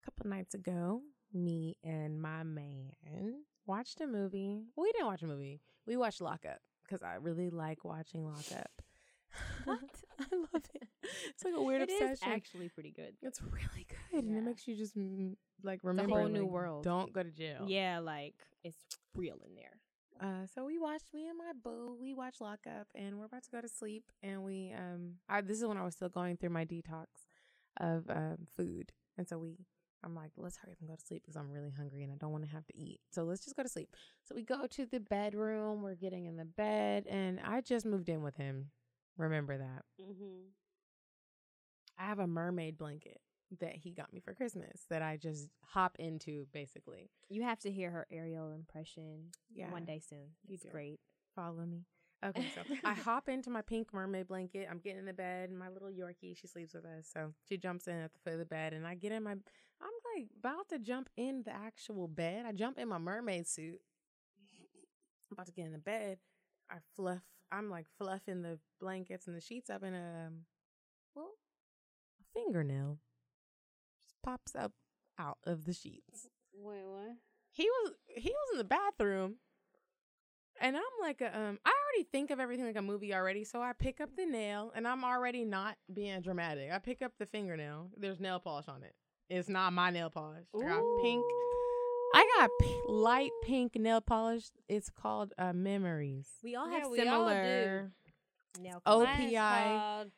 A 0.08 0.12
couple 0.12 0.30
nights 0.30 0.54
ago, 0.56 1.02
me 1.34 1.76
and 1.84 2.22
my 2.22 2.44
man 2.44 2.94
watched 3.66 4.00
a 4.00 4.08
movie. 4.08 4.64
We 4.78 4.92
didn't 4.94 5.08
watch 5.08 5.22
a 5.22 5.28
movie. 5.28 5.60
We 5.86 5.98
watched 5.98 6.22
Lockup 6.22 6.60
because 6.84 7.04
I 7.04 7.16
really 7.16 7.50
like 7.50 7.84
watching 7.84 8.26
Lockup. 8.26 8.72
What? 9.66 9.80
I 10.22 10.36
love 10.54 10.64
it. 10.76 10.88
It's 11.30 11.44
like 11.44 11.56
a 11.56 11.62
weird 11.62 11.82
It 11.82 11.90
obsession. 11.90 12.12
It's 12.14 12.24
actually 12.24 12.70
pretty 12.70 12.92
good. 12.92 13.16
it's 13.22 13.42
really 13.42 13.86
good, 14.12 14.24
and 14.24 14.38
it 14.38 14.42
makes 14.44 14.66
you 14.66 14.78
just 14.78 14.94
like 15.62 15.82
a 15.84 15.88
remember 15.88 16.20
whole 16.20 16.30
new 16.30 16.44
like, 16.44 16.52
world. 16.52 16.84
Don't 16.86 17.12
go 17.12 17.22
to 17.22 17.30
jail. 17.30 17.66
Yeah, 17.68 18.00
like 18.00 18.36
it's 18.64 18.78
real 19.14 19.38
in 19.46 19.56
there. 19.56 19.82
Uh, 20.22 20.48
so 20.56 20.64
we 20.64 20.80
watched 20.80 21.14
me 21.14 21.28
and 21.28 21.38
my 21.38 21.52
boo. 21.62 21.98
We 22.00 22.14
watched 22.14 22.40
Lockup, 22.40 22.88
and 22.96 23.20
we're 23.20 23.26
about 23.26 23.44
to 23.44 23.52
go 23.52 23.60
to 23.60 23.68
sleep. 23.68 24.06
And 24.24 24.44
we 24.44 24.74
um, 24.74 25.16
I, 25.28 25.42
this 25.42 25.60
is 25.60 25.66
when 25.66 25.78
I 25.78 25.84
was 25.84 25.96
still 25.96 26.10
going 26.10 26.38
through 26.38 26.52
my 26.52 26.64
detox 26.64 27.08
of 27.78 28.10
um 28.10 28.48
food, 28.56 28.94
and 29.18 29.28
so 29.28 29.38
we, 29.38 29.58
I'm 30.04 30.16
like, 30.16 30.32
let's 30.38 30.58
hurry 30.58 30.74
up 30.74 30.80
and 30.80 30.90
go 30.90 30.96
to 30.96 31.02
sleep 31.06 31.24
because 31.24 31.36
I'm 31.36 31.52
really 31.52 31.72
hungry 31.72 32.04
and 32.04 32.12
I 32.12 32.16
don't 32.16 32.32
want 32.32 32.46
to 32.46 32.52
have 32.52 32.66
to 32.68 32.78
eat. 32.78 33.00
So 33.12 33.24
let's 33.24 33.44
just 33.44 33.56
go 33.56 33.64
to 33.64 33.70
sleep. 33.70 33.90
So 34.26 34.36
we 34.36 34.44
go 34.44 34.68
to 34.68 34.86
the 34.86 35.00
bedroom. 35.00 35.82
We're 35.82 35.96
getting 35.96 36.26
in 36.26 36.38
the 36.38 36.46
bed, 36.46 37.06
and 37.10 37.40
I 37.44 37.62
just 37.62 37.86
moved 37.86 38.10
in 38.10 38.22
with 38.22 38.36
him. 38.38 38.72
Remember 39.18 39.58
that 39.58 39.84
Mm-hmm. 40.02 40.50
I 41.98 42.06
have 42.06 42.20
a 42.20 42.28
mermaid 42.28 42.78
blanket 42.78 43.20
that 43.60 43.76
he 43.76 43.92
got 43.92 44.14
me 44.14 44.20
for 44.20 44.34
Christmas 44.34 44.86
that 44.90 45.02
I 45.02 45.18
just 45.18 45.48
hop 45.64 45.96
into 46.00 46.46
basically. 46.54 47.10
You 47.30 47.44
have 47.44 47.60
to 47.60 47.72
hear 47.72 47.90
her 47.90 48.06
Ariel 48.12 48.52
impression 48.52 49.32
Yeah, 49.54 49.72
one 49.72 49.86
day 49.86 50.00
soon. 50.08 50.28
you 50.48 50.56
It's 50.56 50.64
do. 50.64 50.70
great. 50.70 51.00
follow 51.36 51.66
me. 51.66 51.86
Okay, 52.26 52.46
so 52.56 52.62
I 52.84 52.94
hop 52.94 53.30
into 53.30 53.50
my 53.50 53.62
pink 53.62 53.94
mermaid 53.94 54.28
blanket. 54.28 54.68
I'm 54.70 54.80
getting 54.80 55.00
in 55.00 55.06
the 55.06 55.14
bed, 55.14 55.50
and 55.50 55.58
my 55.58 55.70
little 55.70 55.90
Yorkie, 55.90 56.36
she 56.36 56.48
sleeps 56.48 56.74
with 56.74 56.86
us. 56.86 57.08
So 57.14 57.34
she 57.48 57.58
jumps 57.58 57.88
in 57.88 57.96
at 57.96 58.14
the 58.14 58.20
foot 58.20 58.34
of 58.34 58.40
the 58.40 58.46
bed, 58.46 58.74
and 58.74 58.88
I 58.88 58.96
get 58.96 59.12
in 59.12 59.24
my. 59.24 59.32
I'm 59.32 59.94
like 60.16 60.28
about 60.40 60.70
to 60.70 60.80
jump 60.80 61.10
in 61.16 61.44
the 61.44 61.54
actual 61.54 62.08
bed. 62.08 62.46
I 62.48 62.52
jump 62.52 62.80
in 62.80 62.88
my 62.88 62.98
mermaid 62.98 63.48
suit. 63.48 63.80
I'm 65.30 65.34
about 65.34 65.46
to 65.48 65.52
get 65.52 65.66
in 65.66 65.74
the 65.74 65.78
bed. 65.78 66.18
I 66.72 66.78
fluff. 66.96 67.22
I'm 67.52 67.70
like 67.70 67.86
fluffing 67.98 68.42
the 68.42 68.60
blankets 68.80 69.28
and 69.28 69.36
the 69.36 69.42
sheets 69.42 69.70
up, 69.70 69.84
and 69.84 69.96
um, 69.96 70.34
well, 71.16 71.32
a 72.20 72.40
fingernail 72.40 73.00
just 74.04 74.16
pops 74.24 74.56
up 74.56 74.74
out 75.20 75.38
of 75.46 75.66
the 75.66 75.74
sheets 75.74 76.28
Wait, 76.54 76.84
what? 76.86 77.16
he 77.52 77.64
was 77.64 77.94
he 78.16 78.30
was 78.30 78.50
in 78.54 78.58
the 78.60 78.64
bathroom 78.64 79.36
and 80.62 80.76
i'm 80.76 80.84
like 81.02 81.22
a, 81.22 81.38
um 81.38 81.60
i 81.66 81.74
already 81.98 82.08
think 82.12 82.30
of 82.32 82.40
everything 82.40 82.66
like 82.66 82.76
a 82.78 82.82
movie 82.82 83.14
already 83.14 83.44
so 83.44 83.62
i 83.62 83.74
pick 83.74 84.00
up 84.00 84.10
the 84.16 84.26
nail 84.26 84.72
and 84.76 84.88
i'm 84.88 85.04
already 85.04 85.44
not 85.44 85.76
being 85.94 86.22
dramatic. 86.22 86.72
I 86.72 86.78
pick 86.80 87.02
up 87.02 87.14
the 87.18 87.26
fingernail. 87.26 87.90
There's 87.98 88.20
nail 88.20 88.40
polish 88.40 88.68
on 88.68 88.84
it. 88.84 88.94
It's 89.30 89.50
not 89.50 89.74
my 89.74 89.90
nail 89.90 90.10
polish. 90.10 90.46
I 90.56 90.60
got 90.68 90.84
pink. 91.02 91.26
I 92.14 92.30
got 92.38 92.50
p- 92.62 92.82
light 92.88 93.32
pink 93.44 93.76
nail 93.76 94.00
polish. 94.02 94.46
It's 94.70 94.90
called 94.90 95.34
uh 95.38 95.54
memories. 95.54 96.28
We 96.44 96.56
all 96.56 96.70
Yeah, 96.72 96.80
have 96.80 96.90
we 96.92 97.00
all 97.08 97.28
similar. 97.28 97.92
nail 98.62 98.82
Oh, 98.86 99.06
OPI. 99.06 99.36
called 99.80 100.12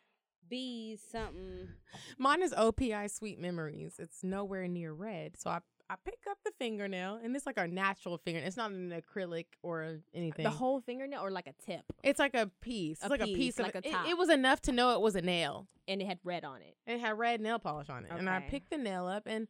Bees 0.49 1.01
something. 1.11 1.69
mine 2.17 2.41
is 2.43 2.51
opi 2.53 3.09
sweet 3.09 3.39
memories. 3.39 3.95
It's 3.99 4.23
nowhere 4.23 4.67
near 4.67 4.91
red 4.93 5.38
so 5.39 5.49
i 5.49 5.59
I 5.91 5.95
pick 6.05 6.19
up 6.29 6.37
the 6.45 6.51
fingernail, 6.59 7.19
and 7.23 7.35
it's 7.35 7.45
like 7.47 7.57
our 7.57 7.67
natural 7.67 8.17
fingernail. 8.19 8.47
It's 8.47 8.57
not 8.57 8.69
an 8.71 8.91
acrylic 8.91 9.45
or 9.63 9.97
anything. 10.13 10.43
The 10.43 10.49
whole 10.51 10.81
fingernail 10.81 11.19
or 11.21 11.31
like 11.31 11.47
a 11.47 11.53
tip, 11.65 11.83
It's 12.03 12.19
like 12.19 12.35
a 12.35 12.51
piece. 12.61 12.97
It's 12.99 13.05
A 13.07 13.09
like 13.09 13.21
a 13.21 13.25
piece, 13.25 13.35
piece 13.37 13.59
of 13.59 13.65
like 13.65 13.75
a 13.75 13.79
it- 13.79 13.91
top. 13.91 14.07
It, 14.07 14.17
was 14.17 14.29
enough 14.29 14.61
to 14.63 14.71
know 14.71 14.91
it 14.93 15.01
was 15.01 15.15
a 15.15 15.21
nail. 15.21 15.67
and 15.87 15.99
it 16.01 16.05
had 16.05 16.19
red 16.23 16.45
on 16.45 16.61
it. 16.61 16.77
It 16.85 16.99
had 16.99 17.17
red 17.17 17.41
nail 17.41 17.57
polish 17.57 17.89
on 17.89 18.05
it, 18.05 18.11
and 18.11 18.29
I 18.29 18.41
picked 18.41 18.69
the 18.69 18.77
nail 18.77 19.07
up. 19.07 19.23
And 19.25 19.47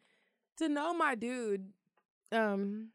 to 0.57 0.69
know 0.69 0.93
my 0.93 1.15
dude, 1.15 1.73
um, 2.31 2.89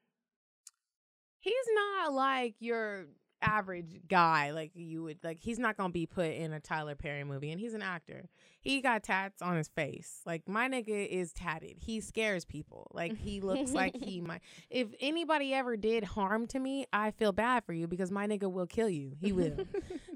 he's 1.41 1.55
not 1.75 2.13
like 2.15 2.55
your 2.61 3.07
average 3.45 4.01
guy. 4.09 4.51
Like 4.51 4.73
you 4.75 5.03
would 5.05 5.19
like. 5.23 5.39
He's 5.41 5.59
not 5.59 5.77
gonna 5.77 5.93
be 5.93 6.07
put 6.07 6.33
in 6.33 6.53
a 6.53 6.61
Tyler 6.61 6.95
Perry 6.95 7.25
movie, 7.25 7.51
and 7.51 7.61
he's 7.61 7.75
an 7.75 7.83
actor. 7.83 8.29
He 8.61 8.81
got 8.81 9.03
tats 9.03 9.43
on 9.43 9.57
his 9.57 9.69
face. 9.69 10.21
Like 10.25 10.49
my 10.49 10.69
nigga 10.69 11.07
is 11.07 11.33
tatted. 11.33 11.77
He 11.79 12.01
scares 12.01 12.45
people. 12.45 12.91
Like 12.93 13.17
he 13.17 13.41
looks 13.41 13.73
like 13.73 13.97
he 14.03 14.21
might. 14.21 14.41
If 14.71 14.89
anybody 15.01 15.53
ever 15.55 15.77
did 15.77 16.05
harm 16.05 16.47
to 16.49 16.59
me, 16.59 16.87
I 16.93 17.11
feel 17.11 17.33
bad 17.33 17.65
for 17.65 17.73
you 17.73 17.87
because 17.87 18.11
my 18.11 18.27
nigga 18.27 18.51
will 18.51 18.67
kill 18.67 18.89
you. 18.89 19.13
He 19.21 19.33
will. 19.33 19.57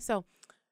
So, 0.01 0.25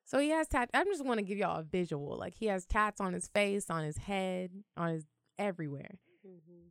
so 0.05 0.19
he 0.21 0.31
has 0.31 0.47
tats. 0.47 0.71
i'm 0.73 0.87
just 0.87 1.05
want 1.05 1.19
to 1.19 1.25
give 1.25 1.37
y'all 1.37 1.59
a 1.59 1.63
visual. 1.63 2.17
Like 2.17 2.35
he 2.35 2.47
has 2.47 2.65
tats 2.65 3.01
on 3.01 3.13
his 3.13 3.27
face, 3.27 3.69
on 3.71 3.83
his 3.83 3.97
head, 3.97 4.51
on 4.77 4.91
his 4.91 5.05
everywhere. 5.39 5.99
Mm-hmm. 6.27 6.69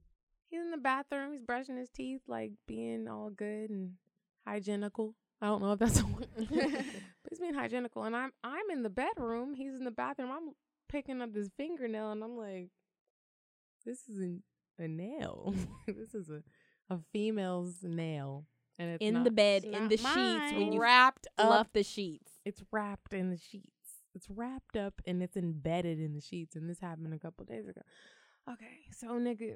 He's 0.49 0.61
in 0.61 0.71
the 0.71 0.77
bathroom. 0.77 1.33
He's 1.33 1.41
brushing 1.41 1.77
his 1.77 1.89
teeth, 1.89 2.21
like 2.27 2.53
being 2.67 3.07
all 3.07 3.29
good 3.29 3.69
and 3.69 3.93
hygienical. 4.47 5.15
I 5.41 5.47
don't 5.47 5.61
know 5.61 5.73
if 5.73 5.79
that's 5.79 5.99
a 5.99 6.05
word, 6.05 6.27
he's 6.37 6.49
being 7.39 7.53
hygienical. 7.53 8.03
And 8.03 8.15
I'm 8.15 8.31
I'm 8.43 8.69
in 8.71 8.83
the 8.83 8.89
bedroom. 8.89 9.53
He's 9.53 9.75
in 9.75 9.83
the 9.83 9.91
bathroom. 9.91 10.31
I'm 10.31 10.53
picking 10.89 11.21
up 11.21 11.33
this 11.33 11.49
fingernail, 11.57 12.11
and 12.11 12.23
I'm 12.23 12.37
like, 12.37 12.69
this 13.85 14.07
isn't 14.09 14.43
a 14.79 14.87
nail. 14.87 15.53
this 15.87 16.13
is 16.13 16.29
a 16.29 16.41
a 16.89 16.99
female's 17.11 17.77
nail, 17.83 18.45
and 18.77 18.91
it's 18.91 19.01
in 19.01 19.15
not- 19.15 19.23
the 19.23 19.31
bed, 19.31 19.63
in 19.65 19.87
the 19.87 19.97
sheets 19.97 20.53
when 20.53 20.73
you 20.73 20.81
wrapped 20.81 21.27
up 21.37 21.73
the 21.73 21.83
sheets. 21.83 22.31
it's 22.45 22.61
wrapped 22.71 23.13
in 23.13 23.29
the 23.29 23.37
sheets. 23.37 23.69
It's 24.13 24.29
wrapped 24.29 24.77
up 24.77 24.93
and 25.05 25.21
it's 25.21 25.35
embedded 25.35 25.99
in 25.99 26.13
the 26.13 26.21
sheets. 26.21 26.55
And 26.55 26.69
this 26.69 26.79
happened 26.79 27.13
a 27.13 27.19
couple 27.19 27.43
days 27.43 27.67
ago. 27.67 27.81
Okay, 28.49 28.85
so 28.97 29.07
nigga, 29.19 29.55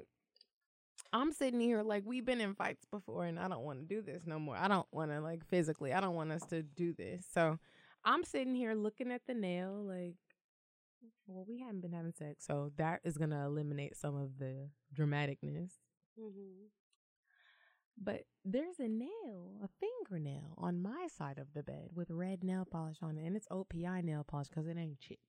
I'm 1.12 1.32
sitting 1.32 1.60
here 1.60 1.82
like 1.82 2.04
we've 2.06 2.24
been 2.24 2.40
in 2.40 2.54
fights 2.54 2.84
before 2.90 3.24
and 3.24 3.38
I 3.38 3.48
don't 3.48 3.64
want 3.64 3.80
to 3.80 3.94
do 3.94 4.00
this 4.00 4.22
no 4.26 4.38
more. 4.38 4.56
I 4.56 4.68
don't 4.68 4.86
want 4.92 5.10
to 5.10 5.20
like 5.20 5.44
physically. 5.46 5.92
I 5.92 6.00
don't 6.00 6.14
want 6.14 6.32
us 6.32 6.44
to 6.46 6.62
do 6.62 6.92
this. 6.92 7.26
So 7.32 7.58
I'm 8.04 8.24
sitting 8.24 8.54
here 8.54 8.74
looking 8.74 9.10
at 9.10 9.22
the 9.26 9.34
nail 9.34 9.72
like 9.84 10.14
well, 11.26 11.44
we 11.48 11.60
haven't 11.60 11.80
been 11.80 11.92
having 11.92 12.12
sex, 12.12 12.44
so 12.44 12.72
that 12.76 13.00
is 13.04 13.16
going 13.16 13.30
to 13.30 13.44
eliminate 13.44 13.96
some 13.96 14.16
of 14.16 14.38
the 14.38 14.68
dramaticness. 14.94 15.70
Mm-hmm. 16.18 16.66
But 18.02 18.22
there's 18.44 18.78
a 18.78 18.88
nail, 18.88 19.60
a 19.62 19.68
fingernail 19.78 20.54
on 20.58 20.82
my 20.82 21.06
side 21.16 21.38
of 21.38 21.52
the 21.54 21.62
bed 21.62 21.90
with 21.94 22.10
red 22.10 22.42
nail 22.42 22.66
polish 22.70 22.96
on 23.02 23.18
it, 23.18 23.26
and 23.26 23.36
it's 23.36 23.46
OPI 23.48 24.02
nail 24.02 24.24
polish 24.26 24.48
because 24.48 24.66
it 24.66 24.76
ain't 24.76 24.98
chipped. 24.98 25.20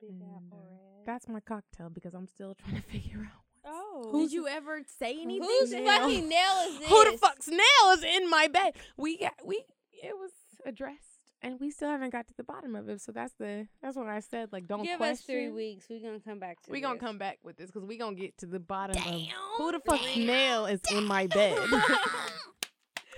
Big 0.00 0.16
apple 0.22 0.58
uh, 0.64 0.96
red. 0.96 1.06
That's 1.06 1.28
my 1.28 1.40
cocktail 1.40 1.90
because 1.90 2.14
I'm 2.14 2.26
still 2.26 2.54
trying 2.54 2.76
to 2.82 2.82
figure 2.82 3.20
out. 3.20 3.49
Oh. 3.64 4.10
Did 4.12 4.32
you 4.32 4.46
ever 4.48 4.80
say 4.98 5.20
anything? 5.20 5.42
Whose 5.42 5.72
fucking 5.72 6.28
nail 6.28 6.68
is 6.68 6.78
this? 6.78 6.88
Who 6.88 7.10
the 7.10 7.18
fuck's 7.18 7.48
nail 7.48 7.92
is 7.92 8.04
in 8.04 8.28
my 8.28 8.48
bed? 8.48 8.74
We 8.96 9.18
got 9.18 9.34
we 9.44 9.64
it 10.02 10.16
was 10.18 10.32
addressed 10.64 11.10
and 11.42 11.58
we 11.60 11.70
still 11.70 11.88
haven't 11.88 12.10
got 12.10 12.26
to 12.28 12.34
the 12.36 12.44
bottom 12.44 12.74
of 12.76 12.88
it. 12.88 13.00
So 13.00 13.12
that's 13.12 13.34
the 13.38 13.66
that's 13.82 13.96
what 13.96 14.06
I 14.08 14.20
said. 14.20 14.50
Like 14.52 14.66
don't 14.66 14.82
Give 14.82 14.98
question. 14.98 15.12
us 15.12 15.20
three 15.22 15.50
weeks. 15.50 15.86
We're 15.88 16.00
gonna 16.00 16.20
come 16.20 16.38
back 16.38 16.62
to 16.62 16.70
We're 16.70 16.80
gonna 16.82 16.98
come 16.98 17.18
back 17.18 17.38
with 17.42 17.56
this 17.56 17.70
because 17.70 17.86
we're 17.86 17.98
gonna 17.98 18.16
get 18.16 18.36
to 18.38 18.46
the 18.46 18.60
bottom 18.60 18.96
of 18.96 19.04
Damn. 19.04 19.26
who 19.56 19.72
the 19.72 19.80
fuck's 19.80 20.16
nail 20.16 20.66
is 20.66 20.80
in 20.92 21.04
my 21.04 21.26
bed. 21.28 21.58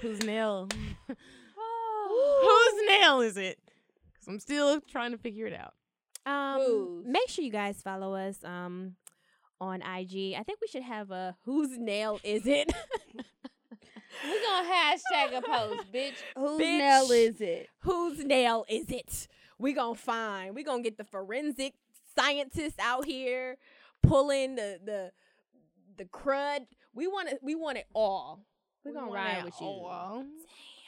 Whose 0.00 0.22
nail? 0.22 0.68
Whose 1.08 2.88
nail 2.88 3.20
is 3.20 3.36
it? 3.36 3.58
Because 4.12 4.28
I'm 4.28 4.40
still 4.40 4.80
trying 4.80 5.12
to 5.12 5.18
figure 5.18 5.46
it 5.46 5.54
out. 5.54 5.74
Um, 6.24 7.02
make 7.04 7.28
sure 7.28 7.44
you 7.44 7.50
guys 7.50 7.82
follow 7.82 8.14
us 8.14 8.44
um 8.44 8.94
on 9.62 9.80
IG. 9.80 10.34
I 10.36 10.42
think 10.44 10.60
we 10.60 10.66
should 10.68 10.82
have 10.82 11.10
a 11.10 11.36
whose 11.44 11.78
nail 11.78 12.18
is 12.24 12.46
it? 12.46 12.72
We're 14.24 14.40
gonna 14.42 14.68
hashtag 14.68 15.38
a 15.38 15.42
post, 15.42 15.92
bitch. 15.92 16.14
Whose 16.36 16.60
Bitch. 16.60 16.78
nail 16.78 17.10
is 17.10 17.40
it? 17.40 17.68
whose 17.78 18.24
nail 18.24 18.64
is 18.68 18.90
it? 18.90 19.26
We 19.58 19.72
gonna 19.72 19.94
find. 19.94 20.54
We 20.54 20.64
gonna 20.64 20.82
get 20.82 20.98
the 20.98 21.04
forensic 21.04 21.74
scientists 22.18 22.76
out 22.78 23.04
here 23.06 23.56
pulling 24.02 24.54
the 24.56 24.78
the 24.84 25.12
the 25.96 26.04
crud. 26.04 26.66
We 26.94 27.06
want 27.06 27.30
it. 27.30 27.38
We 27.42 27.54
want 27.54 27.78
it 27.78 27.86
all. 27.94 28.44
we're 28.84 28.92
gonna 28.92 29.10
ride 29.10 29.38
it 29.38 29.44
with 29.44 29.60
you. 29.60 29.66
all. 29.66 30.24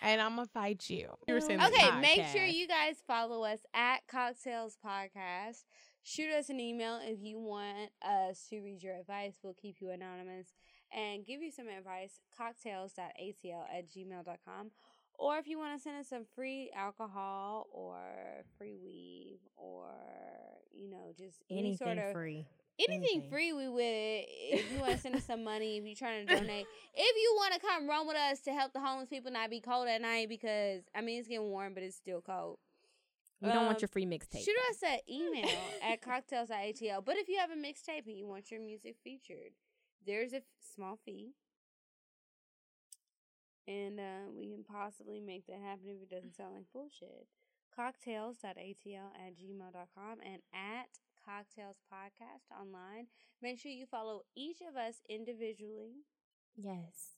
And 0.02 0.20
I'm 0.20 0.36
gonna 0.36 0.46
fight 0.52 0.88
you. 0.90 1.08
You 1.26 1.34
were 1.34 1.40
saying 1.40 1.62
Okay, 1.62 2.00
make 2.00 2.26
sure 2.26 2.44
you 2.44 2.68
guys 2.68 2.96
follow 3.06 3.42
us 3.44 3.60
at 3.72 4.06
CockTales 4.06 4.76
Podcast. 4.84 5.64
Shoot 6.06 6.30
us 6.32 6.50
an 6.50 6.60
email 6.60 7.00
if 7.02 7.18
you 7.22 7.38
want 7.38 7.90
us 8.06 8.46
to 8.50 8.60
read 8.60 8.82
your 8.82 8.94
advice. 8.94 9.38
We'll 9.42 9.54
keep 9.54 9.76
you 9.80 9.88
anonymous 9.90 10.48
and 10.92 11.24
give 11.24 11.40
you 11.40 11.50
some 11.50 11.66
advice. 11.68 12.20
Cocktales.atl 12.38 13.66
at 13.74 13.90
gmail.com. 13.90 14.70
Or 15.18 15.38
if 15.38 15.46
you 15.46 15.58
want 15.58 15.76
to 15.76 15.82
send 15.82 15.96
us 15.96 16.08
some 16.08 16.24
free 16.34 16.70
alcohol 16.76 17.68
or 17.72 17.96
free 18.58 18.74
weave 18.74 19.38
or, 19.56 19.86
you 20.72 20.90
know, 20.90 21.12
just 21.16 21.38
any 21.50 21.60
Anything 21.60 21.76
sort 21.86 21.98
of 21.98 22.12
free. 22.12 22.46
anything 22.78 23.08
anything. 23.12 23.30
free 23.30 23.52
we 23.52 23.66
it 23.68 24.26
if 24.28 24.72
you 24.72 24.80
want 24.80 24.92
to 24.92 24.98
send 24.98 25.14
us 25.14 25.24
some 25.24 25.42
money 25.52 25.78
if 25.78 25.84
you're 25.84 25.94
trying 25.94 26.26
to 26.26 26.34
donate 26.34 26.66
if 26.94 27.16
you 27.22 27.32
want 27.36 27.54
to 27.54 27.60
come 27.60 27.88
run 27.88 28.06
with 28.06 28.16
us 28.16 28.40
to 28.40 28.50
help 28.52 28.72
the 28.72 28.80
homeless 28.80 29.08
people 29.08 29.30
not 29.30 29.48
be 29.48 29.60
cold 29.60 29.86
at 29.86 30.00
night 30.02 30.28
because 30.28 30.82
i 30.92 31.00
mean 31.00 31.20
it's 31.20 31.28
getting 31.28 31.48
warm 31.48 31.72
but 31.72 31.84
it's 31.84 31.94
still 31.94 32.20
cold 32.20 32.58
We 33.44 33.52
don't 33.52 33.66
want 33.66 33.76
Um, 33.76 33.82
your 33.82 33.88
free 33.88 34.06
mixtape. 34.06 34.44
shoot 34.44 34.56
us 34.70 34.82
an 34.82 34.98
email 35.08 35.48
at 35.82 36.00
cocktales.atl 36.00 37.02
but 37.02 37.16
if 37.16 37.28
you 37.28 37.38
have 37.38 37.50
a 37.50 37.56
mixtape 37.56 38.06
and 38.06 38.16
you 38.16 38.26
want 38.26 38.50
your 38.50 38.60
music 38.60 38.96
featured 39.04 39.52
there's 40.06 40.32
a 40.32 40.36
f- 40.38 40.42
small 40.74 40.96
fee. 41.04 41.32
And 43.66 43.98
uh, 43.98 44.28
we 44.36 44.50
can 44.50 44.62
possibly 44.62 45.20
make 45.20 45.46
that 45.46 45.60
happen 45.64 45.88
if 45.88 46.02
it 46.02 46.10
doesn't 46.10 46.36
sound 46.36 46.54
like 46.54 46.64
bullshit. 46.72 47.26
cocktales.atl 47.78 49.12
at 49.16 49.34
gmail.com 49.38 50.18
and 50.22 50.42
at 50.52 50.88
CockTales 51.26 51.80
podcast 51.90 52.52
online. 52.54 53.06
Make 53.40 53.58
sure 53.58 53.72
you 53.72 53.86
follow 53.86 54.22
each 54.36 54.58
of 54.60 54.76
us 54.76 54.96
individually. 55.08 56.04
Yes. 56.56 57.13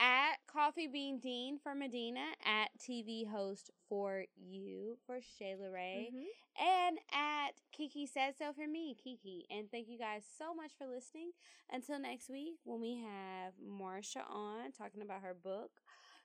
At 0.00 0.36
coffee 0.46 0.86
bean 0.86 1.18
dean 1.18 1.58
for 1.58 1.74
Medinah 1.74 2.32
at 2.44 2.68
tv 2.78 3.26
host 3.28 3.70
for 3.88 4.24
you 4.36 4.96
for 5.06 5.16
Shayla 5.18 5.72
Raye 5.72 6.10
Mhm. 6.12 6.24
and 6.60 6.98
at 7.12 7.60
kiki 7.72 8.06
said 8.06 8.36
so 8.38 8.52
for 8.52 8.66
me 8.66 8.94
kiki 8.94 9.46
and 9.50 9.70
thank 9.70 9.88
you 9.88 9.98
guys 9.98 10.24
so 10.38 10.54
much 10.54 10.72
for 10.78 10.86
listening 10.86 11.32
until 11.70 11.98
next 11.98 12.28
week 12.30 12.58
when 12.64 12.80
we 12.80 12.96
have 12.96 13.54
marsha 13.62 14.22
on 14.30 14.70
talking 14.72 15.02
about 15.02 15.20
her 15.22 15.34
book 15.34 15.70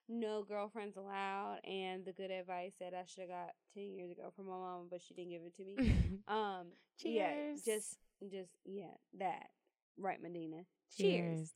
no 0.07 0.43
girlfriends 0.43 0.95
allowed 0.97 1.59
and 1.65 2.05
the 2.05 2.13
good 2.13 2.31
advice 2.31 2.73
that 2.79 2.93
i 2.93 3.03
should 3.05 3.21
have 3.21 3.29
got 3.29 3.55
10 3.73 3.91
years 3.93 4.11
ago 4.11 4.31
from 4.35 4.45
my 4.45 4.51
mom, 4.53 4.87
but 4.89 5.01
she 5.01 5.13
didn't 5.13 5.31
give 5.31 5.41
it 5.43 5.55
to 5.55 5.63
me 5.65 5.75
um 6.27 6.67
yeah 7.03 7.29
Cheers. 7.33 7.63
just 7.65 7.97
just 8.31 8.51
yeah 8.65 8.93
that 9.17 9.49
right 9.97 10.21
Medinah 10.21 10.65
cheers. 10.95 11.39
Cheers. 11.39 11.51